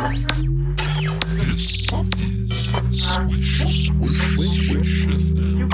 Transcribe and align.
This 0.00 0.16
is 1.60 1.92
Swish, 3.04 3.92
Swish, 3.92 4.32
Swish 4.32 5.04
FM. 5.04 5.68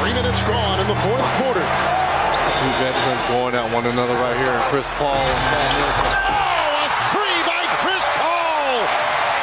Three 0.00 0.14
minutes 0.16 0.40
gone 0.48 0.80
in 0.80 0.88
the 0.88 0.96
fourth 1.04 1.28
quarter. 1.36 1.60
Two 1.60 2.72
veterans 2.80 3.24
going 3.28 3.52
at 3.60 3.68
one 3.76 3.84
another 3.84 4.16
right 4.16 4.32
here. 4.40 4.56
Chris 4.72 4.88
Paul 4.96 5.12
and 5.20 5.36
Paul 5.52 5.68
Millsap. 5.76 6.16
Oh, 6.16 6.80
a 6.80 6.88
three 7.12 7.40
by 7.44 7.62
Chris 7.84 8.04
Paul. 8.24 8.72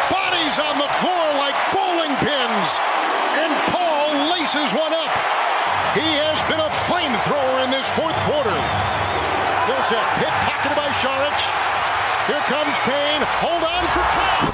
Bodies 0.10 0.58
on 0.58 0.82
the 0.82 0.90
floor 0.98 1.26
like 1.38 1.54
bowling 1.70 2.18
pins. 2.18 2.70
And 3.46 3.54
Paul 3.70 4.26
laces 4.42 4.74
one 4.74 4.90
up. 4.90 5.14
He 5.94 6.10
has 6.18 6.42
been 6.50 6.58
a 6.66 6.72
flamethrower 6.90 7.62
in 7.62 7.70
this 7.70 7.86
fourth 7.94 8.18
quarter. 8.26 8.58
Millsap 9.70 10.06
pickpocketed 10.18 10.74
by 10.74 10.90
Saric. 10.98 11.81
Here 12.28 12.40
comes 12.48 12.76
Payne. 12.86 13.22
Hold 13.42 13.64
on 13.64 13.84
for 13.94 14.04
Trout. 14.14 14.54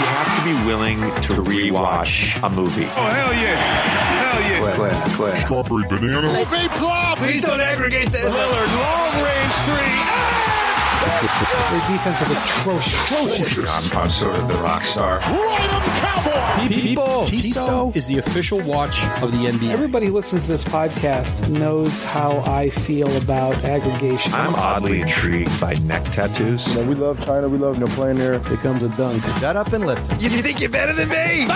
You 0.00 0.06
have 0.06 0.32
to 0.36 0.42
be 0.44 0.54
willing 0.66 1.00
to 1.00 1.32
rewatch 1.42 2.42
a 2.42 2.48
movie. 2.50 2.84
Oh, 2.96 3.06
hell 3.06 3.34
yeah. 3.34 3.56
Hell 3.56 4.40
yeah. 4.42 4.74
Claire, 4.74 4.94
Claire. 5.16 5.40
Strawberry 5.42 5.84
banana. 5.88 6.28
Ove 6.28 6.78
Blob. 6.78 7.18
Please 7.18 7.42
don't 7.42 7.60
aggregate 7.60 8.10
this. 8.10 8.24
Lillard, 8.24 8.68
long 8.78 9.22
range 9.22 9.54
three. 9.66 9.76
Ah! 9.76 10.59
Their 11.70 11.88
defense 11.88 12.20
is 12.20 12.30
atrocious. 12.30 13.92
I'm, 13.92 13.98
I'm 13.98 14.10
sort 14.10 14.36
of 14.36 14.48
the 14.48 14.54
rock 14.54 14.82
star. 14.82 15.18
Right 15.20 15.70
on 15.70 15.80
Cowboy. 15.98 16.68
People, 16.68 17.24
Tissot 17.24 17.96
is 17.96 18.06
the 18.06 18.18
official 18.18 18.60
watch 18.60 19.02
of 19.22 19.32
the 19.32 19.46
NBA. 19.46 19.70
Everybody 19.70 20.06
who 20.06 20.12
listens 20.12 20.44
to 20.44 20.52
this 20.52 20.62
podcast 20.64 21.48
knows 21.48 22.04
how 22.04 22.40
I 22.40 22.68
feel 22.68 23.10
about 23.16 23.54
aggregation. 23.64 24.34
I'm 24.34 24.54
oddly 24.54 25.00
intrigued 25.00 25.58
by 25.58 25.72
neck 25.84 26.04
tattoos. 26.04 26.68
You 26.74 26.82
know, 26.82 26.88
we 26.90 26.94
love 26.94 27.24
China. 27.24 27.48
We 27.48 27.56
love 27.56 27.78
no 27.78 27.86
know 27.86 27.94
playing 27.94 28.18
there. 28.18 28.34
It 28.34 28.44
comes 28.58 28.82
a 28.82 28.90
dunk. 28.90 29.22
Shut 29.40 29.56
up 29.56 29.72
and 29.72 29.86
listen. 29.86 30.20
You 30.20 30.28
think 30.28 30.60
you're 30.60 30.68
better 30.68 30.92
than 30.92 31.08
me? 31.08 31.46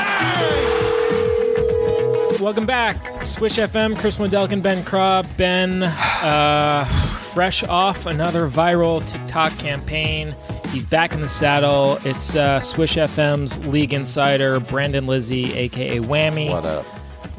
Welcome 2.41 2.65
back, 2.65 3.23
Swish 3.23 3.57
FM. 3.57 3.99
Chris 3.99 4.17
Wendelken, 4.17 4.63
Ben 4.63 4.85
Craw. 4.85 5.23
Ben, 5.37 5.83
uh, 5.83 7.04
fresh 7.35 7.65
off 7.65 8.07
another 8.07 8.49
viral 8.49 9.05
TikTok 9.07 9.57
campaign. 9.59 10.35
He's 10.71 10.87
back 10.87 11.13
in 11.13 11.21
the 11.21 11.29
saddle. 11.29 11.99
It's 12.05 12.35
uh, 12.37 12.61
Swish 12.61 12.95
FM's 12.97 13.65
league 13.67 13.93
insider, 13.93 14.61
Brandon 14.61 15.07
Lisy, 15.07 15.53
aka 15.55 15.99
Whammy. 15.99 16.49
What 16.51 16.65
up? 16.65 16.85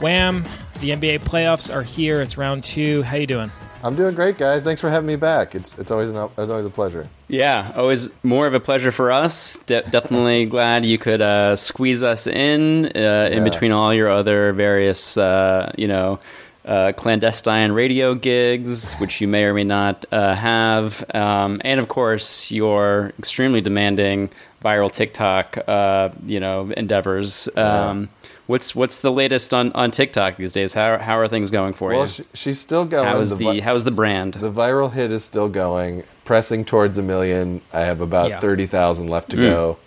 Wham! 0.02 0.44
The 0.82 0.90
NBA 0.90 1.20
playoffs 1.22 1.73
are 1.73 1.84
here. 1.84 2.22
It's 2.22 2.38
round 2.38 2.64
two. 2.66 3.02
How 3.04 3.16
you 3.16 3.26
doing? 3.28 3.50
I'm 3.84 3.96
doing 3.96 4.16
great, 4.16 4.38
guys. 4.38 4.64
Thanks 4.64 4.82
for 4.82 4.90
having 4.90 5.08
me 5.08 5.16
back. 5.16 5.56
It's 5.56 5.78
it's 5.80 5.92
always 5.92 6.10
an, 6.10 6.18
it's 6.38 6.50
always 6.50 6.66
a 6.66 6.70
pleasure. 6.70 7.08
Yeah, 7.30 7.72
always 7.76 8.10
more 8.23 8.48
of 8.48 8.54
a 8.54 8.60
pleasure 8.60 8.92
for 8.92 9.12
us. 9.12 9.60
De- 9.60 9.84
definitely 9.84 10.46
glad 10.56 10.86
you 10.86 10.98
could 10.98 11.22
uh, 11.22 11.56
squeeze 11.56 12.04
us 12.04 12.28
in 12.28 12.86
uh, 12.88 13.30
in 13.32 13.38
Yeah. 13.38 13.44
between 13.44 13.72
all 13.72 13.94
your 13.94 14.10
other 14.10 14.52
various, 14.54 15.18
uh, 15.18 15.72
you 15.78 15.88
know, 15.88 16.20
uh, 16.66 16.91
clandestine 16.97 17.71
radio 17.71 18.16
gigs, 18.16 18.94
which 18.95 19.21
you 19.21 19.27
may 19.27 19.44
or 19.44 19.53
may 19.53 19.63
not 19.63 20.05
uh, 20.11 20.33
have, 20.35 21.03
um, 21.13 21.61
and 21.63 21.80
of 21.80 21.88
course 21.88 22.52
your 22.52 23.13
extremely 23.19 23.61
demanding 23.61 24.30
viral 24.63 24.91
TikTok, 24.91 25.58
uh, 25.67 26.09
you 26.25 26.39
know, 26.39 26.71
endeavors. 26.75 27.47
Um, 27.55 28.09
What's 28.47 28.75
what's 28.75 28.99
the 28.99 29.11
latest 29.11 29.55
on, 29.55 29.71
on 29.71 29.89
TikTok 29.89 30.36
these 30.36 30.53
days? 30.53 30.71
How 30.71 30.99
how 30.99 31.17
are 31.17 31.27
things 31.27 31.49
going 31.49 31.73
for 31.73 31.89
Well, 31.89 32.02
you? 32.02 32.05
she, 32.05 32.23
she's 32.36 32.59
still 32.61 32.86
going. 32.86 33.08
How 33.08 33.19
is 33.19 33.38
the, 33.38 33.53
the 33.53 33.59
how 33.61 33.73
is 33.73 33.86
the 33.86 33.91
brand? 33.91 34.36
the 34.36 34.52
viral 34.52 34.93
hit 34.93 35.11
is 35.11 35.25
still 35.25 35.49
going, 35.49 36.03
pressing 36.25 36.63
towards 36.63 36.99
a 36.99 37.02
million. 37.02 37.61
I 37.73 37.81
have 37.86 38.02
about 38.02 38.30
Yeah. 38.30 38.39
thirty 38.39 38.67
thousand 38.67 39.08
left 39.08 39.31
to 39.31 39.37
go. 39.37 39.77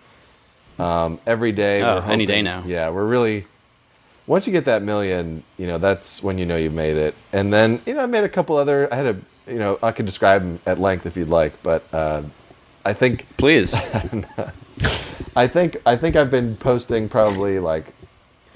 Um, 0.81 1.21
every 1.25 1.53
day. 1.53 1.83
Oh, 1.83 2.01
we're 2.01 2.11
any 2.11 2.27
day 2.27 2.43
now. 2.43 2.65
Yeah, 2.67 2.89
we're 2.91 3.07
really. 3.07 3.47
Once 4.29 4.47
you 4.47 4.53
get 4.53 4.67
that 4.67 4.83
million, 4.83 5.43
you 5.57 5.67
know 5.67 5.79
that's 5.79 6.23
when 6.23 6.39
you 6.39 6.47
know 6.47 6.57
you've 6.57 6.73
made 6.75 6.97
it. 6.97 7.15
And 7.33 7.53
then 7.53 7.81
you 7.87 7.95
know 7.95 8.03
I 8.03 8.07
made 8.07 8.23
a 8.25 8.29
couple 8.29 8.57
other. 8.57 8.93
I 8.93 8.97
had 8.97 9.07
a 9.07 9.17
you 9.51 9.59
know 9.59 9.79
I 9.83 9.91
could 9.91 10.07
describe 10.07 10.43
them 10.43 10.61
at 10.67 10.79
length 10.79 11.07
if 11.07 11.17
you'd 11.17 11.29
like, 11.31 11.61
but 11.63 11.83
uh, 11.93 12.23
I 12.85 12.93
think 12.93 13.27
Please. 13.37 13.75
I 15.37 15.47
think 15.47 15.77
I 15.87 15.97
think 15.97 16.15
I've 16.15 16.31
been 16.31 16.57
posting 16.57 17.09
probably 17.09 17.59
like 17.59 17.95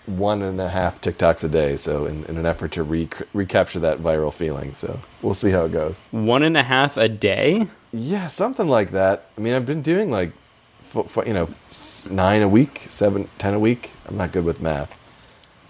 one 0.07 0.43
and 0.43 0.61
a 0.61 0.69
half 0.69 1.01
TikToks 1.01 1.45
a 1.45 1.49
day. 1.49 1.77
So 1.77 2.07
in, 2.07 2.25
in 2.27 2.37
an 2.37 2.45
effort 2.47 2.73
to 2.73 2.83
re- 2.83 3.09
recapture 3.33 3.79
that 3.81 3.99
viral 3.99 4.33
feeling. 4.33 4.75
So 4.75 5.01
we'll 5.23 5.35
see 5.35 5.51
how 5.51 5.65
it 5.65 5.73
goes. 5.73 6.01
One 6.11 6.43
and 6.43 6.57
a 6.57 6.63
half 6.65 6.97
a 6.97 7.09
day? 7.09 7.69
Yeah, 7.93 8.27
something 8.27 8.67
like 8.69 8.91
that. 8.91 9.27
I 9.39 9.41
mean, 9.41 9.55
I've 9.55 9.67
been 9.67 9.83
doing 9.83 10.11
like, 10.11 10.33
f- 10.81 11.17
f- 11.19 11.27
you 11.27 11.33
know, 11.35 11.49
s- 11.69 12.09
nine 12.11 12.43
a 12.43 12.49
week, 12.49 12.83
seven, 12.89 13.29
ten 13.39 13.55
a 13.55 13.59
week. 13.61 13.91
I'm 14.09 14.17
not 14.17 14.33
good 14.33 14.45
with 14.45 14.61
math, 14.61 14.93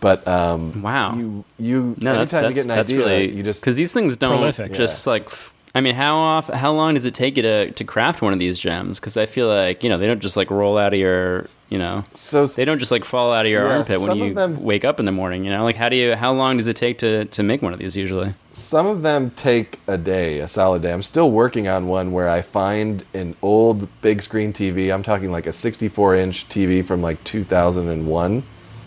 but 0.02 0.28
um, 0.28 0.82
Wow. 0.82 1.14
you 1.16 1.44
you 1.58 1.96
No, 2.02 2.16
that's 2.18 2.34
anytime 2.34 2.52
that's, 2.52 2.58
you 2.58 2.62
get 2.64 2.70
an 2.70 2.76
that's 2.76 2.90
idea, 2.92 2.98
really 3.06 3.36
you 3.36 3.42
just 3.42 3.62
because 3.62 3.76
these 3.76 3.94
things 3.94 4.18
don't 4.18 4.36
Prolific. 4.36 4.74
just 4.74 5.06
like. 5.06 5.30
I 5.74 5.80
mean, 5.80 5.94
how 5.94 6.18
off? 6.18 6.48
How 6.48 6.70
long 6.70 6.92
does 6.96 7.06
it 7.06 7.14
take 7.14 7.38
you 7.38 7.42
to, 7.44 7.70
to 7.70 7.82
craft 7.84 8.20
one 8.20 8.34
of 8.34 8.38
these 8.38 8.58
gems? 8.58 9.00
Because 9.00 9.16
I 9.16 9.24
feel 9.24 9.48
like 9.48 9.82
you 9.82 9.88
know 9.88 9.96
they 9.96 10.06
don't 10.06 10.20
just 10.20 10.36
like 10.36 10.50
roll 10.50 10.76
out 10.76 10.92
of 10.92 11.00
your 11.00 11.44
you 11.70 11.78
know 11.78 12.04
so 12.12 12.44
they 12.44 12.66
don't 12.66 12.78
just 12.78 12.91
like 12.92 13.06
fall 13.06 13.32
out 13.32 13.46
of 13.46 13.50
your 13.50 13.64
Yeah, 13.64 13.76
armpit 13.78 13.98
when 14.02 14.18
you 14.18 14.34
them- 14.34 14.62
wake 14.62 14.84
up 14.84 15.00
in 15.00 15.06
the 15.06 15.12
morning. 15.12 15.46
You 15.46 15.50
know, 15.50 15.64
like 15.64 15.76
how 15.76 15.88
do 15.88 15.96
you? 15.96 16.14
How 16.14 16.30
long 16.34 16.58
does 16.58 16.66
it 16.66 16.76
take 16.76 16.98
to 16.98 17.24
to 17.24 17.42
make 17.42 17.62
one 17.62 17.72
of 17.72 17.78
these 17.78 17.96
usually? 17.96 18.34
Some 18.52 18.86
of 18.86 19.00
them 19.00 19.30
take 19.30 19.80
a 19.86 19.96
day, 19.96 20.41
a 20.41 20.46
solid 20.46 20.82
day. 20.82 20.92
I'm 20.92 21.00
still 21.00 21.30
working 21.30 21.68
on 21.68 21.86
one 21.86 22.12
where 22.12 22.28
I 22.28 22.42
find 22.42 23.02
an 23.14 23.34
old 23.41 23.88
big 24.02 24.20
screen 24.20 24.52
TV. 24.52 24.92
I'm 24.92 25.02
talking 25.02 25.32
like 25.32 25.46
a 25.46 25.52
64 25.54 26.16
inch 26.16 26.46
TV 26.50 26.84
from 26.84 27.00
like 27.00 27.24
2001. 27.24 28.42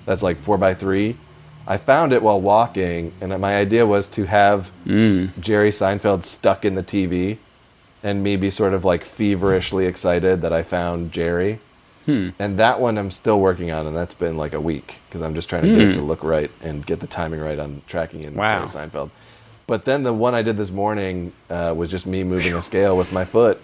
That's 0.06 0.24
like 0.24 0.38
4x3. 0.38 1.16
I 1.68 1.78
found 1.78 2.14
it 2.14 2.22
while 2.22 2.40
walking, 2.40 3.12
and 3.20 3.38
my 3.40 3.56
idea 3.56 3.88
was 3.88 4.08
to 4.10 4.26
have 4.26 4.72
mm. 4.86 5.38
Jerry 5.40 5.72
Seinfeld 5.72 6.24
stuck 6.24 6.64
in 6.64 6.76
the 6.76 6.84
TV 6.84 7.40
and 8.06 8.24
me 8.24 8.36
be 8.36 8.52
sort 8.52 8.76
of 8.76 8.86
like 8.86 9.04
feverishly 9.04 9.88
excited 9.88 10.44
that 10.44 10.54
I 10.54 10.62
found 10.62 11.12
Jerry. 11.12 11.60
Hmm. 12.06 12.30
And 12.38 12.60
that 12.60 12.80
one 12.80 13.00
I'm 13.00 13.10
still 13.10 13.40
working 13.40 13.72
on, 13.72 13.88
and 13.88 13.98
that's 13.98 14.14
been 14.14 14.38
like 14.38 14.54
a 14.54 14.62
week 14.62 15.00
because 15.10 15.24
I'm 15.24 15.34
just 15.34 15.50
trying 15.50 15.64
to 15.64 15.70
get 15.70 15.80
it 15.80 15.94
to 15.94 16.02
hmm. 16.02 16.06
look 16.06 16.24
right 16.24 16.52
and 16.62 16.86
get 16.86 17.00
the 17.00 17.08
timing 17.08 17.40
right 17.40 17.58
on 17.58 17.82
tracking 17.88 18.22
in 18.22 18.36
Wow. 18.36 18.68
Jerry 18.68 18.88
Seinfeld. 18.88 19.10
But 19.66 19.86
then 19.86 20.04
the 20.04 20.14
one 20.14 20.36
I 20.36 20.44
did 20.44 20.56
this 20.56 20.70
morning 20.70 21.34
uh, 21.50 21.74
was 21.76 21.90
just 21.90 22.06
me 22.06 22.24
moving 22.24 22.54
a 22.54 22.62
scale 22.62 22.96
with 22.96 23.12
my 23.12 23.26
foot, 23.26 23.60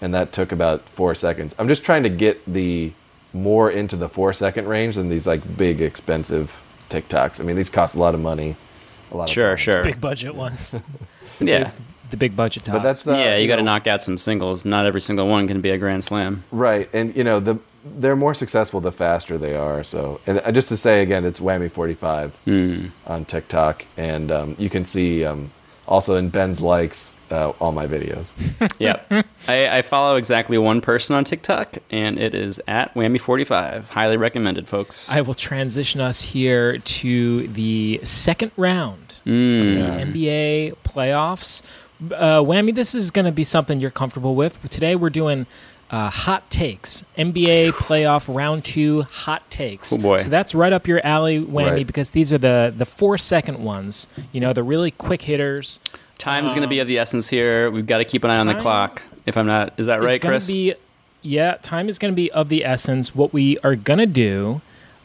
and 0.00 0.14
that 0.14 0.32
took 0.32 0.52
about 0.52 0.88
four 0.88 1.14
seconds. 1.14 1.54
I'm 1.58 1.68
just 1.68 1.84
trying 1.84 2.02
to 2.04 2.08
get 2.08 2.40
the 2.50 2.92
more 3.36 3.70
into 3.70 3.96
the 3.96 4.08
four 4.08 4.32
second 4.32 4.66
range 4.68 4.96
than 4.96 5.08
these 5.08 5.26
like 5.26 5.56
big 5.56 5.80
expensive 5.80 6.60
TikToks. 6.90 7.40
I 7.40 7.44
mean, 7.44 7.56
these 7.56 7.70
cost 7.70 7.94
a 7.94 7.98
lot 7.98 8.14
of 8.14 8.20
money. 8.20 8.56
A 9.12 9.16
lot 9.16 9.28
Sure, 9.28 9.52
of 9.52 9.58
time. 9.58 9.64
sure. 9.64 9.82
Big 9.84 10.00
budget 10.00 10.34
ones. 10.34 10.78
Yeah, 11.38 11.72
the 12.10 12.16
big 12.16 12.34
budget 12.34 12.64
tops. 12.64 12.78
But 12.78 12.82
that's 12.82 13.06
uh, 13.06 13.12
yeah. 13.12 13.36
You, 13.36 13.46
got 13.46 13.56
to 13.56 13.62
knock 13.62 13.86
out 13.86 14.02
some 14.02 14.16
singles. 14.16 14.64
Not 14.64 14.86
every 14.86 15.02
single 15.02 15.28
one 15.28 15.46
can 15.46 15.60
be 15.60 15.68
a 15.68 15.76
grand 15.76 16.02
slam. 16.02 16.44
right, 16.50 16.88
and 16.94 17.14
you 17.14 17.22
know 17.24 17.40
the 17.40 17.58
they're 17.84 18.16
more 18.16 18.32
successful 18.32 18.80
the 18.80 18.90
faster 18.90 19.36
they 19.36 19.54
are. 19.54 19.84
So, 19.84 20.18
and 20.26 20.38
uh, 20.42 20.50
just 20.50 20.68
to 20.68 20.78
say 20.78 21.02
again, 21.02 21.26
it's 21.26 21.38
Whammy 21.38 21.70
Forty 21.70 21.92
Five 21.92 22.34
Hmm. 22.46 22.86
on 23.06 23.26
TikTok, 23.26 23.84
and 23.98 24.32
um, 24.32 24.56
you 24.58 24.70
can 24.70 24.86
see 24.86 25.26
um, 25.26 25.52
also 25.86 26.14
in 26.16 26.30
Ben's 26.30 26.62
likes 26.62 27.15
uh, 27.30 27.50
all 27.60 27.72
my 27.72 27.86
videos. 27.86 28.34
Yep. 28.78 29.26
I, 29.48 29.78
I 29.78 29.82
follow 29.82 30.16
exactly 30.16 30.58
one 30.58 30.80
person 30.80 31.16
on 31.16 31.24
TikTok, 31.24 31.76
and 31.90 32.18
it 32.18 32.34
is 32.34 32.60
at 32.68 32.92
Whammy45. 32.94 33.88
Highly 33.88 34.16
recommended, 34.16 34.68
folks. 34.68 35.10
I 35.10 35.20
will 35.22 35.34
transition 35.34 36.00
us 36.00 36.20
here 36.20 36.78
to 36.78 37.46
the 37.48 38.00
second 38.04 38.52
round 38.56 39.20
Mm. 39.24 40.02
of 40.02 40.12
the 40.12 40.28
NBA 40.28 40.74
playoffs. 40.84 41.62
Uh, 42.12 42.40
Whammy, 42.42 42.74
this 42.74 42.94
is 42.94 43.10
going 43.10 43.24
to 43.24 43.32
be 43.32 43.44
something 43.44 43.80
you're 43.80 43.90
comfortable 43.90 44.34
with. 44.34 44.60
Today 44.70 44.94
we're 44.96 45.08
doing 45.10 45.46
uh, 45.90 46.10
hot 46.10 46.50
takes, 46.50 47.04
NBA 47.16 47.70
playoff 47.72 48.32
round 48.32 48.64
two 48.64 49.02
hot 49.02 49.48
takes. 49.50 49.92
Oh, 49.92 49.98
boy. 49.98 50.18
So 50.18 50.28
that's 50.28 50.54
right 50.54 50.72
up 50.72 50.86
your 50.86 51.04
alley, 51.06 51.40
Whammy, 51.40 51.70
Right. 51.70 51.86
because 51.86 52.10
these 52.10 52.32
are 52.32 52.38
the 52.38 52.72
the 52.76 52.84
four 52.86 53.16
second 53.18 53.62
ones. 53.64 54.08
You 54.32 54.40
know, 54.40 54.52
the 54.52 54.62
really 54.64 54.90
quick 54.90 55.22
hitters. 55.22 55.80
Time's 56.18 56.50
going 56.50 56.62
to 56.62 56.68
be 56.68 56.78
of 56.80 56.88
the 56.88 56.98
essence 56.98 57.28
here. 57.28 57.70
We've 57.70 57.86
got 57.86 57.98
to 57.98 58.04
keep 58.04 58.24
an 58.24 58.30
eye 58.30 58.38
on 58.38 58.46
the 58.46 58.54
clock. 58.54 59.02
If 59.26 59.36
I'm 59.36 59.46
not, 59.46 59.74
is 59.76 59.86
that 59.86 60.02
right, 60.02 60.20
Chris? 60.20 60.46
Be, 60.46 60.74
yeah, 61.22 61.56
time 61.62 61.88
is 61.88 61.98
going 61.98 62.12
to 62.12 62.16
be 62.16 62.30
of 62.32 62.48
the 62.48 62.64
essence. 62.64 63.14
What 63.14 63.32
we 63.32 63.58
are 63.58 63.74
going 63.76 63.98
to 63.98 64.06
do 64.06 64.60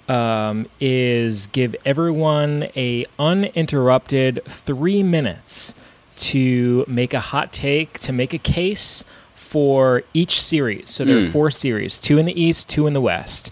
um, 0.07 0.67
is 0.79 1.47
give 1.47 1.75
everyone 1.85 2.69
a 2.75 3.05
uninterrupted 3.19 4.41
three 4.45 5.03
minutes 5.03 5.73
to 6.17 6.85
make 6.87 7.13
a 7.13 7.19
hot 7.19 7.51
take, 7.51 7.97
to 7.99 8.11
make 8.13 8.33
a 8.33 8.37
case 8.37 9.03
for 9.33 10.03
each 10.13 10.39
series. 10.41 10.89
So 10.89 11.03
there 11.03 11.19
Hmm. 11.19 11.27
are 11.27 11.31
four 11.31 11.51
series: 11.51 11.97
two 11.97 12.17
in 12.17 12.25
the 12.25 12.39
East, 12.41 12.69
two 12.69 12.87
in 12.87 12.93
the 12.93 13.01
West. 13.01 13.51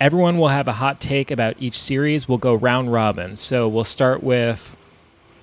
everyone 0.00 0.36
will 0.36 0.48
have 0.48 0.66
a 0.66 0.72
hot 0.72 1.00
take 1.00 1.30
about 1.30 1.54
each 1.60 1.78
series. 1.78 2.26
We'll 2.28 2.36
go 2.38 2.54
round 2.54 2.92
robin. 2.92 3.36
So 3.36 3.68
we'll 3.68 3.84
start 3.84 4.20
with 4.20 4.76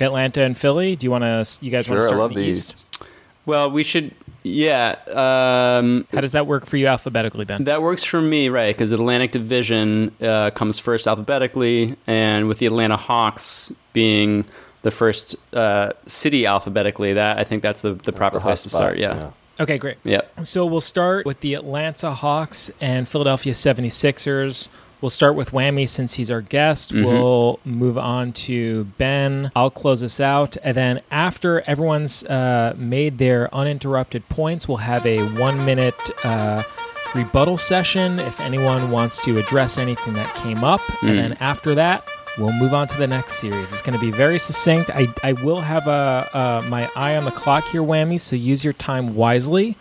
Atlanta 0.02 0.42
and 0.42 0.58
Philly. 0.58 0.96
Do 0.96 1.06
you 1.06 1.12
want 1.12 1.24
to? 1.24 1.46
You 1.64 1.72
guys 1.72 1.90
want 1.90 1.98
Sure, 1.98 1.98
to 1.98 2.02
I 2.02 2.06
start 2.08 2.20
love 2.20 2.32
in 2.32 2.38
the 2.38 2.44
the 2.44 2.50
East? 2.50 2.86
East. 3.00 3.04
Well, 3.46 3.72
we 3.72 3.84
should. 3.84 4.14
Yeah, 4.42 4.96
um, 5.10 6.08
How 6.14 6.22
does 6.22 6.32
that 6.32 6.48
work 6.48 6.66
for 6.66 6.78
you 6.78 6.88
alphabetically, 6.88 7.44
Ben? 7.44 7.66
that 7.66 7.82
works 7.82 8.06
for 8.06 8.22
me, 8.22 8.48
right? 8.48 8.74
Because 8.74 8.94
Atlantic 8.94 9.32
Division 9.34 10.16
uh, 10.22 10.52
comes 10.52 10.80
first 10.80 11.08
alphabetically, 11.08 11.98
and 12.08 12.48
with 12.48 12.60
the 12.60 12.66
Atlanta 12.66 12.96
Hawks 12.96 13.74
being 13.92 14.46
the 14.84 14.92
first 14.92 15.36
uh, 15.54 15.92
city 16.06 16.46
alphabetically, 16.46 17.14
that 17.14 17.38
I 17.38 17.44
think 17.44 17.62
that's 17.64 17.82
the, 17.82 17.96
the 17.96 18.14
proper 18.14 18.38
the 18.38 18.40
hot 18.40 18.48
place 18.50 18.64
to 18.64 18.70
start. 18.70 18.98
Yeah. 18.98 19.32
Okay, 19.60 19.78
great. 19.78 19.98
Yep. 20.06 20.46
So 20.48 20.66
we'll 20.66 20.80
start 20.80 21.26
with 21.26 21.42
the 21.42 21.54
Atlanta 21.56 22.12
Hawks 22.12 22.72
and 22.80 23.10
Philadelphia 23.10 23.52
76ers. 23.52 24.70
We'll 25.02 25.10
start 25.10 25.36
with 25.36 25.52
Whammy 25.52 25.88
since 25.88 26.16
he's 26.16 26.30
our 26.30 26.42
guest. 26.42 26.92
We'll 27.06 27.60
move 27.64 27.98
on 27.98 28.34
to 28.34 28.84
Ben. 28.98 29.50
I'll 29.56 29.70
close 29.72 30.04
us 30.04 30.20
out. 30.20 30.58
And 30.62 30.76
then 30.76 31.02
after 31.10 31.62
everyone's 31.62 32.24
uh, 32.26 32.74
made 32.78 33.18
their 33.18 33.54
uninterrupted 33.56 34.28
points, 34.28 34.68
we'll 34.68 34.78
have 34.78 35.06
a 35.06 35.20
one 35.40 35.64
minute 35.64 35.96
uh, 36.26 36.64
rebuttal 37.16 37.58
session 37.58 38.20
if 38.20 38.40
anyone 38.42 38.92
wants 38.92 39.24
to 39.24 39.38
address 39.38 39.78
anything 39.78 40.16
that 40.16 40.36
came 40.36 40.64
up. 40.66 40.82
And 41.02 41.18
then 41.18 41.34
after 41.40 41.74
that, 41.76 42.06
we'll 42.38 42.52
move 42.54 42.74
on 42.74 42.88
to 42.90 42.98
the 42.98 43.08
next 43.08 43.36
series. 43.40 43.72
It's 43.72 43.82
going 43.82 43.98
to 43.98 44.02
be 44.06 44.12
very 44.12 44.38
succinct. 44.38 44.90
I, 44.90 45.08
I 45.24 45.32
will 45.34 45.62
have 45.62 45.88
a, 45.88 46.30
uh, 46.34 46.66
my 46.70 46.90
eye 46.96 47.16
on 47.16 47.24
the 47.24 47.32
clock 47.32 47.64
here, 47.66 47.82
Whammy, 47.82 48.20
so 48.20 48.36
use 48.36 48.64
your 48.66 48.74
time 48.74 49.16
wisely. 49.16 49.78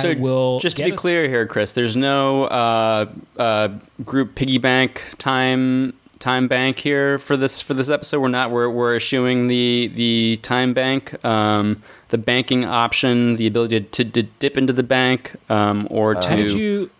So 0.00 0.10
I 0.10 0.14
will 0.14 0.58
just 0.60 0.78
to 0.78 0.84
be 0.84 0.92
us- 0.92 0.98
clear 0.98 1.28
here, 1.28 1.46
Chris, 1.46 1.72
there's 1.72 1.96
no 1.96 2.44
uh, 2.44 3.06
uh, 3.36 3.68
group 4.04 4.34
piggy 4.34 4.58
bank 4.58 5.02
time 5.18 5.92
time 6.18 6.46
bank 6.48 6.78
here 6.78 7.18
for 7.18 7.36
this 7.36 7.60
for 7.60 7.74
this 7.74 7.90
episode. 7.90 8.20
We're 8.20 8.28
not 8.28 8.50
we're, 8.50 8.70
we're 8.70 8.96
eschewing 8.96 9.48
the 9.48 9.90
the 9.94 10.36
time 10.42 10.72
bank, 10.72 11.22
um, 11.24 11.82
the 12.08 12.16
banking 12.18 12.64
option, 12.64 13.36
the 13.36 13.46
ability 13.46 13.80
to, 13.82 14.04
to 14.04 14.22
dip 14.22 14.56
into 14.56 14.72
the 14.72 14.82
bank, 14.82 15.34
um, 15.50 15.86
or 15.90 16.14
to 16.14 16.28
How 16.28 16.36
did 16.36 16.52
you? 16.52 16.90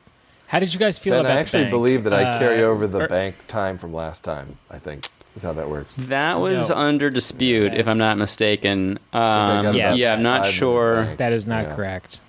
How 0.48 0.58
did 0.58 0.74
you 0.74 0.78
guys 0.78 0.98
feel 0.98 1.14
Ben, 1.14 1.20
about 1.20 1.30
I 1.32 1.34
the 1.36 1.40
actually 1.40 1.62
bank? 1.62 1.70
believe 1.70 2.04
that 2.04 2.12
I 2.12 2.38
carry 2.38 2.62
Uh, 2.62 2.66
over 2.66 2.86
the 2.86 3.04
or- 3.04 3.08
bank 3.08 3.36
time 3.48 3.78
from 3.78 3.94
last 3.94 4.22
time. 4.22 4.58
I 4.70 4.78
think 4.78 5.06
is 5.34 5.44
how 5.44 5.54
that 5.54 5.70
works. 5.70 5.94
that 5.96 6.40
was 6.40 6.68
No. 6.68 6.76
under 6.76 7.08
dispute, 7.08 7.72
if 7.72 7.88
I'm 7.88 7.96
not 7.96 8.18
mistaken. 8.18 8.98
Um, 9.14 9.74
Yeah. 9.74 9.94
yeah, 9.94 10.12
I'm 10.12 10.22
not 10.22 10.44
sure. 10.44 11.06
That 11.16 11.32
is 11.32 11.46
not 11.46 11.64
Yeah. 11.68 11.74
correct. 11.74 12.20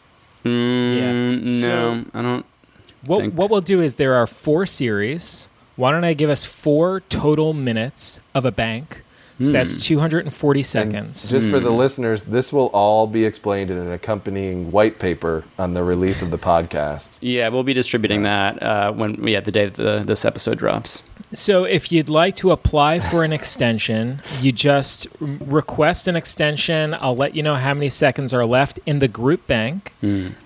Mm, 0.45 1.42
Yeah. 1.62 1.68
No, 1.68 2.06
I 2.13 2.22
don't. 2.22 2.45
What 3.06 3.19
think- 3.22 3.34
what 3.34 3.50
we'll 3.50 3.62
do 3.62 3.81
is 3.81 3.95
there 3.95 4.13
are 4.16 4.28
four 4.28 4.66
series. 4.66 5.48
Why 5.75 5.92
don't 5.92 6.04
I 6.04 6.13
give 6.13 6.30
us 6.30 6.45
four 6.45 7.01
total 7.10 7.54
minutes 7.54 8.19
of 8.36 8.45
a 8.45 8.51
bank? 8.51 9.01
So 9.42 9.48
Hmm. 9.48 9.54
that's 9.54 9.75
240 9.84 10.60
And 10.60 10.66
seconds. 10.66 11.30
just 11.31 11.50
for 11.50 11.60
the 11.60 11.72
listeners, 11.72 12.24
this 12.25 12.54
will 12.54 12.68
all 12.68 13.07
be 13.07 13.25
explained 13.25 13.72
in 13.72 13.78
an 13.78 13.92
accompanying 13.92 14.72
white 14.72 15.00
paper 15.00 15.44
on 15.57 15.74
the 15.74 15.84
release 15.84 16.22
of 16.22 16.30
the 16.30 16.38
podcast. 16.38 17.18
Yeah, 17.19 17.50
we'll 17.50 17.63
be 17.63 17.74
distributing 17.74 18.22
that 18.22 18.62
uh, 18.62 18.92
when 18.92 19.28
yeah 19.28 19.40
the 19.40 19.51
day 19.51 19.66
that 19.66 19.74
the, 19.74 20.04
this 20.06 20.24
episode 20.24 20.60
drops. 20.60 21.01
So 21.33 21.63
if 21.63 21.91
you'd 21.91 22.09
like 22.09 22.35
to 22.38 22.51
apply 22.51 23.00
for 23.00 23.24
an 23.24 23.33
extension, 23.33 24.21
you 24.39 24.51
just 24.51 25.07
request 25.19 26.07
an 26.07 26.15
extension. 26.15 26.94
I'll 27.00 27.15
let 27.15 27.35
you 27.35 27.41
know 27.41 27.56
how 27.56 27.74
many 27.74 27.89
seconds 27.89 28.33
are 28.33 28.45
left 28.45 28.80
in 28.85 29.00
the 29.00 29.07
group 29.07 29.47
bank. 29.47 29.94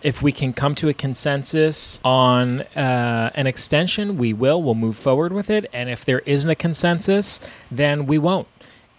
If 0.01 0.21
we 0.21 0.31
can 0.31 0.53
come 0.53 0.75
to 0.75 0.87
a 0.87 0.93
consensus 0.93 1.99
on 2.03 2.61
uh, 2.61 3.31
an 3.35 3.47
extension, 3.47 4.17
we 4.17 4.33
will. 4.33 4.61
We'll 4.63 4.75
move 4.75 4.97
forward 4.97 5.33
with 5.33 5.49
it. 5.49 5.69
And 5.73 5.89
if 5.89 6.05
there 6.05 6.19
isn't 6.19 6.49
a 6.49 6.55
consensus, 6.55 7.41
then 7.69 8.05
we 8.05 8.17
won't. 8.17 8.47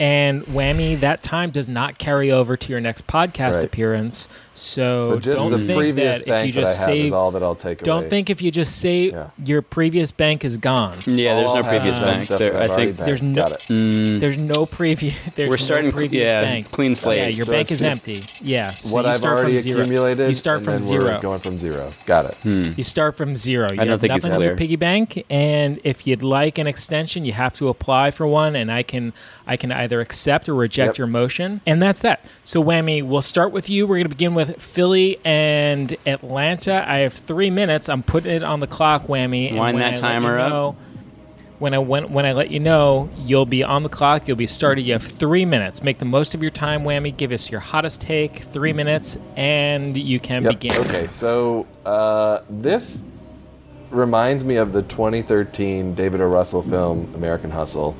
And 0.01 0.43
whammy, 0.43 0.99
that 1.01 1.23
time 1.25 1.51
does 1.51 1.69
not 1.69 1.99
carry 1.99 2.31
over 2.31 2.57
to 2.57 2.71
your 2.71 2.81
next 2.81 3.07
podcast 3.09 3.57
Right. 3.57 3.65
appearance. 3.65 4.29
So, 4.55 5.01
So 5.03 5.19
just 5.21 5.39
don't 5.39 5.51
the 5.53 5.59
think 5.59 5.77
previous 5.79 6.19
that 6.19 6.23
if 6.23 6.27
you 6.27 6.33
bank 6.33 6.55
that 6.55 6.61
I 6.61 6.63
just 6.63 6.79
have 6.81 6.85
save, 6.87 7.13
all 7.13 7.31
that 7.33 7.43
I'll 7.45 7.55
take 7.55 7.83
don't 7.83 8.01
away. 8.01 8.09
think 8.09 8.31
if 8.31 8.43
you 8.43 8.51
just 8.51 8.77
say 8.79 9.11
Yeah. 9.11 9.29
your 9.45 9.63
previous 9.63 10.11
bank 10.11 10.45
is 10.45 10.57
gone. 10.57 10.97
Yeah, 11.07 11.35
there's 11.35 11.47
All 11.47 11.57
no 11.57 11.63
previous 11.63 11.99
bank. 12.01 12.29
There, 12.29 12.57
I've 12.57 12.71
I 12.71 12.75
already 12.75 12.93
think. 12.93 12.97
There's 13.07 13.23
no- 13.23 13.35
Got. 13.35 13.61
Mm. 13.69 14.19
There's 14.21 14.37
no 14.39 14.67
previous. 14.67 15.19
There's 15.37 15.49
we're 15.49 15.53
no 15.55 15.57
starting. 15.57 15.93
previous 15.93 16.25
yeah, 16.25 16.41
bank. 16.43 16.71
clean 16.73 16.95
slate. 16.97 17.19
Yeah, 17.19 17.29
your 17.29 17.47
So 17.47 17.53
bank 17.53 17.71
is 17.71 17.83
empty. 17.85 18.23
Yeah. 18.41 18.71
So 18.73 18.95
what 18.95 19.05
you 19.05 19.11
I've 19.13 19.23
already 19.23 19.53
from 19.55 19.63
zero. 19.63 19.81
accumulated, 19.81 20.29
You 20.29 20.35
start 20.35 20.57
and 20.59 20.65
from 20.65 20.73
then 20.75 20.81
zero. 20.83 21.05
we're 21.05 21.21
going 21.21 21.39
from 21.41 21.59
zero. 21.59 21.93
Got 22.07 22.25
it. 22.27 22.35
Hmm. 22.43 22.63
You 22.77 22.83
start 22.85 23.17
from 23.17 23.37
zero. 23.37 23.69
You 23.73 23.75
I 23.81 23.85
don't 23.85 23.89
have 23.91 24.01
think 24.01 24.15
it's 24.15 24.27
nothing 24.27 24.41
in 24.43 24.47
your 24.49 24.57
piggy 24.57 24.77
bank, 24.77 25.25
and 25.31 25.79
if 25.85 26.05
you'd 26.07 26.23
like 26.23 26.59
an 26.59 26.67
extension, 26.67 27.25
you 27.25 27.33
have 27.33 27.55
to 27.59 27.69
apply 27.69 28.11
for 28.11 28.27
one, 28.27 28.57
and 28.57 28.73
I 28.73 28.83
can 28.83 29.13
I 29.49 29.57
can 29.57 29.73
either 29.73 30.01
accept 30.01 30.49
or 30.49 30.55
reject 30.55 30.91
Yep. 30.91 30.99
your 30.99 31.07
motion, 31.07 31.61
and 31.67 31.81
that's 31.83 32.01
that. 32.01 32.21
So, 32.45 32.63
Whammy, 32.63 33.03
we'll 33.03 33.23
start 33.23 33.51
with 33.51 33.69
you. 33.71 33.87
We're 33.87 33.97
going 33.97 34.05
to 34.05 34.09
begin 34.11 34.35
with 34.35 34.61
Philly 34.63 35.19
and 35.25 35.97
Atlanta. 36.07 36.85
I 36.87 36.99
have 36.99 37.15
three 37.15 37.49
minutes. 37.51 37.89
I'm 37.89 38.03
putting 38.03 38.31
it 38.33 38.43
on 38.43 38.61
the 38.61 38.67
clock, 38.67 39.07
Whammy. 39.07 39.49
Wind 39.51 39.59
when 39.59 39.79
that 39.79 39.95
I 39.95 39.97
timer 39.97 40.37
you 40.39 40.45
up. 40.45 40.77
When 41.59 41.75
I 41.75 41.79
when, 41.79 42.13
when 42.13 42.25
I 42.25 42.33
let 42.35 42.53
you 42.53 42.61
know, 42.61 43.11
you'll 43.17 43.45
be 43.47 43.65
on 43.65 43.83
the 43.83 43.89
clock. 43.89 44.29
You'll 44.29 44.37
be 44.37 44.47
started. 44.47 44.83
You 44.83 44.93
have 44.93 45.03
three 45.03 45.45
minutes. 45.45 45.83
Make 45.83 45.99
the 45.99 46.05
most 46.05 46.35
of 46.37 46.43
your 46.43 46.53
time, 46.53 46.85
Whammy. 46.85 47.17
Give 47.17 47.33
us 47.33 47.51
your 47.51 47.59
hottest 47.61 48.01
take. 48.03 48.45
Three 48.53 48.73
minutes, 48.73 49.19
and 49.35 49.97
you 49.97 50.21
can 50.21 50.45
Yep. 50.45 50.53
begin. 50.53 50.77
Okay, 50.87 51.07
so 51.09 51.67
uh, 51.85 52.41
this 52.49 53.03
reminds 53.91 54.45
me 54.45 54.57
of 54.57 54.73
the 54.73 54.83
2013 54.83 55.95
David 55.95 56.21
O. 56.21 56.27
Russell 56.29 56.63
film 56.63 57.11
American 57.17 57.51
Hustle. 57.51 57.97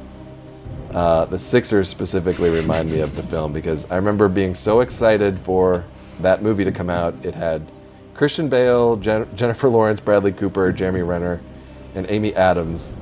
Uh, 0.93 1.27
the 1.27 1.39
Sixers 1.39 1.89
specifically 1.89 2.51
remind 2.51 2.91
me 2.91 3.01
of 3.01 3.15
the 3.15 3.23
film 3.23 3.53
because 3.53 3.91
I 3.91 3.97
remember 3.97 4.29
being 4.29 4.55
so 4.55 4.81
excited 4.81 5.39
for 5.39 5.85
that 6.21 6.43
movie 6.43 6.65
to 6.65 6.73
come 6.73 6.89
out. 6.91 7.15
It 7.25 7.35
had 7.35 7.71
Christian 8.15 8.49
Bale, 8.49 8.97
Jen- 8.97 9.29
Jennifer 9.37 9.69
Lawrence, 9.69 10.01
Bradley 10.01 10.33
Cooper, 10.33 10.73
Jeremy 10.73 11.03
Renner, 11.03 11.41
and 11.95 12.11
Amy 12.11 12.35
Adams 12.35 12.97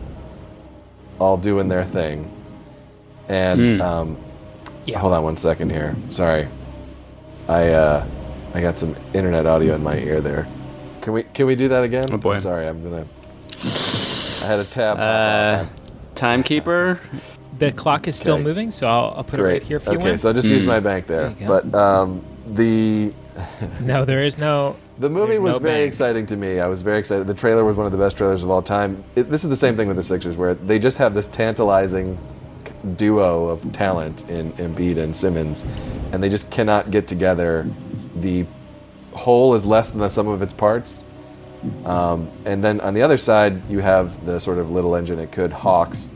all 1.18 1.36
doing 1.36 1.68
their 1.68 1.84
thing. 1.84 2.30
And 3.28 3.80
um, 3.80 4.16
Yeah. 4.84 4.98
hold 4.98 5.12
on 5.12 5.22
one 5.24 5.36
second 5.36 5.70
here. 5.70 5.96
Sorry, 6.10 6.46
I 7.48 7.68
uh, 7.70 8.06
I 8.54 8.60
got 8.60 8.78
some 8.78 8.94
internet 9.14 9.46
audio 9.46 9.74
in 9.74 9.82
my 9.82 9.96
ear 9.98 10.20
there. 10.20 10.46
Can 11.02 11.12
we 11.12 11.22
can 11.22 11.46
we 11.46 11.54
do 11.56 11.68
that 11.68 11.82
again? 11.84 12.08
Oh, 12.12 12.16
boy. 12.18 12.34
I'm 12.34 12.40
sorry, 12.40 12.66
I'm 12.68 12.82
gonna. 12.82 13.06
I 13.64 14.46
had 14.48 14.60
a 14.60 14.64
tab. 14.64 14.98
Uh, 14.98 15.66
timekeeper. 16.14 17.00
The 17.58 17.72
clock 17.72 18.06
is 18.08 18.16
still 18.16 18.34
Okay. 18.34 18.44
moving, 18.44 18.70
so 18.70 18.86
I'll, 18.86 19.14
I'll 19.18 19.24
put 19.24 19.40
it 19.40 19.42
right 19.42 19.62
here 19.62 19.80
for 19.80 19.92
you. 19.92 19.98
okay, 19.98 20.10
Win. 20.10 20.18
so 20.18 20.28
I'll 20.28 20.34
just 20.34 20.48
use 20.48 20.64
my 20.64 20.80
bank 20.80 21.06
there. 21.06 21.30
There. 21.30 21.48
But 21.48 21.74
um, 21.74 22.24
the 22.46 23.12
no, 23.80 24.04
there 24.04 24.22
is 24.22 24.38
no. 24.38 24.76
the 24.98 25.08
movie 25.10 25.38
was 25.38 25.54
no 25.54 25.58
very 25.58 25.80
bank. 25.82 25.88
exciting 25.88 26.26
to 26.26 26.36
me. 26.36 26.58
I 26.60 26.66
was 26.66 26.82
very 26.82 26.98
excited. 26.98 27.26
The 27.26 27.34
trailer 27.34 27.64
was 27.64 27.76
one 27.76 27.86
of 27.86 27.92
the 27.92 27.98
best 27.98 28.16
trailers 28.16 28.42
of 28.42 28.50
all 28.50 28.62
time. 28.62 29.04
It, 29.14 29.24
this 29.30 29.44
is 29.44 29.50
the 29.50 29.56
same 29.56 29.76
thing 29.76 29.88
with 29.88 29.96
the 29.96 30.02
Sixers, 30.02 30.36
where 30.36 30.54
they 30.54 30.78
just 30.78 30.98
have 30.98 31.14
this 31.14 31.26
tantalizing 31.26 32.18
duo 32.96 33.48
of 33.48 33.72
talent 33.72 34.28
in 34.30 34.52
Embiid 34.52 34.96
and 34.98 35.14
Simmons, 35.14 35.64
and 36.12 36.22
they 36.22 36.28
just 36.28 36.50
cannot 36.50 36.90
get 36.90 37.06
together. 37.08 37.66
The 38.16 38.46
whole 39.12 39.54
is 39.54 39.64
less 39.66 39.90
than 39.90 40.00
the 40.00 40.08
sum 40.10 40.28
of 40.28 40.42
its 40.42 40.52
parts. 40.52 41.04
Um, 41.84 42.28
and 42.44 42.62
then 42.62 42.80
on 42.80 42.94
the 42.94 43.02
other 43.02 43.16
side, 43.16 43.68
you 43.68 43.80
have 43.80 44.24
the 44.24 44.38
sort 44.38 44.58
of 44.58 44.70
little 44.70 44.94
engine 44.94 45.18
it 45.18 45.32
could 45.32 45.52
Hawks 45.52 46.10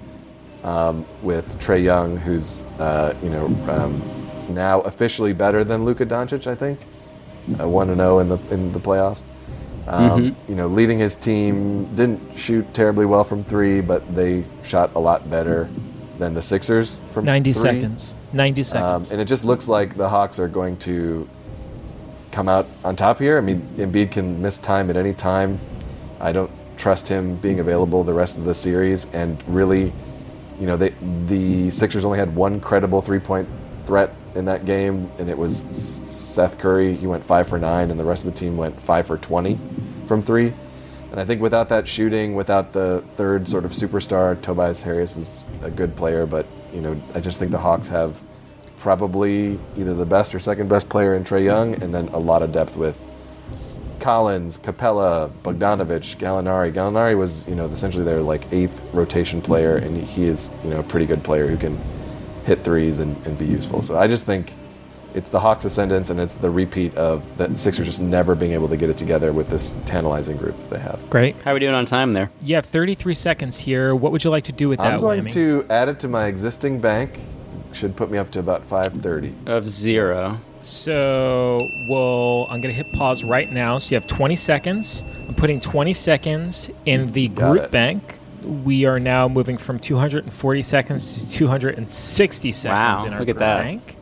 um, 0.64 1.04
with 1.22 1.58
Trae 1.58 1.82
Young, 1.82 2.16
who's 2.16 2.66
uh, 2.78 3.14
you 3.22 3.30
know 3.30 3.46
um, 3.68 4.02
now 4.54 4.80
officially 4.82 5.32
better 5.32 5.64
than 5.64 5.84
Luka 5.84 6.04
Doncic, 6.06 6.46
I 6.46 6.54
think, 6.54 6.80
uh, 7.60 7.68
one 7.68 7.88
and 7.90 7.98
zero 7.98 8.18
in 8.18 8.28
the 8.28 8.38
in 8.50 8.72
the 8.72 8.80
playoffs. 8.80 9.22
Um, 9.88 10.36
You 10.48 10.54
know, 10.54 10.66
leading 10.68 10.98
his 11.00 11.16
team 11.16 11.86
didn't 11.96 12.38
shoot 12.38 12.72
terribly 12.74 13.06
well 13.06 13.24
from 13.24 13.42
three, 13.42 13.80
but 13.80 14.14
they 14.14 14.44
shot 14.62 14.94
a 14.94 14.98
lot 15.00 15.28
better 15.28 15.68
than 16.18 16.34
the 16.34 16.42
Sixers 16.42 16.98
from 17.12 17.24
90 17.24 17.52
three. 17.52 17.60
seconds. 17.62 18.14
90 18.32 18.60
Um, 18.60 18.64
seconds. 18.64 19.10
and 19.12 19.20
it 19.20 19.24
just 19.24 19.44
looks 19.44 19.66
like 19.68 19.96
the 19.96 20.08
Hawks 20.10 20.38
are 20.38 20.48
going 20.48 20.76
to 20.78 21.26
come 22.30 22.48
out 22.48 22.66
on 22.84 22.94
top 22.94 23.18
here. 23.18 23.38
I 23.38 23.40
mean, 23.40 23.66
Embiid 23.78 24.12
can 24.12 24.40
miss 24.40 24.58
time 24.58 24.90
at 24.90 24.96
any 24.96 25.14
time. 25.14 25.58
I 26.20 26.30
don't 26.32 26.50
trust 26.76 27.08
him 27.08 27.36
being 27.36 27.58
available 27.58 28.04
the 28.04 28.12
rest 28.14 28.36
of 28.38 28.44
the 28.44 28.54
series. 28.54 29.06
And 29.12 29.42
really, 29.48 29.92
you 30.60 30.66
know, 30.66 30.76
they, 30.76 30.90
the 31.26 31.70
Sixers 31.70 32.04
only 32.04 32.18
had 32.18 32.36
one 32.36 32.60
credible 32.60 33.00
three-point 33.00 33.48
threat 33.84 34.14
in 34.34 34.44
that 34.44 34.66
game, 34.66 35.10
and 35.18 35.28
it 35.28 35.36
was 35.36 35.56
Seth 35.56 36.58
Curry. 36.58 36.94
He 36.94 37.06
went 37.06 37.24
five 37.24 37.48
for 37.48 37.58
nine, 37.58 37.90
and 37.90 37.98
the 37.98 38.04
rest 38.04 38.24
of 38.24 38.32
the 38.32 38.38
team 38.38 38.56
went 38.56 38.80
five 38.80 39.06
for 39.06 39.16
20 39.16 39.58
from 40.06 40.22
three. 40.22 40.52
And 41.10 41.18
I 41.18 41.24
think 41.24 41.40
without 41.40 41.70
that 41.70 41.88
shooting, 41.88 42.34
without 42.34 42.72
the 42.72 43.02
third 43.16 43.48
sort 43.48 43.64
of 43.64 43.72
superstar, 43.72 44.40
Tobias 44.40 44.82
Harris 44.82 45.16
is 45.16 45.42
a 45.62 45.70
good 45.70 45.96
player, 45.96 46.26
but 46.26 46.46
you 46.72 46.80
know, 46.80 47.00
I 47.14 47.20
just 47.20 47.38
think 47.38 47.50
the 47.50 47.58
Hawks 47.58 47.88
have 47.88 48.20
probably 48.76 49.58
either 49.76 49.94
the 49.94 50.06
best 50.06 50.34
or 50.34 50.38
second 50.38 50.68
best 50.68 50.88
player 50.88 51.14
in 51.14 51.24
Trae 51.24 51.44
Young, 51.44 51.82
and 51.82 51.92
then 51.92 52.08
a 52.08 52.18
lot 52.18 52.42
of 52.42 52.52
depth 52.52 52.76
with 52.76 53.04
Collins, 54.00 54.58
Capela, 54.58 55.30
Bogdanovic, 55.42 56.16
Gallinari. 56.16 56.72
Gallinari 56.72 57.16
was, 57.16 57.46
you 57.46 57.54
know, 57.54 57.66
essentially 57.66 58.04
their 58.04 58.22
like 58.22 58.52
eighth 58.52 58.82
rotation 58.92 59.40
player, 59.42 59.76
and 59.76 59.96
he 59.96 60.24
is, 60.24 60.52
you 60.64 60.70
know, 60.70 60.80
a 60.80 60.82
pretty 60.82 61.06
good 61.06 61.22
player 61.22 61.46
who 61.46 61.56
can 61.56 61.78
hit 62.44 62.64
threes 62.64 62.98
and, 62.98 63.16
and 63.26 63.38
be 63.38 63.46
useful. 63.46 63.82
So 63.82 63.98
I 63.98 64.06
just 64.06 64.26
think 64.26 64.52
it's 65.14 65.28
the 65.30 65.40
Hawks' 65.40 65.64
ascendance, 65.64 66.10
and 66.10 66.20
it's 66.20 66.34
the 66.34 66.50
repeat 66.50 66.94
of 66.96 67.36
the 67.36 67.56
Sixers 67.56 67.86
just 67.86 68.00
never 68.00 68.34
being 68.34 68.52
able 68.52 68.68
to 68.68 68.76
get 68.76 68.90
it 68.90 68.96
together 68.96 69.32
with 69.32 69.48
this 69.48 69.76
tantalizing 69.86 70.36
group 70.36 70.56
that 70.56 70.70
they 70.70 70.78
have. 70.78 71.10
Great. 71.10 71.36
How 71.44 71.50
are 71.50 71.54
we 71.54 71.60
doing 71.60 71.74
on 71.74 71.84
time 71.84 72.12
there? 72.12 72.30
You 72.42 72.54
have 72.54 72.66
33 72.66 73.14
seconds 73.14 73.58
here. 73.58 73.94
What 73.94 74.12
would 74.12 74.24
you 74.24 74.30
like 74.30 74.44
to 74.44 74.52
do 74.52 74.68
with 74.68 74.78
that, 74.78 74.94
I'm 74.94 75.00
going 75.00 75.24
Whammy? 75.24 75.32
to 75.32 75.66
add 75.68 75.88
it 75.88 75.98
to 76.00 76.08
my 76.08 76.26
existing 76.26 76.80
bank. 76.80 77.18
Should 77.72 77.94
put 77.94 78.10
me 78.10 78.18
up 78.18 78.32
to 78.32 78.40
about 78.40 78.64
530. 78.64 79.32
Of 79.46 79.68
zero. 79.68 80.40
So 80.62 81.58
we'll. 81.88 82.46
I'm 82.50 82.60
going 82.60 82.74
to 82.74 82.76
hit 82.82 82.92
pause 82.92 83.24
right 83.24 83.50
now. 83.50 83.78
So 83.78 83.90
you 83.90 83.96
have 83.96 84.06
20 84.06 84.36
seconds. 84.36 85.04
I'm 85.28 85.34
putting 85.34 85.60
20 85.60 85.92
seconds 85.92 86.70
in 86.86 87.12
the 87.12 87.28
Got 87.28 87.50
group 87.50 87.62
it. 87.64 87.70
bank. 87.70 88.18
We 88.64 88.84
are 88.86 88.98
now 88.98 89.28
moving 89.28 89.58
from 89.58 89.78
240 89.78 90.62
seconds 90.62 91.24
to 91.24 91.30
260 91.30 92.52
seconds 92.52 92.64
Wow, 93.02 93.06
in 93.06 93.12
our 93.12 93.20
look 93.20 93.28
at 93.28 93.38
that. 93.38 93.62
bank. 93.62 93.96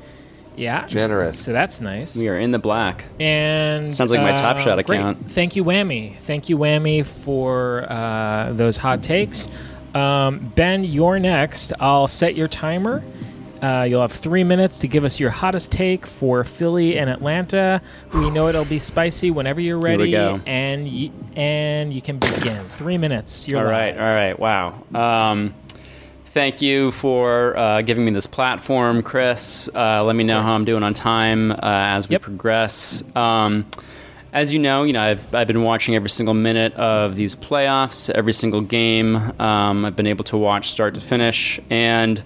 Yeah. 0.56 0.86
Generous. 0.86 1.38
So 1.38 1.52
that's 1.52 1.80
nice. 1.80 2.16
We 2.16 2.28
are 2.28 2.38
in 2.38 2.50
the 2.50 2.58
black. 2.58 3.04
And 3.20 3.94
Sounds 3.94 4.10
like 4.10 4.20
my 4.20 4.32
Top 4.34 4.56
uh, 4.56 4.60
Shot 4.60 4.84
great. 4.86 4.98
account. 4.98 5.30
Thank 5.30 5.54
you, 5.54 5.64
Whammy. 5.64 6.16
Thank 6.16 6.48
you, 6.48 6.58
Whammy, 6.58 7.04
for 7.04 7.86
uh, 7.88 8.52
those 8.52 8.76
hot 8.76 9.02
takes. 9.02 9.48
Um, 9.94 10.52
ben, 10.56 10.82
you're 10.84 11.18
next. 11.20 11.72
I'll 11.78 12.08
set 12.08 12.34
your 12.34 12.48
timer. 12.48 13.02
Uh, 13.62 13.82
you'll 13.88 14.00
have 14.00 14.12
three 14.12 14.44
minutes 14.44 14.78
to 14.80 14.88
give 14.88 15.04
us 15.04 15.18
your 15.18 15.30
hottest 15.30 15.72
take 15.72 16.06
for 16.06 16.44
Philly 16.44 16.98
and 16.98 17.10
Atlanta. 17.10 17.80
We 18.14 18.30
know 18.30 18.48
it'll 18.48 18.64
be 18.64 18.78
spicy 18.78 19.30
whenever 19.30 19.60
you're 19.60 19.78
ready, 19.80 20.14
and 20.14 20.84
y- 20.86 21.10
and 21.34 21.92
you 21.92 22.00
can 22.00 22.18
begin. 22.18 22.64
Three 22.76 22.98
minutes. 22.98 23.48
You're 23.48 23.58
All 23.60 23.64
right, 23.70 23.94
all 23.94 24.00
right, 24.00 24.38
wow. 24.38 24.82
Um, 24.94 25.54
thank 26.26 26.62
you 26.62 26.92
for 26.92 27.56
uh, 27.56 27.82
giving 27.82 28.04
me 28.04 28.12
this 28.12 28.26
platform, 28.28 29.02
Chris. 29.02 29.68
Uh, 29.74 30.04
let 30.04 30.14
me 30.14 30.22
know 30.24 30.40
how 30.40 30.52
I'm 30.54 30.64
doing 30.64 30.82
on 30.84 30.94
time 30.94 31.50
uh, 31.50 31.56
as 31.62 32.08
we 32.08 32.12
Yep. 32.14 32.22
progress. 32.22 33.02
Um, 33.16 33.66
as 34.32 34.52
you 34.52 34.58
know, 34.58 34.84
you 34.84 34.92
know 34.92 35.02
I've, 35.02 35.34
I've 35.34 35.46
been 35.48 35.62
watching 35.62 35.94
every 35.96 36.10
single 36.10 36.34
minute 36.34 36.74
of 36.74 37.16
these 37.16 37.34
playoffs, 37.34 38.10
every 38.10 38.34
single 38.34 38.60
game. 38.60 39.16
Um, 39.40 39.84
I've 39.84 39.96
been 39.96 40.06
able 40.06 40.24
to 40.26 40.36
watch 40.36 40.68
start 40.70 40.94
to 40.94 41.00
finish, 41.00 41.58
and 41.70 42.22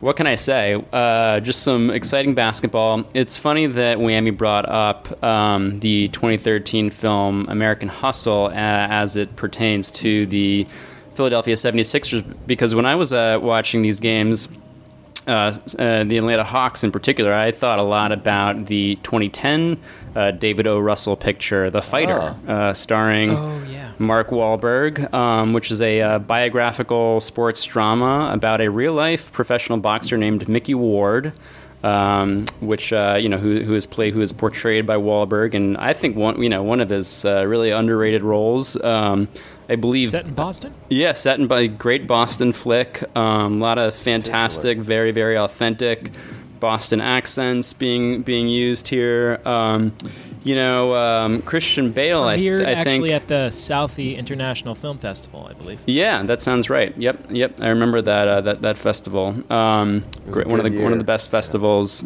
what 0.00 0.16
can 0.16 0.26
I 0.26 0.36
say? 0.36 0.82
Uh, 0.92 1.40
just 1.40 1.62
some 1.62 1.90
exciting 1.90 2.34
basketball. 2.34 3.04
It's 3.14 3.36
funny 3.36 3.66
that 3.66 3.98
Whammy 3.98 4.36
brought 4.36 4.68
up 4.68 5.22
um, 5.24 5.80
the 5.80 6.08
2013 6.08 6.90
film 6.90 7.46
American 7.48 7.88
Hustle 7.88 8.46
uh, 8.46 8.52
as 8.54 9.16
it 9.16 9.34
pertains 9.36 9.90
to 9.92 10.26
the 10.26 10.66
Philadelphia 11.14 11.56
76ers, 11.56 12.24
because 12.46 12.74
when 12.76 12.86
I 12.86 12.94
was 12.94 13.12
uh, 13.12 13.38
watching 13.42 13.82
these 13.82 13.98
games, 13.98 14.48
uh, 15.26 15.30
uh, 15.78 16.04
the 16.04 16.16
Atlanta 16.16 16.44
Hawks 16.44 16.84
in 16.84 16.92
particular, 16.92 17.34
I 17.34 17.50
thought 17.50 17.80
a 17.80 17.82
lot 17.82 18.12
about 18.12 18.66
the 18.66 18.94
2010 19.02 19.78
uh, 20.14 20.30
David 20.30 20.66
O. 20.68 20.78
Russell 20.78 21.16
picture, 21.16 21.70
The 21.70 21.82
Fighter, 21.82 22.36
uh, 22.46 22.72
starring 22.72 23.30
Oh. 23.32 23.62
Mark 23.98 24.28
Wahlberg, 24.28 25.12
um, 25.12 25.52
which 25.52 25.70
is 25.70 25.80
a 25.80 26.00
uh, 26.00 26.18
biographical 26.18 27.20
sports 27.20 27.64
drama 27.64 28.30
about 28.32 28.60
a 28.60 28.68
real 28.68 28.92
life 28.92 29.32
professional 29.32 29.78
boxer 29.78 30.16
named 30.16 30.48
Micky 30.48 30.74
Ward. 30.74 31.32
Um, 31.80 32.46
which 32.58 32.92
uh, 32.92 33.18
you 33.20 33.28
know 33.28 33.36
who, 33.36 33.62
who 33.62 33.76
is 33.76 33.86
played 33.86 34.12
who 34.12 34.20
is 34.20 34.32
portrayed 34.32 34.84
by 34.84 34.96
Wahlberg 34.96 35.54
and 35.54 35.76
I 35.76 35.92
think 35.92 36.16
one 36.16 36.42
you 36.42 36.48
know 36.48 36.64
one 36.64 36.80
of 36.80 36.90
his 36.90 37.24
uh, 37.24 37.46
really 37.46 37.70
underrated 37.70 38.22
roles 38.22 38.74
um, 38.82 39.28
I 39.68 39.76
believe 39.76 40.08
Set 40.08 40.26
in 40.26 40.34
Boston. 40.34 40.74
yeah, 40.88 41.12
set 41.12 41.38
in 41.38 41.46
by 41.46 41.68
great 41.68 42.08
Boston 42.08 42.52
flick. 42.52 43.04
Um, 43.16 43.62
a 43.62 43.64
lot 43.64 43.78
of 43.78 43.94
fantastic, 43.94 44.78
very 44.78 45.12
very 45.12 45.38
authentic 45.38 46.10
Boston 46.58 47.00
accents 47.00 47.72
being 47.74 48.22
being 48.22 48.48
used 48.48 48.88
here. 48.88 49.40
You 50.48 50.54
know, 50.54 50.94
um, 50.94 51.42
Christian 51.42 51.92
Bale. 51.92 52.22
I, 52.24 52.36
th- 52.36 52.60
I 52.62 52.72
actually 52.72 53.10
think. 53.10 53.22
at 53.22 53.28
the 53.28 53.48
Southie 53.50 54.16
International 54.16 54.74
Film 54.74 54.96
Festival, 54.96 55.46
I 55.50 55.52
believe. 55.52 55.82
yeah, 55.86 56.22
that 56.22 56.40
sounds 56.40 56.70
right. 56.70 56.96
Yep, 56.96 57.26
yep. 57.28 57.60
I 57.60 57.68
remember 57.68 58.00
that 58.00 58.26
uh, 58.28 58.40
that 58.40 58.62
that 58.62 58.78
festival. 58.78 59.34
Um, 59.52 60.04
great, 60.30 60.46
one 60.46 60.58
of 60.58 60.64
the 60.64 60.70
good 60.70 60.82
one 60.82 60.92
of 60.92 60.98
the 60.98 61.04
best 61.04 61.30
festivals. 61.30 62.02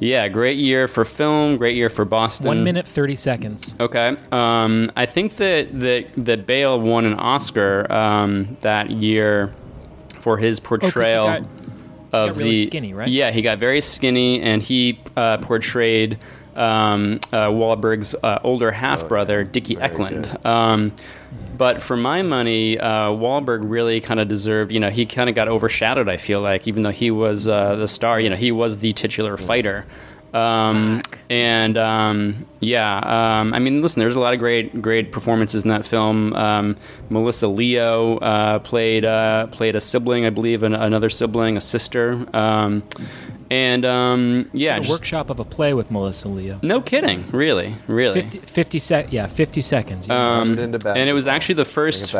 Yeah, 0.00 0.28
great 0.28 0.56
year 0.56 0.88
for 0.88 1.04
film. 1.04 1.58
Great 1.58 1.76
year 1.76 1.90
for 1.90 2.06
Boston. 2.06 2.46
One 2.48 2.64
minute, 2.64 2.86
30 2.86 3.14
seconds. 3.16 3.74
Okay. 3.78 4.16
Um, 4.32 4.90
I 4.96 5.04
think 5.06 5.36
that, 5.36 5.78
that 5.80 6.06
that 6.16 6.46
Bale 6.46 6.80
won 6.80 7.04
an 7.04 7.14
Oscar 7.14 7.90
um, 7.92 8.56
that 8.62 8.88
year 8.90 9.54
for 10.20 10.38
his 10.38 10.58
portrayal 10.58 11.26
Oh, 11.26 11.40
got- 11.40 11.48
of 12.12 12.28
got 12.30 12.36
really 12.38 12.50
the 12.52 12.64
skinny, 12.64 12.94
right? 12.94 13.08
Yeah, 13.08 13.30
he 13.30 13.42
got 13.42 13.58
very 13.58 13.80
skinny, 13.80 14.40
and 14.40 14.62
he 14.62 15.00
uh, 15.16 15.36
portrayed 15.38 16.18
um, 16.56 17.20
uh, 17.32 17.48
Wahlberg's 17.48 18.14
uh, 18.22 18.38
older 18.44 18.70
half 18.70 19.08
brother, 19.08 19.44
Dickie 19.44 19.76
Very 19.76 19.86
Eklund. 19.86 20.38
Um, 20.44 20.92
but 21.56 21.82
for 21.82 21.96
my 21.96 22.22
money, 22.22 22.78
uh, 22.78 23.10
Wahlberg 23.10 23.60
really 23.64 24.00
kind 24.00 24.20
of 24.20 24.28
deserved. 24.28 24.72
You 24.72 24.80
know, 24.80 24.90
he 24.90 25.06
kind 25.06 25.28
of 25.28 25.34
got 25.34 25.48
overshadowed. 25.48 26.08
I 26.08 26.16
feel 26.16 26.40
like, 26.40 26.66
even 26.68 26.82
though 26.82 26.90
he 26.90 27.10
was 27.10 27.48
uh, 27.48 27.76
the 27.76 27.88
star, 27.88 28.20
you 28.20 28.30
know, 28.30 28.36
he 28.36 28.52
was 28.52 28.78
the 28.78 28.92
titular 28.92 29.36
fighter. 29.36 29.84
Um, 30.32 31.00
and 31.30 31.78
um, 31.78 32.44
yeah, 32.58 32.96
um, 33.38 33.54
I 33.54 33.60
mean, 33.60 33.80
listen, 33.82 34.00
there's 34.00 34.16
a 34.16 34.20
lot 34.20 34.34
of 34.34 34.40
great, 34.40 34.82
great 34.82 35.12
performances 35.12 35.62
in 35.62 35.68
that 35.68 35.84
film. 35.84 36.32
Um, 36.34 36.76
Melissa 37.08 37.46
Leo 37.46 38.18
uh, 38.18 38.58
played 38.58 39.04
uh, 39.04 39.46
played 39.48 39.76
a 39.76 39.80
sibling, 39.80 40.26
I 40.26 40.30
believe, 40.30 40.64
an, 40.64 40.74
another 40.74 41.08
sibling, 41.08 41.56
a 41.56 41.60
sister. 41.60 42.26
And 43.50 43.84
um, 43.84 44.50
yeah, 44.52 44.76
a 44.76 44.80
just, 44.80 44.90
workshop 44.90 45.30
of 45.30 45.38
a 45.38 45.44
play 45.44 45.74
with 45.74 45.90
Melissa 45.90 46.28
Leo. 46.28 46.58
no 46.62 46.80
kidding, 46.80 47.30
really, 47.30 47.76
really. 47.86 48.22
50, 48.22 48.38
50 48.38 48.78
sec- 48.78 49.12
yeah, 49.12 49.26
50 49.26 49.60
seconds. 49.60 50.08
Um, 50.08 50.58
and 50.58 50.84
it 50.84 51.12
was 51.12 51.26
actually 51.26 51.56
the 51.56 51.64
first 51.64 52.14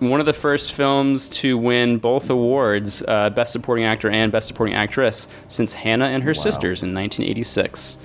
one 0.00 0.20
of 0.20 0.26
the 0.26 0.32
first 0.32 0.72
films 0.72 1.28
to 1.28 1.58
win 1.58 1.98
both 1.98 2.30
awards, 2.30 3.02
uh, 3.08 3.30
Best 3.30 3.52
Supporting 3.52 3.84
Actor 3.84 4.10
and 4.10 4.30
Best 4.30 4.46
Supporting 4.46 4.74
Actress, 4.74 5.28
since 5.48 5.72
Hannah 5.72 6.06
and 6.06 6.22
Her 6.22 6.34
Sisters 6.34 6.82
in 6.82 6.94
1986. 6.94 7.98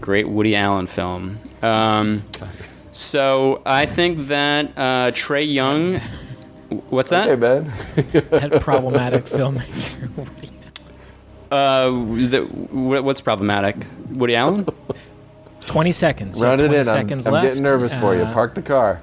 Great 0.00 0.28
Woody 0.28 0.56
Allen 0.56 0.86
film. 0.86 1.38
Um, 1.62 2.22
so 2.90 3.62
I 3.66 3.86
think 3.86 4.28
that 4.28 4.66
uh, 4.76 5.10
Trae 5.10 5.52
Young. 5.52 6.00
What's 6.88 7.10
that? 7.10 7.28
Hey, 7.28 7.34
Ben. 7.34 7.64
had 8.30 8.60
problematic 8.60 9.26
filmmaker. 9.26 10.28
Uh, 11.50 11.90
the, 11.90 12.46
what's 12.70 13.20
problematic? 13.20 13.76
Woody 14.10 14.36
Allen? 14.36 14.66
20 15.66 15.92
seconds. 15.92 16.38
You 16.38 16.46
have 16.46 16.60
Run 16.60 16.66
it 16.66 16.68
20 16.68 16.74
in. 16.74 16.80
I'm, 16.80 16.84
seconds 16.84 17.26
I'm 17.26 17.32
left. 17.34 17.46
getting 17.46 17.62
nervous 17.62 17.94
for 17.94 18.14
you. 18.14 18.22
Uh, 18.22 18.32
Park 18.32 18.54
the 18.54 18.62
car. 18.62 19.00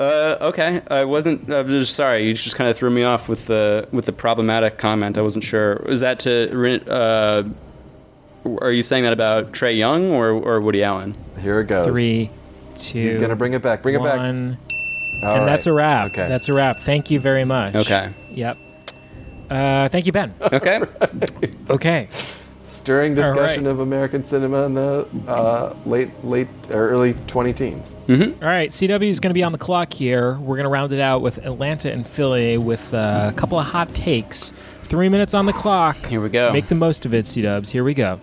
Uh, 0.00 0.36
okay, 0.40 0.80
I 0.88 1.04
wasn't. 1.04 1.50
I 1.50 1.62
was 1.62 1.86
just 1.86 1.96
sorry. 1.96 2.24
You 2.26 2.34
just 2.34 2.54
kind 2.54 2.70
of 2.70 2.76
threw 2.76 2.88
me 2.90 3.02
off 3.02 3.28
with 3.28 3.46
the 3.46 3.88
with 3.90 4.06
the 4.06 4.12
problematic 4.12 4.78
comment. 4.78 5.18
I 5.18 5.22
wasn't 5.22 5.44
sure. 5.44 5.76
Is 5.88 6.00
that 6.00 6.20
to? 6.20 6.90
Uh, 6.90 7.48
are 8.60 8.70
you 8.70 8.84
saying 8.84 9.02
that 9.04 9.12
about 9.12 9.52
Trae 9.52 9.76
Young 9.76 10.12
or, 10.12 10.28
or 10.30 10.60
Woody 10.60 10.84
Allen? 10.84 11.16
Here 11.40 11.60
it 11.60 11.66
goes. 11.66 11.86
Three, 11.88 12.30
two, 12.76 13.00
He's 13.00 13.16
gonna 13.16 13.34
bring 13.34 13.54
it 13.54 13.62
back. 13.62 13.82
Bring 13.82 13.96
it 13.96 14.02
back. 14.02 14.20
All 14.20 14.24
and 14.24 14.56
right. 15.22 15.44
that's 15.46 15.66
a 15.66 15.72
wrap. 15.72 16.06
Okay. 16.12 16.28
That's 16.28 16.48
a 16.48 16.52
wrap. 16.52 16.78
Thank 16.78 17.10
you 17.10 17.18
very 17.18 17.44
much. 17.44 17.74
Okay. 17.74 18.10
Yep. 18.30 18.56
Uh, 19.50 19.88
thank 19.88 20.06
you, 20.06 20.12
Ben. 20.12 20.34
Okay. 20.40 20.80
Okay. 21.70 22.08
Stirring 22.62 23.14
discussion 23.14 23.64
right. 23.64 23.70
of 23.70 23.80
American 23.80 24.24
cinema 24.24 24.64
in 24.64 24.74
the 24.74 25.06
uh, 25.26 25.74
late, 25.86 26.10
late, 26.24 26.48
or 26.70 26.88
early 26.90 27.14
20 27.26 27.52
teens. 27.54 27.94
All 28.08 28.16
right. 28.40 28.70
CW 28.70 29.08
is 29.08 29.20
going 29.20 29.30
to 29.30 29.34
be 29.34 29.42
on 29.42 29.52
the 29.52 29.58
clock 29.58 29.92
here. 29.92 30.34
We're 30.38 30.56
going 30.56 30.64
to 30.64 30.70
round 30.70 30.92
it 30.92 31.00
out 31.00 31.20
with 31.22 31.38
Atlanta 31.38 31.90
and 31.92 32.06
Philly 32.06 32.56
with 32.58 32.92
uh, 32.94 33.30
a 33.30 33.38
couple 33.38 33.58
of 33.58 33.66
hot 33.66 33.92
takes. 33.94 34.52
Three 34.84 35.08
minutes 35.10 35.34
on 35.34 35.44
the 35.46 35.52
clock. 35.52 35.96
Here 36.06 36.20
we 36.20 36.28
go. 36.30 36.52
Make 36.52 36.68
the 36.68 36.74
most 36.74 37.04
of 37.04 37.12
it, 37.14 37.26
C 37.26 37.42
Dubs. 37.42 37.68
Here 37.70 37.84
we 37.84 37.92
go. 37.94 38.18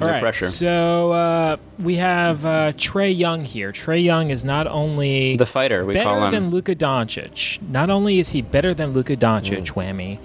All 0.00 0.08
No 0.08 0.18
pressure. 0.18 0.46
So 0.46 1.12
uh, 1.12 1.56
we 1.78 1.94
have 1.96 2.44
uh, 2.44 2.72
Trae 2.72 3.16
Young 3.16 3.42
here. 3.42 3.70
Trae 3.70 4.02
Young 4.02 4.30
is 4.30 4.44
not 4.44 4.66
only 4.66 5.36
The 5.36 5.46
fighter, 5.46 5.84
we 5.84 5.94
better 5.94 6.04
call 6.04 6.24
him. 6.24 6.32
than 6.32 6.50
Luka 6.50 6.74
Doncic. 6.74 7.62
Not 7.62 7.88
only 7.90 8.18
is 8.18 8.30
he 8.30 8.42
better 8.42 8.74
than 8.74 8.92
Luka 8.92 9.16
Doncic, 9.16 9.62
Mm. 9.62 9.72
whammy. 9.74 10.18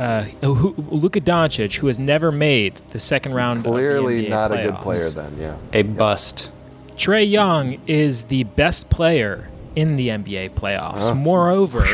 Uh, 0.00 0.22
who, 0.42 0.74
Luka 0.88 1.20
Doncic, 1.20 1.76
who 1.76 1.88
has 1.88 1.98
never 1.98 2.32
made 2.32 2.80
the 2.92 2.98
second 2.98 3.34
round. 3.34 3.58
of 3.58 3.64
the 3.64 3.70
Clearly 3.70 4.24
NBA 4.24 4.30
not 4.30 4.50
a 4.50 4.62
good 4.62 4.76
player 4.76 5.10
then, 5.10 5.36
yeah. 5.38 5.56
a 5.74 5.82
bust. 5.82 6.50
Trae 6.96 7.30
Young 7.30 7.78
is 7.86 8.24
the 8.24 8.44
best 8.44 8.88
player 8.88 9.50
in 9.76 9.96
the 9.96 10.08
NBA 10.08 10.52
playoffs. 10.52 11.14
Moreover, 11.14 11.86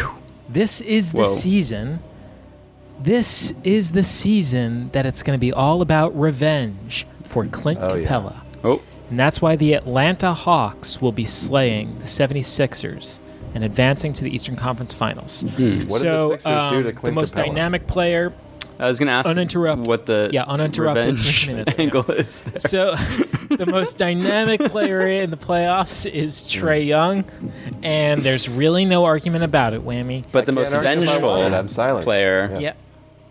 this 0.49 0.81
is 0.81 1.11
the 1.11 1.25
Whoa. 1.25 1.29
season. 1.29 1.99
This 3.01 3.53
is 3.65 3.91
the 3.91 4.05
season 4.05 4.91
that 4.91 5.05
it's 5.05 5.25
going 5.25 5.37
to 5.37 5.41
be 5.41 5.53
all 5.53 5.83
about 5.83 6.17
revenge 6.17 7.09
for 7.25 7.45
Clint 7.47 7.81
Oh, 7.83 7.97
yeah. 7.97 8.41
Oh, 8.63 8.81
And 9.11 9.19
that's 9.19 9.43
why 9.43 9.57
the 9.57 9.73
Atlanta 9.73 10.33
Hawks 10.33 11.03
will 11.03 11.11
be 11.11 11.25
slaying 11.25 11.99
the 11.99 12.05
76ers 12.05 13.19
and 13.57 13.65
advancing 13.65 14.13
to 14.13 14.23
the 14.23 14.31
Eastern 14.33 14.55
Conference 14.55 14.93
Finals. 14.93 15.43
What 15.45 15.57
did 15.57 15.89
the 15.89 15.99
so, 15.99 16.31
Sixers 16.33 16.71
do 16.71 16.83
to 16.83 16.89
um, 16.91 16.95
Clint 16.95 17.03
the 17.03 17.11
most 17.13 17.35
Capela? 17.35 17.47
dynamic 17.47 17.87
player. 17.87 18.33
I 18.79 18.87
was 18.87 18.99
going 18.99 19.07
to 19.07 19.15
ask 19.15 19.27
Uninterrupted. 19.31 19.87
what 19.87 20.05
the 20.05 20.29
Yeah, 20.31 20.45
uninterrupted 20.45 21.07
revenge 21.07 21.47
minutes, 21.47 21.75
yeah. 21.75 21.81
angle 21.83 22.11
is. 22.11 22.43
There. 22.43 22.59
So, 22.61 22.95
the 23.49 23.65
most 23.67 23.97
dynamic 23.97 24.61
player 24.61 25.09
in 25.09 25.31
the 25.31 25.39
playoffs 25.39 26.05
is 26.09 26.43
Trae 26.43 26.87
Young, 26.87 27.25
and 27.83 28.23
there's 28.23 28.51
really 28.51 28.85
no 28.85 29.07
argument 29.07 29.45
about 29.45 29.73
it, 29.73 29.83
Whammy. 29.83 30.25
But 30.31 30.45
the 30.45 30.53
most 30.53 30.73
can't 30.75 30.85
argue 30.87 31.05
if 31.05 31.09
I 31.09 31.13
vengeful 31.19 31.69
silent. 31.69 32.05
player. 32.05 32.51
Yeah. 32.53 32.59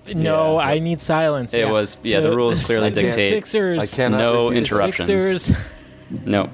Yeah. 0.07 0.13
No, 0.15 0.53
Yeah, 0.59 0.65
I 0.65 0.79
need 0.79 0.99
silence. 0.99 1.53
It 1.53 1.59
yeah. 1.59 1.71
was- 1.71 1.97
yeah, 2.01 2.21
the 2.21 2.35
rules 2.35 2.65
clearly 2.65 2.89
dictate- 2.89 3.29
Sixers, 3.29 3.93
I 3.93 3.95
cannot 3.95 4.17
No 4.17 4.51
interruptions. 4.51 5.05
Sixers, 5.05 5.51
No. 6.25 6.49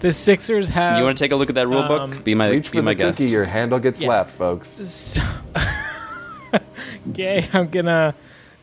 The 0.00 0.12
Sixers 0.12 0.68
have. 0.68 0.98
You 0.98 1.04
want 1.04 1.16
to 1.18 1.24
take 1.24 1.32
a 1.32 1.36
look 1.36 1.48
at 1.48 1.54
that 1.54 1.68
rule 1.68 1.82
um, 1.82 2.10
book? 2.10 2.24
Be 2.24 2.34
my 2.34 2.48
Reach 2.48 2.70
be 2.70 2.78
for 2.78 2.84
my 2.84 2.92
the 2.92 2.96
guest. 2.96 3.20
cookie, 3.20 3.30
your 3.30 3.44
handle 3.44 3.78
gets 3.78 4.00
Yeah. 4.00 4.06
slapped, 4.08 4.30
folks. 4.32 5.16
So, 6.52 6.58
okay, 7.10 7.48
I'm 7.52 7.68
gonna. 7.68 8.14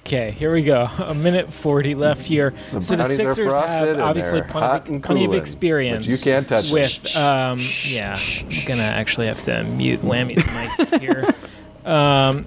Okay, 0.06 0.32
here 0.32 0.54
we 0.54 0.64
go. 0.64 0.90
A 1.00 1.14
minute 1.14 1.52
forty 1.52 1.96
left 1.96 2.28
here. 2.28 2.54
The 2.72 2.82
so 2.82 2.96
the 2.96 3.04
Sixers 3.06 3.54
have 3.56 4.00
obviously 4.00 4.42
plenty, 4.42 4.68
hot 4.68 4.82
of, 4.84 4.90
and 4.90 5.04
plenty 5.04 5.26
of 5.26 5.34
experience. 5.34 6.06
but 6.06 6.12
you 6.12 6.18
can't 6.34 6.48
touch 6.48 6.72
with. 6.72 7.06
it. 7.06 7.16
Um, 7.18 7.60
yeah, 7.86 8.18
I'm 8.18 8.66
gonna 8.66 8.84
actually 8.84 9.28
have 9.28 9.44
to 9.44 9.64
mute 9.64 10.02
Whammy's 10.04 10.44
mic 10.54 11.02
here. 11.02 11.24
Um, 11.86 12.46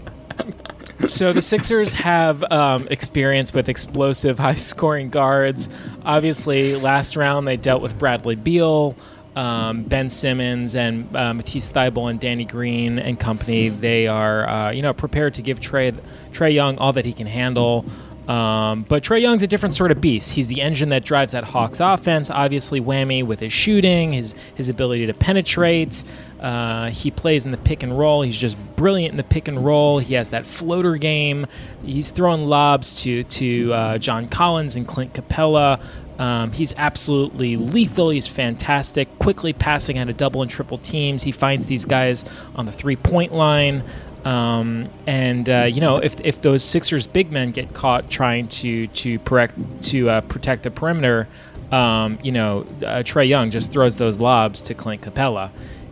so 1.07 1.33
the 1.33 1.43
Sixers 1.43 1.93
have 1.93 2.43
um, 2.51 2.87
experience 2.91 3.53
with 3.53 3.69
explosive, 3.69 4.39
high-scoring 4.41 5.11
guards. 5.11 5.69
Obviously, 6.05 6.77
last 6.77 7.17
round 7.17 7.47
they 7.47 7.57
dealt 7.57 7.83
with 7.83 7.99
Bradley 7.99 8.37
Beal, 8.37 8.97
um, 9.37 9.83
Ben 9.85 10.11
Simmons, 10.11 10.75
and 10.75 11.15
uh, 11.17 11.35
Matisse 11.35 11.71
Thybulle 11.71 12.11
and 12.11 12.21
Danny 12.21 12.45
Green 12.45 12.99
and 12.99 13.19
company. 13.19 13.69
They 13.69 14.07
are, 14.07 14.49
uh, 14.49 14.71
you 14.71 14.83
know, 14.83 14.93
prepared 14.93 15.35
to 15.35 15.43
give 15.43 15.61
Trae 15.61 15.99
Trae 16.33 16.53
Young 16.53 16.79
all 16.79 16.93
that 16.93 17.05
he 17.05 17.13
can 17.13 17.27
handle. 17.27 17.85
Um, 18.29 18.85
but 18.89 19.03
Trae 19.03 19.21
Young's 19.21 19.43
a 19.43 19.47
different 19.47 19.75
sort 19.75 19.91
of 19.91 20.01
beast. 20.01 20.33
He's 20.35 20.47
the 20.47 20.61
engine 20.61 20.91
that 20.91 21.05
drives 21.05 21.33
that 21.33 21.45
Hawks 21.45 21.81
offense. 21.81 22.31
Obviously, 22.31 22.81
whammy 22.81 23.25
with 23.25 23.41
his 23.41 23.53
shooting, 23.53 24.13
his 24.13 24.35
his 24.55 24.69
ability 24.69 25.07
to 25.07 25.15
penetrate. 25.15 26.05
Uh, 26.39 26.91
he 26.91 27.11
plays 27.11 27.45
in 27.45 27.51
the 27.51 27.59
pick 27.59 27.83
and 27.83 27.99
roll. 27.99 28.23
He's 28.23 28.37
just 28.37 28.57
brilliant 28.77 29.13
in 29.13 29.17
the 29.17 29.25
pick 29.25 29.49
and 29.49 29.65
roll. 29.65 29.99
He 29.99 30.15
has 30.15 30.31
that 30.31 30.47
floater 30.47 30.97
game. 30.97 31.47
He's 31.85 32.11
throwing 32.11 32.47
lobs 32.47 33.03
to 33.03 33.25
to 33.25 33.73
uh, 33.73 33.99
John 33.99 34.29
Collins 34.29 34.77
and 34.77 34.87
Clint 34.87 35.13
Capela. 35.13 35.81
Um, 36.21 36.53
he's 36.53 36.75
absolutely 36.77 37.57
lethal. 37.57 38.11
He's 38.11 38.29
fantastic. 38.29 39.19
Quickly 39.19 39.55
passing 39.55 39.99
out 39.99 40.11
of 40.11 40.19
double 40.19 40.43
and 40.43 40.51
triple 40.51 40.77
teams. 40.77 41.23
He 41.23 41.33
finds 41.33 41.67
these 41.67 41.87
guys 41.87 42.27
on 42.55 42.67
the 42.67 42.73
three 42.73 42.97
point 42.97 43.33
line. 43.33 43.83
Um, 44.25 44.89
and 45.07 45.49
uh, 45.49 45.63
you 45.65 45.81
know, 45.81 45.97
if, 45.99 46.21
if 46.21 46.43
those 46.43 46.63
Sixers 46.63 47.07
big 47.07 47.33
men 47.33 47.53
get 47.53 47.73
caught 47.75 48.11
trying 48.11 48.49
to 48.49 48.87
to 48.89 49.19
protect 49.21 49.83
to 49.85 50.11
uh, 50.11 50.21
protect 50.23 50.63
the 50.63 50.71
perimeter, 50.71 51.27
um, 51.73 52.19
you 52.23 52.33
know, 52.33 52.67
uh, 52.85 53.03
Trae 53.03 53.29
Young 53.29 53.51
just 53.51 53.73
throws 53.73 53.97
those 53.97 54.19
lobs 54.19 54.61
to 54.63 54.75
Clint 54.75 55.03
Capela. 55.03 55.51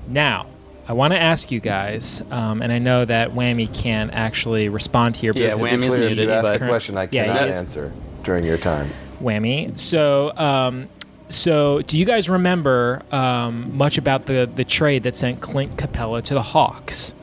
Now, 0.08 0.46
I 0.86 0.92
want 0.92 1.12
to 1.12 1.18
ask 1.18 1.50
you 1.50 1.60
guys, 1.60 2.22
um, 2.30 2.62
and 2.62 2.72
I 2.72 2.78
know 2.78 3.04
that 3.04 3.30
Whammy 3.32 3.72
can't 3.72 4.12
actually 4.12 4.68
respond 4.68 5.16
here. 5.16 5.32
Yeah, 5.34 5.48
Just 5.48 5.58
to 5.58 5.64
be 5.64 5.70
Whammy's 5.70 5.94
clear, 5.94 6.08
muted, 6.08 6.26
you 6.28 6.30
ask 6.32 6.44
but- 6.44 6.60
the 6.60 6.66
question, 6.66 6.96
I 6.96 7.06
cannot 7.06 7.48
is. 7.48 7.56
answer 7.58 7.92
during 8.22 8.44
your 8.44 8.58
time. 8.58 8.90
Whammy. 9.22 9.76
So, 9.78 10.36
um, 10.36 10.88
so 11.28 11.82
do 11.82 11.98
you 11.98 12.04
guys 12.04 12.28
remember 12.28 13.02
um, 13.10 13.76
much 13.76 13.98
about 13.98 14.26
the 14.26 14.48
the 14.54 14.64
trade 14.64 15.02
that 15.02 15.16
sent 15.16 15.40
Clint 15.40 15.76
Capela 15.76 16.22
to 16.24 16.34
the 16.34 16.42
Hawks? 16.42 17.14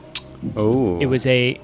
Oh, 0.56 0.98
It 1.00 1.06
was 1.06 1.26
a 1.26 1.60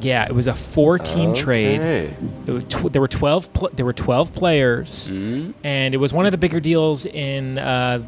yeah, 0.00 0.24
it 0.26 0.32
was 0.34 0.48
a 0.48 0.54
four 0.54 0.98
team 0.98 1.34
trade. 1.34 1.78
Okay. 1.78 2.14
It 2.46 2.50
was 2.50 2.64
tw- 2.64 2.92
there 2.92 3.00
were 3.00 3.06
twelve. 3.08 3.52
Pl- 3.52 3.70
there 3.74 3.86
were 3.86 3.92
twelve 3.92 4.34
players, 4.34 5.08
and 5.08 5.94
it 5.94 5.98
was 5.98 6.12
one 6.12 6.26
of 6.26 6.32
the 6.32 6.38
bigger 6.38 6.58
deals 6.58 7.06
in 7.06 7.58
uh, 7.58 8.02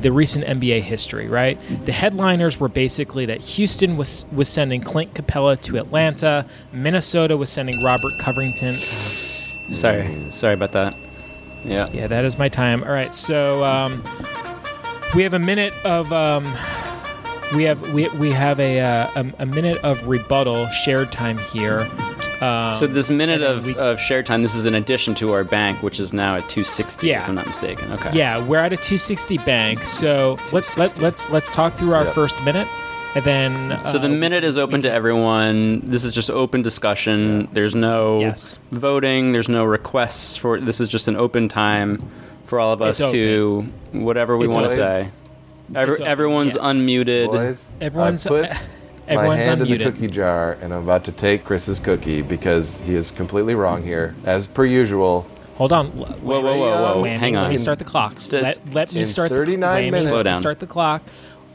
the 0.00 0.12
recent 0.12 0.44
NBA 0.44 0.82
history. 0.82 1.26
Right, 1.26 1.58
the 1.84 1.90
headliners 1.90 2.60
were 2.60 2.68
basically 2.68 3.26
that 3.26 3.40
Houston 3.40 3.96
was 3.96 4.24
was 4.30 4.48
sending 4.48 4.82
Clint 4.82 5.14
Capela 5.14 5.60
to 5.62 5.78
Atlanta, 5.78 6.46
Minnesota 6.72 7.36
was 7.36 7.50
sending 7.50 7.82
Robert 7.82 8.12
Covington. 8.20 8.76
sorry, 9.72 10.30
sorry 10.30 10.54
about 10.54 10.70
that. 10.72 10.94
Yeah. 11.64 11.88
Yeah, 11.92 12.06
that 12.06 12.24
is 12.24 12.38
my 12.38 12.48
time. 12.48 12.84
All 12.84 12.92
right, 12.92 13.12
so 13.14 13.64
um, 13.64 14.04
we 15.16 15.24
have 15.24 15.34
a 15.34 15.38
minute 15.40 15.72
of 15.84 16.12
um, 16.12 16.44
we 17.54 17.64
have 17.64 17.92
we, 17.92 18.08
we 18.10 18.30
have 18.30 18.58
a, 18.60 18.80
uh, 18.80 19.24
a 19.38 19.46
minute 19.46 19.78
of 19.78 20.06
rebuttal 20.06 20.66
shared 20.68 21.12
time 21.12 21.38
here. 21.38 21.88
Um, 22.40 22.72
So 22.72 22.86
this 22.88 23.08
minute 23.10 23.42
of, 23.42 23.66
we- 23.66 23.76
of 23.76 24.00
share 24.00 24.22
time, 24.22 24.42
this 24.42 24.54
is 24.54 24.66
in 24.66 24.74
addition 24.74 25.14
to 25.16 25.32
our 25.32 25.44
bank, 25.44 25.82
which 25.82 26.00
is 26.00 26.12
now 26.12 26.34
at 26.36 26.48
260, 26.48 27.06
Yeah. 27.06 27.22
if 27.22 27.28
I'm 27.28 27.34
not 27.36 27.46
mistaken. 27.46 27.92
Okay. 27.92 28.10
Yeah, 28.14 28.42
we're 28.44 28.58
at 28.58 28.72
a 28.72 28.76
260 28.76 29.38
bank. 29.38 29.80
So 29.84 30.38
let's 30.52 30.76
let's 30.76 30.98
let's 31.00 31.28
let's 31.30 31.50
talk 31.52 31.74
through 31.76 31.94
our 31.94 32.04
Yeah. 32.04 32.10
first 32.12 32.42
minute, 32.44 32.66
and 33.14 33.24
then 33.24 33.84
So 33.84 33.98
the 33.98 34.06
uh, 34.06 34.10
minute 34.10 34.42
is 34.42 34.56
open 34.58 34.82
to 34.82 34.90
everyone. 34.90 35.82
This 35.84 36.04
is 36.04 36.14
just 36.14 36.30
open 36.30 36.62
discussion. 36.62 37.46
There's 37.52 37.74
no 37.76 38.18
Yes. 38.20 38.58
voting. 38.72 39.30
There's 39.32 39.48
no 39.48 39.64
requests 39.64 40.36
for. 40.36 40.58
This 40.60 40.80
is 40.80 40.88
just 40.88 41.06
an 41.06 41.16
open 41.16 41.48
time 41.48 41.98
for 42.44 42.58
all 42.58 42.72
of 42.72 42.82
us 42.82 42.98
to 43.12 43.66
whatever 43.92 44.36
we 44.36 44.48
want 44.48 44.68
to 44.68 44.74
say. 44.74 45.06
Every, 45.74 45.92
It's 45.92 46.00
everyone's 46.00 46.54
yeah. 46.56 46.62
unmuted. 46.62 47.26
Boys, 47.26 47.76
Everyone's- 47.80 48.26
I 48.26 48.28
put 48.30 48.50
everyone's 49.08 49.46
my 49.46 49.50
hand 49.50 49.62
in 49.62 49.78
the 49.78 49.84
cookie 49.84 50.08
jar, 50.08 50.58
and 50.60 50.72
I'm 50.72 50.82
about 50.82 51.04
to 51.04 51.12
take 51.12 51.44
Chris's 51.44 51.80
cookie 51.80 52.22
because 52.22 52.80
he 52.80 52.94
is 52.94 53.10
completely 53.10 53.54
wrong 53.54 53.82
here, 53.82 54.14
as 54.24 54.46
per 54.46 54.64
usual. 54.64 55.26
Hold 55.56 55.72
on. 55.72 55.86
Whoa, 55.90 56.40
whoa, 56.40 56.40
whoa, 56.42 56.56
whoa! 56.58 57.02
Whammy, 57.02 57.18
Hang 57.18 57.36
on. 57.36 57.44
Let 57.44 57.50
me 57.50 57.56
start 57.56 57.78
the 57.78 57.84
clock. 57.84 58.14
Stis- 58.14 58.42
let, 58.42 58.74
let 58.74 58.94
me 58.94 59.02
start. 59.02 59.30
39 59.30 59.84
the, 59.84 59.90
minutes. 59.90 60.06
Slow 60.08 60.22
down. 60.22 60.40
Start 60.40 60.60
the 60.60 60.66
clock. 60.66 61.02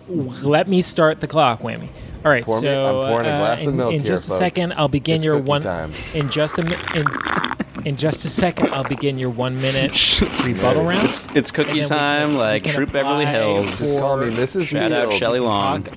Let 0.08 0.67
me 0.67 0.82
start 0.82 1.20
the 1.20 1.28
clock, 1.28 1.60
Whammy. 1.62 1.89
All 2.24 2.32
right, 2.32 2.46
Pour 2.46 2.58
me- 2.62 2.67
so 2.67 3.02
I'm 3.02 3.10
pouring 3.12 3.28
a 3.28 3.32
uh, 3.32 3.38
glass 3.39 3.62
of 3.62 3.67
in, 3.70 3.78
milk 3.78 3.93
in 3.93 4.00
here, 4.00 4.08
just 4.08 4.28
a 4.28 4.32
second, 4.34 4.74
I'll 4.78 4.88
begin 4.88 5.17
It's 5.17 5.26
your 5.26 5.38
one. 5.38 5.62
time. 5.62 5.91
In 6.13 6.30
just 6.30 6.58
a 6.58 6.63
mi- 6.63 6.76
in, 7.88 7.93
in 7.93 7.97
just 7.97 8.26
a 8.26 8.30
second, 8.30 8.67
I'll 8.73 8.84
begin 8.84 9.17
your 9.17 9.30
one 9.32 9.60
minute 9.62 10.21
rebuttal 10.43 10.84
round. 10.84 11.08
It's, 11.10 11.36
it's 11.36 11.52
cookie 11.52 11.80
And 11.80 11.88
time, 11.89 12.30
can- 12.30 12.38
like 12.38 12.63
Troop 12.63 12.91
Beverly 12.91 13.26
Hills. 13.26 13.65
Just 13.78 14.00
call 14.00 14.17
me 14.17 14.28
Mrs. 14.28 14.67
Shout 14.67 14.91
out 14.91 15.04
Fields. 15.04 15.17
Shelley 15.17 15.39
Long. 15.39 15.88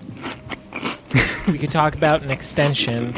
we 1.49 1.59
could 1.59 1.71
talk 1.71 1.95
about 1.95 2.23
an 2.23 2.31
extension 2.31 3.15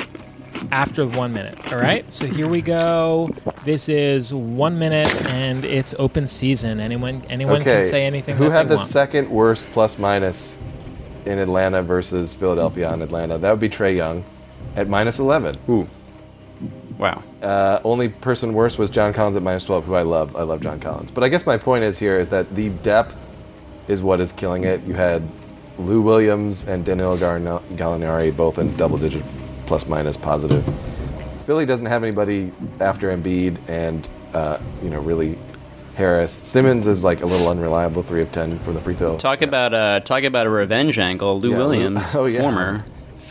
after 0.70 1.06
one 1.06 1.32
minute. 1.32 1.58
All 1.72 1.78
right. 1.78 2.10
So 2.10 2.26
here 2.26 2.48
we 2.48 2.62
go. 2.62 3.30
This 3.64 3.88
is 3.88 4.32
one 4.32 4.78
minute, 4.78 5.08
and 5.26 5.64
it's 5.64 5.94
open 5.98 6.26
season. 6.26 6.80
Anyone, 6.80 7.22
anyone 7.28 7.56
Okay, 7.60 7.82
can 7.82 7.90
say 7.90 8.04
anything. 8.06 8.36
who 8.36 8.44
that 8.48 8.50
had 8.52 8.66
they 8.66 8.70
the 8.70 8.76
want. 8.76 8.88
second 8.88 9.30
worst 9.30 9.66
plus 9.72 9.98
minus 9.98 10.58
in 11.26 11.38
Atlanta 11.38 11.82
versus 11.82 12.34
Philadelphia 12.34 12.90
on 12.90 13.02
Atlanta? 13.02 13.38
That 13.38 13.50
would 13.50 13.60
be 13.60 13.68
Trae 13.68 13.94
Young 13.96 14.24
at 14.74 14.88
minus 14.88 15.18
11. 15.18 15.56
Ooh. 15.68 15.88
Wow. 17.02 17.24
Uh, 17.42 17.80
only 17.82 18.08
person 18.08 18.54
worse 18.54 18.78
was 18.78 18.88
John 18.88 19.12
Collins 19.12 19.34
at 19.34 19.42
minus 19.42 19.64
12, 19.64 19.86
who 19.86 19.94
I 19.96 20.02
love. 20.02 20.36
I 20.36 20.42
love 20.42 20.60
John 20.60 20.78
Collins. 20.78 21.10
But 21.10 21.24
I 21.24 21.28
guess 21.28 21.44
my 21.44 21.56
point 21.56 21.82
is 21.82 21.98
here 21.98 22.16
is 22.16 22.28
that 22.28 22.54
the 22.54 22.68
depth 22.68 23.16
is 23.88 24.00
what 24.00 24.20
is 24.20 24.30
killing 24.30 24.62
it. 24.62 24.80
You 24.84 24.94
had 24.94 25.28
Lou 25.78 26.00
Williams 26.00 26.68
and 26.68 26.84
Danilo 26.84 27.16
Gallinari 27.16 28.36
both 28.36 28.58
in 28.58 28.76
double 28.76 28.98
digit 28.98 29.24
plus 29.66 29.88
minus 29.88 30.16
positive. 30.16 30.64
Philly 31.44 31.66
doesn't 31.66 31.86
have 31.86 32.04
anybody 32.04 32.52
after 32.78 33.08
Embiid 33.08 33.58
and, 33.68 34.08
uh, 34.32 34.58
you 34.80 34.88
know, 34.88 35.00
really 35.00 35.36
Harris. 35.96 36.30
Simmons 36.32 36.86
is 36.86 37.02
like 37.02 37.20
a 37.22 37.26
little 37.26 37.48
unreliable, 37.48 38.04
3 38.04 38.22
of 38.22 38.30
10 38.30 38.60
from 38.60 38.74
the 38.74 38.80
free 38.80 38.94
throw. 38.94 39.16
Talk 39.16 39.42
about 39.42 39.74
uh, 39.74 39.98
talk 40.00 40.22
about 40.22 40.46
a 40.46 40.50
revenge 40.50 41.00
angle. 41.00 41.40
Lou 41.40 41.50
Yeah, 41.50 41.56
Lou- 41.58 41.62
Williams, 41.64 42.14
oh, 42.14 42.26
yeah. 42.26 42.40
former 42.40 42.84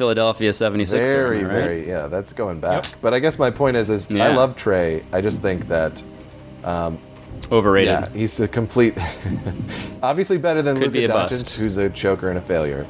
Philadelphia 0.05 0.49
76er, 0.49 1.05
very, 1.05 1.43
right? 1.43 1.53
very, 1.53 1.87
yeah, 1.87 2.07
that's 2.07 2.33
going 2.33 2.59
back. 2.59 2.85
But 3.01 3.13
I 3.13 3.19
guess 3.19 3.37
my 3.37 3.51
point 3.51 3.77
is, 3.77 3.91
is 3.91 4.09
I 4.09 4.33
love 4.33 4.55
Trae. 4.55 5.03
I 5.13 5.21
just 5.21 5.41
think 5.41 5.67
that 5.67 6.01
um, 6.63 6.97
overrated. 7.51 7.91
Yeah, 7.91 8.09
he's 8.09 8.39
a 8.39 8.47
complete. 8.47 8.97
obviously 10.01 10.39
better 10.39 10.63
than 10.63 10.79
Could 10.79 10.91
be 10.91 11.01
Luka 11.01 11.13
a 11.13 11.15
Doncic, 11.25 11.29
bust. 11.29 11.55
who's 11.55 11.77
a 11.77 11.91
choker 11.91 12.29
and 12.29 12.39
a 12.39 12.41
failure. 12.41 12.87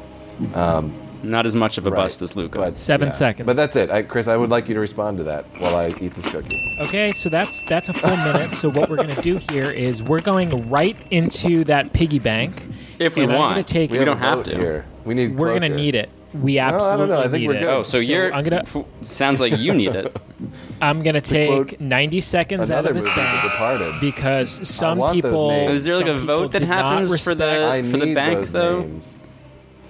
Um, 0.54 0.94
Not 1.22 1.46
as 1.46 1.54
much 1.54 1.78
of 1.78 1.86
a 1.86 1.92
Right. 1.92 1.98
bust 2.04 2.22
as 2.22 2.38
Luka. 2.38 2.60
But 2.60 2.78
Seven 2.78 3.10
yeah. 3.10 3.14
seconds. 3.14 3.46
But 3.46 3.58
that's 3.58 3.76
it, 3.76 3.92
I, 3.92 4.04
Chris. 4.04 4.30
I 4.30 4.38
would 4.38 4.50
like 4.50 4.70
you 4.70 4.74
to 4.76 4.80
respond 4.80 5.18
to 5.18 5.26
that 5.26 5.44
while 5.60 5.76
I 5.76 5.94
eat 6.00 6.14
this 6.14 6.28
cookie. 6.32 6.58
Okay, 6.80 7.12
so 7.12 7.28
that's 7.28 7.62
that's 7.68 7.90
a 7.90 7.94
full 7.94 8.16
minute. 8.16 8.54
So 8.54 8.70
what 8.70 8.90
we're 8.90 8.96
gonna 8.96 9.22
do 9.22 9.36
here 9.52 9.70
is 9.70 10.02
we're 10.02 10.22
going 10.22 10.70
right 10.70 10.96
into 11.12 11.66
that 11.66 11.92
piggy 11.92 12.20
bank. 12.20 12.64
if 13.00 13.18
we 13.18 13.24
and 13.24 13.34
I'm 13.34 13.38
want, 13.38 13.52
gonna 13.52 13.64
take 13.64 13.92
we 13.92 13.98
have 13.98 14.06
don't 14.06 14.18
have 14.18 14.44
to. 14.44 14.56
here. 14.56 14.86
We 15.04 15.14
need. 15.14 15.38
We're 15.38 15.52
gonna 15.54 15.76
need 15.76 15.94
it. 15.96 16.10
We 16.34 16.60
I 16.60 16.72
don't 16.72 16.76
absolutely 16.82 17.08
know. 17.08 17.20
I 17.20 17.24
think 17.24 17.34
need 17.34 17.48
we're 17.48 17.54
it. 17.56 17.60
good. 17.60 17.70
Oh, 17.70 17.84
so, 17.84 17.98
you're. 17.98 18.34
I'm 18.34 18.44
gonna 18.44 18.64
Sounds 19.02 19.42
like 19.42 19.58
you 19.58 19.74
need 19.74 19.94
it. 19.96 20.16
I'm 20.82 21.04
gonna 21.04 21.20
take 21.22 21.80
90 21.82 22.20
seconds 22.22 22.72
out 22.72 22.86
of 22.86 22.96
this 22.96 23.06
bank 23.06 23.44
Departed. 23.44 24.00
because 24.00 24.68
some 24.68 24.98
people. 25.14 25.50
names. 25.50 25.72
Is 25.74 25.84
there 25.84 25.98
like 25.98 26.08
a 26.08 26.18
vote 26.18 26.52
that 26.54 26.60
did 26.60 26.68
not 26.70 26.86
happens 26.86 27.24
for 27.24 27.36
the 27.36 27.88
for 27.92 27.98
the 27.98 28.14
bank 28.16 28.48
though? 28.48 28.80
names. 28.82 29.18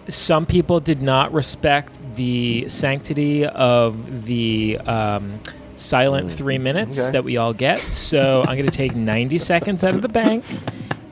some 0.08 0.46
people 0.46 0.80
did 0.80 1.02
not 1.02 1.32
respect 1.34 1.94
the 2.16 2.68
sanctity 2.68 3.46
of 3.46 4.26
the 4.26 4.78
um, 4.80 5.40
silent 5.78 6.32
three 6.32 6.58
minutes 6.58 6.98
Mm. 6.98 7.04
okay. 7.04 7.12
that 7.14 7.24
we 7.24 7.38
all 7.38 7.54
get. 7.54 7.80
So 7.92 8.42
I'm 8.48 8.56
going 8.58 8.66
to 8.66 8.72
take 8.76 8.96
90 8.96 9.38
seconds 9.38 9.84
out 9.84 9.94
of 9.96 10.02
the 10.02 10.10
bank, 10.10 10.44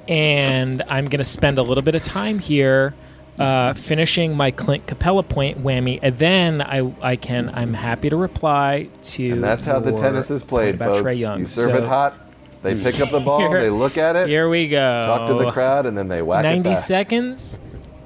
and 0.08 0.82
I'm 0.90 1.06
going 1.06 1.20
to 1.20 1.24
spend 1.24 1.58
a 1.58 1.64
little 1.64 1.84
bit 1.84 1.96
of 1.96 2.04
time 2.04 2.40
here. 2.40 2.94
Uh, 3.40 3.74
finishing 3.74 4.36
my 4.36 4.52
Clint 4.52 4.86
Capela 4.86 5.28
point 5.28 5.64
whammy, 5.64 5.98
and 6.02 6.18
then 6.18 6.62
I, 6.62 6.94
I 7.02 7.16
can 7.16 7.50
I'm 7.54 7.74
happy 7.74 8.10
to 8.10 8.18
reply 8.18 8.90
to. 9.04 9.32
And 9.32 9.42
that's 9.44 9.66
how 9.66 9.80
the 9.80 9.94
tennis 9.94 10.30
is 10.30 10.44
played, 10.44 10.78
folks. 10.78 11.18
Young. 11.18 11.40
You 11.40 11.48
serve 11.48 11.72
So 11.72 11.78
it 11.78 11.84
hot. 11.86 12.16
They 12.64 12.76
pick 12.76 13.00
up 13.00 13.12
the 13.12 13.22
ball. 13.22 13.40
Here- 13.40 13.62
they 13.62 13.70
look 13.70 13.98
at 13.98 14.18
it. 14.18 14.28
Here 14.28 14.50
we 14.50 14.68
go. 14.68 15.04
talk 15.06 15.28
to 15.28 15.34
the 15.36 15.52
crowd, 15.52 15.86
and 15.86 15.98
then 15.98 16.10
they 16.10 16.22
whack 16.22 16.44
it 16.44 16.48
90 16.50 16.76
seconds. 16.76 17.60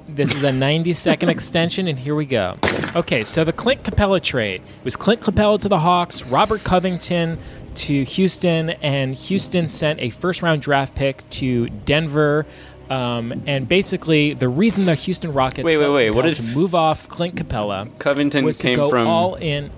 This 0.08 0.32
is 0.32 0.44
a 0.44 0.52
90 0.52 0.92
second 0.92 1.30
extension, 1.30 1.88
and 1.88 1.98
here 1.98 2.14
we 2.14 2.26
go. 2.26 2.52
Okay, 2.94 3.24
so 3.24 3.42
the 3.42 3.52
Clint 3.52 3.82
Capela 3.82 4.22
trade 4.22 4.62
it 4.62 4.84
was 4.84 4.94
Clint 4.94 5.20
Capela 5.20 5.58
to 5.58 5.68
the 5.68 5.80
Hawks, 5.80 6.22
Robert 6.22 6.62
Covington 6.62 7.38
to 7.74 8.04
Houston, 8.04 8.70
and 8.70 9.14
Houston 9.16 9.66
sent 9.66 9.98
a 9.98 10.10
first 10.10 10.42
round 10.42 10.62
draft 10.62 10.94
pick 10.94 11.28
to 11.30 11.68
Denver. 11.70 12.46
Um, 12.90 13.42
and 13.46 13.68
basically, 13.68 14.34
the 14.34 14.48
reason 14.48 14.84
the 14.84 14.94
Houston 14.94 15.32
Rockets 15.32 15.64
Wait, 15.64 15.76
wait, 15.76 15.84
felt 15.84 15.94
wait, 15.94 16.10
what 16.10 16.22
compelled 16.24 16.36
did- 16.46 16.50
to 16.52 16.56
move 16.58 16.74
off 16.74 17.08
Clint 17.08 17.34
Capela 17.36 17.98
Covington 17.98 18.44
was 18.44 18.58
to 18.58 18.68
came 18.68 18.76
go 18.76 18.90
from 18.90 19.06
all 19.08 19.34
in. 19.36 19.70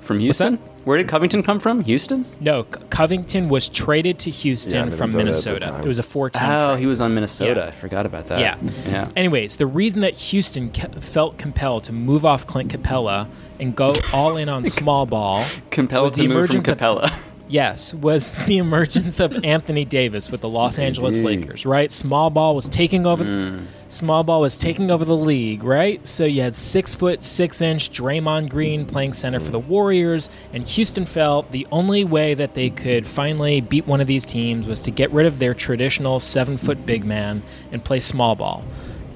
from 0.00 0.18
Houston. 0.20 0.58
Where 0.84 0.98
did 0.98 1.06
Covington 1.06 1.44
come 1.44 1.60
from? 1.60 1.84
Houston. 1.84 2.24
No, 2.40 2.64
C- 2.64 2.80
Covington 2.90 3.48
was 3.48 3.68
traded 3.68 4.18
to 4.18 4.30
Houston 4.30 4.90
Yeah, 4.90 4.96
from 4.96 5.12
Minnesota 5.12 5.66
Minnesota. 5.68 5.84
It 5.84 5.86
was 5.86 6.00
a 6.00 6.02
four-team. 6.02 6.42
Oh, 6.44 6.72
trade. 6.72 6.80
he 6.80 6.86
was 6.86 7.00
on 7.00 7.14
Minnesota. 7.14 7.60
Yeah. 7.60 7.66
I 7.68 7.70
forgot 7.70 8.04
about 8.04 8.26
that. 8.26 8.40
Yeah. 8.40 8.56
Yeah. 8.88 9.08
Anyways, 9.14 9.56
the 9.56 9.66
reason 9.66 10.00
that 10.00 10.14
Houston 10.14 10.70
ca- 10.72 10.88
felt 11.00 11.38
compelled 11.38 11.84
to 11.84 11.92
move 11.92 12.24
off 12.26 12.48
Clint 12.48 12.72
Capela 12.72 13.28
and 13.60 13.76
go 13.76 13.94
all 14.12 14.36
in 14.36 14.48
on 14.48 14.64
small 14.80 15.06
ball, 15.06 15.44
Compelled 15.70 16.02
was 16.06 16.12
to 16.14 16.22
the 16.22 16.26
move 16.28 16.48
from 16.48 16.56
emergence 16.56 16.68
of- 16.68 16.78
Capela. 16.78 17.31
Yes, 17.52 17.92
was 17.94 18.32
the 18.46 18.58
emergence 18.58 19.20
of 19.20 19.36
Anthony 19.44 19.84
Davis 19.84 20.30
with 20.30 20.40
the 20.40 20.48
Los 20.48 20.78
Angeles. 20.78 21.20
Lakers. 21.20 21.66
Right, 21.66 21.92
small 21.92 22.30
ball 22.30 22.56
was 22.56 22.68
taking 22.68 23.06
over. 23.06 23.24
Mm. 23.24 23.66
Small 23.88 24.24
ball 24.24 24.40
was 24.40 24.56
taking 24.56 24.90
over 24.90 25.04
the 25.04 25.16
league, 25.16 25.62
right? 25.62 26.04
So 26.06 26.24
you 26.24 26.40
had 26.40 26.54
six 26.54 26.94
foot 26.94 27.22
six 27.22 27.60
inch 27.60 27.92
Draymond 27.92 28.48
Green 28.48 28.86
playing 28.86 29.12
center 29.12 29.38
for 29.38 29.50
the 29.50 29.60
mm. 29.60 29.66
Warriors, 29.66 30.30
and 30.52 30.66
Houston 30.66 31.04
felt 31.04 31.52
the 31.52 31.66
only 31.70 32.02
way 32.04 32.34
that 32.34 32.54
they 32.54 32.70
could 32.70 33.06
finally 33.06 33.60
beat 33.60 33.86
one 33.86 34.00
of 34.00 34.06
these 34.06 34.24
teams 34.24 34.66
was 34.66 34.80
to 34.80 34.90
get 34.90 35.10
rid 35.10 35.26
of 35.26 35.38
their 35.38 35.54
traditional 35.54 36.20
seven 36.20 36.56
foot 36.56 36.86
big 36.86 37.04
man 37.04 37.42
and 37.70 37.84
play 37.84 38.00
small 38.00 38.34
ball. 38.34 38.64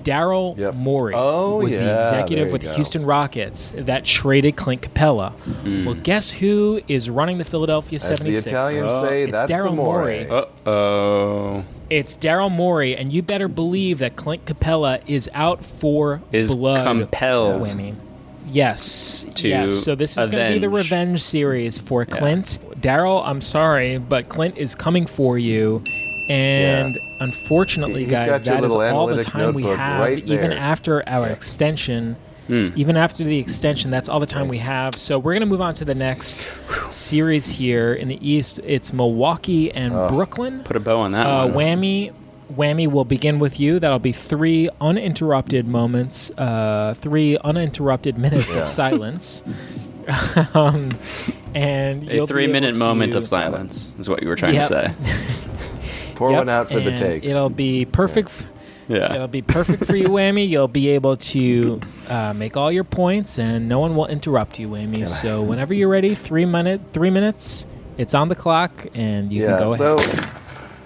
Daryl 0.06 0.56
Yep. 0.56 0.74
Morey 0.74 1.14
Oh, 1.16 1.58
was 1.58 1.74
yeah, 1.74 1.80
the 1.80 2.00
executive 2.02 2.46
you 2.46 2.52
with 2.52 2.62
the. 2.62 2.74
Houston 2.74 3.04
Rockets 3.04 3.72
that 3.76 4.04
traded 4.04 4.56
Clint 4.56 4.82
Capela. 4.82 5.32
Well, 5.84 5.94
guess 5.94 6.30
who 6.30 6.80
is 6.88 7.10
running 7.10 7.38
the 7.38 7.44
Philadelphia 7.44 7.96
As 7.96 8.08
the 8.08 8.14
76ers? 8.14 8.46
Italians 8.46 8.92
Oh, 8.94 9.02
say, 9.08 9.22
it's 9.24 9.38
Daryl. 9.50 9.74
Morey. 9.74 10.28
Uh 10.28 10.44
oh. 10.66 11.64
It's 11.90 12.16
Daryl 12.16 12.50
Morey, 12.50 12.96
and 12.96 13.12
you 13.12 13.22
better 13.22 13.48
believe 13.48 13.98
that 13.98 14.16
Clint 14.16 14.44
Capela 14.44 15.00
is 15.06 15.28
out 15.34 15.64
for 15.64 16.22
Is 16.32 16.54
blood. 16.54 16.84
compelled 16.86 17.62
Whammy. 17.62 17.94
Yes. 18.48 19.26
to 19.34 19.48
yes. 19.48 19.74
So 19.84 19.94
this 19.96 20.16
is 20.16 20.28
going 20.28 20.46
to 20.46 20.52
be 20.52 20.58
the 20.60 20.68
revenge 20.68 21.20
series 21.20 21.78
for 21.78 22.04
Clint. 22.04 22.58
Daryl, 22.80 23.22
I'm 23.26 23.40
sorry, 23.40 23.98
but 23.98 24.28
Clint 24.28 24.56
is 24.56 24.74
coming 24.76 25.06
for 25.06 25.36
you. 25.36 25.82
And 26.28 26.98
unfortunately, 27.20 28.02
He's 28.04 28.10
guys, 28.10 28.42
that 28.42 28.64
is 28.64 28.74
all 28.74 29.06
the 29.06 29.22
time 29.22 29.54
we 29.54 29.62
have, 29.64 30.00
right 30.00 30.18
even 30.24 30.52
after 30.52 31.06
our 31.08 31.28
extension. 31.28 32.16
Hmm. 32.46 32.68
Even 32.76 32.96
after 32.96 33.24
the 33.24 33.38
extension, 33.38 33.90
that's 33.90 34.08
all 34.08 34.20
the 34.20 34.26
time 34.26 34.46
we 34.46 34.58
have. 34.58 34.94
So 34.94 35.18
we're 35.18 35.32
going 35.32 35.40
to 35.40 35.46
move 35.46 35.60
on 35.60 35.74
to 35.74 35.84
the 35.84 35.96
next 35.96 36.46
series 36.92 37.48
here 37.48 37.92
in 37.92 38.06
the 38.06 38.18
East. 38.24 38.60
It's 38.64 38.92
Milwaukee 38.92 39.72
and 39.72 39.92
Brooklyn. 40.08 40.62
Put 40.62 40.76
a 40.76 40.80
bow 40.80 41.00
on 41.00 41.10
that 41.10 41.26
Uh, 41.26 41.46
one. 41.48 41.54
whammy, 41.56 42.12
whammy 42.54 42.86
will 42.88 43.04
begin 43.04 43.40
with 43.40 43.58
you. 43.58 43.80
That'll 43.80 43.98
be 43.98 44.12
three 44.12 44.68
uninterrupted 44.80 45.66
moments, 45.66 46.30
uh, 46.38 46.94
three 47.00 47.36
uninterrupted 47.38 48.16
minutes 48.16 48.54
Yeah. 48.54 48.62
of 48.62 48.68
silence. 48.82 49.42
um, 50.54 50.92
and 51.52 52.08
A 52.08 52.28
three-minute 52.28 52.76
moment 52.76 53.16
of 53.16 53.26
silence 53.26 53.96
is 53.98 54.08
what 54.08 54.22
you 54.22 54.28
were 54.28 54.36
trying 54.36 54.54
Yep. 54.54 54.62
to 54.62 54.68
say. 54.68 54.90
Pour 56.16 56.30
Yep, 56.30 56.38
one 56.38 56.48
out 56.48 56.68
for 56.68 56.80
the 56.80 56.90
and 56.90 56.98
takes. 56.98 57.26
It'll 57.26 57.48
be 57.50 57.84
perfect. 57.84 58.28
f- 58.30 58.46
Yeah. 58.88 59.14
It'll 59.14 59.28
be 59.28 59.42
perfect 59.42 59.84
for 59.84 59.94
you, 59.96 60.08
Whammy. 60.08 60.48
You'll 60.48 60.66
be 60.68 60.88
able 60.88 61.16
to 61.18 61.80
uh, 62.08 62.32
make 62.34 62.56
all 62.56 62.70
your 62.72 62.84
points, 62.84 63.38
and 63.38 63.68
no 63.68 63.78
one 63.80 63.94
will 63.96 64.06
interrupt 64.06 64.58
you, 64.58 64.68
Whammy. 64.68 65.08
So 65.08 65.42
whenever 65.42 65.74
you're 65.74 65.88
ready, 65.88 66.14
three 66.14 66.44
minute, 66.46 66.80
three 66.92 67.10
minutes, 67.10 67.66
it's 67.98 68.14
on 68.14 68.28
the 68.28 68.34
clock, 68.34 68.70
and 68.94 69.32
you 69.32 69.42
yeah. 69.42 69.58
can 69.58 69.68
go 69.68 69.74
so 69.74 69.94
ahead. 69.98 70.30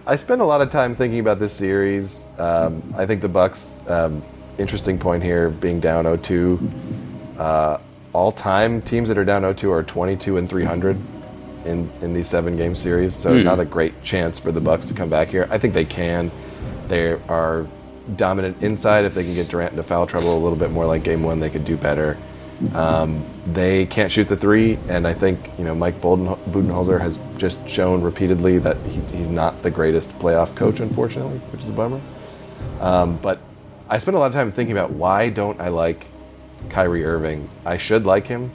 I 0.07 0.17
spent 0.17 0.41
a 0.41 0.45
lot 0.45 0.61
of 0.63 0.71
time 0.71 0.95
thinking 0.95 1.21
about 1.21 1.39
this 1.39 1.53
series. 1.53 2.27
Um, 2.39 2.83
I 2.97 3.07
think 3.07 3.21
the 3.21 3.29
Bucks. 3.29 3.79
Um, 3.89 4.23
interesting 4.59 4.99
point 4.99 5.23
here, 5.23 5.49
being 5.51 5.79
down 5.81 6.05
0-2. 6.05 6.71
Uh, 7.39 7.79
all 8.13 8.33
time 8.33 8.83
teams 8.83 9.09
that 9.09 9.17
are 9.17 9.25
down 9.25 9.43
0-2 9.43 9.71
are 9.73 9.83
22 9.83 10.37
and 10.37 10.49
300 10.49 10.99
in 11.67 11.91
in 12.03 12.13
these 12.15 12.29
seven 12.29 12.57
game 12.57 12.75
series. 12.75 13.15
So 13.15 13.37
Hmm. 13.39 13.45
not 13.45 13.61
a 13.61 13.65
great 13.65 14.03
chance 14.03 14.39
for 14.39 14.53
the 14.53 14.61
Bucks 14.61 14.87
to 14.87 14.95
come 14.95 15.09
back 15.09 15.29
here. 15.29 15.47
I 15.51 15.59
think 15.59 15.75
they 15.75 15.85
can. 15.85 16.31
They 16.89 17.13
are 17.29 17.67
dominant 18.17 18.63
inside. 18.63 19.05
If 19.05 19.15
they 19.15 19.23
can 19.25 19.35
get 19.35 19.49
Durant 19.49 19.73
into 19.73 19.83
foul 19.83 20.07
trouble 20.07 20.37
a 20.37 20.41
little 20.41 20.59
bit 20.59 20.71
more 20.71 20.87
like 20.87 21.03
game 21.05 21.23
one, 21.23 21.41
they 21.41 21.51
could 21.51 21.65
do 21.65 21.77
better. 21.77 22.17
Um, 22.75 23.25
they 23.51 23.87
can't 23.87 24.13
shoot 24.13 24.29
the 24.29 24.37
three, 24.37 24.79
and 24.89 25.07
I 25.07 25.15
think 25.15 25.39
you 25.59 25.65
know 25.65 25.75
Mike 25.75 25.99
Bolden, 26.01 26.27
Budenholzer 26.51 27.01
has 27.01 27.19
just 27.39 27.67
shown 27.67 28.03
repeatedly 28.03 28.59
that 28.59 28.77
he, 28.87 29.01
he's 29.17 29.31
not 29.31 29.63
the 29.63 29.71
greatest 29.71 30.19
playoff 30.19 30.55
coach, 30.55 30.81
unfortunately, 30.81 31.39
which 31.53 31.63
is 31.63 31.71
a 31.71 31.73
bummer. 31.73 32.01
Um, 32.81 33.17
but 33.23 33.39
I 33.89 33.97
spent 33.99 34.15
a 34.17 34.21
lot 34.21 34.27
of 34.27 34.33
time 34.35 34.53
thinking 34.53 34.77
about 34.77 34.91
why 34.93 35.31
don't 35.31 35.59
I 35.59 35.69
like 35.69 36.07
Kyrie 36.69 37.05
Irving? 37.05 37.49
I 37.65 37.79
should 37.79 38.05
like 38.05 38.27
him. 38.27 38.51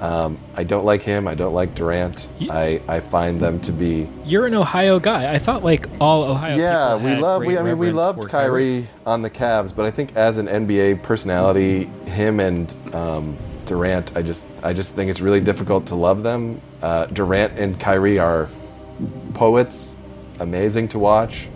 Um, 0.00 0.38
I 0.54 0.62
don't 0.62 0.84
like 0.84 1.02
him. 1.02 1.26
I 1.26 1.34
don't 1.34 1.54
like 1.54 1.74
Durant. 1.74 2.28
I, 2.48 2.80
I 2.86 3.00
find 3.00 3.40
them 3.40 3.60
to 3.62 3.72
be 3.72 4.08
You're 4.24 4.46
an 4.46 4.54
Ohio 4.54 5.00
guy. 5.00 5.32
I 5.32 5.38
thought 5.38 5.64
like 5.64 5.88
all 6.00 6.22
Ohio. 6.22 6.56
yeah, 6.56 6.94
people 6.94 7.04
we 7.04 7.10
had 7.10 7.20
love. 7.20 7.40
great 7.40 7.48
We, 7.48 7.58
I 7.58 7.62
mean, 7.62 7.78
we 7.78 7.90
loved 7.90 8.22
for 8.22 8.28
Kyrie 8.28 8.86
on 9.04 9.22
the 9.22 9.30
Cavs, 9.30 9.74
but 9.74 9.86
I 9.86 9.90
think 9.90 10.14
as 10.16 10.38
an 10.38 10.46
NBA 10.46 11.02
personality, 11.02 11.84
him 12.06 12.38
and 12.38 12.74
um, 12.94 13.36
Durant, 13.66 14.16
I 14.16 14.22
just, 14.22 14.44
I 14.62 14.72
just 14.72 14.94
think 14.94 15.10
it's 15.10 15.20
really 15.20 15.40
difficult 15.40 15.86
to 15.86 15.94
love 15.96 16.22
them. 16.22 16.60
Uh, 16.80 17.06
Durant 17.06 17.58
and 17.58 17.78
Kyrie 17.78 18.18
are 18.20 18.48
poets, 19.34 19.98
amazing 20.38 20.88
to 20.88 20.98
watch. 20.98 21.48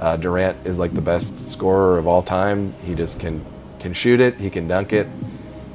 Uh, 0.00 0.16
Durant 0.16 0.56
is 0.64 0.78
like 0.78 0.94
the 0.94 1.02
best 1.02 1.50
scorer 1.50 1.98
of 1.98 2.06
all 2.06 2.22
time. 2.22 2.72
He 2.84 2.94
just 2.94 3.18
can 3.20 3.44
can 3.80 3.92
shoot 3.94 4.20
it. 4.20 4.38
He 4.38 4.50
can 4.50 4.68
dunk 4.68 4.92
it. 4.92 5.08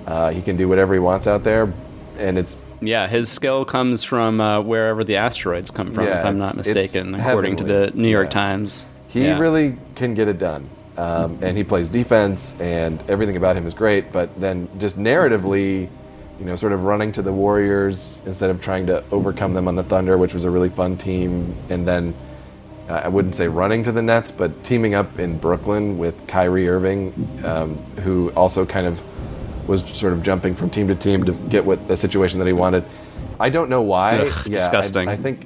Uh, 0.07 0.29
he 0.29 0.41
can 0.41 0.55
do 0.55 0.67
whatever 0.69 0.93
he 0.93 0.99
wants 0.99 1.25
out 1.27 1.43
there, 1.43 1.73
and 2.17 2.37
it's 2.37 2.57
Yeah, 2.81 3.07
his 3.07 3.29
skill 3.29 3.65
comes 3.65 4.03
from 4.03 4.39
uh, 4.41 4.61
wherever 4.61 5.03
the 5.03 5.15
asteroids 5.17 5.71
come 5.71 5.93
from, 5.93 6.05
Yeah, 6.05 6.19
if 6.19 6.25
I'm 6.25 6.37
not 6.37 6.55
mistaken, 6.57 7.15
according 7.15 7.55
to 7.57 7.63
the. 7.63 7.91
New 7.93 8.09
York 8.09 8.27
Yeah. 8.27 8.31
Times. 8.31 8.85
He 9.07 9.25
Yeah. 9.25 9.39
really 9.39 9.77
can 9.95 10.13
get 10.13 10.27
it 10.27 10.37
done. 10.37 10.69
Um, 10.97 11.39
and 11.41 11.57
he 11.57 11.63
plays 11.63 11.89
defense, 11.89 12.59
and 12.61 12.99
everything 13.09 13.35
about 13.35 13.55
him 13.57 13.65
is 13.67 13.73
great. 13.73 14.11
But 14.13 14.29
then, 14.39 14.67
just 14.77 14.97
narratively, 14.97 15.89
you 16.39 16.45
know, 16.45 16.55
sort 16.55 16.71
of 16.71 16.83
running 16.85 17.11
to 17.13 17.21
the 17.21 17.33
Warriors 17.33 18.21
instead 18.25 18.49
of 18.49 18.61
trying 18.61 18.85
to 18.87 19.03
overcome 19.11 19.53
them 19.53 19.67
on 19.67 19.75
the 19.75 19.83
Thunder, 19.83 20.17
which 20.17 20.33
was 20.33 20.43
a 20.45 20.49
really 20.49 20.69
fun 20.69 20.95
team. 20.95 21.53
And 21.69 21.85
then, 21.87 22.13
uh, 22.89 23.01
I 23.03 23.07
wouldn't 23.09 23.35
say 23.35 23.47
running 23.47 23.83
to 23.83 23.91
the 23.91 24.01
Nets, 24.01 24.31
but 24.31 24.63
teaming 24.63 24.95
up 24.95 25.19
in 25.19 25.37
Brooklyn 25.37 25.97
with 25.97 26.27
Kyrie 26.27 26.69
Irving, 26.69 27.13
um, 27.43 27.75
who 28.03 28.31
also 28.35 28.65
kind 28.65 28.87
of 28.87 29.01
was 29.67 29.81
sort 29.97 30.13
of 30.13 30.23
jumping 30.23 30.55
from 30.55 30.69
team 30.69 30.87
to 30.87 30.95
team 30.95 31.23
to 31.25 31.33
get 31.33 31.65
what 31.65 31.87
the 31.87 31.97
situation 31.97 32.39
that 32.39 32.47
he 32.47 32.53
wanted. 32.53 32.83
I 33.39 33.49
don't 33.49 33.69
know 33.69 33.81
why. 33.81 34.19
Ugh, 34.19 34.47
yeah, 34.47 34.57
disgusting. 34.57 35.09
I 35.09 35.15
think 35.17 35.45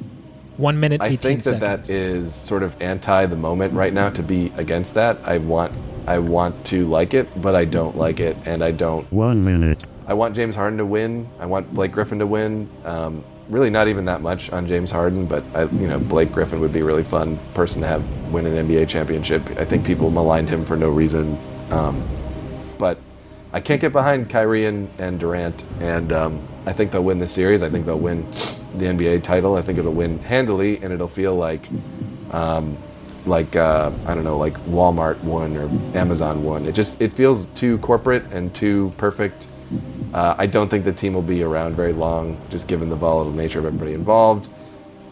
One 0.58 0.80
minute, 0.80 1.02
I 1.02 1.16
think 1.16 1.44
that 1.44 1.60
seconds. 1.60 1.88
that 1.88 1.96
is 1.96 2.36
sort 2.36 2.64
of 2.64 2.80
anti 2.82 3.26
the 3.26 3.38
moment 3.38 3.74
right 3.74 3.94
now 3.94 4.10
to 4.10 4.22
be 4.24 4.52
against 4.58 4.94
that. 4.96 5.18
I 5.26 5.38
want 5.38 5.74
I 6.08 6.20
want 6.20 6.66
to 6.66 6.88
like 6.88 7.14
it, 7.14 7.28
but 7.42 7.56
I 7.56 7.66
don't 7.66 7.96
like 7.98 8.20
it, 8.20 8.36
and 8.46 8.64
I 8.64 8.72
don't. 8.72 9.12
One 9.12 9.44
minute. 9.44 9.86
I 10.08 10.14
want 10.14 10.36
James 10.36 10.56
Harden 10.56 10.80
to 10.80 10.86
win. 10.86 11.28
I 11.40 11.46
want 11.46 11.72
Blake 11.74 11.92
Griffin 11.92 12.18
to 12.20 12.26
win. 12.26 12.68
Um, 12.84 13.24
really, 13.48 13.70
not 13.70 13.88
even 13.88 14.06
that 14.06 14.22
much 14.22 14.52
on 14.52 14.66
James 14.66 14.90
Harden, 14.92 15.28
but 15.28 15.44
I, 15.56 15.64
you 15.64 15.88
know, 15.88 16.00
Blake 16.00 16.32
Griffin 16.32 16.60
would 16.62 16.74
be 16.74 16.80
a 16.80 16.84
really 16.84 17.04
fun 17.04 17.38
person 17.54 17.82
to 17.84 17.88
have 17.88 18.04
win 18.34 18.46
an 18.48 18.68
NBA 18.68 18.88
championship. 18.90 19.48
I 19.58 19.66
think 19.66 19.86
people 19.86 20.10
maligned 20.10 20.50
him 20.50 20.66
for 20.66 20.76
no 20.76 20.90
reason, 20.90 21.38
um, 21.70 22.04
but 22.80 22.98
I 23.52 23.62
can't 23.62 23.82
get 23.82 23.92
behind 23.92 24.30
Kyrie 24.30 24.66
and, 24.66 24.90
and 25.00 25.20
Durant, 25.20 25.64
and 25.80 26.12
um, 26.14 26.48
I 26.68 26.74
think 26.74 26.92
they'll 26.92 27.04
win 27.04 27.18
the 27.18 27.28
series. 27.28 27.64
I 27.64 27.70
think 27.70 27.88
they'll 27.88 27.98
win 27.98 28.30
the 28.76 28.86
NBA 28.86 29.24
title. 29.24 29.56
I 29.56 29.64
think 29.64 29.80
it'll 29.80 29.94
win 29.94 30.20
handily, 30.20 30.78
and 30.78 30.94
it'll 30.94 31.08
feel 31.08 31.36
like, 31.36 31.68
um, 32.32 32.78
like 33.26 33.56
uh, 33.56 33.92
I 34.06 34.14
don't 34.14 34.24
know, 34.24 34.38
like 34.38 34.54
Walmart 34.66 35.24
won 35.24 35.58
or 35.58 35.68
Amazon 35.98 36.44
won. 36.44 36.68
It 36.68 36.76
just 36.76 37.02
it 37.02 37.12
feels 37.12 37.48
too 37.48 37.80
corporate 37.80 38.24
and 38.32 38.54
too 38.54 38.94
perfect. 38.98 39.48
Uh, 40.14 40.36
I 40.38 40.46
don't 40.46 40.70
think 40.70 40.86
the 40.86 40.94
team 40.94 41.14
will 41.14 41.24
be 41.24 41.42
around 41.42 41.76
very 41.76 41.94
long, 41.94 42.40
just 42.52 42.68
given 42.68 42.90
the 42.90 42.96
volatile 42.96 43.34
nature 43.34 43.60
of 43.60 43.66
everybody 43.66 43.94
involved, 43.94 44.48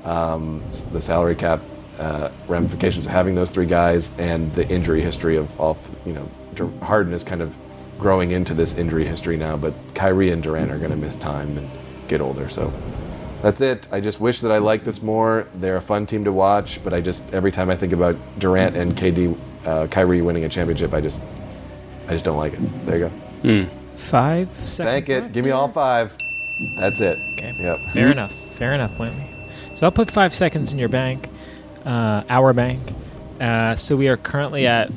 um, 0.03 0.63
the 0.91 1.01
salary 1.01 1.35
cap 1.35 1.61
uh, 1.99 2.29
ramifications 2.47 3.05
of 3.07 3.11
having 3.11 3.33
those 3.33 3.49
three 3.49 3.65
guys, 3.65 4.11
and 4.19 4.53
the 4.53 4.67
injury 4.69 5.01
history 5.01 5.37
of 5.37 5.59
all. 5.59 5.77
You 6.05 6.13
know, 6.13 6.71
Harden 6.81 7.13
is 7.13 7.23
kind 7.23 7.41
of 7.41 7.57
growing 7.99 8.31
into 8.31 8.53
this 8.53 8.77
injury 8.77 9.05
history 9.05 9.37
now, 9.37 9.57
but 9.57 9.73
Kyrie 9.95 10.31
and 10.31 10.41
Durant 10.41 10.71
are 10.71 10.77
going 10.77 10.91
to 10.91 10.97
miss 10.97 11.15
time 11.15 11.57
and 11.57 11.69
get 12.07 12.21
older. 12.21 12.49
So 12.49 12.71
that's 13.41 13.61
it. 13.61 13.87
I 13.91 13.99
just 13.99 14.19
wish 14.19 14.41
that 14.41 14.51
I 14.51 14.57
liked 14.59 14.85
this 14.85 15.01
more. 15.01 15.47
They're 15.55 15.77
a 15.77 15.81
fun 15.81 16.05
team 16.05 16.23
to 16.25 16.31
watch, 16.31 16.83
but 16.83 16.93
I 16.93 17.01
just 17.01 17.33
every 17.33 17.51
time 17.51 17.69
I 17.69 17.75
think 17.75 17.93
about 17.93 18.15
Durant 18.39 18.75
and 18.75 18.95
KD, 18.95 19.37
uh, 19.65 19.87
Kyrie 19.87 20.21
winning 20.21 20.45
a 20.45 20.49
championship, 20.49 20.93
I 20.93 21.01
just 21.01 21.23
I 22.07 22.11
just 22.11 22.25
don't 22.25 22.37
like 22.37 22.53
it. 22.53 22.85
There 22.85 22.97
you 22.97 23.11
go. 23.43 23.69
Five 23.97 24.55
seconds. 24.55 25.07
Thank 25.07 25.09
it. 25.09 25.33
Give 25.33 25.43
me 25.43 25.51
all 25.51 25.67
five. 25.67 26.15
That's 26.79 27.01
it. 27.01 27.19
Okay. 27.33 27.53
Yep. 27.59 27.79
Fair 27.93 28.11
enough. 28.11 28.33
Fair 28.55 28.73
enough, 28.73 28.97
Whammy. 28.97 29.27
So 29.75 29.85
I'll 29.85 29.91
put 29.91 30.09
five 30.09 30.33
seconds 30.33 30.71
in 30.71 30.79
your 30.79 30.89
bank, 30.89 31.29
uh, 31.85 32.23
our 32.29 32.53
bank. 32.53 32.81
Uh, 33.39 33.75
so 33.75 33.95
we 33.95 34.07
are 34.09 34.17
currently 34.17 34.65
at 34.67 34.89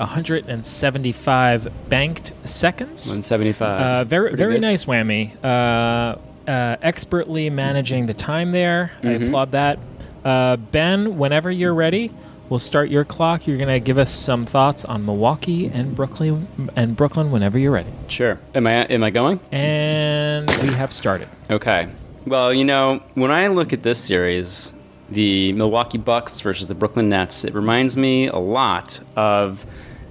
175 0.75 1.69
banked 1.89 2.33
seconds. 2.45 3.07
175. 3.07 3.69
Uh, 3.69 4.05
very 4.05 4.29
Pretty 4.31 4.37
very 4.37 4.53
good. 4.55 4.61
nice 4.63 4.85
whammy. 4.85 5.33
Uh, 5.45 6.17
uh, 6.51 6.77
expertly 6.83 7.51
managing 7.51 8.07
the 8.07 8.15
time 8.15 8.53
there. 8.53 8.93
I 9.03 9.07
Mm-hmm. 9.07 9.27
applaud 9.27 9.53
that. 9.53 9.79
Uh, 10.25 10.57
ben, 10.57 11.19
whenever 11.19 11.51
you're 11.51 11.75
ready, 11.75 12.11
we'll 12.49 12.59
start 12.59 12.91
your 12.91 13.05
clock. 13.05 13.47
You're 13.47 13.59
gonna 13.59 13.81
give 13.81 13.99
us 13.99 14.11
some 14.13 14.47
thoughts 14.47 14.85
on 14.85 15.05
Milwaukee 15.05 15.67
and 15.67 15.95
Brooklyn 15.95 16.47
and 16.77 16.97
Brooklyn 16.97 17.31
whenever 17.31 17.59
you're 17.59 17.73
ready. 17.73 17.91
Sure. 18.09 18.39
Am 18.55 18.67
I 18.67 18.73
am 18.85 19.03
I 19.05 19.11
going? 19.11 19.41
And 19.53 20.49
we 20.63 20.69
have 20.75 20.93
started. 20.93 21.29
Okay. 21.51 21.89
Well, 22.27 22.53
you 22.53 22.65
know, 22.67 23.03
when 23.15 23.31
I 23.31 23.47
look 23.49 23.73
at 23.73 23.83
this 23.83 23.99
series, 23.99 24.75
the 25.11 25.53
Milwaukee 25.53 25.99
Bucks 25.99 26.41
versus 26.41 26.67
the 26.67 26.75
Brooklyn 26.75 27.09
Nets, 27.09 27.45
it 27.45 27.55
reminds 27.55 27.97
me 27.97 28.29
a 28.29 28.39
lot 28.39 29.01
of 29.17 29.67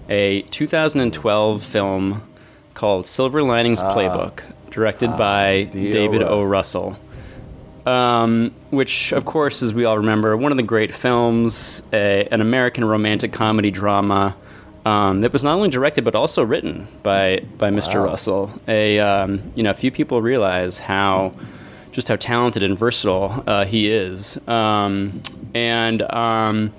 a 0.10 0.42
2012 0.44 1.64
film 1.64 2.24
called 2.74 3.06
Silver 3.06 3.44
Linings 3.44 3.82
Playbook, 3.84 4.42
directed 4.72 5.16
by 5.18 5.64
D.O. 5.64 5.92
David 5.92 6.24
O. 6.24 6.44
Russell. 6.44 6.98
Um, 7.86 8.54
which, 8.70 9.14
of 9.14 9.26
course, 9.26 9.64
as 9.64 9.74
we 9.74 9.86
all 9.86 9.98
remember, 9.98 10.36
one 10.38 10.52
of 10.52 10.58
the 10.58 10.64
great 10.64 10.94
films, 10.94 11.82
a, 11.92 12.28
an 12.32 12.42
American 12.42 12.86
romantic 12.86 13.32
comedy 13.32 13.72
drama 13.72 14.36
um, 14.86 15.22
that 15.22 15.34
was 15.34 15.44
not 15.44 15.56
only 15.56 15.70
directed 15.70 16.04
but 16.04 16.16
also 16.16 16.44
written 16.44 16.88
by 17.04 17.44
by 17.58 17.70
Mr. 17.72 18.04
Russell. 18.04 18.52
A 18.68 19.00
um, 19.00 19.52
you 19.56 19.64
know, 19.64 19.74
few 19.74 19.92
people 19.92 20.22
realize 20.22 20.80
how 20.80 21.34
just 21.92 22.08
how 22.08 22.16
talented 22.16 22.64
and 22.64 22.78
versatile 22.78 23.44
uh, 23.48 23.66
he 23.66 23.92
is. 23.92 24.40
Um, 24.48 25.22
and 25.54 26.02
um, 26.14 26.74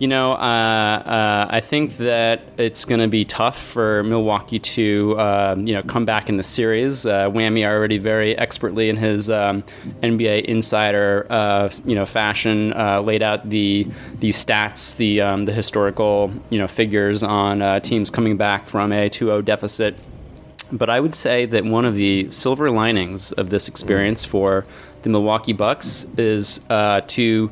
you 0.00 0.08
know, 0.08 0.32
uh, 0.32 0.34
uh, 0.34 1.46
I 1.50 1.60
think 1.60 1.98
that 1.98 2.40
it's 2.56 2.86
going 2.86 3.02
to 3.02 3.06
be 3.06 3.26
tough 3.26 3.62
for 3.62 4.02
Milwaukee 4.02 4.58
to, 4.58 5.14
uh, 5.18 5.54
you 5.58 5.74
know, 5.74 5.82
come 5.82 6.06
back 6.06 6.30
in 6.30 6.38
the 6.38 6.42
series. 6.42 7.04
Uh, 7.04 7.28
Whammy 7.28 7.66
already 7.66 7.98
very 7.98 8.36
expertly 8.36 8.88
in 8.88 8.96
his 8.96 9.28
um, 9.28 9.62
NBA 10.02 10.46
insider, 10.46 11.26
uh, 11.28 11.68
you 11.84 11.94
know, 11.94 12.06
fashion 12.06 12.72
uh, 12.72 13.02
laid 13.02 13.22
out 13.22 13.50
the 13.50 13.86
the 14.20 14.30
stats, 14.30 14.96
the 14.96 15.20
um, 15.20 15.44
the 15.44 15.52
historical, 15.52 16.32
you 16.48 16.58
know, 16.58 16.66
figures 16.66 17.22
on 17.22 17.82
teams 17.82 18.08
coming 18.08 18.38
back 18.38 18.68
from 18.68 18.92
a 18.92 19.10
2-0 19.10 19.44
deficit. 19.44 19.96
But 20.72 20.90
I 20.90 21.00
would 21.00 21.14
say 21.14 21.46
that 21.46 21.64
one 21.64 21.84
of 21.84 21.94
the 21.94 22.30
silver 22.30 22.70
linings 22.70 23.32
of 23.32 23.50
this 23.50 23.68
experience 23.68 24.24
for 24.24 24.64
the 25.02 25.08
Milwaukee 25.08 25.52
Bucks 25.52 26.06
is 26.16 26.60
uh, 26.70 27.00
to 27.08 27.50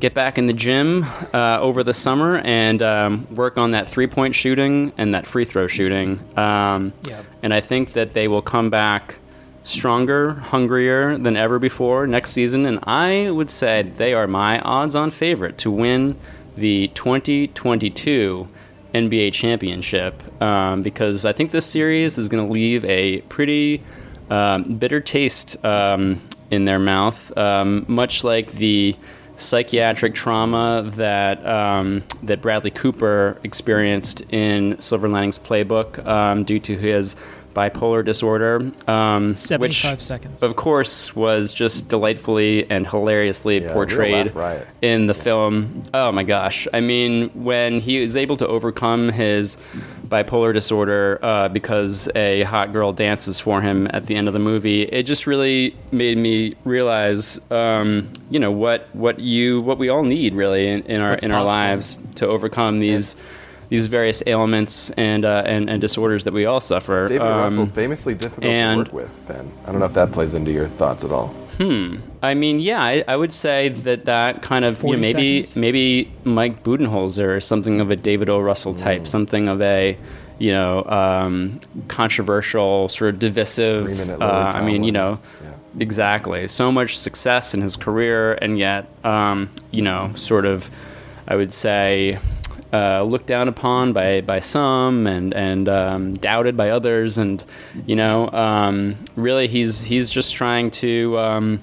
get 0.00 0.14
back 0.14 0.38
in 0.38 0.46
the 0.46 0.52
gym 0.52 1.04
uh, 1.34 1.58
over 1.60 1.82
the 1.82 1.94
summer 1.94 2.38
and 2.38 2.82
um, 2.82 3.26
work 3.34 3.58
on 3.58 3.72
that 3.72 3.88
three 3.88 4.06
point 4.06 4.34
shooting 4.34 4.92
and 4.96 5.14
that 5.14 5.26
free 5.26 5.44
throw 5.44 5.66
shooting. 5.66 6.18
Um, 6.36 6.92
Yep. 7.04 7.24
And 7.42 7.54
I 7.54 7.60
think 7.60 7.92
that 7.92 8.12
they 8.12 8.28
will 8.28 8.42
come 8.42 8.70
back 8.70 9.16
stronger, 9.62 10.32
hungrier 10.32 11.18
than 11.18 11.36
ever 11.36 11.58
before 11.58 12.06
next 12.06 12.30
season. 12.30 12.66
And 12.66 12.78
I 12.82 13.30
would 13.30 13.50
say 13.50 13.82
they 13.82 14.14
are 14.14 14.26
my 14.26 14.58
odds 14.60 14.96
on 14.96 15.10
favorite 15.10 15.58
to 15.58 15.70
win 15.70 16.18
the 16.56 16.88
2022 16.88 18.48
NBA 18.94 19.32
championship 19.32 20.22
um, 20.42 20.82
because 20.82 21.24
I 21.24 21.32
think 21.32 21.50
this 21.50 21.66
series 21.66 22.18
is 22.18 22.28
going 22.28 22.46
to 22.46 22.52
leave 22.52 22.84
a 22.84 23.20
pretty 23.22 23.82
um, 24.30 24.74
bitter 24.78 25.00
taste 25.00 25.62
um, 25.64 26.20
in 26.50 26.64
their 26.64 26.78
mouth, 26.78 27.36
um, 27.36 27.84
much 27.88 28.24
like 28.24 28.52
the 28.52 28.96
psychiatric 29.36 30.14
trauma 30.14 30.82
that 30.94 31.44
um, 31.46 32.02
that 32.22 32.42
Bradley 32.42 32.70
Cooper 32.70 33.38
experienced 33.42 34.22
in 34.30 34.78
Silver 34.80 35.08
Linings 35.08 35.38
Playbook 35.38 36.04
um, 36.06 36.44
due 36.44 36.58
to 36.60 36.76
his 36.76 37.16
bipolar 37.60 38.04
disorder, 38.04 38.70
um, 38.88 39.34
which 39.58 39.82
seconds. 39.98 40.42
of 40.42 40.56
course 40.56 41.14
was 41.14 41.52
just 41.52 41.88
delightfully 41.88 42.70
and 42.70 42.86
hilariously 42.86 43.62
Yeah, 43.62 43.72
portrayed 43.72 44.32
in 44.80 45.06
the 45.06 45.14
film. 45.14 45.82
Oh 45.92 46.10
my 46.12 46.22
gosh. 46.22 46.66
I 46.72 46.80
mean, 46.80 47.28
when 47.34 47.80
he 47.80 47.98
is 47.98 48.16
able 48.16 48.36
to 48.38 48.46
overcome 48.46 49.10
his 49.10 49.58
bipolar 50.08 50.52
disorder 50.52 51.18
uh, 51.22 51.48
because 51.48 52.08
a 52.14 52.42
hot 52.42 52.72
girl 52.72 52.92
dances 52.92 53.38
for 53.38 53.60
him 53.60 53.86
at 53.92 54.06
the 54.06 54.16
end 54.16 54.26
of 54.26 54.32
the 54.32 54.40
movie, 54.40 54.82
it 54.82 55.04
just 55.04 55.26
really 55.26 55.76
made 55.92 56.18
me 56.18 56.54
realize, 56.64 57.40
um, 57.50 58.10
you 58.30 58.40
know, 58.40 58.50
what 58.50 58.88
what 58.94 59.18
you 59.18 59.60
what 59.60 59.78
we 59.78 59.88
all 59.88 60.02
need 60.02 60.34
really 60.34 60.66
in, 60.68 60.82
in 60.84 61.00
our 61.00 61.10
What's 61.10 61.24
in 61.24 61.30
our 61.30 61.44
lives 61.44 61.98
to 62.16 62.26
overcome 62.26 62.80
these. 62.80 63.16
These 63.70 63.86
various 63.86 64.22
ailments 64.26 64.90
and, 64.96 65.24
uh, 65.24 65.42
and 65.46 65.70
and 65.70 65.80
disorders 65.80 66.24
that 66.24 66.34
we 66.34 66.44
all 66.44 66.60
suffer. 66.60 67.06
David 67.08 67.22
Um, 67.22 67.38
Russell, 67.38 67.66
famously 67.66 68.14
difficult 68.14 68.44
and- 68.52 68.84
to 68.84 68.90
work 68.92 68.92
with, 68.92 69.28
Ben. 69.28 69.50
I 69.64 69.70
don't 69.70 69.78
know 69.80 69.86
if 69.86 69.94
that 69.94 70.10
plays 70.12 70.34
into 70.34 70.50
your 70.52 70.66
thoughts 70.66 71.04
at 71.04 71.12
all. 71.12 71.28
Hmm. 71.58 71.96
I 72.22 72.34
mean, 72.34 72.58
yeah, 72.58 72.82
I, 72.82 73.04
I 73.06 73.16
would 73.16 73.32
say 73.32 73.68
that 73.68 74.06
that 74.06 74.40
kind 74.42 74.64
of 74.64 74.82
you 74.82 74.92
know, 74.92 74.98
maybe 74.98 75.44
seconds. 75.44 75.56
maybe 75.58 76.10
Mike 76.24 76.62
Budenholzer 76.64 77.36
is 77.36 77.44
something 77.44 77.80
of 77.80 77.90
a 77.90 77.96
David 77.96 78.28
O. 78.30 78.40
Russell 78.40 78.74
type, 78.74 79.06
something 79.06 79.46
of 79.48 79.60
a 79.62 79.96
you 80.38 80.50
know 80.52 80.82
um, 80.86 81.60
controversial, 81.88 82.88
sort 82.88 83.14
of 83.14 83.20
divisive. 83.20 83.82
Screaming 83.94 84.14
at 84.14 84.18
Lily 84.18 84.32
Uh, 84.32 84.52
I 84.58 84.62
mean, 84.64 84.82
you 84.84 84.92
know, 84.92 85.18
Yeah. 85.44 85.50
exactly. 85.78 86.48
So 86.48 86.72
much 86.72 86.98
success 86.98 87.54
in 87.54 87.60
his 87.62 87.76
career, 87.76 88.32
and 88.42 88.58
yet 88.58 88.86
um, 89.04 89.48
you 89.70 89.82
know, 89.82 90.10
sort 90.16 90.46
of, 90.46 90.68
I 91.28 91.36
would 91.36 91.52
say. 91.52 92.18
Uh, 92.72 93.02
looked 93.02 93.26
down 93.26 93.48
upon 93.48 93.92
by, 93.92 94.20
by 94.20 94.38
some 94.38 95.08
and 95.08 95.34
and 95.34 95.68
um, 95.68 96.14
doubted 96.14 96.56
by 96.56 96.70
others, 96.70 97.18
and 97.18 97.42
you 97.84 97.96
know, 97.96 98.30
um, 98.30 98.94
really, 99.16 99.48
he's 99.48 99.82
he's 99.82 100.08
just 100.08 100.34
trying 100.34 100.70
to 100.70 101.18
um, 101.18 101.60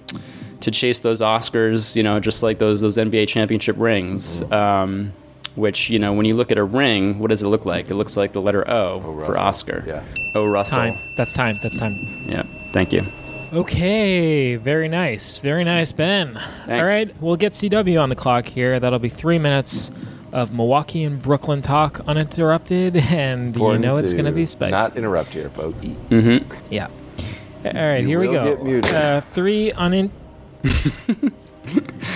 to 0.59 0.69
chase 0.69 0.99
those 0.99 1.21
Oscars, 1.21 1.95
you 1.95 2.03
know, 2.03 2.19
just 2.19 2.43
like 2.43 2.59
those 2.59 2.81
those 2.81 2.97
NBA 2.97 3.29
championship 3.29 3.77
rings. 3.79 4.41
Um, 4.51 5.13
which 5.55 5.89
you 5.89 5.97
know, 5.97 6.13
when 6.13 6.25
you 6.25 6.35
look 6.35 6.51
at 6.51 6.57
a 6.57 6.63
ring, 6.63 7.19
what 7.19 7.29
does 7.29 7.41
it 7.41 7.47
look 7.47 7.65
like? 7.65 7.89
It 7.89 7.95
looks 7.95 8.15
like 8.15 8.33
the 8.33 8.41
letter 8.41 8.69
O, 8.69 8.99
for 9.25 9.37
Oscar. 9.37 9.83
Yeah. 9.87 10.03
O 10.35 10.45
Russell. 10.45 10.77
Time. 10.77 10.97
That's 11.15 11.33
time. 11.33 11.57
That's 11.63 11.79
time. 11.79 12.25
Yeah. 12.27 12.43
Thank 12.73 12.93
you. 12.93 13.03
Okay, 13.53 14.57
very 14.57 14.89
nice. 14.89 15.37
Very 15.37 15.63
nice, 15.63 15.93
Ben. 15.93 16.33
Thanks. 16.33 16.69
All 16.69 16.83
right, 16.83 17.09
we'll 17.21 17.37
get 17.37 17.53
CW 17.53 18.01
on 18.01 18.09
the 18.09 18.15
clock 18.15 18.45
here. 18.45 18.77
That'll 18.79 18.99
be 18.99 19.09
three 19.09 19.39
minutes 19.39 19.89
of 20.33 20.53
Milwaukee 20.53 21.03
and 21.03 21.21
Brooklyn 21.21 21.61
talk 21.61 22.01
uninterrupted, 22.07 22.97
and 23.11 23.55
you 23.55 23.77
know 23.77 23.95
it's 23.97 24.13
going 24.13 24.25
to 24.25 24.31
be 24.31 24.45
spicy. 24.45 24.71
Not 24.71 24.97
interrupt 24.97 25.33
here, 25.33 25.49
folks. 25.49 25.85
yeah. 26.69 26.87
All 27.65 27.71
right, 27.73 28.01
You 28.01 28.07
here 28.07 28.19
we 28.19 28.27
go. 28.27 28.43
get 28.43 28.63
muted. 28.63 28.91
Uh, 28.93 29.21
three 29.33 29.71
unin. 29.71 30.09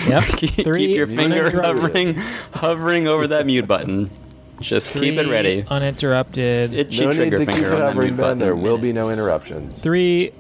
yep. 0.07 0.23
Keep 0.37 0.63
Three 0.65 0.95
your 0.95 1.07
finger 1.07 1.61
hovering 1.61 2.15
hovering 2.53 3.07
over 3.07 3.27
that 3.27 3.45
mute 3.45 3.67
button. 3.67 4.09
Just 4.61 4.93
keep 4.93 5.15
it 5.15 5.27
ready. 5.27 5.65
Uninterrupted. 5.67 6.75
Itchy 6.75 7.01
No 7.05 7.09
need 7.11 7.15
trigger 7.17 7.37
to 7.39 7.45
keep 7.45 7.55
finger 7.55 7.69
it 7.69 7.73
on 7.73 7.79
that 7.79 7.85
hovering, 7.89 8.09
mute 8.15 8.21
button. 8.21 8.39
There 8.39 8.55
will 8.55 8.77
be 8.77 8.93
no 8.93 9.09
interruptions. 9.09 9.81
Three 9.81 10.31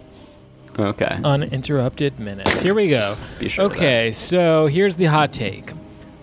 Okay. 0.79 1.19
uninterrupted 1.23 2.19
minutes. 2.19 2.59
Here 2.61 2.73
we 2.73 2.87
go. 2.89 3.13
Be 3.39 3.49
sure 3.49 3.65
okay, 3.65 4.11
so 4.13 4.67
here's 4.67 4.95
the 4.95 5.05
hot 5.05 5.33
take. 5.33 5.71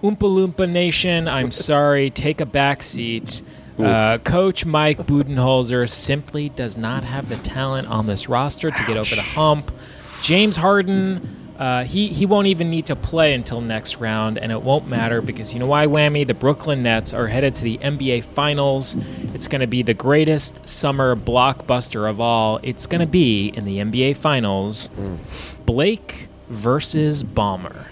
Oompa 0.02 0.18
Loompa 0.18 0.68
Nation, 0.68 1.28
I'm 1.28 1.50
sorry, 1.68 2.10
take 2.10 2.40
a 2.40 2.46
back 2.46 2.82
seat. 2.82 3.42
Uh, 3.78 4.18
Coach 4.18 4.66
Mike 4.66 4.98
Budenholzer 4.98 5.88
simply 5.88 6.48
does 6.48 6.76
not 6.76 7.04
have 7.04 7.28
the 7.28 7.36
talent 7.36 7.86
on 7.86 8.06
this 8.06 8.28
roster 8.28 8.72
to 8.72 8.84
get 8.84 8.96
over 8.96 9.14
the 9.14 9.22
hump. 9.22 9.70
James 10.20 10.56
Harden, 10.56 11.54
uh, 11.58 11.84
he, 11.84 12.08
he 12.08 12.26
won't 12.26 12.48
even 12.48 12.70
need 12.70 12.86
to 12.86 12.96
play 12.96 13.34
until 13.34 13.60
next 13.60 13.98
round, 13.98 14.36
and 14.36 14.50
it 14.50 14.62
won't 14.62 14.88
matter 14.88 15.22
because 15.22 15.52
you 15.52 15.60
know 15.60 15.66
why, 15.66 15.86
Whammy? 15.86 16.26
The 16.26 16.34
Brooklyn 16.34 16.82
Nets 16.82 17.14
are 17.14 17.28
headed 17.28 17.54
to 17.56 17.62
the 17.62 17.78
NBA 17.78 18.24
Finals. 18.24 18.96
It's 19.32 19.46
going 19.46 19.60
to 19.60 19.68
be 19.68 19.82
the 19.82 19.94
greatest 19.94 20.66
summer 20.66 21.14
blockbuster 21.14 22.10
of 22.10 22.20
all. 22.20 22.58
It's 22.64 22.86
going 22.86 23.00
to 23.00 23.06
be 23.06 23.48
in 23.48 23.64
the 23.64 23.78
NBA 23.78 24.16
Finals 24.16 24.90
Blake 25.66 26.26
versus 26.48 27.22
Bomber. 27.22 27.86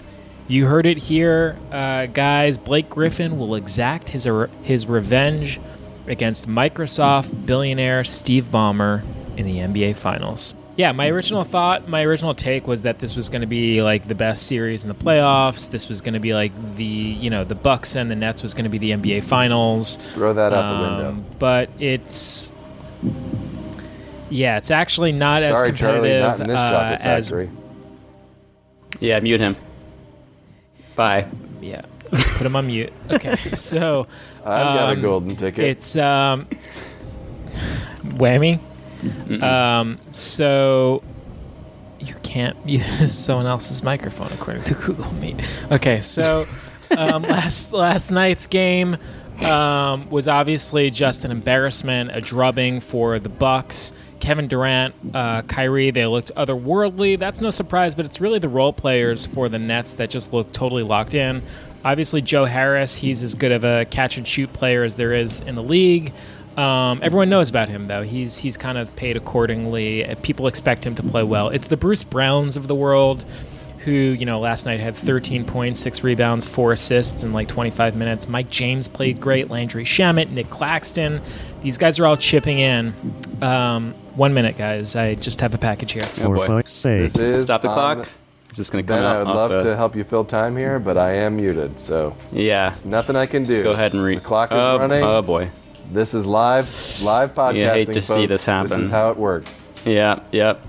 You 0.47 0.65
heard 0.65 0.85
it 0.85 0.97
here, 0.97 1.57
uh, 1.71 2.05
guys. 2.05 2.57
Blake 2.57 2.89
Griffin 2.89 3.37
will 3.37 3.55
exact 3.55 4.09
his 4.09 4.27
his 4.63 4.85
revenge 4.87 5.59
against 6.07 6.47
Microsoft 6.47 7.45
billionaire 7.45 8.03
Steve 8.05 8.45
Ballmer 8.45 9.03
in 9.35 9.45
the 9.45 9.57
NBA 9.57 9.97
Finals. 9.97 10.53
Yeah, 10.77 10.91
my 10.91 11.09
original 11.09 11.43
thought, 11.43 11.89
my 11.89 12.03
original 12.03 12.33
take 12.35 12.67
was 12.67 12.83
that 12.83 12.99
this 12.99 13.15
was 13.15 13.29
going 13.29 13.41
to 13.41 13.47
be 13.47 13.81
like 13.81 14.07
the 14.07 14.15
best 14.15 14.45
series 14.47 14.83
in 14.83 14.89
the 14.89 14.95
playoffs. 14.95 15.69
This 15.69 15.89
was 15.89 16.01
going 16.01 16.13
to 16.13 16.19
be 16.19 16.33
like 16.33 16.51
the 16.75 16.83
you 16.85 17.29
know 17.29 17.43
the 17.43 17.55
Bucks 17.55 17.95
and 17.95 18.09
the 18.09 18.15
Nets 18.15 18.41
was 18.41 18.53
going 18.53 18.63
to 18.65 18.69
be 18.69 18.77
the 18.77 18.91
NBA 18.91 19.23
Finals. 19.25 19.97
Throw 20.13 20.33
that 20.33 20.53
out 20.53 20.69
the 20.69 20.75
Um, 20.75 20.81
window. 21.17 21.25
But 21.39 21.69
it's 21.79 22.51
yeah, 24.29 24.57
it's 24.57 24.71
actually 24.71 25.11
not 25.11 25.41
as 25.41 25.57
Sorry, 25.57 25.73
Charlie, 25.73 26.09
competitive 26.09 26.21
not 26.21 26.39
in 26.41 26.47
this 26.47 26.59
uh, 26.59 26.71
chocolate 26.71 27.01
as 27.01 27.27
factory. 27.27 27.49
Yeah, 28.99 29.19
mute 29.19 29.39
him. 29.41 29.55
Bye. 30.97 31.27
yeah. 31.61 31.83
Put 32.09 32.45
him 32.45 32.55
on 32.55 32.67
mute. 32.67 32.91
Okay, 33.11 33.35
so 33.55 34.07
I've 34.39 34.45
got 34.45 34.89
a 34.89 34.93
um, 34.93 35.01
golden 35.01 35.35
ticket. 35.35 35.63
It's 35.65 35.95
um, 35.95 36.47
whammy. 38.03 38.59
Um, 39.41 39.99
so 40.09 41.03
you 41.99 42.15
can't 42.23 42.57
use 42.67 43.13
someone 43.13 43.45
else's 43.45 43.83
microphone 43.83 44.31
according 44.31 44.63
to 44.63 44.73
Google 44.73 45.11
Meet. 45.13 45.45
Okay, 45.71 46.01
so 46.01 46.45
um, 46.97 47.23
last 47.23 47.73
last 47.73 48.11
night's 48.11 48.47
game 48.47 48.97
um, 49.41 50.09
was 50.09 50.27
obviously 50.27 50.89
just 50.89 51.25
an 51.25 51.31
embarrassment, 51.31 52.11
a 52.13 52.21
drubbing 52.21 52.79
for 52.79 53.19
the 53.19 53.29
Bucks. 53.29 53.93
Kevin 54.19 54.47
Durant, 54.47 54.93
uh, 55.13 55.41
Kyrie, 55.43 55.91
they 55.91 56.05
looked 56.05 56.31
otherworldly. 56.35 57.17
That's 57.17 57.41
no 57.41 57.49
surprise, 57.49 57.95
but 57.95 58.05
it's 58.05 58.19
really 58.19 58.39
the 58.39 58.49
role 58.49 58.73
players 58.73 59.25
for 59.25 59.49
the 59.49 59.59
Nets 59.59 59.91
that 59.93 60.09
just 60.09 60.33
look 60.33 60.51
totally 60.51 60.83
locked 60.83 61.13
in. 61.13 61.41
Obviously, 61.85 62.21
Joe 62.21 62.45
Harris, 62.45 62.95
he's 62.95 63.23
as 63.23 63.35
good 63.35 63.51
of 63.51 63.63
a 63.63 63.85
catch 63.85 64.17
and 64.17 64.27
shoot 64.27 64.51
player 64.51 64.83
as 64.83 64.95
there 64.95 65.13
is 65.13 65.39
in 65.41 65.55
the 65.55 65.63
league. 65.63 66.11
Um, 66.57 66.99
everyone 67.03 67.29
knows 67.29 67.49
about 67.49 67.69
him, 67.69 67.87
though. 67.87 68.01
He's 68.01 68.37
he's 68.37 68.57
kind 68.57 68.77
of 68.79 68.95
paid 68.95 69.15
accordingly. 69.15 70.03
Uh, 70.03 70.15
People 70.23 70.47
expect 70.47 70.85
him 70.85 70.95
to 70.95 71.03
play 71.03 71.23
well. 71.23 71.49
It's 71.49 71.67
the 71.67 71.77
Bruce 71.77 72.03
Browns 72.03 72.57
of 72.57 72.67
the 72.67 72.73
world, 72.73 73.23
who 73.79 73.91
you 73.91 74.25
know 74.25 74.39
last 74.39 74.65
night 74.65 74.79
had 74.79 74.95
13 74.95 75.45
points, 75.45 75.79
six 75.79 76.03
rebounds, 76.03 76.47
four 76.47 76.73
assists 76.73 77.23
in 77.23 77.31
like 77.31 77.47
25 77.47 77.95
minutes. 77.95 78.27
Mike 78.27 78.49
James 78.49 78.87
played 78.87 79.21
great. 79.21 79.51
Landry 79.51 79.85
Shamet, 79.85 80.31
Nic 80.31 80.49
Claxton, 80.49 81.21
these 81.61 81.77
guys 81.77 81.99
are 81.99 82.07
all 82.07 82.17
chipping 82.17 82.57
in. 82.57 82.93
Um, 83.41 83.93
one 84.17 84.33
minute, 84.33 84.57
guys. 84.57 84.95
I 84.95 85.15
just 85.15 85.39
have 85.41 85.53
a 85.53 85.57
package 85.57 85.93
here. 85.93 86.03
Oh, 86.21 86.33
boy. 86.33 86.61
this 86.61 86.85
is 86.85 87.43
Stop 87.43 87.61
the 87.61 87.69
on 87.69 87.73
clock. 87.97 88.09
Is 88.49 88.57
this 88.57 88.69
going 88.69 88.83
to 88.83 88.87
come 88.87 88.99
Ben, 89.01 89.05
out? 89.05 89.15
I 89.15 89.19
would 89.19 89.27
love 89.27 89.51
the- 89.51 89.59
to 89.69 89.75
help 89.75 89.95
you 89.95 90.03
fill 90.03 90.23
time 90.25 90.55
here, 90.55 90.79
but 90.79 90.97
I 90.97 91.15
am 91.15 91.35
muted, 91.35 91.79
so 91.79 92.15
Yeah. 92.31 92.75
nothing 92.83 93.15
I 93.15 93.25
can 93.25 93.43
do. 93.43 93.61
Go 93.63 93.71
ahead 93.71 93.93
and 93.93 94.03
read. 94.03 94.17
The 94.19 94.21
clock 94.21 94.51
is 94.51 94.57
oh, 94.59 94.79
running. 94.79 95.03
Oh 95.03 95.21
boy. 95.21 95.49
This 95.91 96.13
is 96.13 96.25
live, 96.25 96.67
live 97.01 97.33
podcasting. 97.33 97.55
You 97.55 97.69
hate 97.69 97.93
to 97.93 98.01
see 98.01 98.25
this 98.25 98.45
happen. 98.45 98.69
This 98.69 98.79
is 98.79 98.89
how 98.89 99.11
it 99.11 99.17
works. 99.17 99.69
Yeah. 99.85 100.19
Yep. 100.31 100.61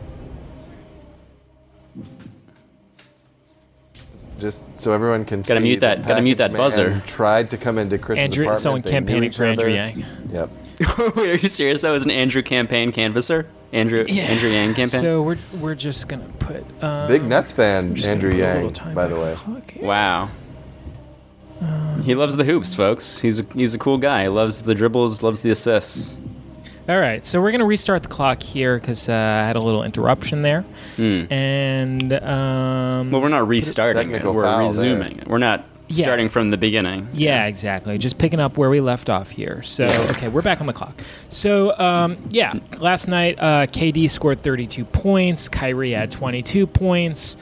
Just 4.39 4.79
so 4.79 4.93
everyone 4.93 5.25
can 5.25 5.43
Gotta 5.43 5.61
see. 5.61 5.67
mute 5.67 5.81
that- 5.81 6.07
gotta 6.07 6.23
mute 6.23 6.39
that 6.39 6.53
buzzer. 6.53 7.03
Tried 7.07 7.51
to 7.51 7.57
come 7.57 7.79
into 7.79 7.99
Chris's 7.99 8.25
Andrew, 8.25 8.45
apartment. 8.45 8.63
someone 8.63 8.83
campaigning 8.83 9.25
each 9.25 9.37
for 9.37 9.45
Andrew. 9.45 9.71
Yang. 9.71 10.05
Yep. 10.31 10.51
Wait, 11.17 11.31
are 11.31 11.35
you 11.35 11.49
serious? 11.49 11.81
That 11.83 11.91
was 11.91 12.05
an 12.05 12.11
Andrew 12.11 12.43
campaign 12.43 12.93
canvasser. 12.93 13.47
Andrew 13.73 14.05
Andrew 14.05 14.49
Yang 14.49 14.75
campaign. 14.75 15.01
So 15.01 15.23
we're 15.23 15.39
we're 15.61 15.75
just 15.75 16.09
gonna 16.09 16.29
put 16.39 16.65
um, 16.83 17.09
Big 17.09 17.23
Nets 17.23 17.53
fan, 17.53 17.99
Andrew 18.03 18.31
put 18.31 18.41
a 18.41 18.55
little 18.55 18.73
Yang, 18.87 18.95
by 18.95 19.07
the 19.07 19.21
way. 19.21 19.35
clock 19.37 19.71
here. 19.71 19.85
Wow. 19.85 20.31
He 22.05 22.15
loves 22.15 22.37
the 22.37 22.45
hoops, 22.45 22.75
folks. 22.75 23.21
He's 23.21 23.41
a, 23.41 23.45
he's 23.53 23.75
a 23.75 23.79
cool 23.79 23.99
guy. 23.99 24.23
He 24.23 24.29
loves 24.29 24.63
the 24.63 24.75
dribbles, 24.75 25.23
loves 25.23 25.43
the 25.43 25.51
assists. 25.51 26.19
All 26.89 26.99
right, 26.99 27.23
so 27.27 27.43
we're 27.43 27.51
gonna 27.51 27.67
restart 27.67 28.03
the 28.03 28.09
clock 28.09 28.43
here 28.43 28.79
because 28.79 29.11
uh, 29.11 29.13
I 29.13 29.47
had 29.47 29.57
a 29.57 29.61
little 29.61 29.83
interruption 29.83 30.41
there, 30.41 30.65
and 30.97 32.13
um. 32.15 33.11
Well, 33.11 33.21
we're 33.21 33.29
not 33.29 33.47
restarting 33.47 34.13
it. 34.13 34.25
We're 34.25 34.43
foul 34.43 34.63
resuming 34.63 35.19
it. 35.19 35.29
We're 35.29 35.37
not 35.37 35.67
Yeah. 35.89 36.05
starting 36.05 36.29
from 36.29 36.51
the 36.51 36.57
beginning. 36.57 37.09
Yeah, 37.13 37.47
exactly. 37.47 37.97
Just 37.99 38.19
picking 38.19 38.41
up 38.41 38.57
where 38.57 38.69
we 38.71 38.81
left 38.81 39.09
off 39.09 39.31
here. 39.31 39.63
So, 39.63 39.87
okay, 40.11 40.29
we're 40.29 40.43
back 40.43 40.61
on 40.61 40.67
the 40.67 40.73
clock. 40.73 41.01
So, 41.29 41.79
um, 41.79 42.19
yeah, 42.31 42.55
last 42.79 43.09
night 43.09 43.39
uh, 43.39 43.67
KD 43.67 44.11
scored 44.11 44.43
32 44.43 44.85
points. 44.85 45.49
Kyrie 45.49 45.93
had 45.93 46.11
22 46.11 46.67
points. 46.67 47.37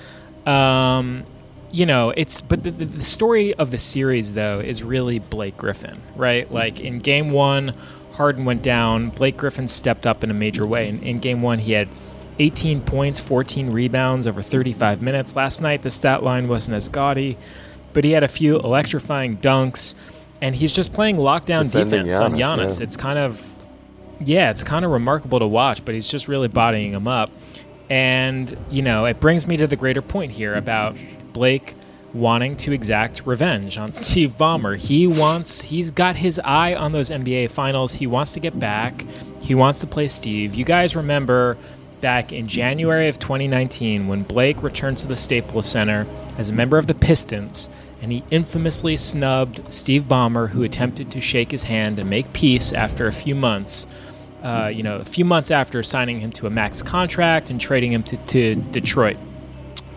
Um, 0.47 1.25
you 1.73 1.87
know, 1.87 2.11
it's 2.11 2.41
but 2.41 2.63
the, 2.63 2.71
the, 2.71 2.85
the 2.85 3.05
story 3.05 3.53
of 3.55 3.71
the 3.71 3.79
series 3.79 4.33
though 4.35 4.61
is 4.61 4.83
really 4.83 5.19
Blake 5.19 5.57
Griffin, 5.57 6.01
right? 6.15 6.51
Like 6.51 6.81
in 6.81 7.01
Game 7.01 7.31
One, 7.31 7.75
Harden 8.13 8.45
went 8.45 8.63
down. 8.63 9.11
Blake 9.11 9.37
Griffin 9.37 9.69
stepped 9.69 10.07
up 10.07 10.25
in 10.25 10.31
a 10.31 10.35
major 10.35 10.67
way. 10.67 10.89
In, 10.89 11.03
in 11.03 11.19
Game 11.19 11.43
One, 11.43 11.59
he 11.59 11.73
had 11.73 11.89
18 12.39 12.83
points, 12.83 13.19
14 13.21 13.71
rebounds 13.71 14.27
over 14.27 14.41
35 14.43 15.03
minutes. 15.03 15.35
Last 15.37 15.61
night, 15.61 15.83
the 15.83 15.91
stat 15.91 16.23
line 16.23 16.49
wasn't 16.49 16.77
as 16.77 16.89
gaudy, 16.89 17.37
but 17.97 18.05
he 18.05 18.11
had 18.11 18.23
a 18.23 18.29
few 18.29 18.59
electrifying 18.59 19.39
dunks, 19.39 19.95
and 20.43 20.55
he's 20.55 20.71
just 20.71 20.93
playing 20.93 21.17
lockdown 21.17 21.63
defense 21.73 22.19
on 22.19 22.35
Giannis, 22.35 22.43
Giannis. 22.43 22.79
yeah. 22.79 22.85
It's 22.85 22.95
kind 22.95 23.19
of, 23.19 23.43
yeah, 24.21 24.51
it's 24.51 24.63
kind 24.63 24.85
of 24.85 24.91
remarkable 24.91 25.39
to 25.39 25.47
watch, 25.47 25.83
but 25.83 25.95
he's 25.95 26.07
just 26.07 26.29
really 26.29 26.49
bodying 26.49 26.93
him 26.93 27.09
up. 27.09 27.31
And, 27.89 28.55
you 28.71 28.83
know, 28.83 29.07
it 29.07 29.19
brings 29.19 29.47
me 29.47 29.57
to 29.57 29.67
the 29.67 29.77
greater 29.77 30.03
point 30.03 30.31
here 30.31 30.55
about 30.55 30.95
Blake 31.33 31.75
wanting 32.13 32.59
to 32.59 32.73
exact 32.73 33.23
revenge 33.25 33.79
on 33.79 33.93
Steve 33.93 34.37
Ballmer. 34.37 34.77
He 34.77 35.07
wants, 35.07 35.63
he's 35.63 35.91
got 35.91 36.17
his 36.17 36.39
eye 36.45 36.75
on 36.75 36.93
those 36.93 37.09
NBA 37.09 37.51
finals. 37.51 37.95
He 37.95 38.07
wants 38.07 38.35
to 38.35 38.41
get 38.41 38.61
back. 38.61 39.07
He 39.41 39.55
wants 39.55 39.81
to 39.81 39.87
play 39.87 40.09
Steve. 40.09 40.55
You 40.55 40.67
guys 40.67 40.95
remember 40.95 41.57
back 42.03 42.31
in 42.31 42.47
January 42.47 43.09
of 43.09 43.19
2019 43.19 44.07
when 44.07 44.23
Blake 44.23 44.63
returned 44.63 44.99
to 44.99 45.07
the 45.07 45.17
Staples 45.17 45.65
Center 45.65 46.07
as 46.37 46.51
a 46.51 46.53
member 46.53 46.77
of 46.77 46.87
the 46.87 46.95
Pistons 46.95 47.71
and 48.03 48.13
he 48.13 48.23
infamously 48.31 48.97
snubbed 48.97 49.73
Steve 49.73 50.05
Ballmer, 50.05 50.51
who 50.51 50.63
attempted 50.63 51.11
to 51.13 51.21
shake 51.21 51.51
his 51.51 51.65
hand 51.65 51.99
and 51.99 52.09
make 52.11 52.33
peace 52.33 52.73
after 52.73 53.07
a 53.07 53.13
few 53.13 53.35
months. 53.35 53.87
Uh, 54.43 54.69
you 54.69 54.83
know, 54.83 54.97
a 54.97 55.05
few 55.05 55.25
months 55.25 55.51
after 55.51 55.83
signing 55.83 56.21
him 56.21 56.31
to 56.31 56.47
a 56.47 56.51
max 56.51 56.83
contract 56.83 57.51
and 57.51 57.61
trading 57.61 57.93
him 57.93 58.03
to, 58.05 58.17
to 58.17 58.55
Detroit. 58.55 59.17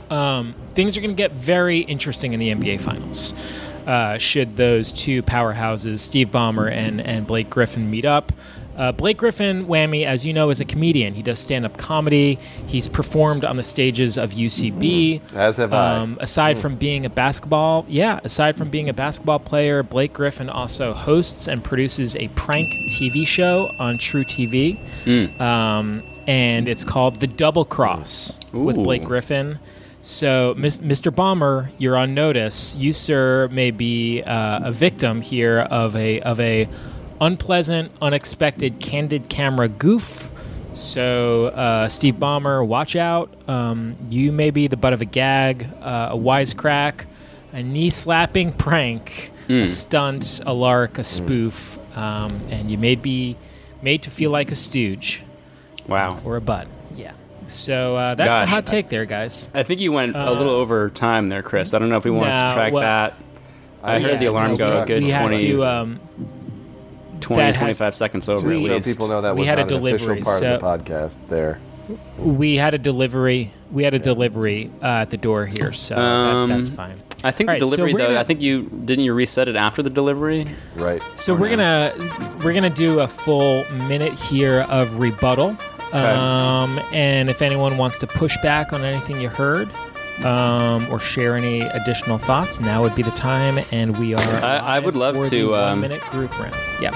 Um, 0.09 0.55
things 0.73 0.97
are 0.97 1.01
going 1.01 1.11
to 1.11 1.15
get 1.15 1.33
very 1.33 1.79
interesting 1.79 2.33
in 2.33 2.39
the 2.39 2.49
NBA 2.49 2.81
Finals. 2.81 3.33
Uh, 3.85 4.17
should 4.17 4.55
those 4.55 4.93
two 4.93 5.21
powerhouses, 5.23 5.99
Steve 5.99 6.29
Ballmer 6.29 6.71
and, 6.71 7.01
and 7.01 7.27
Blake 7.27 7.49
Griffin, 7.49 7.91
meet 7.91 8.05
up? 8.05 8.31
Uh, 8.79 8.93
Blake 8.93 9.17
Griffin, 9.17 9.65
Whammy, 9.67 10.05
as 10.05 10.25
you 10.25 10.31
know, 10.31 10.49
is 10.49 10.61
a 10.61 10.65
comedian. 10.65 11.13
He 11.13 11.21
does 11.21 11.37
stand 11.37 11.65
up 11.65 11.77
comedy. 11.77 12.39
He's 12.65 12.87
performed 12.87 13.43
on 13.43 13.57
the 13.57 13.63
stages 13.63 14.17
of 14.17 14.31
UCB. 14.31 15.33
As 15.35 15.57
have 15.57 15.73
I. 15.73 15.97
Um, 15.97 16.17
aside 16.21 16.57
from 16.57 16.77
being 16.77 17.05
a 17.05 17.09
basketball, 17.09 17.85
yeah, 17.89 18.21
aside 18.23 18.55
from 18.55 18.69
being 18.69 18.87
a 18.87 18.93
basketball 18.93 19.39
player, 19.39 19.83
Blake 19.83 20.13
Griffin 20.13 20.49
also 20.49 20.93
hosts 20.93 21.49
and 21.49 21.61
produces 21.61 22.15
a 22.15 22.29
prank 22.29 22.67
TV 22.97 23.27
show 23.27 23.69
on 23.79 23.97
truTV. 23.97 24.79
Um, 25.41 26.01
and 26.25 26.69
it's 26.69 26.85
called 26.85 27.19
The 27.19 27.27
Double 27.27 27.65
Cross 27.65 28.39
with 28.53 28.77
Blake 28.77 29.03
Griffin. 29.03 29.59
So, 30.01 30.53
Mis- 30.57 30.79
Mr. 30.79 31.11
Ballmer, 31.11 31.69
you're 31.77 31.97
on 31.97 32.13
notice. 32.13 32.77
You, 32.77 32.93
sir, 32.93 33.49
may 33.51 33.71
be 33.71 34.23
uh, 34.23 34.67
a 34.69 34.71
victim 34.71 35.19
here 35.19 35.59
of 35.59 35.93
a 35.97 36.21
of 36.21 36.39
a 36.39 36.69
unpleasant, 37.21 37.91
unexpected, 38.01 38.79
candid 38.79 39.29
camera 39.29 39.67
goof. 39.67 40.29
So, 40.73 41.47
uh, 41.47 41.89
Steve 41.89 42.15
Ballmer, 42.15 42.65
watch 42.65 42.95
out. 42.95 43.29
Um, 43.49 43.95
you 44.09 44.31
may 44.31 44.49
be 44.51 44.67
the 44.67 44.77
butt 44.77 44.93
of 44.93 45.01
a 45.01 45.05
gag, 45.05 45.67
uh, 45.81 46.09
a 46.11 46.15
wisecrack, 46.17 47.05
a 47.51 47.63
knee 47.63 47.89
slapping 47.89 48.51
prank, 48.57 49.31
a 49.49 49.65
stunt, 49.67 50.39
a 50.45 50.53
lark, 50.53 50.97
a 50.99 51.03
spoof, 51.03 51.79
um, 51.97 52.39
and 52.49 52.69
you 52.69 52.77
may 52.77 52.95
be 52.95 53.35
made 53.81 54.03
to 54.03 54.11
feel 54.11 54.29
like 54.29 54.51
a 54.51 54.55
stooge 54.55 55.23
Wow. 55.87 56.19
or 56.23 56.35
a 56.35 56.41
butt. 56.41 56.67
Yeah. 56.95 57.13
So 57.47 57.95
uh, 57.97 58.13
that's 58.15 58.27
Gosh, 58.27 58.45
the 58.45 58.49
hot 58.51 58.65
take 58.67 58.89
there, 58.89 59.05
guys. 59.05 59.47
I 59.55 59.63
think 59.63 59.79
you 59.81 59.91
went 59.91 60.15
a 60.15 60.31
little 60.31 60.53
over 60.53 60.89
time 60.91 61.29
there, 61.29 61.41
Chris. 61.41 61.73
I 61.73 61.79
don't 61.79 61.89
know 61.89 61.97
if 61.97 62.05
we 62.05 62.11
want 62.11 62.31
to 62.31 62.37
Uh, 62.37 62.47
subtract 62.49 62.73
well- 62.73 62.83
that. 62.83 63.15
I 63.81 63.99
heard 63.99 64.11
Yeah, 64.11 64.17
the 64.17 64.25
alarm 64.27 64.55
go 64.57 64.81
a 64.81 64.85
good 64.85 65.01
we 65.03 65.09
had 65.09 65.21
20, 65.21 65.41
to. 65.47 65.65
Um, 65.65 65.99
20 67.19 67.35
20, 67.35 67.41
That 67.51 67.55
has- 67.57 67.77
25 67.77 67.95
seconds 67.95 68.29
over 68.29 68.47
at 68.49 68.53
Just 68.53 68.85
so 68.87 68.91
people 68.93 69.07
know 69.07 69.21
that 69.21 69.35
We 69.35 69.41
was 69.41 69.49
had 69.49 69.59
a 69.59 69.61
not 69.63 69.71
an 69.71 69.77
official 69.87 70.07
delivery, 70.07 70.21
part 70.23 70.35
of 70.35 70.39
so- 70.39 70.57
the 70.57 70.63
podcast 70.65 71.17
there. 71.29 71.59
we 72.17 72.55
had 72.55 72.73
a 72.73 72.77
delivery. 72.77 73.51
We 73.71 73.83
had 73.83 73.93
a 73.93 73.99
delivery 73.99 74.69
uh, 74.81 74.85
at 75.03 75.09
the 75.11 75.17
door 75.17 75.45
here, 75.45 75.73
so 75.73 75.95
Um, 75.95 76.49
that, 76.49 76.55
that's 76.55 76.69
fine. 76.69 76.95
I 77.23 77.31
think 77.31 77.49
All 77.49 77.55
the 77.55 77.59
right, 77.65 77.69
so 77.69 77.75
delivery 77.75 77.93
we're 77.93 77.99
though. 77.99 78.07
gonna- 78.09 78.19
I 78.19 78.23
think 78.23 78.41
you 78.41 78.63
didn't 78.85 79.03
you 79.05 79.13
reset 79.13 79.47
it 79.47 79.55
after 79.55 79.81
the 79.83 79.89
delivery. 79.89 80.47
Right. 80.75 81.01
So 81.15 81.33
we're 81.35 81.49
no? 81.55 81.57
gonna 81.57 82.37
we're 82.43 82.53
gonna 82.53 82.69
do 82.69 82.99
a 83.01 83.07
full 83.07 83.63
minute 83.87 84.13
here 84.17 84.61
of 84.69 84.97
rebuttal, 84.99 85.57
um, 85.91 86.79
and 86.93 87.29
if 87.29 87.41
anyone 87.41 87.77
wants 87.77 87.97
to 87.99 88.07
push 88.07 88.35
back 88.41 88.71
on 88.73 88.83
anything 88.85 89.19
you 89.19 89.29
heard, 89.29 89.69
um, 90.25 90.87
or 90.91 90.99
share 90.99 91.35
any 91.35 91.61
additional 91.61 92.17
thoughts, 92.17 92.59
now 92.59 92.81
would 92.81 92.95
be 92.95 93.01
the 93.03 93.11
time. 93.11 93.57
And 93.71 93.97
we 93.97 94.13
are. 94.13 94.19
I- 94.21 94.57
I 94.59 94.79
would 94.79 94.95
love 94.95 95.27
to, 95.29 95.55
um, 95.55 95.71
one 95.71 95.81
minute 95.81 96.01
group 96.11 96.37
round. 96.39 96.55
Yep. 96.81 96.95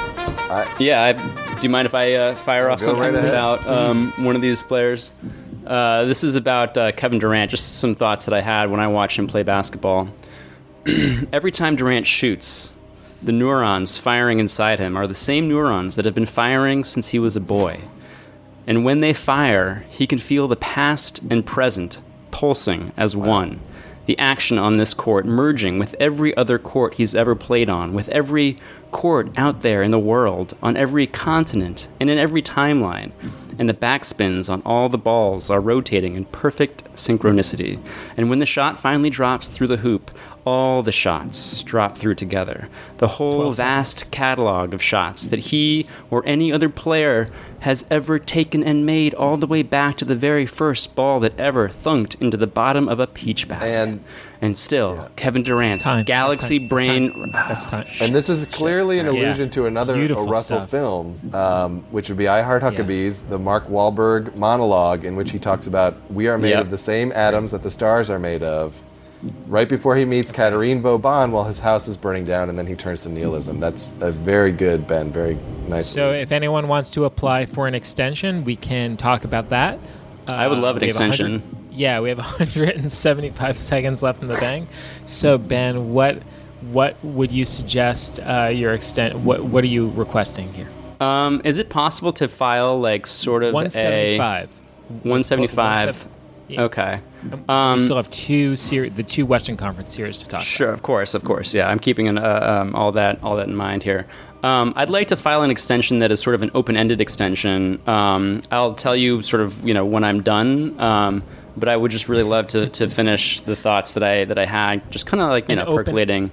Yeah, 0.80 1.04
I, 1.04 1.14
do 1.56 1.62
you 1.62 1.70
mind 1.70 1.86
if 1.86 1.96
I 1.96 2.14
uh, 2.14 2.36
fire 2.36 2.70
off 2.70 2.80
something 2.80 3.02
right 3.02 3.16
about 3.16 3.66
um, 3.68 4.12
one 4.24 4.36
of 4.36 4.42
these 4.42 4.62
players? 4.64 5.12
Uh, 5.66 6.04
this 6.06 6.24
is 6.24 6.36
about 6.36 6.78
uh, 6.78 6.92
Kevin 6.92 7.20
Durant. 7.20 7.50
Just 7.50 7.80
some 7.80 7.96
thoughts 7.96 8.26
that 8.26 8.34
I 8.34 8.42
had 8.42 8.70
when 8.70 8.80
I 8.80 8.88
watched 8.88 9.18
him 9.18 9.28
play 9.28 9.44
basketball. 9.44 10.10
Every 11.34 11.52
time 11.52 11.76
Durant 11.76 12.06
shoots, 12.06 12.76
the 13.22 13.32
neurons 13.32 13.98
firing 13.98 14.40
inside 14.40 14.80
him 14.80 14.98
are 14.98 15.08
the 15.08 15.16
same 15.16 15.48
neurons 15.48 15.96
that 15.96 16.06
have 16.06 16.14
been 16.14 16.26
firing 16.26 16.84
since 16.84 17.10
he 17.10 17.20
was 17.20 17.36
a 17.36 17.42
boy. 17.42 17.80
And 18.68 18.84
when 18.86 19.00
they 19.00 19.14
fire, 19.14 19.86
he 19.90 20.06
can 20.06 20.20
feel 20.20 20.48
the 20.48 20.56
past 20.58 21.22
and 21.30 21.46
present 21.46 22.00
pulsing 22.34 22.92
as 22.98 23.16
one. 23.16 23.62
The 24.08 24.20
action 24.20 24.58
on 24.58 24.76
this 24.76 24.94
court 24.94 25.26
merging 25.26 25.80
with 25.80 25.96
every 26.00 26.36
other 26.36 26.58
court 26.58 26.96
he's 26.96 27.16
ever 27.16 27.36
played 27.36 27.70
on, 27.70 27.94
with 27.94 28.10
every 28.10 28.58
court 28.92 29.30
out 29.38 29.62
there 29.62 29.82
in 29.82 29.92
the 29.92 30.00
world, 30.00 30.58
on 30.62 30.76
every 30.76 31.08
continent, 31.08 31.88
and 32.02 32.10
in 32.10 32.18
every 32.18 32.42
timeline. 32.42 33.12
And 33.60 33.70
the 33.70 33.74
backspins 33.74 34.50
on 34.52 34.62
all 34.66 34.90
the 34.90 34.98
balls 34.98 35.50
are 35.50 35.62
rotating 35.62 36.16
in 36.16 36.26
perfect 36.26 36.84
synchronicity. 36.96 37.80
And 38.18 38.30
when 38.30 38.40
the 38.40 38.46
shot 38.46 38.80
finally 38.80 39.10
drops 39.10 39.50
through 39.50 39.68
the 39.68 39.78
hoop, 39.78 40.12
all 40.46 40.84
the 40.84 40.92
shots 40.92 41.62
drop 41.64 41.98
through 41.98 42.16
together. 42.16 42.68
The 42.98 43.08
whole 43.08 43.52
vast 43.52 44.12
catalog 44.12 44.74
of 44.74 44.82
shots 44.82 45.28
that 45.28 45.40
he 45.40 45.86
or 46.12 46.22
any 46.26 46.52
other 46.52 46.68
player 46.70 47.30
has 47.60 47.86
ever 47.90 48.20
taken 48.20 48.62
and 48.64 48.86
made, 48.86 49.14
all 49.14 49.38
the 49.38 49.48
way 49.48 49.64
back 49.64 49.96
to 49.98 50.06
the 50.06 50.16
very 50.16 50.46
first 50.46 50.96
ball 50.96 51.22
that 51.22 51.40
ever 51.40 51.70
thunked 51.70 52.22
into 52.22 52.36
the 52.36 52.48
bottom 52.48 52.90
of 52.90 53.00
a 53.00 53.08
peach 53.08 53.48
basket. 53.48 53.80
And- 53.82 54.04
And, 54.44 54.58
still, 54.58 55.10
Kevin 55.16 55.42
Durant's 55.42 55.84
Time. 55.86 56.04
galaxy 56.04 56.58
That's 56.60 56.70
brain. 56.70 57.30
That's 57.32 57.66
time. 57.74 57.88
And 58.02 58.14
this 58.14 58.30
is 58.30 58.46
clearly 58.48 59.00
an 59.00 59.06
Yeah. 59.06 59.12
allusion 59.14 59.50
to 59.52 59.66
another 59.68 59.94
Beautiful 59.96 60.24
a 60.28 60.30
Russell 60.30 60.58
stuff. 60.60 60.70
film, 60.70 61.20
um, 61.34 61.84
which 61.92 62.10
would 62.10 62.18
be 62.18 62.28
I 62.28 62.42
Heart 62.42 62.62
Huckabees, 62.64 63.30
the 63.30 63.38
Mark 63.38 63.70
Wahlberg 63.70 64.36
monologue 64.36 65.06
in 65.06 65.16
which 65.16 65.32
he 65.32 65.40
talks 65.40 65.66
about 65.66 65.96
we 66.12 66.28
are 66.28 66.38
made 66.38 66.50
Yep. 66.52 66.62
of 66.62 66.70
the 66.72 66.78
same 66.78 67.12
atoms 67.14 67.52
that 67.52 67.64
the 67.64 67.70
stars 67.70 68.10
are 68.10 68.20
made 68.20 68.44
of. 68.44 68.74
Right 69.48 69.70
before 69.70 69.96
he 69.96 70.04
meets 70.04 70.30
Caterine 70.32 70.82
Vauban 70.82 71.32
while 71.32 71.46
his 71.46 71.60
house 71.60 71.88
is 71.88 71.96
burning 71.96 72.26
down, 72.26 72.50
and 72.50 72.60
then 72.60 72.68
he 72.68 72.76
turns 72.76 73.04
to 73.04 73.10
nihilism. 73.10 73.62
That's 73.62 73.94
a 74.02 74.12
very 74.12 74.52
good, 74.52 74.86
Ben. 74.86 75.10
Very 75.12 75.38
nice. 75.70 75.88
So 75.88 76.12
if 76.12 76.34
anyone 76.34 76.68
wants 76.68 76.92
to 76.92 77.06
apply 77.06 77.46
for 77.46 77.66
an 77.66 77.74
extension, 77.76 78.44
we 78.44 78.58
can 78.58 78.98
talk 78.98 79.24
about 79.24 79.48
that. 79.52 79.80
I 80.30 80.48
would 80.50 80.58
love 80.58 80.76
an 80.76 80.82
we 80.82 80.88
have 80.88 80.96
100 81.00 81.08
extension. 81.14 81.44
Yeah, 81.74 82.00
we 82.00 82.10
have 82.10 82.18
175 82.88 83.58
seconds 83.58 84.04
left 84.04 84.22
in 84.22 84.28
the 84.28 84.36
bank. 84.38 84.70
So 85.06 85.38
Ben, 85.38 85.94
what 85.94 86.22
what 86.72 86.96
would 87.04 87.32
you 87.32 87.46
suggest 87.46 88.20
uh, 88.20 88.50
your 88.54 88.74
extent? 88.74 89.18
What 89.20 89.44
what 89.44 89.64
are 89.64 89.68
you 89.68 89.90
requesting 89.90 90.54
here? 90.54 90.70
Um, 91.02 91.42
is 91.44 91.58
it 91.58 91.70
possible 91.70 92.14
to 92.14 92.28
file 92.28 92.80
like 92.80 93.06
sort 93.08 93.44
of 93.44 93.50
a 93.50 93.54
175. 93.54 94.50
175? 95.04 96.08
Yeah. 96.48 96.62
Okay. 96.64 97.00
we 97.78 97.80
still 97.80 97.96
have 97.96 98.10
two 98.10 98.56
ser- 98.56 98.90
the 98.90 99.04
two 99.04 99.26
Western 99.26 99.58
Conference 99.58 99.94
series 99.94 100.20
to 100.20 100.28
talk 100.28 100.42
Sure, 100.42 100.72
of 100.72 100.84
course, 100.84 101.14
of 101.14 101.24
course. 101.24 101.54
Yeah, 101.54 101.70
I'm 101.70 101.80
keeping 101.80 102.08
an, 102.08 102.18
uh, 102.18 102.62
um, 102.62 102.76
all 102.76 102.92
that 102.94 103.22
all 103.24 103.36
that 103.38 103.48
in 103.48 103.56
mind 103.56 103.84
here. 103.84 104.06
Um, 104.44 104.74
I'd 104.76 104.90
like 104.90 105.08
to 105.08 105.16
file 105.16 105.42
an 105.42 105.50
extension 105.52 106.00
that 106.00 106.12
is 106.12 106.20
sort 106.22 106.36
of 106.36 106.44
an 106.44 106.52
open-ended 106.54 107.00
extension. 107.00 107.80
Um, 107.88 108.42
I'll 108.52 108.74
tell 108.74 108.96
you 108.96 109.22
sort 109.22 109.42
of 109.42 109.66
you 109.66 109.74
know 109.74 109.86
when 109.86 110.04
I'm 110.04 110.22
done. 110.22 110.80
Um, 110.80 111.24
but 111.56 111.70
I 111.70 111.78
would 111.78 111.92
just 111.92 112.10
really 112.10 112.24
love 112.24 112.48
to, 112.48 112.68
to 112.68 112.90
finish 112.90 113.40
the 113.42 113.56
thoughts 113.56 113.92
that 113.94 114.02
I 114.04 114.26
that 114.26 114.38
I 114.40 114.46
had, 114.46 114.92
just 114.92 115.06
kind 115.06 115.22
of 115.22 115.30
like 115.30 115.48
you 115.48 115.54
An 115.54 115.60
know 115.60 115.66
open- 115.66 115.76
percolating. 115.86 116.32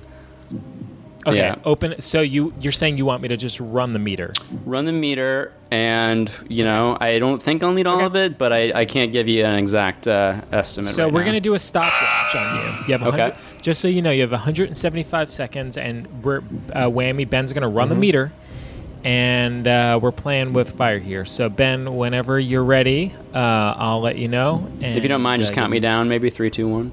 Okay, 1.27 1.37
Yeah. 1.37 1.57
open. 1.67 2.01
So 2.01 2.23
you 2.23 2.55
you're 2.61 2.73
saying 2.73 2.97
you 2.97 3.05
want 3.05 3.21
me 3.21 3.29
to 3.29 3.37
just 3.37 3.61
run 3.61 3.93
the 3.93 3.99
meter? 3.99 4.33
Run 4.65 4.87
the 4.87 4.93
meter, 4.93 5.53
and 5.71 6.31
you 6.49 6.65
know 6.65 6.97
I 6.99 7.19
don't 7.19 7.43
think 7.43 7.63
I'll 7.63 7.75
need 7.75 7.87
all 7.87 7.97
Okay. 7.97 8.07
of 8.07 8.17
it, 8.17 8.39
but 8.39 8.55
I, 8.55 8.73
I 8.75 8.85
can't 8.87 9.13
give 9.13 9.29
you 9.29 9.45
an 9.45 9.57
exact 9.59 10.09
uh, 10.09 10.41
estimate. 10.51 10.95
So 10.95 11.05
right 11.05 11.13
we're 11.13 11.21
now. 11.21 11.27
gonna 11.27 11.41
do 11.43 11.53
a 11.53 11.59
stopwatch 11.59 12.35
on 12.35 12.57
you. 12.57 12.63
You 12.95 12.99
have 12.99 13.03
Okay. 13.15 13.35
100, 13.61 13.65
just 13.65 13.81
so 13.81 13.89
you 13.89 14.03
know, 14.03 14.11
you 14.11 14.23
have 14.23 14.31
175 14.33 15.31
seconds, 15.31 15.77
and 15.77 16.07
we're 16.25 16.39
uh, 16.73 16.87
whammy. 16.89 17.29
Ben's 17.29 17.53
gonna 17.53 17.69
run 17.69 17.89
the 17.89 17.95
Mm-hmm. 17.95 18.01
meter, 18.01 18.33
and 19.05 19.67
uh, 19.67 19.99
we're 20.03 20.13
playing 20.13 20.53
with 20.53 20.73
fire 20.77 20.99
here. 20.99 21.25
So 21.25 21.49
Ben, 21.49 21.97
whenever 21.97 22.39
you're 22.39 22.65
ready, 22.65 23.15
uh, 23.35 23.39
I'll 23.77 24.01
let 24.01 24.17
you 24.19 24.29
know. 24.29 24.67
And, 24.81 24.97
If 24.97 25.03
you 25.03 25.09
don't 25.09 25.23
mind, 25.23 25.43
just 25.43 25.53
uh, 25.53 25.57
count 25.57 25.71
me 25.71 25.81
down. 25.81 26.09
Maybe 26.09 26.31
three, 26.31 26.51
two, 26.51 26.69
one. 26.69 26.93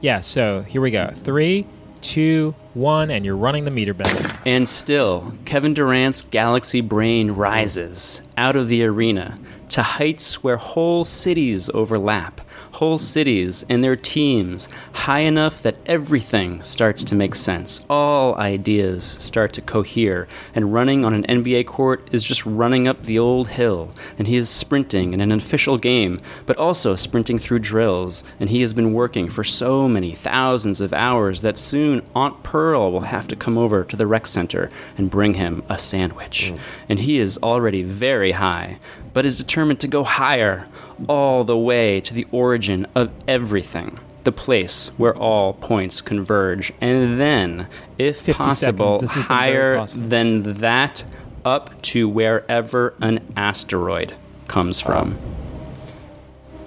Yeah. 0.00 0.20
So 0.20 0.62
here 0.62 0.80
we 0.80 0.90
go. 0.90 1.10
Three, 1.14 1.66
two, 2.02 2.54
one, 2.74 3.10
and 3.10 3.24
you're 3.24 3.36
running 3.36 3.64
the 3.64 3.70
meter, 3.70 3.94
Ben. 3.94 4.38
And 4.46 4.68
still, 4.68 5.32
Kevin 5.44 5.74
Durant's 5.74 6.22
galaxy 6.22 6.80
brain 6.80 7.32
rises 7.32 8.22
out 8.36 8.54
of 8.56 8.68
the 8.68 8.84
arena 8.84 9.38
to 9.70 9.82
heights 9.82 10.42
where 10.42 10.56
whole 10.56 11.04
cities 11.04 11.68
overlap. 11.74 12.40
Whole 12.78 12.98
cities 13.00 13.66
and 13.68 13.82
their 13.82 13.96
teams, 13.96 14.68
high 14.92 15.26
enough 15.26 15.60
that 15.62 15.78
everything 15.84 16.62
starts 16.62 17.02
to 17.02 17.16
make 17.16 17.34
sense. 17.34 17.84
All 17.90 18.36
ideas 18.36 19.16
start 19.18 19.52
to 19.54 19.60
cohere, 19.60 20.28
and 20.54 20.72
running 20.72 21.04
on 21.04 21.12
an 21.12 21.24
NBA 21.24 21.66
court 21.66 22.08
is 22.12 22.22
just 22.22 22.46
running 22.46 22.86
up 22.86 23.02
the 23.02 23.18
old 23.18 23.48
hill. 23.48 23.90
And 24.16 24.28
he 24.28 24.36
is 24.36 24.48
sprinting 24.48 25.12
in 25.12 25.20
an 25.20 25.32
official 25.32 25.76
game, 25.76 26.20
but 26.46 26.56
also 26.56 26.94
sprinting 26.94 27.36
through 27.40 27.58
drills. 27.58 28.22
And 28.38 28.48
he 28.48 28.60
has 28.60 28.72
been 28.74 28.92
working 28.92 29.28
for 29.28 29.42
so 29.42 29.88
many 29.88 30.14
thousands 30.14 30.80
of 30.80 30.92
hours 30.92 31.40
that 31.40 31.58
soon 31.58 32.06
Aunt 32.14 32.44
Pearl 32.44 32.92
will 32.92 33.00
have 33.00 33.26
to 33.26 33.34
come 33.34 33.58
over 33.58 33.82
to 33.82 33.96
the 33.96 34.06
rec 34.06 34.28
center 34.28 34.70
and 34.96 35.10
bring 35.10 35.34
him 35.34 35.64
a 35.68 35.78
sandwich. 35.78 36.52
Mm. 36.54 36.60
And 36.90 36.98
he 37.00 37.18
is 37.18 37.38
already 37.38 37.82
very 37.82 38.30
high, 38.30 38.78
but 39.12 39.26
is 39.26 39.34
determined 39.34 39.80
to 39.80 39.88
go 39.88 40.04
higher, 40.04 40.68
all 41.08 41.44
the 41.44 41.56
way 41.58 42.00
to 42.00 42.14
the 42.14 42.26
origin 42.32 42.86
of 42.94 43.10
everything. 43.28 43.98
The 44.24 44.32
place 44.32 44.88
where 44.98 45.16
all 45.16 45.54
points 45.54 46.00
converge, 46.00 46.72
and 46.80 47.18
then, 47.20 47.66
if 47.98 48.26
possible, 48.26 48.98
This 48.98 49.14
has 49.14 49.22
been 49.22 49.28
very 49.28 49.38
higher 49.38 49.86
than 49.86 50.42
that 50.54 51.04
up 51.44 51.80
to 51.82 52.08
wherever 52.08 52.94
an 53.00 53.20
asteroid 53.36 54.14
comes 54.48 54.80
from. 54.80 55.16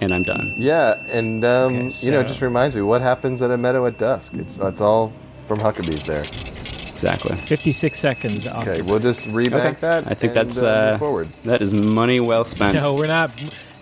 And 0.00 0.10
I'm 0.10 0.24
done. 0.24 0.52
yeah, 0.56 0.94
and 1.12 1.44
um, 1.44 1.74
Okay, 1.76 1.88
you 2.00 2.10
know, 2.10 2.20
it 2.20 2.26
just 2.26 2.42
reminds 2.42 2.74
me 2.74 2.82
what 2.82 3.00
happens 3.02 3.40
at 3.42 3.52
a 3.52 3.56
meadow 3.56 3.86
at 3.86 3.98
dusk. 3.98 4.34
It's 4.34 4.58
it's 4.58 4.80
all 4.80 5.12
from 5.42 5.58
Huckabees 5.58 6.06
there. 6.06 6.24
Exactly. 6.90 7.36
56 7.36 7.98
seconds. 7.98 8.46
Off. 8.48 8.66
Okay, 8.66 8.82
we'll 8.82 8.98
just 8.98 9.28
rebank 9.28 9.52
Okay. 9.52 9.76
that. 9.80 10.06
I 10.08 10.14
think 10.14 10.34
and, 10.36 10.48
that's 10.48 10.60
uh, 10.62 10.66
uh, 10.66 10.98
forward. 10.98 11.28
that 11.44 11.62
is 11.62 11.72
money 11.72 12.18
well 12.18 12.44
spent. 12.44 12.74
No, 12.74 12.94
we're 12.94 13.06
not. 13.06 13.30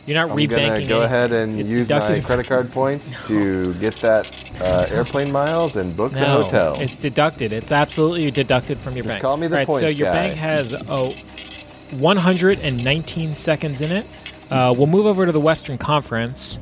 You're 0.07 0.17
not 0.17 0.31
I'm 0.33 0.37
rebanking. 0.37 0.49
gonna 0.51 0.69
go 0.69 0.75
anything. 0.75 1.03
ahead 1.03 1.33
and 1.33 1.61
It's 1.61 1.71
use 1.71 1.89
my 1.91 2.21
credit 2.21 2.47
card 2.47 2.73
points 2.73 3.15
to 3.29 3.75
get 3.75 3.97
that 3.97 4.51
uh, 4.61 4.87
airplane 4.91 5.31
miles 5.31 5.77
and 5.77 5.97
book 5.97 6.13
the 6.13 6.25
hotel. 6.29 6.77
it's 6.81 6.97
deducted. 6.97 7.53
It's 7.53 7.71
absolutely 7.73 8.31
deducted 8.31 8.79
from 8.79 8.95
your 8.97 9.05
bank. 9.05 9.15
Just 9.15 9.15
bank. 9.17 9.23
call 9.23 9.37
me 9.37 9.47
the 9.47 9.61
All 9.61 9.75
right, 9.77 9.81
So 9.83 9.89
your 9.89 10.09
guy. 10.09 10.29
bank 10.29 10.37
has 10.39 10.75
oh, 10.89 11.15
119 11.99 13.35
seconds 13.35 13.81
in 13.81 13.93
it. 13.97 14.07
Uh, 14.51 14.75
we'll 14.77 14.87
move 14.87 15.07
over 15.07 15.27
to 15.27 15.33
the 15.33 15.41
Western 15.41 15.79
Conference, 15.79 16.59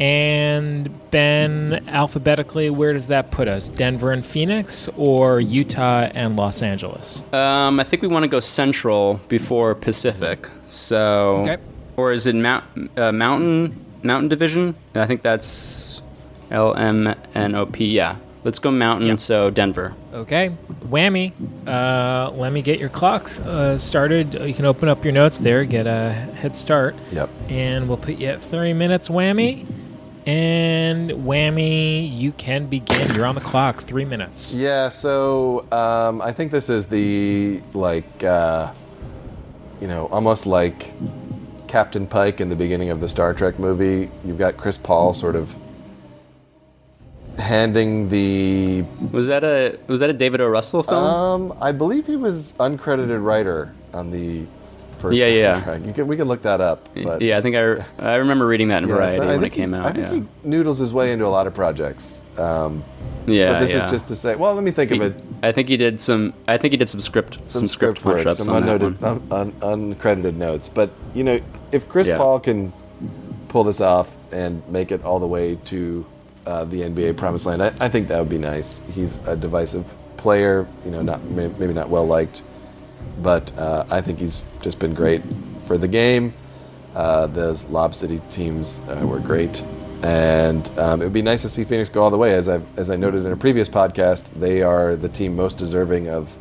and 0.00 0.90
Ben, 1.10 1.84
alphabetically, 1.88 2.68
where 2.70 2.92
does 2.92 3.08
that 3.08 3.30
put 3.30 3.46
us? 3.48 3.68
Denver 3.68 4.10
and 4.12 4.24
Phoenix, 4.26 4.88
or 4.96 5.40
Utah 5.40 6.08
and 6.14 6.36
Los 6.36 6.62
Angeles? 6.62 7.22
Um, 7.32 7.78
I 7.78 7.84
think 7.84 8.02
we 8.02 8.08
want 8.08 8.24
to 8.24 8.28
go 8.28 8.40
central 8.40 9.20
before 9.28 9.74
Pacific. 9.76 10.48
So, 10.66 11.38
Okay. 11.42 11.58
Or 11.98 12.12
is 12.12 12.26
it 12.26 12.34
mount, 12.36 12.64
uh, 12.96 13.12
mountain 13.12 13.84
mountain 14.02 14.28
division? 14.28 14.76
I 14.94 15.06
think 15.06 15.22
that's 15.22 16.00
L 16.50 16.74
M 16.74 17.14
N 17.34 17.54
O 17.54 17.66
P. 17.66 17.86
Yeah, 17.90 18.16
let's 18.44 18.60
go 18.60 18.70
mountain. 18.70 19.18
So 19.18 19.50
Denver. 19.50 19.94
Okay, 20.14 20.56
whammy. 20.86 21.32
Uh, 21.66 22.30
let 22.30 22.52
me 22.52 22.62
get 22.62 22.78
your 22.78 22.88
clocks 22.88 23.40
uh, 23.40 23.76
started. 23.76 24.34
You 24.34 24.54
can 24.54 24.64
open 24.64 24.88
up 24.88 25.04
your 25.04 25.12
notes 25.12 25.38
there, 25.38 25.64
get 25.64 25.86
a 25.86 26.12
head 26.12 26.54
start. 26.54 26.94
Yep. 27.12 27.28
And 27.48 27.88
we'll 27.88 27.98
put 27.98 28.14
you 28.14 28.28
at 28.28 28.40
30 28.40 28.72
minutes 28.72 29.08
whammy. 29.08 29.66
And 30.26 31.10
Whammy, 31.10 32.14
you 32.14 32.32
can 32.32 32.66
begin. 32.66 33.14
You're 33.14 33.24
on 33.24 33.34
the 33.34 33.40
clock. 33.40 33.82
Three 33.84 34.04
minutes. 34.04 34.54
Yeah, 34.54 34.90
so 34.90 35.66
um, 35.72 36.20
I 36.20 36.32
think 36.32 36.52
this 36.52 36.68
is 36.68 36.84
the 36.84 37.62
like, 37.72 38.22
uh, 38.22 38.70
you 39.80 39.88
know, 39.88 40.04
almost 40.08 40.44
like 40.44 40.92
Captain 41.68 42.06
Pike 42.06 42.40
in 42.40 42.48
the 42.48 42.56
beginning 42.56 42.90
of 42.90 43.00
the 43.00 43.08
Star 43.08 43.34
Trek 43.34 43.58
movie. 43.58 44.10
You've 44.24 44.38
got 44.38 44.56
Chris 44.56 44.76
Paul 44.76 45.12
sort 45.12 45.36
of 45.36 45.54
handing 47.38 48.08
the. 48.08 48.82
Was 49.12 49.28
that 49.28 49.44
a 49.44 49.78
was 49.86 50.00
that 50.00 50.10
a 50.10 50.12
David 50.12 50.40
O. 50.40 50.48
Russell 50.48 50.82
film? 50.82 51.04
Um, 51.04 51.58
I 51.60 51.72
believe 51.72 52.06
he 52.06 52.16
was 52.16 52.54
uncredited 52.54 53.22
writer 53.22 53.72
on 53.92 54.10
the 54.10 54.46
first. 54.98 55.18
Yeah, 55.18 55.26
yeah. 55.26 55.60
Track. 55.60 55.84
You 55.84 55.92
can 55.92 56.06
we 56.06 56.16
can 56.16 56.28
look 56.28 56.42
that 56.42 56.60
up. 56.60 56.88
But 56.94 57.22
yeah, 57.22 57.38
I 57.38 57.42
think 57.42 57.56
I, 57.56 57.84
I 57.98 58.16
remember 58.16 58.46
reading 58.46 58.68
that 58.68 58.82
in 58.82 58.88
Yeah, 58.88 58.94
Variety 58.94 59.16
so 59.16 59.26
when 59.26 59.44
it 59.44 59.52
came 59.52 59.72
he, 59.72 59.78
out. 59.78 59.86
I 59.86 59.92
think 59.92 60.06
yeah. 60.06 60.14
he 60.14 60.24
noodles 60.48 60.78
his 60.78 60.92
way 60.92 61.12
into 61.12 61.26
a 61.26 61.28
lot 61.28 61.46
of 61.46 61.54
projects. 61.54 62.24
Um, 62.36 62.84
yeah, 63.26 63.52
but 63.52 63.60
this 63.60 63.72
yeah. 63.72 63.84
is 63.84 63.90
just 63.90 64.08
to 64.08 64.16
say. 64.16 64.36
Well, 64.36 64.54
let 64.54 64.64
me 64.64 64.70
think 64.70 64.90
He- 64.90 64.96
of 64.98 65.02
it. 65.02 65.24
I 65.42 65.52
think 65.52 65.68
he 65.68 65.76
did 65.76 66.00
some. 66.00 66.34
I 66.46 66.56
think 66.56 66.72
he 66.72 66.76
did 66.76 66.88
some 66.88 67.00
script 67.00 67.46
some, 67.46 67.66
script, 67.68 68.04
work, 68.04 68.16
push-ups 68.16 68.38
some 68.38 68.54
on 68.54 68.66
that 68.66 68.80
unnoted, 68.80 69.32
un, 69.32 69.52
un, 69.62 69.94
uncredited 69.94 70.34
notes. 70.34 70.68
But 70.68 70.90
you 71.14 71.24
know, 71.24 71.38
if 71.72 71.88
Chris. 71.88 72.08
Paul 72.08 72.40
can 72.40 72.72
pull 73.48 73.64
this 73.64 73.80
off 73.80 74.16
and 74.32 74.66
make 74.68 74.92
it 74.92 75.02
all 75.04 75.18
the 75.18 75.26
way 75.26 75.56
to 75.56 76.06
uh, 76.46 76.64
the 76.64 76.80
NBA 76.82 77.16
promised 77.16 77.46
land, 77.46 77.62
I, 77.62 77.72
I 77.80 77.88
think 77.88 78.08
that 78.08 78.18
would 78.18 78.28
be 78.28 78.38
nice. 78.38 78.80
He's 78.92 79.18
a 79.26 79.36
divisive 79.36 79.92
player, 80.16 80.66
you 80.84 80.90
know, 80.90 81.02
not 81.02 81.22
maybe 81.24 81.72
not 81.72 81.88
well 81.88 82.06
liked, 82.06 82.42
but 83.22 83.56
uh, 83.58 83.84
I 83.90 84.00
think 84.00 84.18
he's 84.18 84.42
just 84.60 84.78
been 84.78 84.94
great 84.94 85.22
for 85.62 85.78
the 85.78 85.88
game. 85.88 86.34
Uh, 86.94 87.26
those 87.26 87.66
Lob 87.66 87.94
City 87.94 88.20
teams 88.30 88.80
uh, 88.88 89.06
were 89.06 89.20
great, 89.20 89.62
and 90.02 90.68
um, 90.78 91.00
it 91.00 91.04
would 91.04 91.12
be 91.12 91.22
nice 91.22 91.42
to 91.42 91.48
see 91.48 91.64
Phoenix 91.64 91.90
go 91.90 92.02
all 92.02 92.10
the 92.10 92.18
way. 92.18 92.32
As 92.34 92.48
I 92.48 92.60
as 92.76 92.90
I 92.90 92.96
noted 92.96 93.24
in 93.24 93.32
a 93.32 93.36
previous 93.36 93.68
podcast, 93.68 94.32
they 94.34 94.62
are 94.62 94.96
the 94.96 95.08
team 95.08 95.36
most 95.36 95.58
deserving 95.58 96.08
of 96.08 96.36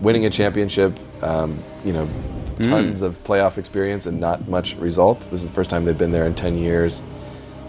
winning 0.00 0.24
a 0.24 0.30
championship. 0.30 0.98
Um, 1.22 1.62
you 1.84 1.92
know, 1.92 2.08
tons 2.62 3.02
of 3.02 3.22
playoff 3.24 3.58
experience 3.58 4.06
and 4.06 4.20
not 4.20 4.48
much 4.48 4.76
results. 4.76 5.26
This 5.26 5.40
is 5.40 5.46
the 5.48 5.52
first 5.52 5.68
time 5.68 5.84
they've 5.84 5.98
been 5.98 6.12
there 6.12 6.26
in 6.26 6.34
ten 6.34 6.56
years. 6.56 7.02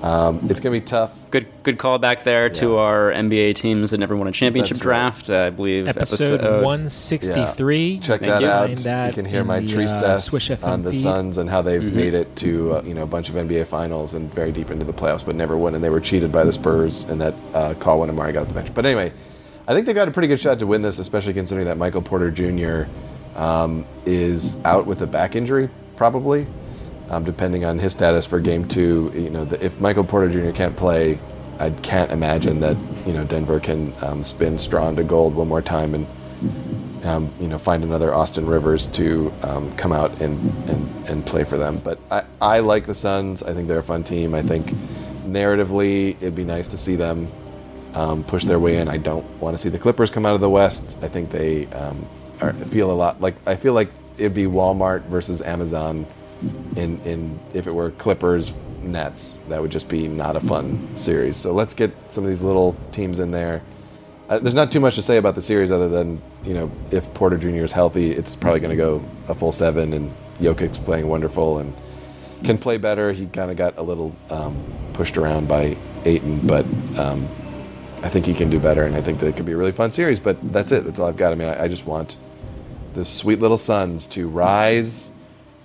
Um, 0.02 0.39
it's 0.50 0.62
going 0.62 0.74
to 0.74 0.80
be 0.80 0.86
tough. 0.86 1.14
Good 1.30 1.47
good 1.64 1.78
call 1.78 1.97
back 1.97 2.24
there 2.24 2.50
to 2.52 2.78
our 2.78 3.12
NBA 3.12 3.56
teams 3.56 3.91
that 3.91 3.97
never 4.00 4.16
won 4.16 4.28
a 4.28 4.32
championship 4.32 4.78
That's 4.78 4.86
right. 4.86 5.12
draft. 5.12 5.30
I 5.30 5.50
believe 5.50 5.88
Episode, 5.89 6.41
163. 6.64 8.00
Check 8.00 8.20
Thank 8.22 8.32
that 8.32 8.41
you. 8.41 8.47
out. 8.47 8.78
That 8.78 9.08
you 9.08 9.14
can 9.14 9.26
hear 9.26 9.43
my 9.43 9.60
the, 9.60 9.68
tree 9.68 9.86
uh, 9.86 9.88
stats 9.88 10.22
Swish 10.30 10.50
on 10.64 10.84
the. 10.84 10.93
Suns 10.93 11.38
and 11.38 11.50
how 11.50 11.62
they've 11.62 11.80
Mm-hmm. 11.82 11.95
made 11.95 12.14
it 12.14 12.36
to 12.38 12.76
uh, 12.76 12.82
you 12.84 12.93
know 12.93 13.04
a 13.04 13.08
bunch 13.08 13.30
of 13.30 13.36
NBA 13.36 13.66
finals 13.68 14.14
and 14.14 14.34
very 14.34 14.52
deep 14.52 14.70
into 14.70 14.86
the 14.86 14.93
playoffs, 14.93 15.26
but 15.26 15.36
never 15.36 15.58
won. 15.58 15.76
And 15.76 15.84
they 15.84 15.89
were 15.89 16.02
cheated 16.02 16.32
by 16.32 16.43
the 16.43 16.52
Spurs 16.52 17.04
and 17.04 17.22
that 17.22 17.34
uh, 17.54 17.74
call 17.76 18.00
when 18.02 18.10
Amar'e 18.10 18.34
got 18.34 18.41
off 18.43 18.47
the 18.50 18.54
bench. 18.54 18.74
But 18.74 18.86
anyway, 18.86 19.14
I 19.68 19.74
think 19.74 19.86
they've 19.86 19.95
got 19.95 20.08
a 20.08 20.12
pretty 20.12 20.28
good 20.28 20.39
shot 20.39 20.60
to 20.60 20.68
win 20.68 20.82
this, 20.82 21.00
especially 21.00 21.34
considering 21.34 21.68
that 21.68 21.78
Michael 21.78 22.02
Porter 22.02 22.32
Jr. 22.32 22.89
Um, 23.39 23.86
is 24.06 24.64
out 24.66 24.86
with 24.88 25.02
a 25.02 25.08
back 25.08 25.36
injury, 25.36 25.70
probably, 25.95 26.45
um, 27.10 27.24
depending 27.24 27.66
on 27.66 27.80
his 27.80 27.93
status 27.93 28.26
for 28.26 28.39
Game 28.39 28.68
Two. 28.68 29.12
You 29.16 29.30
know, 29.30 29.45
the, 29.45 29.64
if 29.64 29.80
Michael 29.80 30.03
Porter 30.03 30.30
Jr. 30.30 30.55
can't 30.55 30.76
play, 30.76 31.20
I 31.60 31.70
can't 31.70 32.12
imagine 32.12 32.60
that 32.62 32.78
you 33.05 33.14
know 33.14 33.24
Denver 33.24 33.60
can 33.60 33.93
um, 34.01 34.24
spin 34.24 34.57
Strawn 34.57 34.95
to 34.95 35.03
gold 35.03 35.36
one 35.36 35.47
more 35.47 35.62
time 35.62 35.95
and 35.95 36.07
um, 37.05 37.32
you 37.39 37.47
know, 37.47 37.57
find 37.57 37.84
another 37.84 38.14
Austin 38.14 38.45
Rivers 38.45 38.88
to 38.88 39.34
um, 39.43 39.76
come 39.76 39.91
out 39.91 40.22
and, 40.22 40.38
and, 40.70 41.10
and 41.10 41.26
play 41.26 41.43
for 41.43 41.57
them. 41.57 41.78
But 41.78 41.99
I, 42.12 42.24
I 42.41 42.60
like 42.60 42.86
the 42.86 42.93
Suns. 42.93 43.43
I 43.43 43.53
think 43.53 43.68
they're 43.68 43.80
a 43.80 43.84
fun 43.84 44.03
team. 44.03 44.34
I 44.34 44.41
think 44.41 44.68
narratively, 45.26 46.10
it'd 46.18 46.36
be 46.36 46.43
nice 46.43 46.68
to 46.70 46.78
see 46.78 46.95
them 46.95 47.26
um, 47.93 48.24
push 48.24 48.43
their 48.43 48.60
way 48.60 48.78
in. 48.78 48.88
I 48.88 48.97
don't 48.97 49.26
want 49.39 49.55
to 49.55 49.62
see 49.62 49.70
the 49.70 49.80
Clippers 49.80 50.10
come 50.10 50.26
out 50.26 50.36
of 50.36 50.41
the 50.41 50.49
West. 50.49 50.99
I 51.01 51.07
think 51.07 51.32
they 51.32 51.68
um, 51.68 52.07
are, 52.41 52.53
feel 52.53 52.91
a 52.91 52.93
lot 52.93 53.22
like 53.22 53.36
I 53.47 53.55
feel 53.55 53.74
like 53.74 53.89
it'd 54.14 54.36
be 54.36 54.45
Walmart 54.45 55.03
versus 55.03 55.41
Amazon. 55.41 56.05
In 56.76 56.98
in 57.00 57.40
if 57.54 57.68
it 57.68 57.74
were 57.74 57.92
Clippers 57.92 58.54
Nets, 58.82 59.40
that 59.50 59.62
would 59.62 59.72
just 59.72 59.90
be 59.90 60.08
not 60.08 60.36
a 60.36 60.40
fun 60.40 60.98
series. 60.98 61.36
So 61.36 61.54
let's 61.54 61.74
get 61.74 61.92
some 62.10 62.24
of 62.24 62.30
these 62.30 62.42
little 62.42 62.76
teams 62.92 63.20
in 63.20 63.32
there. 63.32 63.62
Uh, 64.30 64.38
there's 64.40 64.54
not 64.54 64.72
too 64.72 64.80
much 64.80 64.96
to 64.96 65.02
say 65.02 65.18
about 65.18 65.36
the 65.36 65.42
series 65.42 65.72
other 65.72 65.90
than 65.90 66.22
you 66.44 66.54
know 66.54 66.72
if 66.92 67.12
Porter 67.14 67.38
Jr. 67.38 67.64
is 67.64 67.72
healthy, 67.72 68.12
it's 68.12 68.36
probably 68.36 68.60
going 68.60 68.72
to 68.72 68.78
go 68.78 69.04
a 69.28 69.36
full 69.36 69.52
seven, 69.52 69.94
and 69.94 70.12
Jokic's 70.40 70.78
playing 70.78 71.08
wonderful 71.08 71.58
and 71.60 71.74
can 72.44 72.58
play 72.58 72.78
better. 72.78 73.12
He 73.12 73.26
kind 73.26 73.52
of 73.52 73.58
got 73.58 73.78
a 73.78 73.82
little 73.82 74.16
um, 74.30 74.56
pushed 74.94 75.18
around 75.18 75.48
by 75.48 75.76
Ayton, 76.06 76.46
but 76.48 76.66
um, 76.98 77.24
I 78.02 78.10
think 78.10 78.26
he 78.26 78.34
can 78.34 78.50
do 78.50 78.60
better, 78.60 78.84
and 78.86 78.96
I 78.96 79.02
think 79.02 79.20
that 79.20 79.28
it 79.28 79.36
could 79.36 79.46
be 79.46 79.54
a 79.54 79.58
really 79.58 79.72
fun 79.72 79.92
series. 79.92 80.20
But 80.20 80.54
that's 80.54 80.72
it. 80.72 80.86
That's 80.86 81.00
all 81.00 81.10
I've 81.10 81.18
got. 81.18 81.32
I 81.34 81.36
mean, 81.36 81.50
I, 81.50 81.64
I 81.64 81.68
just 81.68 81.86
want 81.86 82.16
the 82.94 83.04
sweet 83.04 83.40
little 83.40 83.58
Suns 83.58 84.08
to 84.08 84.28
rise 84.28 85.12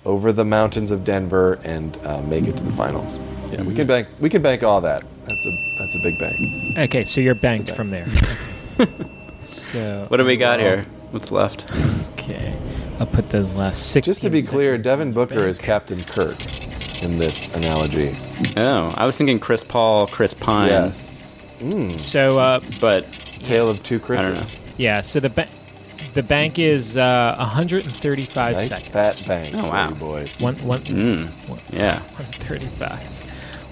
over 0.05 0.31
the 0.31 0.45
mountains 0.45 0.91
of 0.91 1.03
Denver 1.03 1.59
and 1.65 1.97
uh, 2.05 2.21
make 2.23 2.47
it 2.47 2.55
to 2.57 2.63
the 2.63 2.71
finals. 2.71 3.19
Yeah, 3.51 3.63
we 3.63 3.73
can 3.73 3.87
bank. 3.87 4.07
We 4.19 4.29
can 4.29 4.41
bank 4.41 4.63
all 4.63 4.81
that. 4.81 5.03
That's 5.25 5.45
a 5.45 5.75
that's 5.79 5.95
a 5.95 5.99
big 5.99 6.19
bank. 6.19 6.77
Okay, 6.77 7.03
so 7.03 7.21
you're 7.21 7.35
banked 7.35 7.67
bank. 7.67 7.75
from 7.77 7.89
there. 7.89 8.05
so 9.41 10.03
What 10.07 10.17
do 10.17 10.25
we 10.25 10.37
got 10.37 10.59
here? 10.59 10.85
What's 11.11 11.31
left? 11.31 11.65
Okay, 12.13 12.55
I'll 12.99 13.05
put 13.07 13.29
those 13.29 13.53
last 13.53 13.91
six. 13.91 14.05
Just 14.05 14.21
to 14.21 14.29
be 14.29 14.41
clear, 14.41 14.77
Devin 14.77 15.13
Booker 15.13 15.47
is 15.47 15.59
Captain 15.59 16.01
Kirk 16.03 16.37
in 17.03 17.17
this 17.17 17.53
analogy. 17.55 18.15
Oh, 18.57 18.93
I 18.97 19.05
was 19.05 19.17
thinking 19.17 19.39
Chris 19.39 19.63
Paul, 19.63 20.07
Chris 20.07 20.33
Pine. 20.33 20.67
Yes. 20.69 21.41
So 21.97 22.37
uh, 22.37 22.59
But 22.81 23.11
Tale 23.43 23.69
of 23.69 23.81
two 23.83 23.95
I. 23.95 23.99
Chris's. 23.99 24.59
yeah, 24.77 25.01
so 25.01 25.19
the 25.19 25.29
ba- 25.29 25.47
the 26.15 26.23
bank 26.23 26.57
is 26.57 26.97
uh, 26.97 27.35
135 27.37 28.53
Nice 28.55 28.69
seconds. 28.69 28.87
fat 28.89 29.23
bank 29.27 29.53
Oh, 29.55 29.69
wow. 29.69 29.91
boys. 29.91 30.41
One 30.41 30.55
one. 30.65 30.81
yeah. 31.71 31.99
135. 32.17 33.11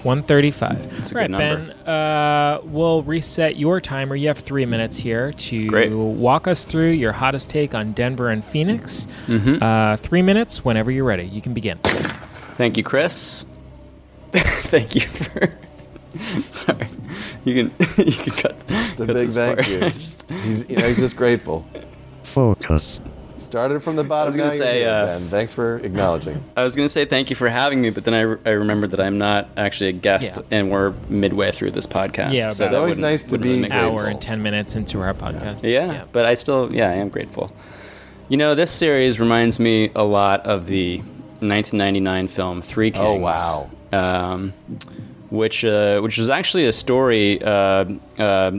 135. 0.04 0.90
That's 0.96 1.12
a 1.12 1.14
All 1.14 1.20
right, 1.20 1.30
good 1.30 1.38
Ben. 1.38 1.58
number. 1.68 1.90
Uh, 1.90 2.60
we'll 2.66 3.02
reset 3.02 3.56
your 3.56 3.80
timer. 3.80 4.14
You 4.14 4.28
have 4.28 4.38
three 4.38 4.66
minutes 4.66 4.96
here 4.98 5.32
to 5.32 5.62
Great. 5.62 5.92
walk 5.92 6.46
us 6.46 6.64
through 6.66 6.90
your 6.90 7.12
hottest 7.12 7.48
take 7.50 7.74
on 7.74 7.92
Denver 7.92 8.28
and 8.28 8.44
Phoenix. 8.44 9.08
Mm-hmm. 9.26 9.62
Uh, 9.62 9.96
three 9.96 10.20
minutes 10.22 10.62
whenever 10.64 10.90
you're 10.90 11.04
ready. 11.06 11.24
You 11.24 11.40
can 11.40 11.54
begin. 11.54 11.78
Thank 12.56 12.76
you, 12.76 12.84
Chris. 12.84 13.46
Thank 14.32 14.94
you 14.94 15.00
for. 15.02 15.56
Sorry, 16.50 16.86
you 17.44 17.54
can 17.54 17.72
you 18.06 18.12
can 18.12 18.32
cut. 18.34 18.56
It's 18.68 19.00
a 19.00 19.06
cut 19.06 19.14
big 19.14 19.26
this 19.28 19.34
thank 19.34 19.56
part. 19.58 19.68
you. 19.68 19.80
Just- 19.90 20.30
He's, 20.30 20.68
you 20.70 20.76
know, 20.76 20.86
he's 20.86 20.98
just 21.00 21.16
grateful. 21.16 21.66
Focus. 22.34 23.00
Started 23.36 23.80
from 23.82 23.96
the 23.96 24.04
bottom. 24.04 24.24
I 24.24 24.26
was 24.26 24.36
gonna 24.36 24.50
say, 24.50 24.80
you're 24.82 24.90
here, 24.90 25.02
uh, 25.02 25.06
Ben. 25.18 25.28
Thanks 25.28 25.52
for 25.52 25.78
acknowledging. 25.78 26.42
I 26.56 26.62
was 26.62 26.76
gonna 26.76 26.88
say 26.88 27.04
thank 27.04 27.30
you 27.30 27.36
for 27.36 27.48
having 27.48 27.80
me, 27.82 27.90
but 27.90 28.04
then 28.04 28.14
I, 28.14 28.20
re- 28.20 28.38
I 28.46 28.50
remembered 28.50 28.92
that 28.92 29.00
I'm 29.00 29.18
not 29.18 29.48
actually 29.56 29.90
a 29.90 29.92
guest, 29.92 30.32
Yeah. 30.36 30.42
and 30.58 30.70
we're 30.70 30.94
midway 31.08 31.50
through 31.52 31.72
this 31.72 31.86
podcast. 31.86 32.36
Yeah, 32.36 32.50
so 32.50 32.64
It's 32.64 32.72
always 32.74 32.96
nice 32.98 33.22
to 33.24 33.32
wouldn't 33.32 33.44
really 33.44 33.56
be 33.56 33.62
make 33.62 33.72
grateful. 33.72 33.90
Hour 33.92 33.98
sense. 33.98 34.12
and 34.14 34.22
10 34.22 34.42
minutes 34.42 34.74
into 34.76 35.00
our 35.00 35.14
podcast. 35.14 35.62
Yeah, 35.68 36.04
but 36.12 36.26
I 36.26 36.34
still, 36.34 36.72
yeah, 36.72 36.90
I 36.90 36.94
am 36.94 37.08
grateful. 37.08 37.52
You 38.28 38.36
know, 38.36 38.54
this 38.54 38.70
series 38.70 39.18
reminds 39.20 39.58
me 39.60 39.90
a 39.94 40.04
lot 40.04 40.46
of 40.46 40.66
the 40.66 40.98
1999 41.40 42.28
film 42.28 42.62
Three 42.62 42.90
Kings. 42.92 43.04
Oh, 43.04 43.14
wow. 43.14 43.70
Um, 43.92 44.52
which 45.30 45.64
uh, 45.64 46.00
which 46.00 46.18
was 46.18 46.30
actually 46.30 46.66
a 46.66 46.72
story 46.72 47.42
uh, 47.42 47.84
uh, 48.18 48.50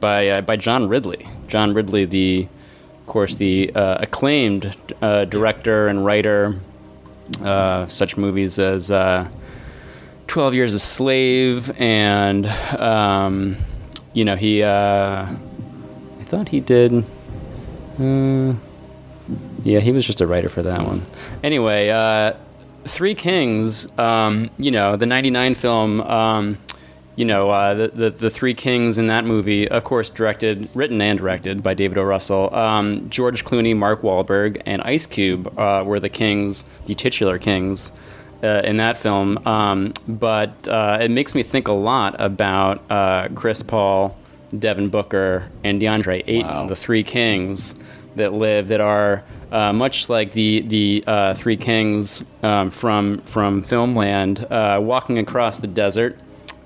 by 0.00 0.28
uh, 0.28 0.40
by 0.42 0.56
John 0.56 0.88
Ridley. 0.88 1.26
John 1.48 1.72
Ridley, 1.74 2.04
the 2.04 2.48
of 3.04 3.08
course 3.08 3.34
the 3.34 3.70
uh, 3.74 3.98
acclaimed 4.00 4.74
uh, 5.02 5.26
director 5.26 5.88
and 5.88 6.06
writer, 6.06 6.58
uh, 7.42 7.86
such 7.86 8.16
movies 8.16 8.58
as 8.58 8.90
uh, 8.90 9.28
Twelve 10.26 10.54
Years 10.54 10.72
a 10.72 10.80
Slave, 10.80 11.70
and 11.78 12.46
um, 12.46 13.56
you 14.14 14.24
know 14.24 14.36
he. 14.36 14.62
Uh, 14.62 15.26
I 15.26 16.24
thought 16.24 16.48
he 16.48 16.60
did. 16.60 17.04
Uh, 18.00 18.54
yeah, 19.64 19.80
he 19.80 19.92
was 19.92 20.06
just 20.06 20.22
a 20.22 20.26
writer 20.26 20.48
for 20.48 20.62
that 20.62 20.80
one. 20.80 21.04
Anyway, 21.42 21.88
Three 22.86 23.14
Kings. 23.14 23.86
Um, 23.98 24.48
you 24.56 24.70
know, 24.70 24.96
the 24.96 25.04
'99 25.04 25.54
film. 25.56 26.00
Um, 26.00 26.56
you 27.16 27.24
know, 27.24 27.50
uh, 27.50 27.74
the, 27.74 27.88
the 27.88 28.10
the 28.10 28.30
Three 28.30 28.54
Kings 28.54 28.98
in 28.98 29.06
that 29.06 29.24
movie, 29.24 29.68
of 29.68 29.84
course, 29.84 30.10
directed, 30.10 30.68
written, 30.74 31.00
and 31.00 31.18
directed 31.18 31.62
by 31.62 31.74
David 31.74 31.98
O. 31.98 32.02
Russell. 32.02 32.54
Um, 32.54 33.08
George 33.08 33.44
Clooney, 33.44 33.76
Mark 33.76 34.02
Wahlberg, 34.02 34.62
and 34.66 34.82
Ice 34.82 35.06
Cube 35.06 35.56
uh, 35.58 35.84
were 35.86 36.00
the 36.00 36.08
kings, 36.08 36.64
the 36.86 36.94
titular 36.94 37.38
kings. 37.38 37.92
Uh, 38.42 38.60
in 38.62 38.76
that 38.76 38.98
film, 38.98 39.38
um, 39.46 39.94
but 40.06 40.68
uh, 40.68 40.98
it 41.00 41.10
makes 41.10 41.34
me 41.34 41.42
think 41.42 41.66
a 41.66 41.72
lot 41.72 42.14
about 42.18 42.82
uh, 42.90 43.26
Chris 43.34 43.62
Paul, 43.62 44.18
Devin 44.58 44.90
Booker, 44.90 45.48
and 45.62 45.80
DeAndre 45.80 46.22
Ayton, 46.26 46.66
the 46.66 46.76
three 46.76 47.02
kings 47.02 47.74
that 48.16 48.34
live 48.34 48.68
that 48.68 48.82
are 48.82 49.24
uh, 49.50 49.72
much 49.72 50.08
like 50.08 50.32
the 50.32 50.60
the 50.62 51.04
uh, 51.06 51.34
three 51.34 51.56
kings 51.56 52.22
um, 52.42 52.70
from 52.70 53.18
from 53.22 53.62
Filmland, 53.62 54.50
uh, 54.50 54.78
walking 54.80 55.18
across 55.18 55.60
the 55.60 55.66
desert 55.66 56.18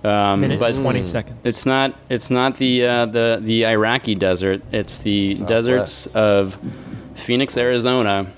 Um, 0.04 0.42
Minute 0.42 0.60
but 0.60 0.76
and 0.76 0.84
20 0.84 1.02
seconds. 1.02 1.36
It's 1.44 1.66
not. 1.66 1.94
It's 2.08 2.30
not 2.30 2.56
the 2.56 2.86
uh, 2.86 3.06
the 3.06 3.40
the 3.42 3.66
Iraqi 3.66 4.14
desert. 4.14 4.62
It's 4.70 4.98
the 4.98 5.32
Southwest. 5.34 5.48
deserts 5.48 6.06
of 6.14 6.58
Phoenix, 7.14 7.56
Arizona, 7.56 8.30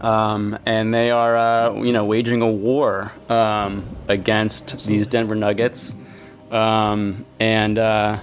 um, 0.00 0.56
and 0.66 0.94
they 0.94 1.10
are 1.10 1.36
uh, 1.36 1.82
you 1.82 1.92
know 1.92 2.04
waging 2.04 2.42
a 2.42 2.50
war 2.50 3.10
um, 3.28 3.84
against 4.06 4.86
these 4.86 5.06
Denver 5.06 5.34
Nuggets, 5.34 5.96
um, 6.50 7.24
and. 7.40 7.78
Uh, 7.78 8.18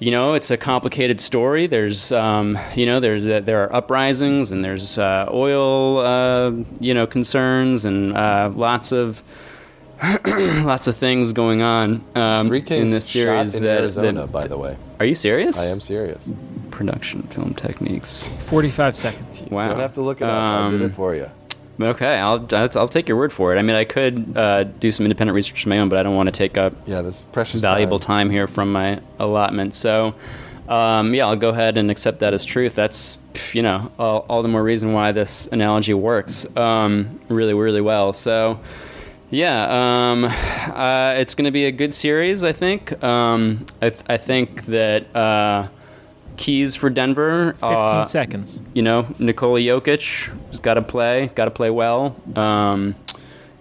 you 0.00 0.10
know, 0.10 0.32
it's 0.32 0.50
a 0.50 0.56
complicated 0.56 1.20
story. 1.20 1.66
There's, 1.66 2.10
um, 2.10 2.58
you 2.74 2.86
know, 2.86 3.00
there's 3.00 3.26
uh, 3.26 3.40
there 3.40 3.62
are 3.64 3.76
uprisings 3.76 4.50
and 4.50 4.64
there's 4.64 4.96
uh, 4.96 5.28
oil, 5.30 5.98
uh, 5.98 6.52
you 6.80 6.94
know, 6.94 7.06
concerns 7.06 7.84
and 7.84 8.16
uh, 8.16 8.50
lots 8.54 8.92
of 8.92 9.22
lots 10.64 10.86
of 10.86 10.96
things 10.96 11.32
going 11.32 11.62
on 11.62 12.02
um, 12.14 12.46
Three 12.46 12.64
in 12.70 12.88
this 12.88 13.08
series. 13.08 13.52
shot 13.52 13.56
in 13.58 13.64
that, 13.64 13.80
Arizona, 13.80 14.20
that- 14.22 14.32
by 14.32 14.46
the 14.46 14.56
way. 14.56 14.76
are 14.98 15.04
you 15.04 15.14
serious? 15.14 15.60
I 15.60 15.70
am 15.70 15.80
serious. 15.80 16.28
Production 16.70 17.22
film 17.24 17.54
techniques. 17.54 18.24
45 18.24 18.96
seconds. 18.96 19.42
Wow. 19.50 19.68
Don't 19.68 19.80
have 19.80 19.92
to 19.94 20.00
look 20.02 20.20
it 20.20 20.24
up. 20.24 20.30
I 20.30 20.70
did 20.70 20.80
Um, 20.80 20.86
it 20.88 20.94
for 20.94 21.14
you. 21.14 21.28
Okay, 21.80 22.14
I'll, 22.18 22.46
I'll 22.52 22.78
I'll 22.78 22.88
take 22.88 23.08
your 23.08 23.16
word 23.16 23.32
for 23.32 23.54
it. 23.54 23.58
I 23.58 23.62
mean, 23.62 23.74
I 23.76 23.84
could 23.84 24.36
uh, 24.36 24.64
do 24.64 24.90
some 24.90 25.06
independent 25.06 25.34
research 25.34 25.62
of 25.62 25.68
my 25.68 25.78
own, 25.78 25.88
but 25.88 25.98
I 25.98 26.02
don't 26.02 26.14
want 26.14 26.26
to 26.26 26.32
take 26.32 26.58
up 26.58 26.74
Yeah, 26.86 27.00
this 27.00 27.24
precious 27.32 27.62
valuable 27.62 27.98
time. 27.98 28.26
time 28.26 28.30
here 28.30 28.46
from 28.46 28.70
my 28.70 29.00
allotment. 29.18 29.74
So, 29.74 30.14
um, 30.68 31.14
yeah, 31.14 31.26
I'll 31.26 31.36
go 31.36 31.48
ahead 31.48 31.78
and 31.78 31.90
accept 31.90 32.18
that 32.20 32.34
as 32.34 32.44
truth. 32.44 32.74
That's, 32.74 33.16
you 33.54 33.62
know, 33.62 33.90
all, 33.98 34.26
all 34.28 34.42
the 34.42 34.48
more 34.48 34.62
reason 34.62 34.92
why 34.92 35.12
this 35.12 35.46
analogy 35.48 35.94
works 35.94 36.46
um, 36.56 37.18
really, 37.28 37.54
really 37.54 37.80
well. 37.80 38.12
So, 38.12 38.60
yeah, 39.30 40.10
um, 40.10 40.24
uh, 40.74 41.14
it's 41.16 41.34
going 41.34 41.44
to 41.46 41.50
be 41.50 41.66
a 41.66 41.72
good 41.72 41.94
series, 41.94 42.44
I 42.44 42.52
think. 42.52 43.02
Um, 43.02 43.66
I, 43.80 43.90
th- 43.90 44.02
I 44.08 44.16
think 44.16 44.64
that 44.66 45.14
uh, 45.14 45.68
keys 46.36 46.76
for 46.76 46.90
Denver. 46.90 47.52
15 47.54 47.68
uh, 47.70 48.04
seconds. 48.04 48.62
you 48.74 48.82
know, 48.82 49.06
Nikola 49.18 49.60
Jokic 49.60 50.28
has 50.48 50.60
got 50.60 50.74
to 50.74 50.82
play, 50.82 51.28
got 51.34 51.46
to 51.46 51.50
play 51.50 51.70
well. 51.70 52.16
Um, 52.36 52.94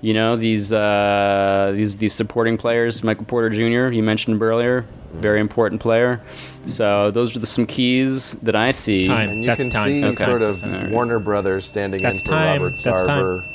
you 0.02 0.14
know, 0.14 0.38
these 0.38 0.72
uh, 0.72 1.74
these 1.76 1.98
these 1.98 2.14
supporting 2.14 2.58
players, 2.58 3.04
Michael 3.04 3.26
Porter 3.26 3.50
Jr. 3.50 3.94
You 3.94 4.02
mentioned 4.02 4.42
earlier, 4.42 4.86
very 5.12 5.42
important 5.42 5.82
player. 5.82 6.22
So 6.66 7.12
those 7.12 7.36
are 7.36 7.40
the, 7.40 7.46
some 7.46 7.66
keys 7.66 8.32
that 8.36 8.56
I 8.56 8.72
see. 8.72 9.08
Time. 9.08 9.28
And 9.30 9.42
you 9.42 9.48
That's 9.48 9.62
can 9.62 9.70
time. 9.70 9.88
see 9.88 10.06
Okay. 10.06 10.24
sort 10.24 10.42
of 10.42 10.64
Alright. 10.64 10.90
Warner 10.92 11.20
Brothers 11.20 11.66
standing 11.66 12.02
That's 12.02 12.22
in 12.22 12.26
for 12.28 12.32
time. 12.32 12.62
Robert 12.62 12.78
That's 12.82 13.04
time. 13.04 13.24
Sarver, 13.24 13.46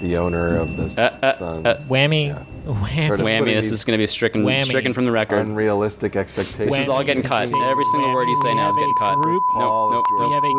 the 0.00 0.16
owner 0.16 0.56
of 0.56 0.76
the 0.76 0.84
Uh, 1.02 1.26
uh, 1.26 1.32
Suns. 1.32 1.66
uh, 1.66 1.74
Whammy. 1.88 2.28
Yeah. 2.28 2.42
Whammy. 2.66 3.06
Sort 3.06 3.20
of 3.20 3.26
Whammy! 3.26 3.54
This 3.54 3.70
is 3.70 3.84
going 3.84 3.96
to 3.96 4.02
be 4.02 4.06
stricken 4.06 4.44
Whammy. 4.44 4.64
stricken 4.64 4.92
from 4.92 5.04
the 5.04 5.12
record. 5.12 5.38
Unrealistic 5.38 6.16
expectations. 6.16 6.72
This 6.72 6.80
is 6.82 6.88
all 6.88 7.02
getting 7.04 7.22
You 7.22 7.28
cut. 7.28 7.48
can 7.50 7.62
Every 7.62 7.84
single 7.84 8.12
word 8.12 8.26
you 8.28 8.36
say 8.36 8.48
whammy. 8.48 8.56
now 8.56 8.68
is 8.70 8.76
getting 8.76 8.90
a 8.96 8.98
cut. 9.00 9.16
group- 9.22 9.42
Paul, 9.52 9.90
Nope, 9.90 10.00
it's 10.00 10.10
nope, 10.20 10.28
We 10.28 10.34
have 10.34 10.44
a 10.44 10.52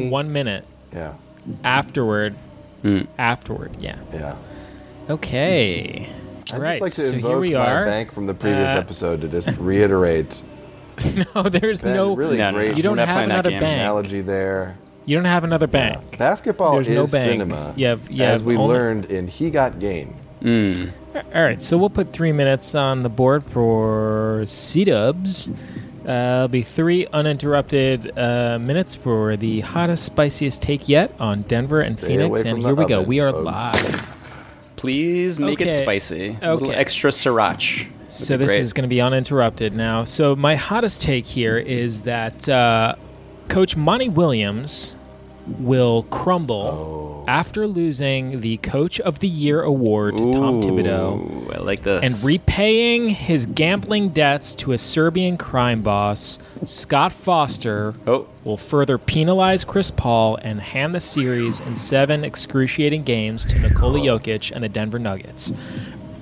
group 0.00 0.10
one 0.10 0.32
minute 0.32 0.64
Yeah, 0.94 1.12
afterward. 1.64 2.34
Hmm. 2.82 3.00
Afterward, 3.18 3.76
yeah. 3.78 3.96
yeah. 4.14 4.34
Okay. 5.08 6.08
I'd 6.48 6.54
All 6.54 6.60
right. 6.60 6.70
just 6.72 6.80
like 6.82 6.92
to 6.94 7.00
so 7.02 7.14
invoke 7.14 7.30
here 7.30 7.38
we 7.40 7.54
my 7.54 7.72
are. 7.72 7.84
bank 7.84 8.12
from 8.12 8.26
the 8.26 8.34
previous 8.34 8.72
Uh, 8.72 8.78
episode 8.78 9.20
to 9.20 9.28
just 9.28 9.50
reiterate. 9.58 10.42
no, 11.34 11.42
there's 11.44 11.82
Ben, 11.82 11.94
no. 11.94 12.14
really 12.14 12.38
No, 12.38 12.50
no, 12.50 12.56
great 12.56 12.70
no. 12.72 12.76
You 12.76 12.82
don't 12.82 12.98
have 12.98 13.22
another 13.24 13.50
bank. 13.50 13.62
analogy 13.62 14.20
there. 14.20 14.76
You 15.10 15.16
don't 15.16 15.24
have 15.24 15.42
another 15.42 15.66
bank. 15.66 16.18
Basketball 16.18 16.74
There's 16.74 16.86
is 16.86 16.94
no 16.94 17.02
bank. 17.18 17.30
cinema, 17.32 17.72
You 17.74 17.86
have- 17.86 18.08
you 18.08 18.22
as 18.22 18.44
we 18.44 18.56
only- 18.56 18.74
learned 18.76 19.04
in 19.06 19.26
He 19.26 19.50
Got 19.50 19.80
Game. 19.80 20.14
Mm. 20.40 20.90
All 21.34 21.42
right, 21.42 21.60
so 21.60 21.76
we'll 21.76 21.90
put 21.90 22.12
three 22.12 22.30
minutes 22.30 22.76
on 22.76 23.02
the 23.02 23.08
board 23.08 23.42
for 23.42 24.44
C 24.46 24.84
Dubs. 24.84 25.50
Uh, 26.08 26.12
it'll 26.44 26.46
be 26.48 26.62
three 26.62 27.08
uninterrupted 27.12 28.16
uh, 28.16 28.58
minutes 28.60 28.94
for 28.94 29.36
the 29.36 29.60
hottest, 29.62 30.04
spiciest 30.04 30.62
take 30.62 30.88
yet 30.88 31.10
on 31.18 31.42
Denver 31.42 31.80
and 31.80 31.98
Stay 31.98 32.06
Phoenix. 32.06 32.42
And 32.44 32.58
here 32.60 32.74
we 32.76 32.86
go. 32.86 32.98
oven, 32.98 33.08
We 33.08 33.18
are 33.18 33.32
folks. 33.32 33.44
live. 33.46 34.16
Please 34.76 35.40
make 35.40 35.60
it 35.60 35.66
Okay. 35.66 35.76
spicy. 35.76 36.36
A 36.40 36.54
little 36.54 36.68
Okay. 36.68 36.78
extra 36.78 37.10
sriracha. 37.10 37.88
So 38.08 38.36
this 38.36 38.50
great. 38.52 38.60
is 38.60 38.72
going 38.72 38.84
to 38.84 38.88
be 38.88 39.00
uninterrupted 39.00 39.74
now. 39.74 40.04
So 40.04 40.36
my 40.36 40.54
hottest 40.54 41.00
take 41.02 41.26
here 41.26 41.58
is 41.58 42.02
that 42.02 42.48
uh, 42.48 42.94
Coach 43.48 43.76
Monty 43.76 44.08
Williams 44.08 44.96
will 45.58 46.04
crumble 46.04 47.24
oh. 47.26 47.30
after 47.30 47.66
losing 47.66 48.40
the 48.40 48.56
Coach 48.58 49.00
of 49.00 49.18
the 49.18 49.28
Year 49.28 49.62
award 49.62 50.16
to 50.18 50.32
Tom 50.32 50.62
Thibodeau. 50.62 51.54
I 51.54 51.58
like 51.58 51.82
this. 51.82 52.02
and 52.02 52.26
repaying 52.26 53.10
his 53.10 53.46
gambling 53.46 54.10
debts 54.10 54.54
to 54.56 54.72
a 54.72 54.78
Serbian 54.78 55.36
crime 55.36 55.82
boss, 55.82 56.38
Scott 56.64 57.12
Foster 57.12 57.94
Oh. 58.06 58.28
will 58.44 58.56
further 58.56 58.98
penalize 58.98 59.64
Chris 59.64 59.90
Paul 59.90 60.36
and 60.42 60.60
hand 60.60 60.94
the 60.94 61.00
series 61.00 61.60
in 61.60 61.76
seven 61.76 62.24
excruciating 62.24 63.02
games 63.02 63.44
to 63.46 63.58
Nikola 63.58 64.00
oh. 64.00 64.18
Jokic 64.18 64.50
and 64.52 64.62
the 64.62 64.68
Denver 64.68 64.98
Nuggets. 64.98 65.52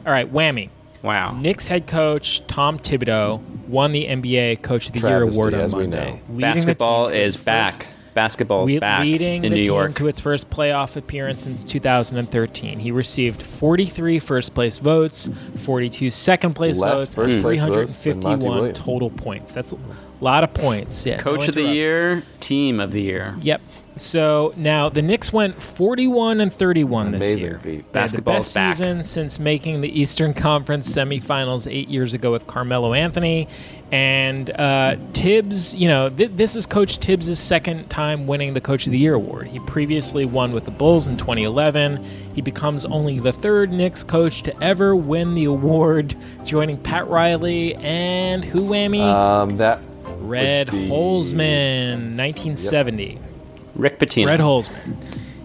All 0.07 0.13
right, 0.13 0.33
whammy. 0.33 0.71
Wow. 1.03 1.33
Knicks 1.33 1.69
head 1.69 1.87
coach 1.87 2.45
Tom 2.49 2.79
Thibodeau 2.79 3.41
won 3.69 3.93
the 3.93 4.07
NBA 4.07 4.63
Coach 4.63 4.89
of 4.89 4.95
the 4.95 5.01
Year 5.01 5.23
award 5.23 5.55
on 5.55 5.61
as 5.61 5.75
we 5.75 5.83
Monday. 5.87 6.13
know. 6.13 6.19
leading 6.29 6.41
Basketball 6.41 7.07
team 7.09 7.17
to 7.17 7.23
its 7.23 7.37
is 7.37 7.45
back. 7.45 7.73
Basketball 7.73 7.98
is 8.27 8.75
Le- 8.75 8.81
back 8.81 9.01
leading 9.01 9.45
in 9.45 9.51
the 9.51 9.57
New 9.57 9.63
team 9.63 9.73
York. 9.73 9.95
to 9.97 10.09
its 10.09 10.21
first 10.21 10.51
playoff 10.51 10.97
appearance 10.97 11.43
since 11.43 11.65
2013. 11.65 12.79
He 12.79 12.91
received 12.91 13.43
43 13.43 14.19
first 14.19 14.55
place 14.55 14.79
votes, 14.79 15.29
42 15.57 16.11
second 16.11 16.55
place 16.55 16.79
Less 16.79 17.15
votes, 17.15 17.19
and 17.19 17.43
place 17.43 17.61
votes 17.61 18.03
351 18.03 18.73
total 18.75 19.11
points. 19.11 19.53
That's 19.53 19.75
a 20.21 20.25
lot 20.25 20.45
of 20.45 20.55
points. 20.55 21.07
Yeah, 21.07 21.17
no 21.17 21.23
Coach 21.23 21.49
of 21.49 21.55
the 21.55 21.63
year, 21.63 22.23
team 22.41 22.81
of 22.81 22.93
the 22.93 23.03
year. 23.03 23.37
Yep. 23.41 23.61
So 24.01 24.55
now 24.57 24.89
the 24.89 25.03
Knicks 25.03 25.33
went 25.33 25.55
41 25.55 26.41
and 26.41 26.53
31 26.53 27.13
this 27.13 27.41
year. 27.41 27.59
feat. 27.59 27.93
They 27.93 28.01
had 28.01 28.11
the 28.11 28.23
best 28.23 28.55
back. 28.55 28.75
season 28.75 29.03
since 29.03 29.39
making 29.39 29.81
the 29.81 30.01
Eastern 30.01 30.35
Conference 30.35 30.93
semifinals 30.93 31.71
eight 31.71 31.89
years 31.89 32.15
ago 32.15 32.31
with 32.31 32.47
Carmelo 32.47 32.95
Anthony. 32.95 33.49
And 33.91 34.51
uh, 34.51 34.97
Thibs, 35.15 35.75
you 35.75 35.89
know, 35.89 36.11
th- 36.11 36.33
this 36.35 36.55
is 36.55 36.67
Coach 36.67 36.99
Thibs' 36.99 37.39
second 37.39 37.89
time 37.89 38.27
winning 38.27 38.53
the 38.53 38.61
Coach 38.61 38.87
of 38.87 38.93
the 38.93 38.99
Year 38.99 39.15
award. 39.15 39.49
He 39.49 39.59
previously 39.61 40.27
won 40.27 40.53
with 40.53 40.65
the 40.65 40.71
Bulls 40.71 41.09
in 41.09 41.17
2011. 41.17 42.05
He 42.35 42.43
becomes 42.43 42.85
only 42.85 43.19
the 43.19 43.33
third 43.33 43.73
Knicks 43.73 44.05
coach 44.05 44.43
to 44.43 44.63
ever 44.63 44.95
win 44.95 45.35
the 45.35 45.45
award, 45.45 46.15
joining 46.45 46.77
Pat 46.77 47.09
Riley 47.09 47.75
and 47.77 48.45
who 48.45 48.61
whammy? 48.61 49.01
Um, 49.01 49.57
that 49.57 49.81
Red 50.21 50.71
would 50.73 50.79
be- 50.81 50.89
Holzman, 50.89 52.17
1970. 52.17 53.19
Rick 53.75 53.99
Pitino. 53.99 54.27
Red 54.27 54.41
Holzman. 54.41 54.97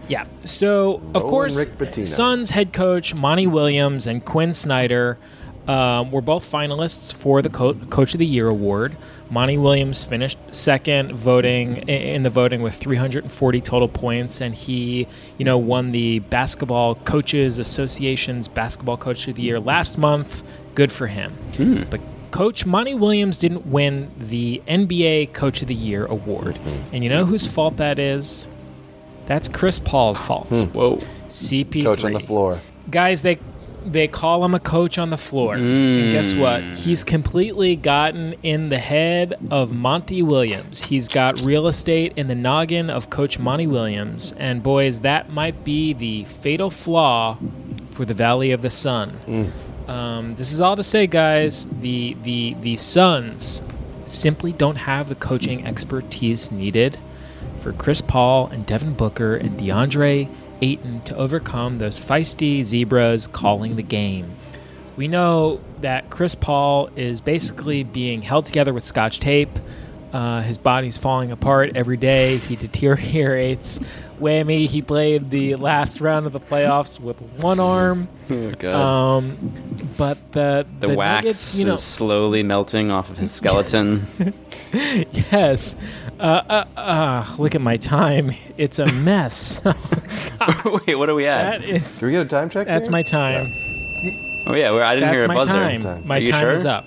Yeah. 0.08 0.26
So 0.44 0.96
of 0.96 1.16
Rolling 1.16 1.30
course, 1.30 1.58
Rick 1.58 1.78
Pitino. 1.78 2.08
Suns 2.08 2.50
head 2.50 2.74
coach 2.74 3.14
Monty 3.16 3.48
Williams 3.48 4.08
and 4.08 4.24
Quin 4.26 4.52
Snyder 4.54 5.18
um, 5.68 6.12
were 6.12 6.22
both 6.22 6.50
finalists 6.52 7.14
for 7.14 7.42
the 7.42 7.50
Co- 7.50 7.74
Coach 7.74 8.14
of 8.14 8.20
the 8.20 8.26
Year 8.26 8.48
award. 8.50 8.96
Monty 9.30 9.58
Williams 9.58 10.04
finished 10.04 10.38
second 10.52 11.14
voting 11.14 11.78
in 11.88 12.22
the 12.24 12.30
voting 12.30 12.62
with 12.62 12.76
340 12.76 13.62
total 13.62 13.88
points, 13.88 14.42
and 14.42 14.54
he, 14.54 15.08
you 15.40 15.46
know, 15.46 15.58
won 15.58 15.92
the 15.92 16.20
Basketball 16.20 16.96
Coaches 16.96 17.58
Association's 17.58 18.48
Basketball 18.48 18.98
Coach 18.98 19.28
of 19.28 19.36
the 19.36 19.42
Year 19.42 19.60
last 19.60 19.98
month. 19.98 20.44
Good 20.76 20.92
for 20.92 21.08
him. 21.08 21.34
But 21.90 22.02
Coach 22.34 22.66
Monty 22.66 22.96
Williams 22.96 23.38
didn't 23.38 23.68
win 23.68 24.10
the 24.18 24.60
NBA 24.68 25.34
Coach 25.34 25.62
of 25.62 25.68
the 25.68 25.76
Year 25.76 26.08
award, 26.08 26.56
mm-hmm. 26.56 26.96
and 26.96 27.04
you 27.04 27.10
know 27.10 27.26
whose 27.26 27.46
fault 27.46 27.78
that 27.78 28.00
is? 28.00 28.48
That's 29.28 29.48
Chris 29.48 29.78
Paul's 29.78 30.20
fault. 30.20 30.48
Hmm. 30.48 30.64
Whoa. 30.64 31.04
CP3. 31.28 31.84
coach 31.84 32.04
on 32.04 32.14
the 32.14 32.20
floor. 32.20 32.60
Guys, 32.90 33.22
they 33.22 33.38
they 33.86 34.08
call 34.08 34.44
him 34.44 34.56
a 34.56 34.60
coach 34.60 34.98
on 34.98 35.12
the 35.12 35.18
floor. 35.18 35.58
And 35.58 36.12
guess 36.12 36.34
mm. 36.34 36.40
what? 36.40 36.64
He's 36.76 37.04
completely 37.04 37.76
gotten 37.76 38.34
in 38.42 38.70
the 38.70 38.80
head 38.80 39.36
of 39.52 39.72
Monty 39.72 40.24
Williams. 40.24 40.86
He's 40.86 41.08
got 41.08 41.40
real 41.42 41.68
estate 41.68 42.14
in 42.16 42.30
the 42.30 42.36
noggin 42.36 42.90
of 42.90 43.12
Coach 43.12 43.38
Monty 43.38 43.68
Williams. 43.68 44.34
And 44.38 44.64
boys, 44.64 45.02
that 45.02 45.30
might 45.30 45.64
be 45.64 45.94
the 45.94 46.24
fatal 46.24 46.72
flaw 46.72 47.38
for 47.92 48.06
the 48.06 48.16
Valley 48.16 48.52
of 48.52 48.64
the 48.64 48.72
Sun. 48.72 49.10
Hmm. 49.28 49.50
Um, 49.88 50.36
this 50.36 50.52
is 50.52 50.62
all 50.62 50.76
to 50.76 50.84
say, 50.84 51.08
guys. 51.08 51.68
The 51.68 52.16
the 52.24 52.56
the 52.62 52.76
Suns 52.78 53.62
simply 54.06 54.52
don't 54.52 54.76
have 54.76 55.10
the 55.10 55.16
coaching 55.16 55.66
expertise 55.66 56.52
needed 56.52 56.98
for 57.62 57.74
Chris 57.74 58.02
Paul 58.02 58.48
and 58.48 58.66
Devin 58.66 58.94
Booker 58.94 59.36
and 59.36 59.58
DeAndre 59.60 60.30
Ayton 60.62 61.02
to 61.02 61.16
overcome 61.16 61.78
those 61.78 62.00
feisty 62.00 62.64
zebras 62.64 63.28
calling 63.28 63.76
the 63.76 63.84
game. 63.84 64.36
We 64.96 65.08
know 65.08 65.60
that 65.82 66.10
Chris 66.10 66.36
Paul 66.36 66.90
is 66.96 67.20
basically 67.22 67.84
being 67.84 68.22
held 68.22 68.46
together 68.46 68.74
with 68.74 68.84
scotch 68.84 69.20
tape. 69.20 69.50
Uh, 70.12 70.42
his 70.42 70.58
body's 70.58 70.98
falling 70.98 71.32
apart 71.32 71.76
every 71.76 71.98
day. 71.98 72.38
He 72.38 72.56
deteriorates. 72.68 73.80
Whammy, 74.24 74.68
he 74.68 74.82
played 74.82 75.30
the 75.30 75.56
last 75.56 76.00
round 76.02 76.26
of 76.26 76.32
the 76.34 76.40
playoffs 76.40 77.00
with 77.00 77.22
one 77.42 77.60
arm. 77.60 78.08
Oh, 78.30 78.52
God. 78.58 79.18
Um, 79.18 79.38
but 79.98 80.18
the 80.32 80.66
The, 80.80 80.88
the 80.88 80.96
wax 80.96 81.24
Nuggets, 81.26 81.60
you 81.60 81.66
know, 81.66 81.74
is 81.74 81.84
slowly 81.84 82.42
melting 82.42 82.90
off 82.90 83.10
of 83.10 83.18
his 83.18 83.32
skeleton. 83.40 84.08
yes. 84.72 85.76
Uh, 86.20 86.24
uh, 86.24 86.66
uh, 86.80 87.36
look 87.38 87.54
at 87.54 87.60
my 87.62 87.76
time. 87.76 88.32
It's 88.58 88.80
a 88.80 88.86
mess. 88.94 89.60
Wait, 90.88 90.96
what 90.96 91.10
are 91.10 91.16
we 91.16 91.28
at? 91.28 91.60
that 91.60 91.68
is. 91.70 92.00
Do 92.00 92.06
we 92.06 92.14
get 92.14 92.26
a 92.26 92.30
time 92.30 92.50
check? 92.50 92.66
That's 92.66 92.86
here? 92.86 92.92
my 92.94 93.02
time. 93.04 93.52
oh 94.48 94.56
yeah, 94.56 94.72
well, 94.72 94.84
I 94.88 94.96
didn't 94.96 95.10
That's 95.10 95.22
hear 95.22 95.26
a 95.26 95.28
my 95.28 95.36
buzzer. 95.36 95.54
time. 95.54 95.82
Time. 95.82 96.08
My 96.08 96.16
Are 96.18 96.20
you 96.22 96.28
time 96.28 96.42
sure? 96.42 96.52
is 96.54 96.66
up. 96.66 96.86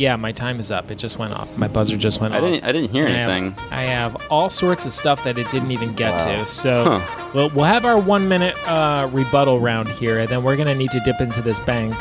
Yeah, 0.00 0.16
my 0.16 0.32
time 0.32 0.58
is 0.60 0.70
up. 0.70 0.90
It 0.90 0.94
just 0.96 1.18
went 1.18 1.34
off. 1.34 1.58
My 1.58 1.68
buzzer 1.68 1.98
just 1.98 2.22
went 2.22 2.32
I 2.32 2.38
off. 2.38 2.44
didn't. 2.44 2.64
I 2.64 2.72
didn't 2.72 2.90
hear 2.90 3.06
I 3.06 3.10
have- 3.10 3.28
anything. 3.30 3.54
I 3.70 3.82
have 3.82 4.16
all 4.30 4.48
sorts 4.48 4.86
of 4.86 4.92
stuff 4.92 5.22
that 5.24 5.38
it 5.38 5.50
didn't 5.50 5.72
even 5.72 5.94
get 5.94 6.12
Wow. 6.14 6.36
to. 6.38 6.46
So 6.46 7.02
we'll, 7.34 7.50
we'll 7.50 7.66
have 7.66 7.84
our 7.84 7.98
one 7.98 8.26
minute 8.26 8.56
uh, 8.66 9.10
rebuttal 9.12 9.60
round 9.60 9.90
here, 9.90 10.18
and 10.18 10.26
then 10.30 10.42
we're 10.42 10.56
going 10.56 10.68
to 10.68 10.74
need 10.74 10.90
to 10.92 11.00
dip 11.00 11.20
into 11.20 11.42
this 11.42 11.60
bank. 11.60 11.94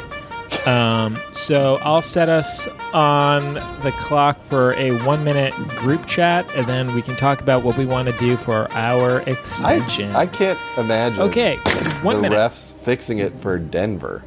Um, 0.66 1.18
so 1.34 1.78
I'll 1.84 2.02
set 2.02 2.30
us 2.30 2.70
on 2.94 3.56
the 3.56 3.94
clock 3.98 4.42
for 4.46 4.74
a 4.76 4.92
one 5.06 5.26
minute 5.26 5.54
group 5.82 6.06
chat, 6.06 6.50
and 6.56 6.66
then 6.68 6.94
we 6.96 7.02
can 7.02 7.18
talk 7.18 7.42
about 7.42 7.64
what 7.64 7.76
we 7.78 7.86
want 7.86 8.10
to 8.10 8.18
do 8.18 8.38
for 8.38 8.72
our 8.72 9.20
extension. 9.22 10.16
I, 10.16 10.22
I 10.22 10.26
can't 10.28 10.58
imagine. 10.78 11.20
okay, 11.24 11.58
one 12.02 12.16
the 12.18 12.22
minute. 12.22 12.38
refs 12.38 12.72
fixing 12.74 13.20
it 13.20 13.40
for 13.42 13.58
Denver. 13.60 14.24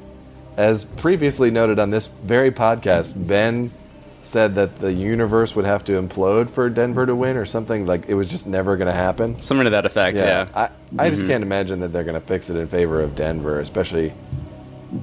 As 0.63 0.85
previously 0.85 1.51
noted 1.51 1.81
on 1.81 1.91
this 1.91 2.07
very 2.07 2.53
podcast, 2.53 3.27
Ben 3.27 3.73
said 4.23 4.55
that 4.55 4.77
the 4.77 4.93
universe 4.93 5.57
would 5.57 5.65
have 5.65 5.83
to 5.87 6.01
implode 6.01 6.51
for 6.51 6.71
Denver 6.71 7.05
to 7.05 7.17
win 7.17 7.37
or 7.37 7.45
something. 7.45 7.85
Like 7.85 8.09
it 8.09 8.15
was 8.15 8.31
just 8.31 8.47
never 8.47 8.77
going 8.77 8.87
to 8.87 8.93
happen. 8.93 9.41
Something 9.41 9.65
to 9.65 9.71
that 9.71 9.87
effect. 9.87 10.17
Yeah. 10.17 10.47
I, 10.55 10.71
I 10.97 11.11
just 11.11 11.23
mm-hmm. 11.23 11.33
can't 11.33 11.43
imagine 11.43 11.81
that 11.81 11.89
they're 11.89 12.05
going 12.05 12.15
to 12.15 12.25
fix 12.25 12.49
it 12.49 12.57
in 12.57 12.69
favor 12.69 13.01
of 13.01 13.17
Denver, 13.17 13.59
especially 13.59 14.15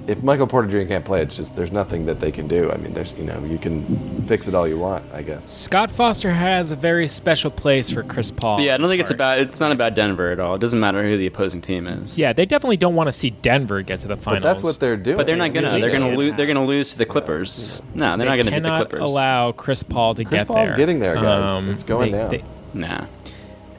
if 0.07 0.21
Michael 0.23 0.45
Porter 0.47 0.67
Jr. 0.67 0.87
can't 0.87 1.03
play. 1.05 1.21
It's 1.21 1.35
just 1.35 1.55
there's 1.55 1.71
nothing 1.71 2.05
that 2.05 2.19
they 2.19 2.31
can 2.31 2.47
do. 2.47 2.71
I 2.71 2.77
mean, 2.77 2.93
there's 2.93 3.13
you 3.13 3.23
know 3.23 3.39
you 3.45 3.57
can 3.57 3.83
fix 4.23 4.47
it 4.47 4.53
all 4.55 4.67
you 4.67 4.77
want, 4.77 5.03
I 5.13 5.21
guess. 5.23 5.51
Scott 5.51 5.89
Foster 5.89 6.31
has 6.31 6.71
a 6.71 6.75
very 6.75 7.07
special 7.07 7.49
place 7.51 7.89
for 7.89 8.03
Chris 8.03 8.29
Paul. 8.31 8.57
But 8.57 8.63
yeah, 8.65 8.73
I 8.73 8.77
don't 8.77 8.81
his 8.83 8.89
think 8.91 9.01
it's 9.01 9.11
about. 9.11 9.39
It's 9.39 9.59
not 9.59 9.71
about 9.71 9.95
Denver 9.95 10.31
at 10.31 10.39
all. 10.39 10.55
It 10.55 10.59
doesn't 10.59 10.79
matter 10.79 11.01
who 11.03 11.17
the 11.17 11.25
opposing 11.27 11.61
team 11.61 11.87
is. 11.87 12.19
Yeah, 12.19 12.33
they 12.33 12.45
definitely 12.45 12.77
don't 12.77 12.95
want 12.95 13.07
to 13.07 13.11
see 13.11 13.31
Denver 13.31 13.81
get 13.81 13.99
to 14.01 14.07
the 14.07 14.15
But 14.15 14.23
finals. 14.23 14.43
that's 14.43 14.63
what 14.63 14.79
they're 14.79 14.97
doing. 14.97 15.17
But 15.17 15.25
they're 15.25 15.35
not 15.35 15.53
gonna. 15.53 15.71
I 15.71 15.79
They're 15.79 15.89
gonna 15.91 16.15
lose. 16.15 16.35
They're 16.35 16.47
gonna 16.47 16.65
lose 16.65 16.91
to 16.91 16.97
the 16.99 17.05
Clippers. 17.05 17.81
No, 17.95 18.09
they're 18.09 18.17
they 18.17 18.25
not 18.25 18.29
gonna 18.31 18.43
beat 18.43 18.45
the 18.45 18.51
cannot 18.69 18.89
Clippers. 18.89 19.09
allow 19.09 19.51
Chris 19.53 19.83
Paul 19.83 20.15
to 20.15 20.23
Chris 20.23 20.41
get 20.41 20.47
Paul's 20.47 20.67
there. 20.69 20.73
Um, 20.73 20.77
getting 20.77 20.99
there, 20.99 21.15
guys. 21.15 21.63
It's 21.69 21.83
going 21.83 22.11
they- 22.11 22.17
down. 22.17 22.31
they- 22.31 22.43
Nah. 22.71 23.05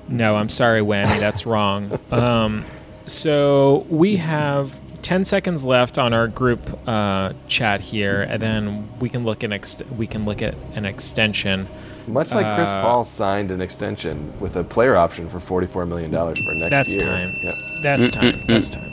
no, 0.09 0.35
I'm 0.35 0.49
sorry, 0.49 0.81
Whammy. 0.81 1.21
That's 1.21 1.47
wrong. 1.47 1.99
Um, 2.11 2.65
so 3.07 3.87
we 3.89 4.17
have 4.17 4.79
10 5.03 5.25
seconds 5.25 5.65
left 5.65 5.99
on 5.99 6.13
our 6.13 6.29
group 6.29 6.61
uh, 6.89 7.33
chat 7.49 7.81
here, 7.81 8.23
and 8.23 8.41
then 8.41 8.89
we 9.01 9.09
can 9.09 9.25
look 9.25 9.43
an 9.43 9.53
ex- 9.53 9.83
we 9.97 10.07
can 10.07 10.25
look 10.25 10.43
at 10.43 10.55
an 10.75 10.85
extension. 10.85 11.67
Much 12.07 12.33
like 12.35 12.57
Chris 12.57 12.69
Uh, 12.71 12.83
Paul 12.83 13.05
signed 13.05 13.51
an 13.51 13.61
extension 13.61 14.33
with 14.41 14.57
a 14.57 14.65
player 14.65 14.97
option 14.97 15.29
for 15.29 15.39
$44 15.39 15.87
million 15.87 16.11
for 16.11 16.35
next 16.55 16.71
That's 16.71 16.91
year. 16.95 17.01
time. 17.05 17.33
Yeah. 17.43 17.53
That's 17.83 18.09
time. 18.09 18.43
That's 18.47 18.69
time. 18.71 18.91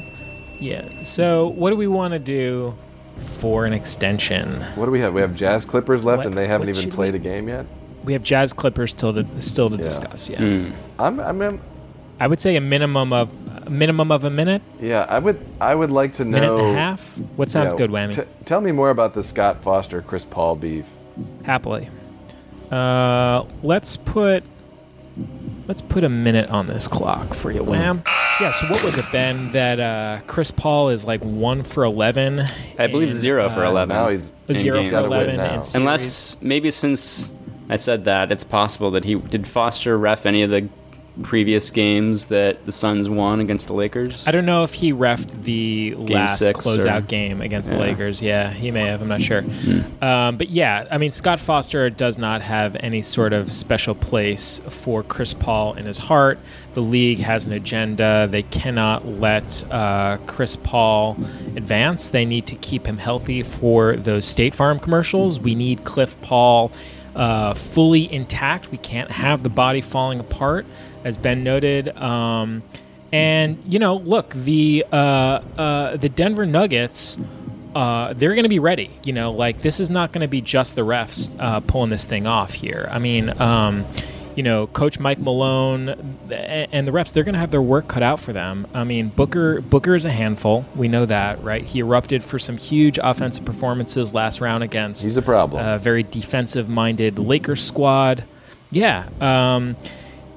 Yeah. 0.59 1.03
So 1.03 1.47
what 1.49 1.71
do 1.71 1.75
we 1.77 1.87
want 1.87 2.13
to 2.13 2.19
do 2.19 2.75
for 3.39 3.65
an 3.65 3.73
extension? 3.73 4.61
What 4.75 4.85
do 4.85 4.91
we 4.91 4.99
have? 4.99 5.13
We 5.13 5.21
have 5.21 5.35
Jazz 5.35 5.65
Clippers 5.65 6.05
left, 6.05 6.19
What- 6.19 6.25
and 6.27 6.37
they 6.37 6.47
haven't 6.47 6.69
even 6.69 6.89
played 6.91 7.13
we- 7.13 7.19
a 7.19 7.21
game 7.21 7.47
yet. 7.47 7.65
We 8.03 8.13
have 8.13 8.23
Jazz 8.23 8.53
Clippers 8.53 8.91
still 8.91 9.13
to 9.13 9.25
still 9.41 9.69
to 9.69 9.75
Yeah. 9.75 9.81
discuss. 9.81 10.29
Yeah. 10.29 10.39
Hmm. 10.39 10.71
I'm, 10.99 11.19
I'm, 11.19 11.41
I'm- 11.41 11.61
I 12.19 12.27
would 12.27 12.39
say 12.39 12.55
a 12.55 12.61
minimum 12.61 13.13
of 13.13 13.33
a 13.65 13.69
minimum 13.69 14.11
of 14.11 14.23
a 14.23 14.29
minute, 14.29 14.61
yeah. 14.79 15.05
I 15.09 15.19
would, 15.19 15.45
I 15.59 15.75
would 15.75 15.91
like 15.91 16.13
to 16.13 16.25
know. 16.25 16.39
minute 16.39 16.53
and 16.53 16.75
a 16.77 16.79
half. 16.79 17.17
What 17.35 17.49
sounds 17.49 17.73
yeah, 17.73 17.77
good, 17.77 17.91
Whammy? 17.91 18.15
t- 18.15 18.29
tell 18.45 18.61
me 18.61 18.71
more 18.71 18.89
about 18.89 19.13
the 19.13 19.21
Scott 19.21 19.61
Foster 19.61 20.01
Chris 20.01 20.23
Paul 20.25 20.55
beef. 20.55 20.85
Happily. 21.43 21.89
Uh, 22.71 23.45
let's 23.63 23.97
put 23.97 24.43
let's 25.67 25.81
put 25.81 26.03
a 26.03 26.09
minute 26.09 26.49
on 26.49 26.67
this 26.67 26.87
clock 26.87 27.33
for 27.33 27.51
you, 27.51 27.63
Wham. 27.63 28.03
Yeah. 28.39 28.51
So 28.51 28.67
what 28.67 28.83
was 28.83 28.97
it, 28.97 29.05
Ben? 29.11 29.51
That 29.51 29.79
uh, 29.79 30.19
Chris 30.27 30.51
Paul 30.51 30.89
is 30.89 31.05
like 31.05 31.21
one 31.23 31.63
for 31.63 31.83
eleven. 31.83 32.43
I 32.77 32.87
believe 32.87 33.09
in, 33.09 33.15
zero 33.15 33.49
for 33.49 33.63
uh, 33.63 33.69
eleven. 33.69 33.95
Now 33.95 34.09
he's 34.09 34.31
in 34.47 34.55
zero 34.55 34.83
for 34.83 34.95
eleven. 34.95 35.39
in. 35.39 35.61
Unless 35.75 36.41
maybe 36.41 36.71
since 36.71 37.33
I 37.69 37.75
said 37.75 38.05
that, 38.05 38.31
it's 38.31 38.43
possible 38.43 38.91
that 38.91 39.05
he 39.05 39.15
did 39.15 39.47
Foster 39.47 39.97
ref 39.97 40.25
any 40.25 40.41
of 40.41 40.49
the 40.49 40.69
previous 41.23 41.71
games 41.71 42.27
that 42.27 42.65
the 42.65 42.71
Suns 42.71 43.09
won 43.09 43.39
against 43.39 43.67
the 43.67 43.73
Lakers. 43.73 44.27
I 44.27 44.31
don't 44.31 44.45
know 44.45 44.63
if 44.63 44.73
he 44.73 44.93
refed 44.93 45.43
the 45.43 45.95
last 45.95 46.41
closeout 46.41 46.99
or- 46.99 47.01
game 47.01 47.41
against 47.41 47.69
the 47.69 47.77
Lakers. 47.77 48.21
Yeah, 48.21 48.51
he 48.51 48.71
may 48.71 48.85
have. 48.85 49.01
I'm 49.01 49.07
not 49.07 49.21
sure. 49.21 49.43
Um, 50.01 50.37
but 50.37 50.49
yeah, 50.49 50.87
I 50.91 50.97
mean, 50.97 51.11
Scott 51.11 51.39
Foster 51.39 51.89
does 51.89 52.17
not 52.17 52.41
have 52.41 52.75
any 52.79 53.01
sort 53.01 53.33
of 53.33 53.51
special 53.51 53.95
place 53.95 54.59
for 54.69 55.03
Chris 55.03 55.33
Paul 55.33 55.73
in 55.73 55.85
his 55.85 55.97
heart. 55.97 56.39
The 56.73 56.81
league 56.81 57.19
has 57.19 57.45
an 57.45 57.53
agenda. 57.53 58.27
They 58.29 58.43
cannot 58.43 59.07
let 59.07 59.63
uh, 59.71 60.17
Chris 60.27 60.55
Paul 60.55 61.17
advance. 61.55 62.09
They 62.09 62.25
need 62.25 62.45
to 62.47 62.55
keep 62.55 62.85
him 62.85 62.97
healthy 62.97 63.41
for 63.43 63.95
those 63.95 64.25
State 64.25 64.53
Farm 64.53 64.79
commercials. 64.79 65.39
We 65.39 65.55
need 65.55 65.83
Cliff 65.83 66.19
Paul 66.21 66.71
uh, 67.15 67.55
fully 67.55 68.11
intact. 68.13 68.71
We 68.71 68.77
can't 68.77 69.09
have 69.09 69.41
the 69.41 69.49
body 69.49 69.81
falling 69.81 70.19
apart, 70.19 70.65
as 71.03 71.17
Ben 71.17 71.43
noted. 71.43 71.95
Um, 71.97 72.63
and 73.11 73.61
you 73.65 73.79
know, 73.79 73.95
look, 73.97 74.31
the 74.31 74.85
uh, 74.91 74.95
uh, 74.95 75.97
the 75.97 76.09
Denver 76.09 76.45
Nuggets, 76.45 77.17
uh, 77.75 78.13
they're 78.13 78.33
going 78.33 78.43
to 78.43 78.49
be 78.49 78.59
ready. 78.59 78.91
You 79.03 79.13
know, 79.13 79.31
like 79.31 79.61
this 79.61 79.79
is 79.79 79.89
not 79.89 80.11
going 80.11 80.21
to 80.21 80.27
be 80.27 80.41
just 80.41 80.75
the 80.75 80.81
refs 80.81 81.33
uh, 81.39 81.59
pulling 81.61 81.89
this 81.89 82.05
thing 82.05 82.27
off 82.27 82.53
here. 82.53 82.89
I 82.91 82.99
mean, 82.99 83.39
um, 83.41 83.85
you 84.35 84.43
know, 84.43 84.67
Coach 84.67 84.99
Mike 84.99 85.17
Malone 85.19 85.89
and 86.29 86.87
the 86.87 86.91
refs, 86.91 87.11
they're 87.13 87.23
going 87.23 87.33
to 87.33 87.39
have 87.39 87.49
their 87.49 87.61
work 87.61 87.87
cut 87.87 88.03
out 88.03 88.19
for 88.19 88.33
them. 88.33 88.67
I 88.73 88.83
mean, 88.83 89.07
Booker 89.07 89.61
Booker 89.61 89.95
is 89.95 90.03
a 90.05 90.11
handful. 90.11 90.65
We 90.75 90.89
know 90.89 91.05
that, 91.05 91.41
right? 91.43 91.63
He 91.63 91.79
erupted 91.79 92.23
for 92.25 92.37
some 92.37 92.57
huge 92.57 92.99
offensive 93.01 93.45
performances 93.45 94.13
last 94.13 94.41
round 94.41 94.63
against 94.63 95.01
He's 95.03 95.15
a 95.17 95.21
problem. 95.21 95.65
a 95.65 95.79
very 95.79 96.03
defensive 96.03 96.67
minded 96.67 97.17
Lakers 97.19 97.63
squad. 97.63 98.25
Yeah. 98.69 99.07
Um, 99.21 99.77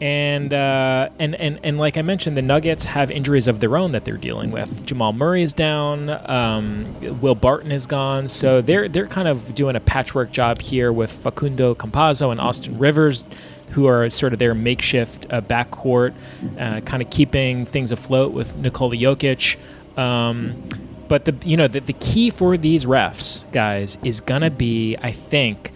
and, 0.00 0.54
uh, 0.54 1.10
and 1.18 1.34
and 1.34 1.60
and 1.62 1.78
like 1.78 1.98
I 1.98 2.02
mentioned, 2.02 2.36
the 2.36 2.42
Nuggets 2.42 2.84
have 2.84 3.10
injuries 3.10 3.46
of 3.46 3.60
their 3.60 3.76
own 3.76 3.92
that 3.92 4.04
they're 4.04 4.16
dealing 4.16 4.50
with. 4.50 4.86
Jamal 4.86 5.12
Murray 5.12 5.42
is 5.42 5.52
down. 5.52 6.08
Um, 6.30 7.20
Will 7.20 7.34
Barton 7.34 7.70
is 7.70 7.86
gone. 7.86 8.28
So 8.28 8.62
they're 8.62 8.88
they're 8.88 9.06
kind 9.06 9.28
of 9.28 9.54
doing 9.54 9.76
a 9.76 9.80
patchwork 9.80 10.32
job 10.32 10.60
here 10.60 10.90
with 10.90 11.12
Facundo 11.12 11.74
Campazzo 11.74 12.30
and 12.30 12.40
Austin 12.40 12.78
Rivers, 12.78 13.26
who 13.70 13.86
are 13.86 14.08
sort 14.08 14.32
of 14.32 14.38
their 14.38 14.54
makeshift 14.54 15.26
uh, 15.30 15.42
backcourt, 15.42 16.14
uh, 16.58 16.80
kind 16.80 17.02
of 17.02 17.10
keeping 17.10 17.66
things 17.66 17.92
afloat 17.92 18.32
with 18.32 18.56
Nikola 18.56 18.96
Jokic. 18.96 19.56
Um, 19.98 20.62
but 21.08 21.24
the 21.26 21.34
you 21.44 21.56
know 21.56 21.68
the, 21.68 21.80
the 21.80 21.92
key 21.92 22.30
for 22.30 22.56
these 22.56 22.86
refs 22.86 23.50
guys 23.52 23.98
is 24.02 24.20
gonna 24.20 24.50
be 24.50 24.96
I 25.02 25.12
think 25.12 25.72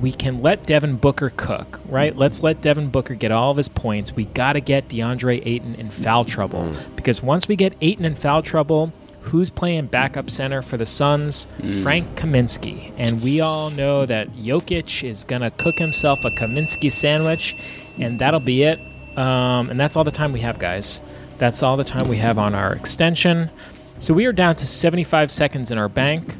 we 0.00 0.12
can 0.12 0.42
let 0.42 0.66
Devin 0.66 0.96
Booker 0.96 1.32
cook, 1.36 1.80
right? 1.86 2.14
Let's 2.14 2.42
let 2.42 2.60
Devin 2.60 2.90
Booker 2.90 3.14
get 3.14 3.32
all 3.32 3.50
of 3.50 3.56
his 3.56 3.68
points. 3.68 4.12
We 4.12 4.26
got 4.26 4.52
to 4.54 4.60
get 4.60 4.88
DeAndre 4.88 5.42
Ayton 5.46 5.74
in 5.76 5.90
foul 5.90 6.24
trouble 6.24 6.74
because 6.96 7.22
once 7.22 7.48
we 7.48 7.56
get 7.56 7.74
Ayton 7.80 8.04
in 8.04 8.14
foul 8.14 8.42
trouble, 8.42 8.92
who's 9.22 9.50
playing 9.50 9.86
backup 9.86 10.30
center 10.30 10.62
for 10.62 10.76
the 10.76 10.86
Suns? 10.86 11.48
Frank 11.82 12.14
Kaminsky. 12.16 12.92
And 12.96 13.22
we 13.22 13.40
all 13.40 13.70
know 13.70 14.06
that 14.06 14.28
Jokic 14.36 15.02
is 15.08 15.24
going 15.24 15.42
to 15.42 15.50
cook 15.50 15.78
himself 15.78 16.24
a 16.24 16.30
Kaminsky 16.30 16.92
sandwich, 16.92 17.56
and 17.98 18.20
that'll 18.20 18.40
be 18.40 18.62
it. 18.62 18.78
Um, 19.16 19.70
and 19.70 19.80
that's 19.80 19.96
all 19.96 20.04
the 20.04 20.10
time 20.10 20.32
we 20.32 20.40
have, 20.40 20.58
guys. 20.58 21.00
That's 21.38 21.62
all 21.62 21.76
the 21.76 21.84
time 21.84 22.08
we 22.08 22.18
have 22.18 22.38
on 22.38 22.54
our 22.54 22.72
extension. 22.72 23.50
So 23.98 24.12
we 24.14 24.26
are 24.26 24.32
down 24.32 24.54
to 24.56 24.66
75 24.66 25.30
seconds 25.30 25.70
in 25.70 25.78
our 25.78 25.88
bank. 25.88 26.36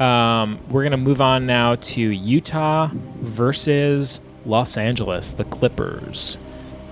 Um, 0.00 0.58
we're 0.70 0.82
going 0.82 0.92
to 0.92 0.96
move 0.96 1.20
on 1.20 1.44
now 1.44 1.74
to 1.74 2.00
Utah 2.00 2.90
versus 3.20 4.20
Los 4.46 4.78
Angeles, 4.78 5.32
the 5.32 5.44
Clippers. 5.44 6.38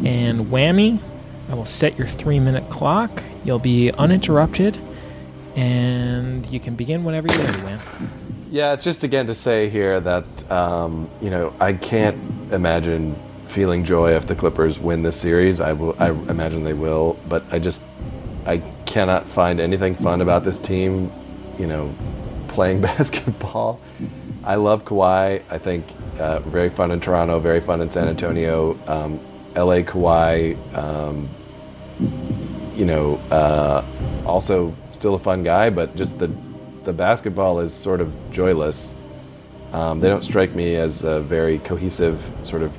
And 0.05 0.47
Whammy, 0.47 1.01
I 1.49 1.55
will 1.55 1.65
set 1.65 1.99
your 1.99 2.07
three 2.07 2.39
minute 2.39 2.69
clock. 2.69 3.23
You'll 3.45 3.59
be 3.59 3.91
uninterrupted, 3.93 4.79
and 5.57 6.45
you 6.47 6.61
can 6.61 6.77
begin 6.77 7.03
whenever 7.03 7.33
you're 7.33 7.47
ready. 7.65 7.83
Yeah, 8.51 8.75
it's 8.75 8.85
just 8.85 9.03
again 9.05 9.27
to 9.27 9.35
say 9.35 9.71
here 9.71 9.99
that 10.01 10.51
um, 10.53 11.09
you 11.23 11.31
know 11.31 11.55
I 11.59 11.73
can't 11.73 12.53
imagine 12.53 13.17
feeling 13.47 13.85
joy 13.85 14.13
if 14.13 14.27
the 14.27 14.35
Clippers 14.35 14.79
win 14.79 15.03
this 15.03 15.19
series. 15.19 15.63
I 15.63 15.73
will. 15.73 15.97
I 15.99 16.11
imagine 16.11 16.65
they 16.65 16.75
will, 16.75 17.19
but 17.27 17.43
I 17.51 17.59
just 17.59 17.83
I 18.45 18.59
cannot 18.85 19.27
find 19.27 19.61
anything 19.61 19.95
fun 19.95 20.21
about 20.21 20.45
this 20.45 20.59
team. 20.59 21.11
You 21.59 21.67
know, 21.67 21.95
playing 22.59 22.81
basketball. 22.93 23.81
I 24.43 24.57
love 24.57 24.85
Kawhi. 24.85 25.45
I 25.49 25.59
think 25.59 25.87
uh, 26.19 26.41
very 26.41 26.71
fun 26.71 26.91
in 26.91 26.99
Toronto, 26.99 27.39
very 27.39 27.61
fun 27.61 27.81
in 27.81 27.89
San 27.89 28.09
Antonio. 28.09 28.77
Um, 28.89 29.21
L.A. 29.55 29.85
Kawhi. 29.85 30.57
Um, 30.75 31.29
you 32.75 32.85
know, 32.85 33.15
uh, 33.31 33.85
also 34.27 34.75
still 34.91 35.15
a 35.15 35.21
fun 35.21 35.45
guy, 35.45 35.71
but 35.71 35.95
just 35.95 36.19
the 36.19 36.33
the 36.83 36.93
basketball 36.93 37.61
is 37.61 37.73
sort 37.73 38.01
of 38.01 38.11
joyless. 38.33 38.93
Um, 39.73 40.01
they 40.01 40.09
don't 40.09 40.25
strike 40.25 40.53
me 40.53 40.75
as 40.75 41.05
a 41.05 41.21
very 41.21 41.59
cohesive 41.61 42.19
sort 42.43 42.63
of 42.63 42.77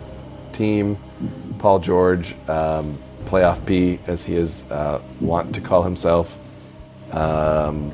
team. 0.51 0.97
Paul 1.57 1.79
George, 1.79 2.35
um, 2.49 2.97
playoff 3.25 3.65
P, 3.65 3.99
as 4.07 4.25
he 4.25 4.35
is 4.35 4.69
uh, 4.71 5.01
want 5.21 5.55
to 5.55 5.61
call 5.61 5.83
himself. 5.83 6.37
Um, 7.13 7.93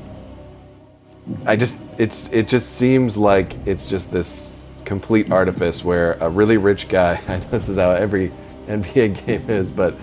I 1.45 1.55
just 1.55 1.78
it's 1.97 2.32
it 2.32 2.47
just 2.47 2.73
seems 2.73 3.17
like 3.17 3.55
it's 3.65 3.86
just 3.86 4.11
this 4.11 4.59
complete 4.86 5.32
artifice 5.32 5.84
where 5.84 6.13
a 6.13 6.30
really 6.30 6.57
rich 6.57 6.88
guy. 6.88 7.19
I 7.28 7.38
know 7.38 7.45
this 7.49 7.69
is 7.69 7.78
how 7.78 7.91
every 7.91 8.32
NBA 8.67 9.26
game 9.26 9.49
is, 9.49 9.71
but 9.71 9.95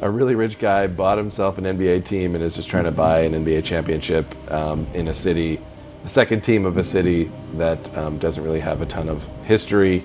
a 0.00 0.10
really 0.10 0.34
rich 0.34 0.58
guy 0.58 0.86
bought 0.88 1.16
himself 1.16 1.58
an 1.58 1.64
NBA 1.64 2.04
team 2.04 2.34
and 2.34 2.42
is 2.42 2.56
just 2.56 2.68
trying 2.68 2.84
to 2.84 2.90
buy 2.90 3.20
an 3.20 3.32
NBA 3.32 3.64
championship 3.64 4.26
um, 4.50 4.86
in 4.94 5.06
a 5.06 5.14
city, 5.14 5.60
the 6.02 6.08
second 6.08 6.40
team 6.40 6.66
of 6.66 6.76
a 6.76 6.82
city 6.82 7.30
that 7.54 7.96
um, 7.96 8.18
doesn't 8.18 8.42
really 8.42 8.58
have 8.60 8.82
a 8.82 8.86
ton 8.86 9.08
of 9.08 9.24
history. 9.44 10.02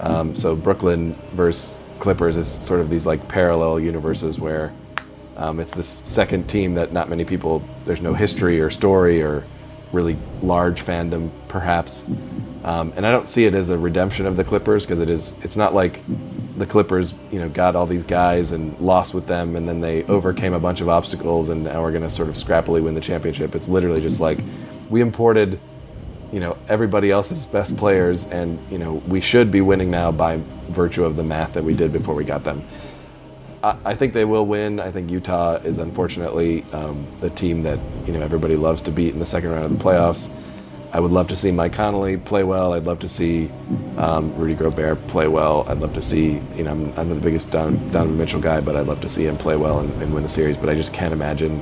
Um, 0.00 0.34
so 0.34 0.56
Brooklyn 0.56 1.14
versus 1.32 1.78
Clippers 1.98 2.36
is 2.36 2.48
sort 2.48 2.80
of 2.80 2.88
these 2.88 3.06
like 3.06 3.28
parallel 3.28 3.78
universes 3.78 4.40
where 4.40 4.72
um, 5.36 5.60
it's 5.60 5.72
this 5.72 5.88
second 5.88 6.48
team 6.48 6.74
that 6.74 6.92
not 6.92 7.10
many 7.10 7.24
people, 7.24 7.62
there's 7.84 8.00
no 8.00 8.14
history 8.14 8.58
or 8.60 8.70
story 8.70 9.22
or 9.22 9.44
really 9.96 10.16
large 10.42 10.84
fandom, 10.84 11.30
perhaps. 11.48 12.04
Um, 12.62 12.92
and 12.96 13.06
I 13.06 13.10
don't 13.10 13.26
see 13.26 13.46
it 13.46 13.54
as 13.54 13.70
a 13.70 13.78
redemption 13.78 14.26
of 14.26 14.36
the 14.36 14.44
Clippers 14.44 14.84
because 14.84 15.00
it 15.00 15.10
is. 15.10 15.34
It's 15.42 15.56
not 15.56 15.74
like 15.74 16.02
the 16.56 16.66
Clippers, 16.66 17.14
you 17.32 17.38
know, 17.38 17.48
got 17.48 17.76
all 17.76 17.86
these 17.86 18.02
guys 18.02 18.52
and 18.52 18.78
lost 18.78 19.14
with 19.14 19.26
them, 19.26 19.56
and 19.56 19.68
then 19.68 19.80
they 19.80 20.04
overcame 20.04 20.52
a 20.52 20.60
bunch 20.60 20.80
of 20.80 20.88
obstacles, 20.88 21.48
and 21.48 21.64
now 21.64 21.82
we're 21.82 21.92
going 21.92 22.02
to 22.02 22.10
sort 22.10 22.28
of 22.28 22.34
scrappily 22.34 22.82
win 22.82 22.94
the 22.94 23.00
championship. 23.00 23.54
It's 23.54 23.68
literally 23.68 24.00
just 24.00 24.20
like 24.20 24.38
we 24.90 25.00
imported, 25.00 25.58
you 26.32 26.40
know, 26.40 26.56
everybody 26.68 27.10
else's 27.10 27.46
best 27.46 27.76
players, 27.76 28.26
and 28.26 28.58
you 28.70 28.78
know, 28.78 28.94
we 29.06 29.20
should 29.20 29.50
be 29.50 29.60
winning 29.60 29.90
now 29.90 30.12
by 30.12 30.40
virtue 30.68 31.04
of 31.04 31.16
the 31.16 31.24
math 31.24 31.54
that 31.54 31.64
we 31.64 31.74
did 31.74 31.92
before 31.92 32.14
we 32.14 32.24
got 32.24 32.44
them. 32.44 32.64
I, 33.66 33.76
I 33.84 33.94
think 33.94 34.12
they 34.12 34.24
will 34.24 34.46
win. 34.46 34.78
I 34.78 34.90
think 34.90 35.10
Utah 35.10 35.54
is 35.56 35.78
unfortunately 35.78 36.64
um, 36.72 37.06
the 37.20 37.30
team 37.30 37.64
that 37.64 37.80
you 38.06 38.12
know 38.12 38.20
everybody 38.20 38.56
loves 38.56 38.82
to 38.82 38.92
beat 38.92 39.12
in 39.12 39.18
the 39.18 39.26
second 39.26 39.50
round 39.50 39.64
of 39.64 39.78
the 39.78 39.84
playoffs. 39.84 40.30
I 40.92 41.00
would 41.00 41.10
love 41.10 41.28
to 41.28 41.36
see 41.36 41.50
Mike 41.50 41.72
Conley 41.72 42.16
play 42.16 42.44
well. 42.44 42.72
I'd 42.72 42.84
love 42.84 43.00
to 43.00 43.08
see 43.08 43.50
um, 43.98 44.34
Rudy 44.36 44.54
Gobert 44.54 45.04
play 45.08 45.26
well. 45.26 45.66
I'd 45.68 45.80
love 45.80 45.92
to 45.94 46.00
see, 46.00 46.40
you 46.54 46.62
know, 46.62 46.70
I'm, 46.70 46.98
I'm 46.98 47.08
the 47.08 47.16
biggest 47.16 47.50
Don, 47.50 47.76
Donovan 47.90 48.16
Mitchell 48.16 48.40
guy, 48.40 48.60
but 48.60 48.76
I'd 48.76 48.86
love 48.86 49.00
to 49.02 49.08
see 49.08 49.26
him 49.26 49.36
play 49.36 49.56
well 49.56 49.80
and, 49.80 49.92
and, 50.02 50.14
win 50.14 50.22
the 50.22 50.28
series. 50.28 50.56
But 50.56 50.70
I 50.70 50.74
just 50.74 50.94
can't 50.94 51.12
imagine, 51.12 51.60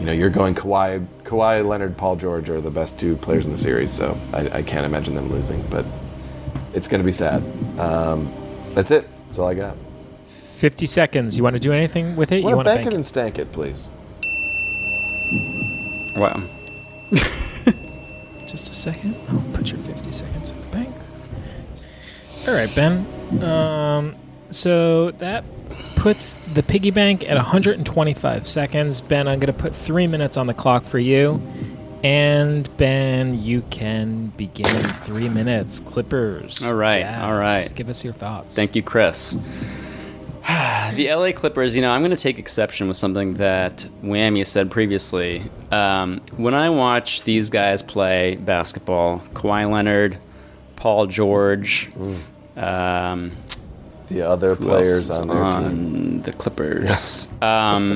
you 0.00 0.06
know, 0.06 0.12
you're 0.12 0.30
going 0.30 0.56
Kawhi, 0.56 1.06
Kawhi, 1.22 1.64
Leonard, 1.64 1.96
Paul 1.96 2.16
George 2.16 2.50
are 2.50 2.60
the 2.60 2.70
best 2.70 2.98
two 2.98 3.16
players 3.16 3.46
in 3.46 3.52
the 3.52 3.58
series, 3.58 3.92
so 3.92 4.18
I, 4.32 4.48
I 4.48 4.62
can't 4.62 4.86
imagine 4.86 5.14
them 5.14 5.30
losing. 5.30 5.62
But 5.70 5.84
it's 6.72 6.88
going 6.88 7.00
to 7.00 7.06
be 7.06 7.12
sad. 7.12 7.44
Um, 7.78 8.32
that's 8.74 8.90
it. 8.90 9.06
That's 9.26 9.38
all 9.38 9.46
I 9.46 9.54
got. 9.54 9.76
50 10.58 10.86
seconds. 10.86 11.36
You 11.36 11.44
want 11.44 11.54
to 11.54 11.60
do 11.60 11.72
anything 11.72 12.16
with 12.16 12.32
it? 12.32 12.36
I 12.44 12.48
you 12.48 12.56
want 12.56 12.66
to 12.66 12.74
bank 12.74 12.86
it 12.86 12.92
and 12.92 13.06
stank 13.06 13.38
it, 13.38 13.52
please. 13.52 13.88
Wow. 16.16 16.42
Just 18.46 18.70
a 18.70 18.74
second. 18.74 19.14
I'll 19.28 19.44
put 19.52 19.70
your 19.70 19.78
50 19.78 20.10
seconds 20.10 20.50
in 20.50 20.60
the 20.60 20.66
bank. 20.66 20.94
All 22.48 22.54
right, 22.54 22.74
Ben. 22.74 23.06
Um, 23.42 24.16
so 24.50 25.12
that 25.12 25.44
puts 25.94 26.34
the 26.54 26.62
piggy 26.62 26.90
bank 26.90 27.22
at 27.28 27.36
125 27.36 28.46
seconds. 28.46 29.00
Ben, 29.00 29.28
I'm 29.28 29.38
going 29.38 29.52
to 29.52 29.58
put 29.58 29.74
three 29.74 30.08
minutes 30.08 30.36
on 30.36 30.48
the 30.48 30.54
clock 30.54 30.84
for 30.84 30.98
you. 30.98 31.40
And 32.02 32.74
Ben, 32.76 33.42
you 33.42 33.62
can 33.70 34.28
begin 34.36 34.74
in 34.74 34.88
three 34.94 35.28
minutes. 35.28 35.80
Clippers. 35.80 36.64
All 36.64 36.74
right. 36.74 37.00
Jazz. 37.00 37.20
All 37.22 37.34
right. 37.34 37.72
Give 37.74 37.88
us 37.88 38.02
your 38.02 38.12
thoughts. 38.12 38.56
Thank 38.56 38.74
you, 38.74 38.82
Chris. 38.82 39.36
the 40.94 41.12
LA 41.14 41.32
Clippers, 41.32 41.74
you 41.76 41.82
know, 41.82 41.90
I'm 41.90 42.00
going 42.02 42.10
to 42.10 42.16
take 42.16 42.38
exception 42.38 42.88
with 42.88 42.96
something 42.96 43.34
that 43.34 43.86
Whammy 44.02 44.46
said 44.46 44.70
previously. 44.70 45.42
Um, 45.70 46.20
when 46.36 46.54
I 46.54 46.70
watch 46.70 47.22
these 47.24 47.50
guys 47.50 47.82
play 47.82 48.36
basketball, 48.36 49.20
Kawhi 49.34 49.70
Leonard, 49.70 50.18
Paul 50.76 51.06
George, 51.06 51.90
um, 52.56 53.32
the 54.08 54.22
other 54.22 54.56
players 54.56 55.10
on 55.10 55.28
their 55.28 55.36
on 55.36 55.64
team. 55.64 56.22
the 56.22 56.32
Clippers, 56.32 57.28
um, 57.42 57.90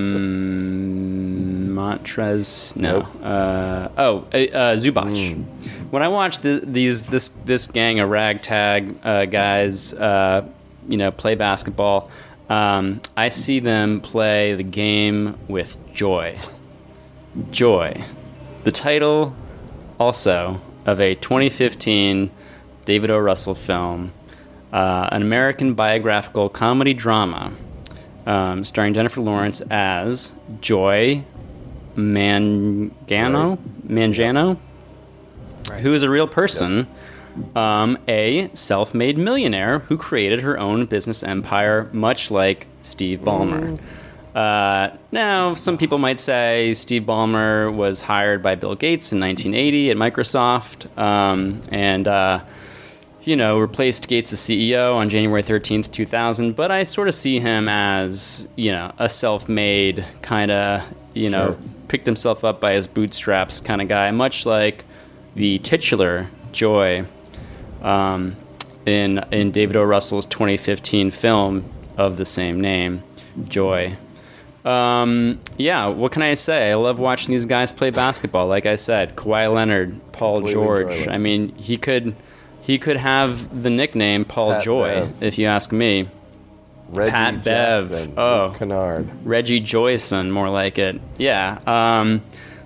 Montrez, 1.74 2.76
no, 2.76 3.00
Nope. 3.00 3.08
uh, 3.22 3.88
oh, 3.96 4.18
uh, 4.32 4.36
uh, 4.36 4.76
Zubac. 4.76 5.14
Mm. 5.14 5.44
When 5.90 6.02
I 6.02 6.08
watch 6.08 6.40
the, 6.40 6.60
these 6.64 7.04
this 7.04 7.28
this 7.44 7.66
gang 7.66 8.00
of 8.00 8.10
ragtag 8.10 8.94
uh, 9.02 9.24
guys, 9.26 9.94
uh, 9.94 10.46
you 10.88 10.96
know, 10.98 11.10
play 11.10 11.34
basketball, 11.34 12.10
um, 12.52 13.00
I 13.16 13.30
see 13.30 13.60
them 13.60 14.02
play 14.02 14.54
the 14.54 14.62
game 14.62 15.38
with 15.48 15.78
joy. 15.94 16.38
Joy. 17.50 18.04
The 18.64 18.72
title, 18.72 19.34
also, 19.98 20.60
of 20.84 21.00
a 21.00 21.14
2015 21.14 22.30
David 22.84 23.10
O. 23.10 23.18
Russell 23.18 23.54
film, 23.54 24.12
uh, 24.70 25.08
an 25.10 25.22
American 25.22 25.72
biographical 25.72 26.50
comedy 26.50 26.92
drama 26.92 27.52
um, 28.26 28.64
starring 28.64 28.92
Jennifer 28.92 29.22
Lawrence 29.22 29.62
as 29.70 30.34
Joy 30.60 31.24
Mangano, 31.96 33.56
Mangano, 33.86 34.58
who 35.80 35.94
is 35.94 36.02
a 36.02 36.10
real 36.10 36.28
person, 36.28 36.86
um, 37.56 37.98
a 38.08 38.50
self-made 38.54 39.18
millionaire 39.18 39.80
who 39.80 39.96
created 39.96 40.40
her 40.40 40.58
own 40.58 40.86
business 40.86 41.22
empire, 41.22 41.88
much 41.92 42.30
like 42.30 42.66
Steve 42.82 43.20
Ballmer. 43.20 43.78
Uh, 44.34 44.96
now, 45.10 45.52
some 45.54 45.76
people 45.76 45.98
might 45.98 46.18
say 46.18 46.72
Steve 46.74 47.02
Ballmer 47.02 47.74
was 47.74 48.00
hired 48.00 48.42
by 48.42 48.54
Bill 48.54 48.74
Gates 48.74 49.12
in 49.12 49.20
1980 49.20 49.90
at 49.90 49.96
Microsoft, 49.96 50.98
um, 50.98 51.60
and 51.70 52.08
uh, 52.08 52.42
you 53.24 53.36
know 53.36 53.58
replaced 53.58 54.08
Gates 54.08 54.32
as 54.32 54.38
CEO 54.40 54.94
on 54.94 55.10
January 55.10 55.42
13th, 55.42 55.90
2000. 55.92 56.56
But 56.56 56.70
I 56.70 56.84
sort 56.84 57.08
of 57.08 57.14
see 57.14 57.40
him 57.40 57.68
as 57.68 58.48
you 58.56 58.72
know 58.72 58.92
a 58.98 59.08
self-made 59.08 60.04
kind 60.22 60.50
of 60.50 60.82
you 61.12 61.28
know 61.28 61.48
Sure. 61.48 61.58
picked 61.88 62.06
himself 62.06 62.42
up 62.42 62.58
by 62.58 62.72
his 62.72 62.88
bootstraps 62.88 63.60
kind 63.60 63.82
of 63.82 63.88
guy, 63.88 64.10
much 64.12 64.46
like 64.46 64.86
the 65.34 65.58
titular 65.58 66.28
Joy 66.52 67.04
um, 67.82 68.36
in 68.86 69.18
in 69.30 69.50
David 69.50 69.76
O. 69.76 69.82
Russell's 69.82 70.26
2015 70.26 71.10
film 71.10 71.64
of 71.96 72.16
the 72.16 72.24
same 72.24 72.60
name, 72.60 73.02
Joy. 73.44 73.96
Um, 74.64 75.40
yeah, 75.56 75.86
what 75.88 76.12
can 76.12 76.22
I 76.22 76.34
say? 76.34 76.70
I 76.70 76.74
love 76.74 76.98
watching 77.00 77.32
these 77.32 77.46
guys 77.46 77.72
play 77.72 77.90
basketball. 77.90 78.46
Like 78.46 78.64
I 78.64 78.76
said, 78.76 79.16
Kawhi 79.16 79.52
Leonard, 79.52 80.00
Paul 80.12 80.36
Completely 80.36 80.52
George. 80.62 80.88
joyless. 80.94 81.08
I 81.08 81.18
mean, 81.18 81.54
he 81.56 81.76
could 81.76 82.14
he 82.60 82.78
could 82.78 82.96
have 82.96 83.62
the 83.62 83.70
nickname 83.70 84.24
Paul 84.24 84.52
Pat 84.52 84.62
Joy, 84.62 84.88
Bev. 84.88 85.22
if 85.22 85.38
you 85.38 85.46
ask 85.46 85.72
me. 85.72 86.08
Reggie 86.90 87.10
Pat 87.10 87.42
Bev. 87.42 87.88
Jackson, 87.88 88.14
Oh. 88.18 88.46
Luke 88.48 88.58
Kennard. 88.58 89.08
Reggie 89.26 89.60
Joyson, 89.60 90.30
more 90.30 90.48
like 90.50 90.78
it. 90.78 91.00
Yeah. 91.18 91.58
Um, 91.66 92.22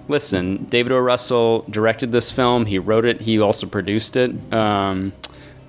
listen, 0.08 0.64
David 0.64 0.92
O. 0.92 0.98
Russell 0.98 1.64
directed 1.70 2.12
this 2.12 2.30
film. 2.30 2.66
He 2.66 2.78
wrote 2.78 3.04
it. 3.04 3.20
He 3.22 3.40
also 3.40 3.66
produced 3.66 4.16
it. 4.16 4.32
Um, 4.52 5.12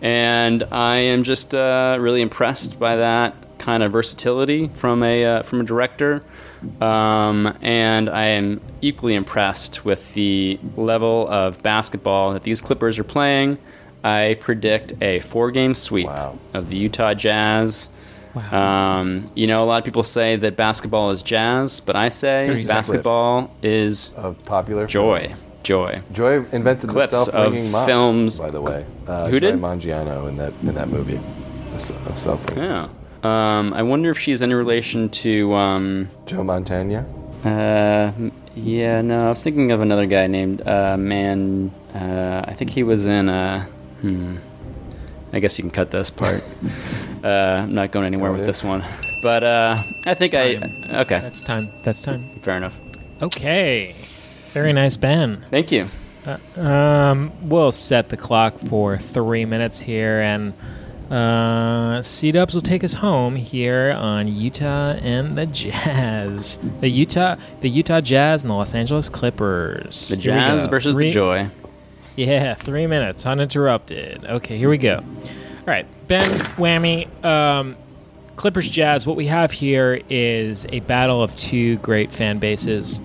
and 0.02 0.64
I 0.72 0.98
am 0.98 1.24
just 1.24 1.56
uh, 1.56 1.98
really 2.00 2.22
impressed 2.22 2.80
by 2.80 2.98
that 2.98 3.36
kind 3.58 3.82
of 3.82 3.92
versatility 3.92 4.68
from 4.76 5.02
a 5.04 5.26
uh, 5.26 5.42
from 5.44 5.62
a 5.62 5.64
director. 5.64 6.22
Um, 6.82 7.56
and 7.62 8.10
I 8.10 8.26
am 8.26 8.62
equally 8.82 9.14
impressed 9.16 9.86
with 9.86 10.14
the 10.14 10.60
level 10.76 11.28
of 11.30 11.62
basketball 11.62 12.34
that 12.34 12.44
these 12.44 12.62
Clippers 12.62 12.98
are 12.98 13.04
playing. 13.04 13.60
I 14.04 14.38
predict 14.40 14.94
a 15.02 15.20
four-game 15.22 15.74
sweep 15.76 16.08
Wow. 16.08 16.38
of 16.54 16.70
the 16.70 16.76
Utah 16.78 17.14
Jazz. 17.14 17.90
Um, 18.36 19.26
you 19.36 19.48
know, 19.48 19.64
a 19.64 19.66
lot 19.66 19.78
of 19.80 19.86
people 19.86 20.04
say 20.04 20.36
that 20.36 20.56
basketball 20.56 21.12
is 21.12 21.24
jazz, 21.24 21.80
but 21.80 21.96
I 21.96 22.10
say 22.10 22.64
basketball 22.64 23.52
is 23.62 24.10
of 24.16 24.44
popular 24.46 24.86
joy. 24.88 25.22
films. 25.28 25.52
Joy. 25.64 26.02
Joy 26.14 26.46
invented 26.52 26.90
Clips 26.90 27.12
the 27.12 27.26
self-wringing 27.26 27.66
of 27.66 27.72
mop, 27.72 27.86
films. 27.86 28.40
by 28.40 28.50
the 28.52 28.62
way. 28.62 28.86
Uh, 29.08 29.28
Who 29.28 29.40
Joy 29.40 29.52
did? 29.52 29.60
Mangiano 29.60 30.30
in 30.30 30.38
that 30.38 30.54
in 30.62 30.76
that 30.76 30.88
movie, 30.90 31.20
of 31.74 32.18
self-wringing. 32.18 32.64
Yeah. 32.64 32.88
Um, 33.24 33.74
I 33.74 33.82
wonder 33.84 34.10
if 34.12 34.20
she's 34.20 34.42
any 34.42 34.54
relation 34.54 35.10
to. 35.10 35.54
Um, 35.54 36.10
Joe 36.26 36.44
Montana. 36.44 37.06
uh, 37.44 38.12
yeah, 38.56 39.02
no, 39.02 39.28
I 39.28 39.30
was 39.30 39.44
thinking 39.44 39.72
of 39.72 39.82
another 39.82 40.06
guy 40.06 40.28
named 40.28 40.66
uh, 40.68 40.96
Man. 40.98 41.72
Uh, 41.94 42.46
I 42.48 42.54
think 42.54 42.70
he 42.72 42.84
was 42.84 43.06
in. 43.06 43.28
Uh, 43.30 43.66
hmm. 44.02 44.38
I 45.34 45.40
guess 45.40 45.58
you 45.58 45.64
can 45.64 45.72
cut 45.72 45.92
this 45.92 46.10
part. 46.10 46.44
uh, 47.24 47.64
I'm 47.68 47.74
not 47.74 47.92
going 47.92 48.06
anywhere 48.06 48.32
with 48.32 48.46
this 48.46 48.64
one. 48.64 48.84
But 49.24 49.44
uh, 49.44 49.84
I 50.06 50.14
think 50.14 50.34
I. 50.34 50.56
Okay, 51.02 51.20
That's 51.20 51.42
time. 51.42 51.70
That's 51.84 52.02
time. 52.02 52.30
fair 52.42 52.58
enough. 52.58 52.78
Okay. 53.22 53.96
Very 54.54 54.74
nice, 54.74 54.98
Ben. 54.98 55.44
Thank 55.50 55.72
you. 55.72 55.88
Um, 56.56 57.32
we'll 57.42 57.72
set 57.72 58.10
the 58.10 58.18
clock 58.18 58.58
for 58.60 58.98
three 58.98 59.46
minutes 59.46 59.80
here, 59.80 60.20
and 60.22 60.54
uh, 61.12 62.02
C 62.02 62.32
Dubs 62.32 62.54
will 62.54 62.62
take 62.62 62.84
us 62.84 62.94
home 62.94 63.36
here 63.38 63.92
on 63.98 64.28
Utah 64.28 64.92
and 65.02 65.38
the 65.38 65.46
Jazz. 65.46 66.60
The 66.82 66.90
Utah, 66.90 67.36
the 67.62 67.70
Utah 67.70 68.02
Jazz 68.02 68.44
and 68.44 68.52
the 68.52 68.56
Los 68.56 68.74
Angeles 68.74 69.10
Clippers. 69.10 70.10
The 70.10 70.18
Here 70.18 70.34
we 70.34 70.40
Jazz 70.40 70.66
go. 70.66 70.72
versus 70.72 70.96
Three- 70.96 71.06
the 71.08 71.12
Joy. 71.14 71.50
Yeah, 72.16 72.56
three 72.56 72.88
minutes 72.88 73.26
uninterrupted. 73.26 74.26
Okay, 74.26 74.58
here 74.58 74.70
we 74.70 74.78
go. 74.80 75.04
All 75.68 75.74
right, 75.74 76.08
Ben 76.08 76.22
Whammy, 76.56 77.26
um, 77.26 77.76
Clippers 78.38 78.70
Jazz. 78.70 79.06
What 79.06 79.18
we 79.18 79.26
have 79.26 79.52
here 79.52 80.02
is 80.10 80.66
a 80.70 80.80
battle 80.80 81.22
of 81.22 81.36
two 81.38 81.76
great 81.80 82.10
fan 82.10 82.40
bases. 82.40 83.02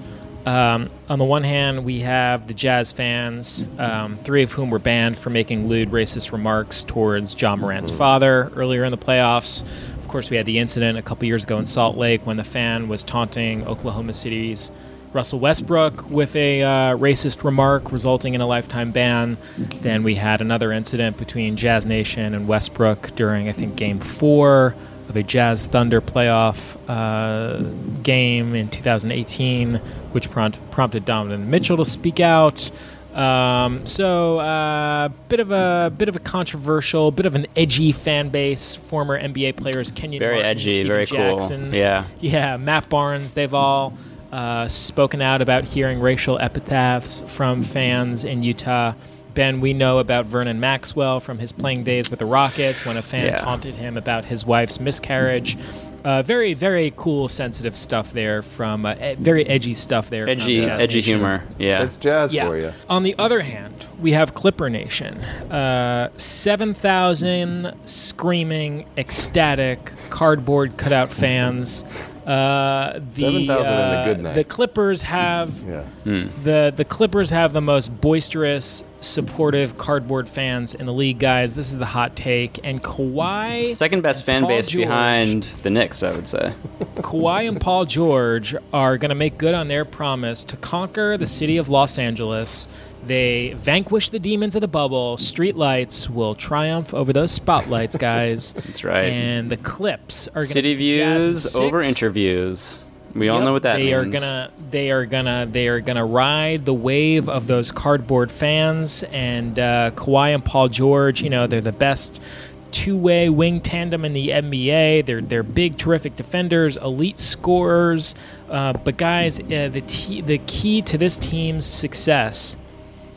Um, 0.47 0.89
on 1.09 1.19
the 1.19 1.25
one 1.25 1.43
hand, 1.43 1.85
we 1.85 2.03
have 2.03 2.47
the 2.47 2.55
Jazz 2.55 2.93
fans, 2.93 3.67
um, 3.79 4.17
three 4.19 4.45
of 4.45 4.53
whom 4.53 4.71
were 4.71 4.79
banned 4.79 5.19
for 5.19 5.29
making 5.29 5.67
lewd, 5.67 5.91
racist 5.91 6.31
remarks 6.31 6.85
towards 6.85 7.35
Ja 7.41 7.57
Morant's 7.57 7.91
father 7.91 8.53
earlier 8.55 8.85
in 8.85 8.93
the 8.93 8.99
playoffs. 8.99 9.65
Of 9.99 10.07
course, 10.07 10.31
we 10.31 10.37
had 10.37 10.47
the 10.47 10.61
incident 10.61 10.97
a 10.97 11.03
couple 11.03 11.25
years 11.25 11.43
ago 11.43 11.59
in 11.59 11.65
Salt 11.65 11.97
Lake 11.97 12.25
when 12.25 12.37
the 12.37 12.45
fan 12.45 12.87
was 12.87 13.03
taunting 13.03 13.67
Oklahoma 13.67 14.15
City's 14.15 14.71
Russell 15.13 15.41
Westbrook 15.41 16.09
with 16.11 16.35
a 16.37 16.63
uh, 16.63 16.69
racist 16.97 17.45
remark, 17.45 17.93
resulting 17.93 18.35
in 18.35 18.41
a 18.41 18.47
lifetime 18.47 18.93
ban. 18.93 19.37
Then 19.83 20.03
we 20.03 20.15
had 20.15 20.41
another 20.41 20.73
incident 20.73 21.19
between 21.19 21.57
Jazz 21.57 21.85
Nation 21.85 22.35
and 22.35 22.49
Westbrook 22.49 23.15
during, 23.15 23.49
I 23.49 23.53
think, 23.53 23.77
Game 23.77 24.01
Four 24.01 24.75
of 25.09 25.17
a 25.17 25.23
Jazz 25.23 25.67
Thunder 25.67 26.01
playoff 26.01 26.77
uh, 26.89 27.59
game 28.03 28.55
in 28.55 28.69
2018, 28.71 29.75
which 30.13 30.31
prompt, 30.31 30.59
prompted 30.71 31.05
Donovan 31.05 31.51
Mitchell 31.51 31.77
to 31.77 31.85
speak 31.85 32.19
out. 32.21 32.71
Um, 33.15 33.87
so, 33.87 34.39
uh, 34.39 35.09
bit 35.29 35.39
of 35.41 35.53
a 35.53 35.93
bit 35.95 36.09
of 36.09 36.17
a 36.17 36.19
controversial, 36.19 37.11
bit 37.11 37.27
of 37.27 37.35
an 37.35 37.47
edgy 37.55 37.93
fan 37.93 38.31
base. 38.31 38.75
Former 38.75 39.21
NBA 39.21 39.57
players, 39.57 39.91
Kenyon 39.91 40.21
Very 40.21 40.37
Martin, 40.37 40.51
edgy, 40.51 40.71
Stephen 40.71 40.89
very 40.89 41.07
cool. 41.07 41.39
Jackson, 41.39 41.75
Yeah. 41.75 42.07
yeah, 42.21 42.57
Matt 42.57 42.89
Barnes. 42.89 43.35
They've 43.35 43.53
all 43.53 43.93
uh, 44.33 44.67
spoken 44.69 45.21
out 45.23 45.43
about 45.43 45.65
hearing 45.65 46.01
racial 46.01 46.39
epithets 46.39 47.21
from 47.27 47.63
fans 47.63 48.25
in 48.25 48.43
Utah. 48.43 48.95
Ben, 49.35 49.61
we 49.61 49.73
know 49.73 49.99
about 49.99 50.27
Vernon 50.27 50.61
Maxwell 50.61 51.21
from 51.21 51.39
his 51.39 51.53
playing 51.53 51.85
days 51.85 52.11
with 52.11 52.19
the 52.19 52.27
Rockets 52.27 52.85
when 52.85 52.97
a 52.97 53.03
fan 53.03 53.27
Yeah. 53.27 53.39
taunted 53.39 53.75
him 53.77 53.97
about 53.97 54.25
his 54.27 54.45
wife's 54.45 54.79
miscarriage. 54.81 55.57
Uh, 56.05 56.21
very, 56.21 56.53
very 56.53 56.93
cool, 56.97 57.29
sensitive 57.29 57.77
stuff 57.77 58.13
there 58.13 58.43
from 58.43 58.85
uh, 58.85 58.95
e- 58.95 59.15
very 59.15 59.47
edgy 59.47 59.73
stuff 59.73 60.11
there. 60.11 60.25
from 60.25 60.31
Edgy, 60.31 60.61
edgy 60.63 60.97
Nation. 60.97 61.01
humor. 61.21 61.45
Yeah. 61.59 61.83
It's 61.85 61.97
jazz 61.97 62.35
Yeah. 62.35 62.47
for 62.47 62.59
you. 62.59 62.73
On 62.91 63.05
the 63.05 63.15
other 63.19 63.41
hand, 63.41 63.87
we 64.01 64.11
have 64.13 64.35
Clipper 64.35 64.69
Nation. 64.69 65.19
Uh, 65.51 66.09
7,000 66.17 67.73
screaming, 67.85 68.85
ecstatic, 68.99 69.93
cardboard 70.11 70.77
cutout 70.77 71.11
fans. 71.11 71.85
Uh, 72.27 73.01
the, 73.11 73.21
7,000 73.23 73.51
and 73.51 73.67
a 73.67 73.97
uh, 73.99 74.05
good 74.05 74.21
night. 74.21 74.35
The 74.35 74.45
Clippers 74.45 75.03
have 75.03 75.53
Yeah. 75.69 75.83
the 76.05 76.73
the 76.75 76.85
Clippers 76.85 77.31
have 77.31 77.53
the 77.53 77.61
most 77.61 78.01
boisterous, 78.01 78.85
supportive 79.01 79.77
cardboard 79.77 80.29
fans 80.29 80.75
in 80.75 80.87
the 80.87 80.93
league, 80.93 81.19
guys. 81.19 81.55
This 81.55 81.73
is 81.73 81.79
the 81.79 81.87
hot 81.87 82.15
take. 82.15 82.61
And 82.63 82.83
Kawhi, 82.83 83.65
Second 83.65 84.03
best 84.03 84.25
fan 84.25 84.43
Paul 84.43 84.51
base 84.51 84.69
George. 84.69 84.85
behind 84.85 85.43
the 85.63 85.71
Knicks, 85.71 86.03
I 86.03 86.13
would 86.13 86.29
say. 86.29 86.53
Kawhi 86.97 87.49
and 87.49 87.61
Paul 87.61 87.85
George 87.87 88.55
are 88.73 88.97
going 88.99 89.09
to 89.09 89.15
make 89.17 89.37
good 89.39 89.55
on 89.55 89.69
their 89.69 89.85
promise 89.85 90.45
to 90.45 90.57
conquer 90.57 91.17
the 91.17 91.27
city 91.27 91.57
of 91.57 91.69
Los 91.69 91.99
Angeles. 91.99 92.69
They 93.07 93.53
vanquish 93.55 94.11
the 94.11 94.19
demons 94.19 94.55
of 94.55 94.61
the 94.61 94.69
bubble. 94.69 95.17
Streetlights 95.17 96.09
will 96.09 96.35
triumph 96.35 96.95
over 96.95 97.13
those 97.13 97.33
spotlights, 97.33 97.97
guys. 97.99 98.53
That's 98.53 98.85
right. 98.85 99.05
And 99.07 99.51
the 99.51 99.57
clips 99.57 100.29
are 100.29 100.35
going 100.35 100.47
to 100.47 100.53
City 100.53 100.75
views 100.75 101.57
over 101.57 101.81
interviews. 101.81 102.85
We 103.15 103.29
all 103.29 103.39
Yep, 103.39 103.45
know 103.45 103.53
what 103.53 103.63
that 103.65 103.77
they 103.77 103.93
means. 103.93 103.95
are 103.95 104.05
gonna 104.21 104.51
they 104.71 104.91
are 104.91 105.05
gonna 105.05 105.47
they 105.51 105.69
are 105.69 105.81
gonna 105.81 106.05
ride 106.07 106.65
the 106.65 106.73
wave 106.73 107.29
of 107.29 107.47
those 107.47 107.71
cardboard 107.71 108.31
fans 108.31 109.03
and 109.03 109.59
uh, 109.59 109.91
Kawhi 109.95 110.35
and 110.35 110.43
Paul 110.43 110.69
George. 110.69 111.21
You 111.23 111.29
know 111.29 111.47
they're 111.47 111.61
the 111.61 111.73
best 111.73 112.23
two-way 112.71 113.29
wing 113.29 113.61
tandem 113.61 114.03
in 114.07 114.15
the 114.15 114.29
NBA. 114.31 115.05
They're 115.05 115.21
they're 115.21 115.43
big, 115.43 115.77
terrific 115.77 116.17
defenders, 116.17 116.79
elite 116.79 117.19
scorers. 117.19 118.15
Uh, 118.49 118.73
but 118.73 118.97
guys, 118.97 119.39
uh, 119.41 119.69
the 119.71 119.83
t- 119.87 120.23
the 120.23 120.39
key 120.47 120.81
to 120.83 120.97
this 120.97 121.19
team's 121.19 121.67
success 121.67 122.57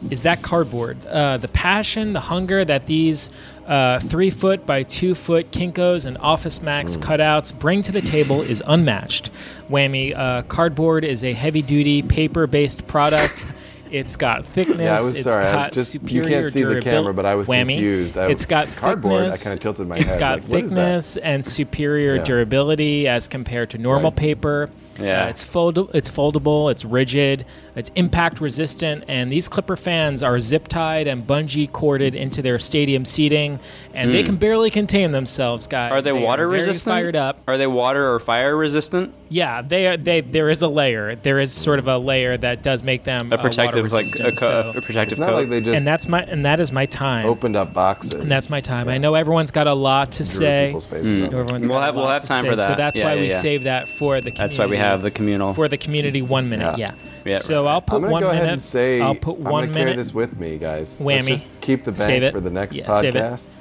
is 0.09 0.21
that 0.23 0.41
cardboard. 0.41 0.97
Uh, 1.05 1.37
the 1.37 1.47
passion, 1.47 2.13
the 2.13 2.19
hunger 2.19 2.63
that 2.65 2.85
these 2.85 3.29
uh, 3.67 3.99
three 3.99 4.29
foot 4.29 4.65
by 4.65 4.83
two 4.83 5.15
foot 5.15 5.51
Kinkos 5.51 6.05
and 6.05 6.17
Office 6.19 6.61
Max 6.61 6.97
cutouts 6.97 7.57
bring 7.57 7.81
to 7.83 7.91
the 7.91 8.01
table 8.01 8.41
is 8.41 8.61
unmatched. 8.67 9.31
Whammy, 9.69 10.15
uh, 10.15 10.43
cardboard 10.43 11.03
is 11.03 11.23
a 11.23 11.33
heavy 11.33 11.61
duty 11.61 12.01
paper 12.01 12.45
based 12.47 12.85
product. 12.87 13.45
It's 13.91 14.15
got 14.15 14.45
thickness. 14.45 14.77
Yeah, 14.81 14.97
I 14.99 15.01
was 15.01 15.15
it's 15.15 15.23
sorry. 15.23 15.45
I 15.45 15.53
got 15.53 15.71
just 15.73 15.93
you 15.93 16.23
can't 16.23 16.49
see 16.49 16.63
the 16.63 16.81
camera, 16.81 17.13
but 17.13 17.25
I 17.25 17.35
was 17.35 17.47
Whammy. 17.47 17.75
confused. 17.75 18.17
I, 18.17 18.27
It's 18.29 18.45
got 18.45 18.67
cardboard. 18.75 19.21
thickness. 19.31 19.41
I 19.41 19.49
kind 19.49 19.57
of 19.57 19.61
tilted 19.61 19.87
my 19.87 19.95
It's 19.97 20.05
head. 20.05 20.11
It's 20.13 20.19
got 20.19 20.39
like, 20.41 20.49
what 20.49 20.63
is 20.63 20.71
that? 20.71 20.75
thickness 20.75 21.17
and 21.17 21.45
superior 21.45 22.15
Yeah. 22.15 22.23
durability 22.23 23.07
as 23.07 23.27
compared 23.27 23.69
to 23.71 23.77
normal 23.77 24.11
Right. 24.11 24.15
paper. 24.17 24.69
Yeah. 24.99 25.25
Uh, 25.25 25.29
it's 25.29 25.43
fold- 25.43 25.89
It's 25.93 26.09
foldable. 26.09 26.71
It's 26.71 26.83
rigid. 26.83 27.45
It's 27.75 27.91
impact 27.95 28.39
resistant. 28.39 29.03
And 29.07 29.31
these 29.31 29.47
Clipper 29.47 29.75
fans 29.75 30.23
are 30.23 30.39
zip 30.39 30.67
tied 30.67 31.07
and 31.07 31.25
bungee 31.27 31.71
corded 31.71 32.15
into 32.15 32.41
their 32.41 32.57
stadium 32.59 33.05
seating, 33.05 33.59
and 33.93 34.13
they 34.13 34.23
can 34.23 34.35
barely 34.37 34.69
contain 34.69 35.11
themselves, 35.11 35.67
guys. 35.67 35.89
Hmm. 35.91 35.97
Are 35.97 36.01
they, 36.01 36.13
water 36.13 36.47
very 36.47 36.59
resistant? 36.59 36.93
Fired 36.93 37.15
up. 37.15 37.39
Are 37.47 37.57
they 37.57 37.67
water 37.67 38.13
or 38.13 38.19
fire 38.19 38.55
resistant? 38.55 39.13
Yeah, 39.27 39.61
they 39.61 39.87
are. 39.87 39.97
They 39.97 40.21
there 40.21 40.49
is 40.51 40.61
a 40.61 40.67
layer. 40.67 41.15
There 41.15 41.39
is 41.39 41.51
sort 41.51 41.79
of 41.79 41.87
a 41.87 41.97
layer 41.97 42.37
that 42.37 42.61
does 42.61 42.83
make 42.83 43.03
them 43.05 43.31
A 43.31 43.35
uh, 43.35 43.37
water 43.37 43.49
protective, 43.49 43.91
like 43.91 44.01
a, 44.03 44.05
resistant, 44.05 44.37
co- 44.37 44.71
so- 44.71 44.77
a 44.77 44.81
protective 44.81 45.13
It's 45.13 45.19
not 45.19 45.29
coat. 45.31 45.35
like 45.35 45.49
they 45.49 45.61
just 45.61 45.77
and 45.79 45.85
that's 45.87 46.07
my 46.07 46.21
and 46.23 46.45
that 46.45 46.59
is 46.59 46.71
my 46.71 46.85
time. 46.85 47.25
opened 47.25 47.55
up 47.55 47.73
boxes. 47.73 48.13
And 48.13 48.29
that's 48.31 48.49
my 48.51 48.61
time. 48.61 48.87
I 48.87 48.99
know 48.99 49.15
everyone's 49.15 49.49
got 49.51 49.65
a 49.67 49.73
lot 49.73 50.11
to 50.13 50.17
Drew 50.19 50.25
say. 50.25 50.65
people's 50.67 50.85
faces 50.85 51.07
Mm. 51.07 51.17
on 51.17 51.23
it. 51.23 51.37
Everyone's 51.39 51.67
We'll 51.67 51.77
got 51.77 51.81
a 51.81 51.85
have- 51.87 51.95
we'll 51.95 52.07
have 52.07 52.23
time 52.23 52.45
say, 52.45 52.51
for 52.51 52.57
So 52.57 52.75
that's 52.75 52.97
Yeah, 52.99 53.05
why 53.05 53.13
yeah, 53.15 53.21
we 53.21 53.29
yeah. 53.29 53.39
save 53.39 53.63
that 53.63 53.87
for 53.87 54.21
the 54.21 54.29
community. 54.31 54.37
That's 54.43 54.57
why 54.59 54.65
we 54.67 54.77
have 54.77 55.01
the 55.01 55.11
communal. 55.11 55.53
for 55.55 55.67
the 55.67 55.77
community 55.77 56.21
one 56.21 56.47
minute. 56.47 56.77
Yeah. 56.77 56.91
Yeah. 57.25 57.31
Yeah, 57.33 57.37
so 57.39 57.65
right, 57.65 57.71
I'll 57.71 57.81
put 57.81 57.95
I'm 57.95 58.01
gonna 58.01 58.11
one 58.13 58.21
go 58.21 58.27
minute. 58.29 58.41
ahead 58.41 58.53
and 58.53 58.61
say 58.61 59.01
I'll 59.01 59.15
put 59.15 59.37
one 59.37 59.63
I'm 59.63 59.71
gonna 59.71 59.85
carry 59.85 59.95
this 59.95 60.13
with 60.13 60.39
me, 60.39 60.57
guys. 60.57 60.99
Whammy. 60.99 61.29
Let's 61.29 61.41
just 61.43 61.47
keep 61.61 61.79
the 61.83 61.91
bank 61.91 61.97
Save 62.03 62.23
it. 62.23 62.31
for 62.31 62.39
the 62.39 62.51
next 62.51 62.77
Yeah, 62.77 62.85
podcast. 62.85 63.57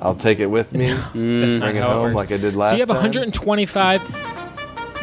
I'll 0.00 0.14
take 0.14 0.38
it 0.38 0.46
with 0.46 0.72
me. 0.72 0.86
That's 0.92 1.14
not 1.14 1.14
Bring 1.60 1.76
it 1.76 1.82
home 1.82 2.02
works. 2.02 2.14
like 2.14 2.30
I 2.32 2.36
did 2.36 2.54
last 2.54 2.70
time. 2.70 2.72
So 2.72 2.76
you 2.76 2.80
have 2.82 2.88
time. 2.88 2.96
125. 2.96 4.02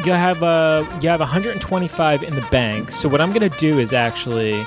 You 0.06 0.14
have 0.14 0.42
uh, 0.44 0.86
you 1.02 1.10
have 1.10 1.20
125 1.20 2.24
in 2.24 2.34
the 2.36 2.48
bank. 2.52 2.90
So 2.92 3.10
what 3.10 3.20
I'm 3.20 3.34
gonna 3.34 3.50
do 3.50 3.80
is 3.80 3.92
actually, 3.92 4.64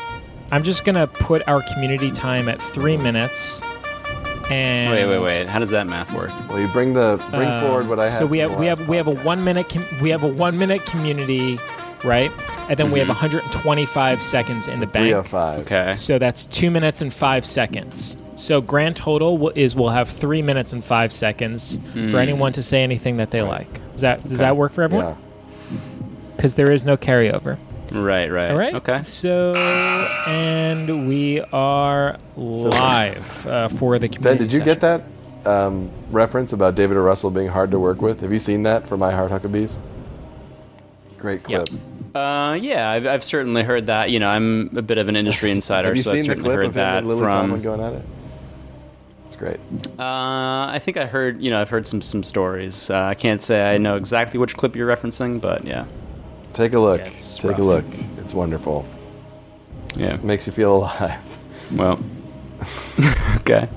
I'm 0.50 0.62
just 0.62 0.84
gonna 0.84 1.06
put 1.06 1.46
our 1.48 1.62
community 1.72 2.10
time 2.10 2.50
at 2.50 2.60
three 2.60 2.98
minutes. 2.98 3.62
And 4.50 4.90
Wait, 4.90 5.06
wait, 5.06 5.18
wait. 5.20 5.46
How 5.48 5.58
does 5.60 5.70
that 5.70 5.86
math 5.86 6.12
work? 6.12 6.30
Well, 6.50 6.60
you 6.60 6.68
bring 6.68 6.92
the 6.92 7.16
bring 7.30 7.48
Uh, 7.48 7.62
forward 7.66 7.88
what 7.88 7.98
I 7.98 8.10
have. 8.10 8.12
So 8.18 8.26
we 8.26 8.38
have 8.40 8.50
we 8.56 8.66
last 8.68 8.80
have 8.80 8.88
we 8.88 8.96
have 8.98 9.06
a 9.06 9.14
one 9.24 9.42
minute 9.42 9.70
com- 9.70 9.86
we 10.02 10.10
have 10.10 10.22
a 10.24 10.28
one 10.28 10.58
minute 10.58 10.84
community, 10.84 11.58
right? 12.04 12.30
And 12.68 12.76
then 12.78 12.90
we 12.90 12.98
have 12.98 13.08
Mm-hmm. 13.08 13.22
125 13.68 14.22
seconds 14.22 14.68
in 14.68 14.80
the 14.80 14.86
bank. 14.86 15.04
305. 15.26 15.58
Okay. 15.60 15.92
So 15.94 16.18
that's 16.18 16.46
two 16.46 16.70
minutes 16.70 17.02
and 17.02 17.12
five 17.12 17.44
seconds. 17.44 18.16
So 18.34 18.60
grand 18.60 18.96
total 18.96 19.36
will- 19.38 19.52
is 19.54 19.74
we'll 19.76 19.90
have 19.90 20.08
three 20.08 20.42
minutes 20.42 20.72
and 20.72 20.82
five 20.84 21.12
seconds 21.12 21.78
Mm. 21.94 22.10
for 22.10 22.18
anyone 22.18 22.52
to 22.54 22.62
say 22.62 22.82
anything 22.82 23.18
that 23.18 23.30
they 23.30 23.42
like. 23.42 23.80
Does 23.92 24.00
that 24.00 24.22
does 24.22 24.32
Okay. 24.34 24.38
that 24.44 24.56
work 24.56 24.72
for 24.72 24.82
everyone? 24.82 25.16
Yeah. 25.70 25.78
Because 26.36 26.54
there 26.54 26.70
is 26.72 26.84
no 26.84 26.96
carryover. 26.96 27.58
Right, 27.92 28.30
right. 28.32 28.50
All 28.50 28.56
right. 28.56 28.74
Okay. 28.74 29.02
So 29.02 29.54
and 30.26 31.06
we 31.08 31.40
are 31.52 32.16
live 32.36 33.46
uh, 33.46 33.68
for 33.68 33.98
the 33.98 34.08
community. 34.08 34.22
Ben, 34.22 34.36
did 34.38 34.52
you 34.52 34.60
session. 34.60 34.64
get 34.64 34.80
that 34.80 35.02
um, 35.44 35.90
reference 36.10 36.52
about 36.52 36.74
David 36.74 36.96
or 36.96 37.02
Russell 37.02 37.30
being 37.30 37.48
hard 37.48 37.70
to 37.72 37.78
work 37.78 38.00
with? 38.00 38.20
Have 38.22 38.32
you 38.32 38.38
seen 38.38 38.62
that 38.62 38.88
for 38.88 39.02
I 39.04 39.12
Heart 39.12 39.30
Huckabees? 39.32 39.76
Great 41.22 41.44
clip. 41.44 41.68
Uh, 42.16 42.58
yeah, 42.60 42.90
I've, 42.90 43.06
I've 43.06 43.24
certainly 43.24 43.62
heard 43.62 43.86
that. 43.86 44.10
You 44.10 44.18
know, 44.18 44.28
I'm 44.28 44.76
a 44.76 44.82
bit 44.82 44.98
of 44.98 45.06
an 45.06 45.14
industry 45.14 45.50
insider, 45.56 45.86
Have 45.88 45.96
you 45.96 46.02
so 46.02 46.10
I've 46.10 46.16
seen 46.18 46.22
the 46.28 46.34
certainly 46.34 46.48
clip 46.48 46.56
heard 46.56 46.64
of 46.64 46.70
him 46.72 46.74
that 46.74 46.98
and 46.98 47.06
Lily 47.06 47.22
from. 47.22 47.30
Tomlin 47.30 47.62
going 47.62 47.80
at 47.80 47.92
it? 47.92 48.04
It's 49.26 49.36
great. 49.36 49.60
Uh, 49.98 50.66
I 50.68 50.80
think 50.82 50.96
I 50.96 51.06
heard, 51.06 51.40
you 51.40 51.50
know, 51.50 51.60
I've 51.60 51.70
heard 51.70 51.86
some 51.86 52.02
some 52.02 52.24
stories. 52.24 52.90
Uh, 52.90 53.02
I 53.04 53.14
can't 53.14 53.40
say 53.40 53.72
I 53.72 53.78
know 53.78 53.94
exactly 53.96 54.38
which 54.40 54.56
clip 54.56 54.74
you're 54.74 54.88
referencing, 54.94 55.40
but 55.40 55.64
yeah, 55.64 55.86
Take 56.52 56.72
a 56.74 56.80
look. 56.80 57.00
Yeah, 57.00 57.08
Take 57.08 57.44
rough. 57.52 57.58
a 57.60 57.62
look. 57.62 57.84
It's 58.18 58.34
wonderful. 58.34 58.84
yeah. 59.96 60.14
it 60.14 60.24
makes 60.24 60.46
you 60.48 60.52
feel 60.52 60.76
alive. 60.78 61.38
Well, 61.72 61.98
okay. 63.36 63.68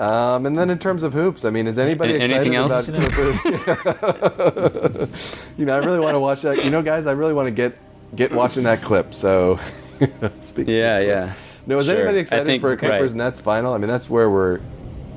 Um, 0.00 0.46
and 0.46 0.56
then 0.58 0.70
in 0.70 0.78
terms 0.78 1.02
of 1.02 1.12
hoops, 1.12 1.44
I 1.44 1.50
mean, 1.50 1.66
is 1.66 1.78
anybody 1.78 2.14
A- 2.14 2.16
excited 2.16 2.34
anything 2.36 2.54
else? 2.56 2.88
about 2.88 3.12
Clippers? 3.12 5.08
you 5.58 5.64
know, 5.66 5.74
I 5.74 5.78
really 5.78 6.00
want 6.00 6.14
to 6.14 6.20
watch 6.20 6.42
that. 6.42 6.64
You 6.64 6.70
know, 6.70 6.82
guys, 6.82 7.06
I 7.06 7.12
really 7.12 7.34
want 7.34 7.46
to 7.48 7.50
get 7.52 7.76
get 8.16 8.32
watching 8.32 8.64
that 8.64 8.82
clip. 8.82 9.12
So 9.14 9.60
Speaking 10.40 10.74
Yeah, 10.74 10.96
of- 10.98 11.06
yeah. 11.08 11.32
No, 11.66 11.78
is 11.78 11.86
Sure. 11.86 11.96
anybody 11.96 12.18
excited 12.18 12.46
think- 12.46 12.60
for 12.62 12.68
a 12.68 12.70
right. 12.70 12.78
Clippers 12.78 13.14
Nets 13.14 13.40
final? 13.40 13.74
I 13.74 13.78
mean, 13.78 13.88
that's 13.88 14.08
where 14.08 14.28
we're 14.30 14.60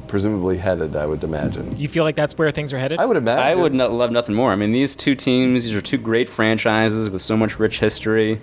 presumably 0.08 0.58
headed. 0.58 0.96
I 0.96 1.06
would 1.06 1.24
imagine. 1.24 1.80
You 1.80 1.88
feel 1.88 2.04
like 2.04 2.16
that's 2.16 2.38
where 2.38 2.52
things 2.52 2.74
are 2.74 2.78
headed? 2.78 3.00
I 3.00 3.06
would 3.06 3.18
imagine. 3.18 3.44
I 3.44 3.56
would 3.56 3.74
not 3.74 3.92
love 3.94 4.12
nothing 4.12 4.36
more. 4.36 4.52
I 4.52 4.56
mean, 4.56 4.72
these 4.74 4.96
two 4.96 5.16
teams, 5.16 5.64
these 5.64 5.74
are 5.74 5.82
two 5.82 5.98
great 5.98 6.30
franchises 6.30 7.10
with 7.10 7.22
so 7.22 7.36
much 7.38 7.58
rich 7.58 7.80
history, 7.80 8.40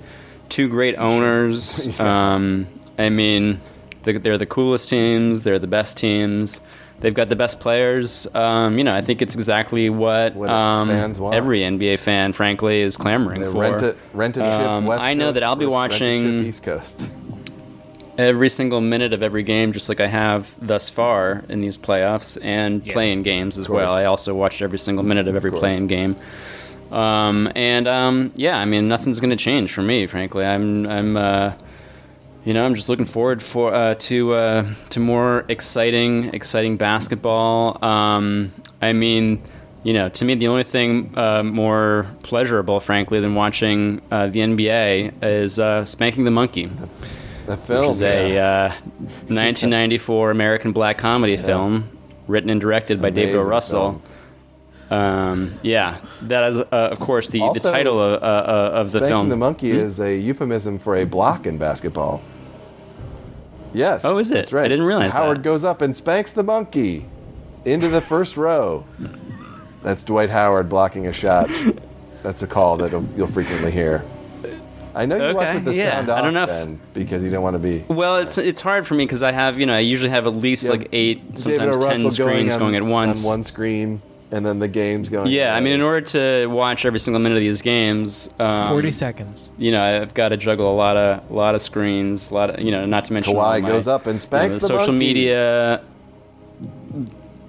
two 0.49 0.69
great 0.69 0.97
owners. 0.97 2.01
um, 2.01 2.67
I 2.99 3.11
mean, 3.11 3.61
they're, 4.03 4.19
they're 4.19 4.39
the 4.39 4.47
coolest 4.47 4.89
teams. 4.89 5.43
They're 5.43 5.59
the 5.59 5.67
best 5.67 5.97
teams. 5.97 6.61
They've 7.01 7.15
got 7.15 7.31
the 7.31 7.37
best 7.37 7.61
players. 7.61 8.27
Um, 8.35 8.77
you 8.77 8.85
know, 8.85 8.95
I 8.95 9.01
think 9.01 9.23
it's 9.23 9.35
exactly 9.35 9.89
what, 9.89 10.35
What 10.35 10.51
um, 10.51 10.89
fans 10.89 11.19
want. 11.19 11.35
every 11.35 11.61
NBA 11.61 11.99
fan, 11.99 12.35
frankly, 12.35 12.83
is 12.83 12.97
clamoring 12.99 13.41
They 13.41 13.47
for. 13.51 13.59
rent 13.61 13.83
it, 13.83 13.97
rented 14.13 14.43
ship 14.45 14.53
Um, 14.53 14.85
West 14.85 15.03
I 15.03 15.15
know 15.15 15.27
Coast 15.29 15.35
that 15.35 15.43
I'll 15.45 15.57
be 15.57 15.65
versus 15.65 15.79
rented 15.81 16.01
watching- 16.01 16.45
East 16.45 16.63
Coast. 16.63 17.11
every 18.19 18.51
single 18.51 18.83
minute 18.83 19.15
of 19.15 19.23
every 19.23 19.43
game, 19.43 19.73
just 19.73 19.89
like 19.89 19.99
I 19.99 20.09
have 20.09 20.55
thus 20.61 20.91
far 20.91 21.43
in 21.49 21.63
these 21.63 21.79
playoffs 21.79 22.37
and 22.43 22.87
Yeah. 22.87 22.93
playing 22.93 23.23
games 23.23 23.57
as 23.57 23.67
well. 23.67 23.93
I 23.93 24.05
also 24.05 24.35
watched 24.35 24.61
every 24.61 24.79
single 24.79 25.03
minute 25.05 25.27
of 25.27 25.35
every 25.37 25.51
course. 25.51 25.61
playing 25.61 25.87
game. 25.87 26.17
Um, 26.93 27.51
and 27.55 27.89
um, 27.89 28.33
yeah, 28.37 28.59
I 28.59 28.67
mean, 28.67 28.89
nothing's 28.89 29.21
going 29.21 29.31
to 29.31 29.37
change 29.37 29.73
for 29.73 29.81
me, 29.81 30.07
frankly. 30.07 30.45
I'm, 30.45 30.87
I'm, 30.87 31.17
uh, 31.17 31.53
you 32.45 32.55
know, 32.55 32.65
I'm 32.65 32.75
just 32.75 32.89
looking 32.89 33.05
forward 33.05 33.43
for 33.43 33.75
uh, 33.75 33.95
to 33.95 34.35
uh, 34.35 34.75
to 34.91 35.01
more 35.01 35.45
exciting, 35.49 36.33
exciting 36.35 36.77
basketball. 36.77 37.83
Um, 37.85 38.53
I 38.81 38.93
mean, 38.93 39.43
you 39.83 39.93
know, 39.93 40.09
to 40.09 40.25
me, 40.25 40.35
the 40.35 40.49
only 40.49 40.65
thing 40.65 41.17
uh, 41.19 41.43
more 41.43 42.07
pleasurable, 42.23 42.81
frankly, 42.81 43.21
than 43.21 43.35
watching 43.35 44.01
uh, 44.11 44.29
the 44.29 44.41
NBA 44.41 45.23
is 45.23 45.59
uh, 45.59 45.85
spanking 45.85 46.25
the 46.25 46.31
monkey 46.31 46.71
The 47.47 47.57
film 47.57 47.81
which 47.81 47.91
is 47.91 48.03
a 48.03 48.35
yeah. 48.35 48.75
uh, 48.75 48.81
1994 49.29 50.31
American 50.31 50.73
black 50.73 50.99
comedy 50.99 51.37
film 51.37 51.91
written 52.27 52.49
and 52.49 52.61
directed 52.61 53.03
by 53.03 53.11
David 53.11 53.37
O. 53.37 53.45
Russell. 53.45 53.93
film. 53.93 54.03
Um, 54.91 55.55
yeah, 55.63 55.99
that 56.23 56.51
is, 56.51 56.59
uh, 56.59 56.65
of 56.71 56.99
course, 56.99 57.29
the, 57.29 57.39
the 57.55 57.61
title 57.61 58.01
of, 58.03 58.21
uh, 58.23 58.27
uh, 58.27 58.71
of 58.75 58.87
the 58.91 58.99
Spanking 58.99 59.09
film. 59.09 59.29
the 59.29 59.37
monkey 59.37 59.71
Hmm? 59.71 59.79
is 59.79 60.01
a 60.01 60.17
euphemism 60.17 60.79
for 60.79 60.97
a 60.97 61.05
block 61.05 61.47
in 61.47 61.59
basketball. 61.59 62.23
Yes. 63.73 64.05
Oh, 64.05 64.19
is 64.19 64.31
it? 64.31 64.35
That's 64.35 64.53
right. 64.53 64.65
I 64.65 64.69
didn't 64.69 64.85
realize 64.87 65.15
Howard 65.15 65.39
that. 65.39 65.43
goes 65.43 65.63
up 65.65 65.81
and 65.81 65.95
spanks 65.95 66.33
the 66.33 66.43
monkey 66.43 67.07
into 67.65 67.89
the 67.89 68.01
first 68.01 68.37
row. 68.37 68.85
That's 69.83 70.03
Dwight 70.03 70.31
Howard 70.31 70.69
blocking 70.69 71.07
a 71.07 71.13
shot. 71.13 71.49
That's 72.23 72.43
a 72.43 72.47
call 72.47 72.77
that 72.79 72.91
you'll- 73.17 73.27
frequently 73.29 73.71
hear. 73.71 74.03
I 74.93 75.07
know 75.07 75.17
you 75.29 75.37
watch 75.37 75.47
Okay, 75.47 75.55
with 75.55 75.65
the 75.67 75.75
yeah. 75.77 75.93
sound 75.93 76.11
I 76.11 76.19
off 76.19 76.25
don't 76.25 76.35
know 76.35 76.43
if- 76.43 76.49
then 76.49 76.81
because 76.95 77.23
you 77.23 77.31
don't 77.31 77.45
want 77.45 77.55
to 77.55 77.61
be. 77.61 77.85
Well, 77.87 78.17
it's 78.17 78.39
it's 78.39 78.61
hard 78.61 78.89
for 78.89 78.95
me 78.95 79.05
because 79.07 79.23
I 79.23 79.31
have 79.31 79.61
you 79.61 79.65
know 79.67 79.75
I 79.75 79.79
usually 79.79 80.11
have 80.11 80.27
at 80.27 80.35
least 80.35 80.65
Yeah, 80.65 80.71
like 80.73 80.89
eight, 80.93 81.39
sometimes 81.39 81.77
ten 81.77 81.85
Russell 81.87 82.11
screens 82.11 82.55
on, 82.55 82.59
going, 82.59 82.75
at 82.75 82.83
once. 82.83 83.25
on 83.25 83.29
one 83.31 83.45
screen, 83.45 84.03
and 84.33 84.47
then 84.47 84.59
the 84.59 84.69
games 84.69 85.09
going. 85.09 85.31
yeah, 85.31 85.55
I 85.55 85.61
mean, 85.61 85.73
in 85.75 85.81
order 85.81 86.01
to 86.03 86.47
watch 86.47 86.85
every 86.85 86.99
single 86.99 87.21
minute 87.21 87.37
of 87.37 87.43
these 87.43 87.63
games, 87.63 88.33
um, 88.39 88.69
40 88.69 88.91
seconds. 88.91 89.53
you 89.59 89.71
know, 89.73 89.83
I've 89.83 90.15
got 90.15 90.29
to 90.31 90.37
juggle 90.37 90.73
a 90.73 90.77
lot 90.77 90.97
of 90.97 91.31
a 91.31 91.35
lot 91.35 91.55
of 91.55 91.63
screens, 91.63 92.31
a 92.31 92.35
lot 92.35 92.51
of 92.51 92.61
you 92.61 92.71
know, 92.71 92.87
not 92.87 93.07
to 93.07 93.13
mention 93.13 93.37
all 93.37 93.43
Kawhi 93.43 93.63
my, 93.63 93.69
goes 93.69 93.89
up 93.89 94.03
and 94.03 94.15
you 94.15 94.15
know, 94.15 94.19
spanks 94.21 94.57
the 94.57 94.61
social 94.63 94.89
monkey. 94.89 94.99
media. 94.99 95.85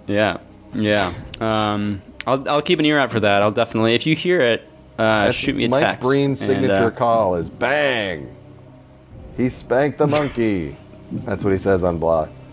Yeah, 0.07 0.37
yeah. 0.73 1.13
Um, 1.39 2.01
I'll 2.25 2.47
I'll 2.49 2.61
keep 2.61 2.79
an 2.79 2.85
ear 2.85 2.99
out 2.99 3.11
for 3.11 3.19
that. 3.19 3.41
I'll 3.41 3.51
definitely, 3.51 3.95
if 3.95 4.05
you 4.05 4.15
hear 4.15 4.41
it, 4.41 4.67
uh, 4.97 5.31
shoot 5.31 5.55
me 5.55 5.65
a 5.65 5.69
Mike 5.69 5.81
text. 5.81 6.01
Breen's 6.01 6.41
and, 6.41 6.61
signature 6.61 6.85
uh, 6.85 6.91
call 6.91 7.35
is 7.35 7.49
bang. 7.49 8.35
He 9.37 9.49
spanked 9.49 9.97
the 9.97 10.07
monkey. 10.07 10.75
That's 11.11 11.43
what 11.43 11.51
he 11.51 11.57
says 11.57 11.83
on 11.83 11.97
blocks. 11.97 12.45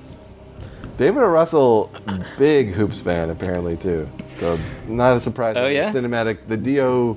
David 0.98 1.22
O. 1.22 1.28
Russell, 1.28 1.92
big 2.36 2.72
hoops 2.72 3.00
fan 3.00 3.30
apparently 3.30 3.76
too. 3.76 4.08
So 4.32 4.58
not 4.88 5.16
a 5.16 5.20
surprise. 5.20 5.56
Oh, 5.56 5.72
that 5.72 5.92
the 5.92 6.00
cinematic. 6.00 6.38
The 6.48 6.56
Do, 6.56 7.16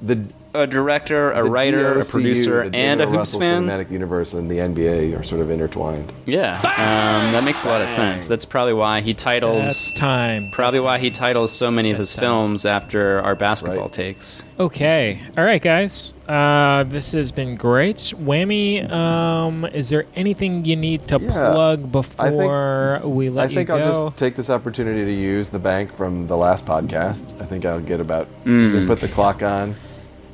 the 0.00 0.24
a 0.52 0.66
director, 0.66 1.30
a 1.32 1.42
the 1.44 1.50
writer, 1.50 2.00
a 2.00 2.04
producer, 2.04 2.68
the 2.68 2.76
and 2.76 3.00
a 3.00 3.04
a 3.04 3.06
O. 3.06 3.10
hoops 3.10 3.18
Russell 3.18 3.40
fan. 3.40 3.66
Cinematic 3.66 3.90
universe 3.90 4.34
and 4.34 4.50
the 4.50 4.56
NBA 4.58 5.18
are 5.18 5.22
sort 5.22 5.40
of 5.40 5.50
intertwined. 5.50 6.12
Yeah, 6.26 6.56
um, 6.56 7.32
that 7.32 7.44
makes 7.44 7.64
a 7.64 7.68
lot 7.68 7.80
of 7.82 7.88
sense. 7.90 8.26
That's 8.26 8.44
probably 8.44 8.74
why 8.74 9.00
he 9.00 9.14
titles. 9.14 9.56
That's 9.56 9.92
time. 9.92 10.50
Probably 10.50 10.78
That's 10.80 10.84
why 10.86 10.96
time. 10.96 11.04
he 11.04 11.10
titles 11.10 11.52
so 11.52 11.70
many 11.70 11.90
of 11.92 11.98
his 11.98 12.14
time. 12.14 12.20
films 12.20 12.64
after 12.66 13.20
our 13.20 13.34
basketball 13.36 13.82
Right. 13.84 13.92
takes. 13.92 14.44
Okay. 14.58 15.20
All 15.38 15.44
right, 15.44 15.62
guys. 15.62 16.12
Uh, 16.28 16.84
this 16.84 17.10
has 17.12 17.32
been 17.32 17.56
great. 17.56 17.96
Whammy, 18.16 18.88
um, 18.90 19.64
is 19.66 19.88
there 19.88 20.04
anything 20.14 20.64
you 20.64 20.76
need 20.76 21.06
to 21.08 21.18
Yeah. 21.20 21.52
plug 21.52 21.90
before 21.90 23.00
we 23.04 23.30
let 23.30 23.50
you 23.50 23.54
go? 23.56 23.60
I 23.60 23.64
think 23.66 23.70
I'll 23.70 23.84
just 24.06 24.16
take 24.16 24.36
this 24.36 24.48
opportunity 24.50 25.04
to 25.04 25.12
use 25.12 25.48
the 25.48 25.58
bank 25.58 25.92
from 25.92 26.26
the 26.28 26.36
last 26.36 26.66
podcast. 26.66 27.40
I 27.40 27.46
think 27.46 27.64
I'll 27.64 27.80
get 27.80 28.00
about 28.00 28.28
Mm. 28.44 28.86
put 28.86 29.00
the 29.00 29.08
clock 29.08 29.42
on. 29.42 29.74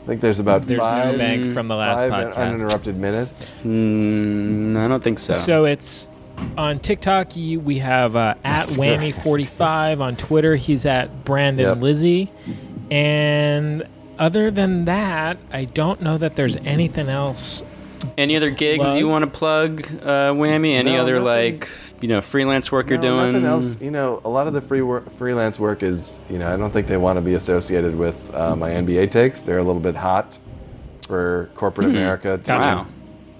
I 0.06 0.08
think 0.10 0.20
there's 0.20 0.38
about 0.38 0.62
There's 0.62 0.78
five, 0.78 1.12
no 1.14 1.18
bank 1.18 1.52
from 1.52 1.66
the 1.66 1.74
last 1.74 1.98
five 1.98 2.28
podcast. 2.28 2.36
uninterrupted 2.36 2.96
minutes. 2.96 3.56
Mm, 3.64 4.76
I 4.76 4.86
don't 4.86 5.02
think 5.02 5.18
so. 5.18 5.32
So 5.32 5.64
it's 5.64 6.08
on 6.56 6.78
TikTok. 6.78 7.34
You, 7.34 7.58
we 7.58 7.80
have 7.80 8.14
uh, 8.14 8.34
at 8.44 8.68
Whammy45 8.68 10.00
on 10.00 10.14
Twitter. 10.14 10.54
He's 10.54 10.86
at 10.86 11.24
Brandon 11.24 11.66
Yep. 11.66 11.78
Lisy, 11.78 12.28
and 12.88 13.84
other 14.16 14.52
than 14.52 14.84
that, 14.84 15.38
I 15.52 15.64
don't 15.64 16.00
know 16.00 16.18
that 16.18 16.36
there's 16.36 16.56
anything 16.58 17.08
else. 17.08 17.64
Any 18.16 18.36
other 18.36 18.50
gigs 18.50 18.84
plug? 18.84 18.98
you 18.98 19.08
want 19.08 19.24
to 19.24 19.30
plug, 19.30 19.80
uh, 20.02 20.32
Whammy? 20.32 20.72
Any 20.74 20.92
No, 20.92 21.02
other 21.02 21.14
nothing- 21.20 21.24
like 21.26 21.68
you 22.06 22.12
know 22.12 22.20
freelance 22.20 22.70
work 22.70 22.88
you're 22.88 22.98
No, 22.98 23.18
doing? 23.18 23.32
Nothing 23.32 23.46
else. 23.46 23.82
You 23.82 23.90
know, 23.90 24.20
a 24.24 24.28
lot 24.28 24.46
of 24.46 24.52
the 24.52 24.60
free 24.60 24.80
work, 24.80 25.10
freelance 25.18 25.58
work 25.58 25.82
is, 25.82 26.20
you 26.30 26.38
know, 26.38 26.54
I 26.54 26.56
don't 26.56 26.70
think 26.70 26.86
they 26.86 26.96
want 26.96 27.16
to 27.16 27.20
be 27.20 27.34
associated 27.34 27.98
with 27.98 28.14
uh, 28.32 28.54
my 28.54 28.70
NBA 28.70 29.10
takes. 29.10 29.40
They're 29.40 29.58
a 29.58 29.64
little 29.64 29.80
bit 29.82 29.96
hot 29.96 30.38
for 31.08 31.50
corporate 31.56 31.88
America 31.90 32.38
to 32.44 32.52
Wow. 32.52 32.86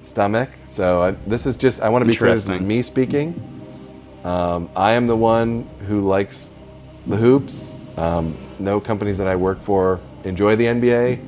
stomach. 0.03 0.49
So 0.65 1.01
I, 1.03 1.11
this 1.29 1.47
is 1.47 1.57
just, 1.57 1.81
I 1.81 1.89
want 1.91 2.03
to 2.03 2.07
be 2.11 2.17
clear. 2.17 2.33
This 2.33 2.49
is 2.49 2.61
me 2.61 2.83
speaking. 2.83 3.41
Um, 4.25 4.69
I 4.75 4.93
am 4.93 5.07
the 5.07 5.17
one 5.17 5.69
who 5.87 6.01
likes 6.05 6.57
the 7.07 7.17
hoops. 7.19 7.73
Um, 7.97 8.37
no 8.59 8.81
companies 8.81 9.17
that 9.19 9.29
I 9.29 9.37
work 9.37 9.61
for 9.61 10.01
enjoy 10.25 10.57
the 10.57 10.65
NBA 10.65 11.21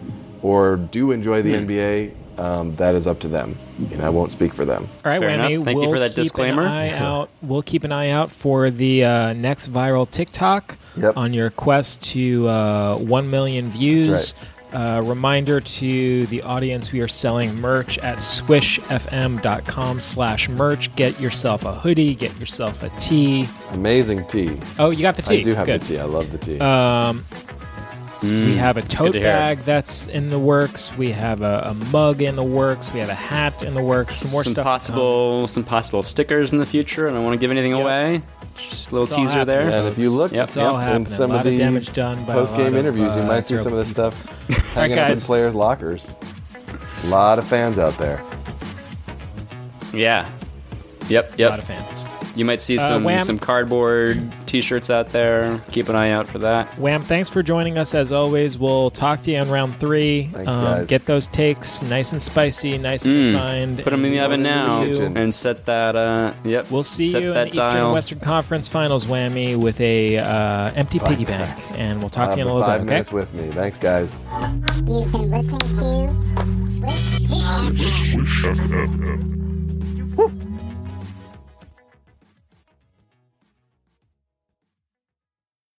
or 0.43 0.77
do 0.77 1.13
enjoy 1.13 1.43
Hmm. 1.43 1.49
the 1.49 1.55
NBA. 1.55 2.15
Um, 2.39 2.75
that 2.77 2.95
is 2.95 3.07
up 3.07 3.19
to 3.21 3.29
them. 3.29 3.57
And 3.93 4.01
I 4.03 4.09
won't 4.11 4.31
speak 4.33 4.55
for 4.55 4.65
them. 4.65 4.89
All 5.05 5.11
right, 5.11 5.21
Fair 5.21 5.31
Whammy. 5.31 5.51
enough. 5.53 5.65
Thank 5.65 5.77
you 5.83 5.89
we'll 5.89 5.91
for 5.95 5.99
that 6.01 6.11
keep 6.11 6.17
disclaimer. 6.23 6.63
An 6.63 6.69
eye 6.69 6.91
out. 6.97 7.31
We'll 7.43 7.63
keep 7.63 7.85
an 7.85 7.93
eye 7.93 8.11
out 8.11 8.31
for 8.31 8.71
the 8.71 9.05
uh, 9.05 9.33
next 9.33 9.73
viral 9.73 10.09
TikTok 10.11 10.77
Yep. 10.97 11.17
on 11.17 11.33
your 11.33 11.51
quest 11.51 12.03
to 12.13 12.49
uh, 12.49 12.97
1 12.97 13.31
million 13.31 13.69
views. 13.69 14.07
That's 14.07 14.35
Uh, 14.71 15.01
reminder 15.03 15.61
to 15.61 16.27
the 16.27 16.43
audience, 16.43 16.93
we 16.93 17.01
are 17.01 17.09
selling 17.09 17.59
merch 17.59 17.97
at 18.01 18.19
swishfm.com 18.19 19.99
slash 20.01 20.49
merch. 20.51 20.95
Get 20.95 21.19
yourself 21.19 21.65
a 21.65 21.73
hoodie, 21.73 22.15
get 22.15 22.39
yourself 22.39 22.83
a 22.83 22.91
tee. 23.01 23.49
Amazing 23.73 24.27
tee 24.27 24.59
Oh, 24.79 24.91
you 24.91 25.01
got 25.03 25.15
the 25.15 25.23
tee. 25.23 25.41
I 25.41 25.43
do 25.43 25.55
have 25.55 25.65
Good. 25.67 25.81
the 25.81 25.87
tee 25.87 25.99
I 25.99 26.05
love 26.05 26.31
the 26.31 26.37
tee 26.39 26.59
Um, 26.61 27.25
we 28.23 28.57
have 28.57 28.77
a 28.77 28.81
tote 28.81 29.11
Mm, 29.11 29.13
to 29.13 29.21
bag 29.21 29.59
that's 29.59 30.07
in 30.07 30.31
the 30.31 30.39
works. 30.39 30.97
We 30.97 31.13
have 31.13 31.41
a, 31.41 31.69
a 31.71 31.75
mug 31.93 32.21
in 32.23 32.35
the 32.37 32.43
works. 32.45 32.93
We 32.93 33.01
have 33.01 33.09
a 33.09 33.15
hat 33.15 33.63
in 33.63 33.75
the 33.75 33.83
works. 33.83 34.17
Some 34.17 34.31
more 34.33 34.43
some 34.43 34.53
stuff. 34.55 34.65
to 34.65 34.69
possible 34.71 35.47
some 35.49 35.65
possible 35.65 36.03
stickers 36.03 36.51
in 36.53 36.59
the 36.59 36.67
future. 36.67 37.09
I 37.09 37.13
don't 37.13 37.23
want 37.25 37.35
to 37.35 37.41
give 37.41 37.51
anything 37.51 37.73
Yep. 37.73 37.81
away. 37.81 38.23
Just 38.57 38.91
a 38.91 38.93
little 38.95 39.07
It's 39.07 39.15
teaser 39.15 39.45
there. 39.45 39.69
and 39.71 39.87
if 39.87 39.97
you 39.99 40.11
look 40.11 40.33
Yep, 40.33 40.57
yep. 40.57 40.97
in 40.97 41.07
some 41.07 41.31
a 41.31 41.35
lot 41.35 41.47
of 41.47 41.53
the 41.53 41.59
damage 41.59 41.93
done 41.93 42.25
by 42.25 42.33
post 42.33 42.57
game 42.57 42.65
lot 42.65 42.73
of, 42.73 42.79
interviews, 42.79 43.15
you 43.15 43.23
uh, 43.23 43.27
might 43.27 43.47
see 43.47 43.57
some 43.57 43.73
of 43.73 43.79
the 43.87 43.95
terrible 43.95 44.13
stuff 44.17 44.49
hanging 44.75 44.99
up 44.99 45.09
in 45.11 45.15
guys. 45.15 45.27
players' 45.27 45.55
lockers. 45.55 46.17
A 47.05 47.07
lot 47.07 47.39
of 47.39 47.47
fans 47.47 47.79
out 47.79 47.97
there. 47.99 48.21
Yeah. 49.95 50.29
Yep, 51.09 51.31
people. 51.37 51.47
A 51.47 51.51
lot 51.51 51.59
of 51.61 51.65
fans. 51.67 52.05
You 52.39 52.45
might 52.45 52.61
see 52.61 52.79
Uh, 52.79 52.87
some 52.87 53.03
Wham. 53.03 53.19
some 53.21 53.37
cardboard 53.39 54.17
T-shirts 54.47 54.91
out 54.91 55.09
there. 55.11 55.59
Keep 55.73 55.89
an 55.89 55.97
eye 55.97 56.11
out 56.13 56.29
for 56.29 56.39
that. 56.39 56.67
Wham! 56.79 57.03
Thanks 57.03 57.29
for 57.29 57.43
joining 57.43 57.77
us 57.79 57.95
as 57.97 58.13
always. 58.13 58.57
We'll 58.57 58.91
talk 58.91 59.23
to 59.23 59.33
you 59.33 59.39
on 59.39 59.51
round 59.51 59.77
three. 59.81 60.31
Thanks, 60.33 60.55
Um, 60.55 60.63
guys. 60.65 60.87
Get 60.87 61.05
those 61.07 61.27
takes 61.27 61.83
nice 61.83 62.13
and 62.13 62.23
spicy, 62.23 62.79
nice 62.79 63.05
and 63.05 63.13
Mm. 63.15 63.33
refined. 63.33 63.83
Put 63.83 63.91
them 63.91 64.05
in 64.05 64.13
the 64.13 64.19
and 64.19 64.33
oven 64.33 64.43
we'll 64.45 64.55
now 64.55 64.83
see 64.83 64.89
you- 64.89 64.95
Kitchen. 64.95 65.17
and 65.17 65.35
set 65.35 65.65
that. 65.67 65.97
Uh, 65.97 66.31
yep. 66.45 66.67
We'll 66.71 66.85
see 66.85 67.11
set 67.11 67.23
you 67.23 67.29
in 67.29 67.35
that 67.35 67.51
the 67.51 67.59
Eastern 67.59 67.75
dial. 67.75 67.93
Western 67.93 68.21
Conference 68.21 68.69
Finals, 68.69 69.05
Whammy, 69.05 69.57
with 69.57 69.81
a 69.81 70.19
uh, 70.19 70.71
empty 70.77 71.01
piggy 71.01 71.25
bank, 71.25 71.51
and 71.77 71.99
we'll 72.01 72.09
talk 72.09 72.29
Uh, 72.29 72.37
to 72.37 72.37
you 72.39 72.43
in 72.43 72.47
a 72.47 72.51
for 72.51 72.55
little 72.59 72.69
five 72.69 72.81
bit. 72.83 72.87
Okay. 72.87 72.95
minutes 72.95 73.13
with 73.13 73.35
me. 73.35 73.49
Thanks, 73.53 73.77
guys. 73.79 74.25
You've 74.87 75.11
been 75.11 75.29
listening 75.29 75.59
to 75.59 76.15
Swish. 76.57 77.19
Swish 78.13 78.45
FM. 78.45 79.35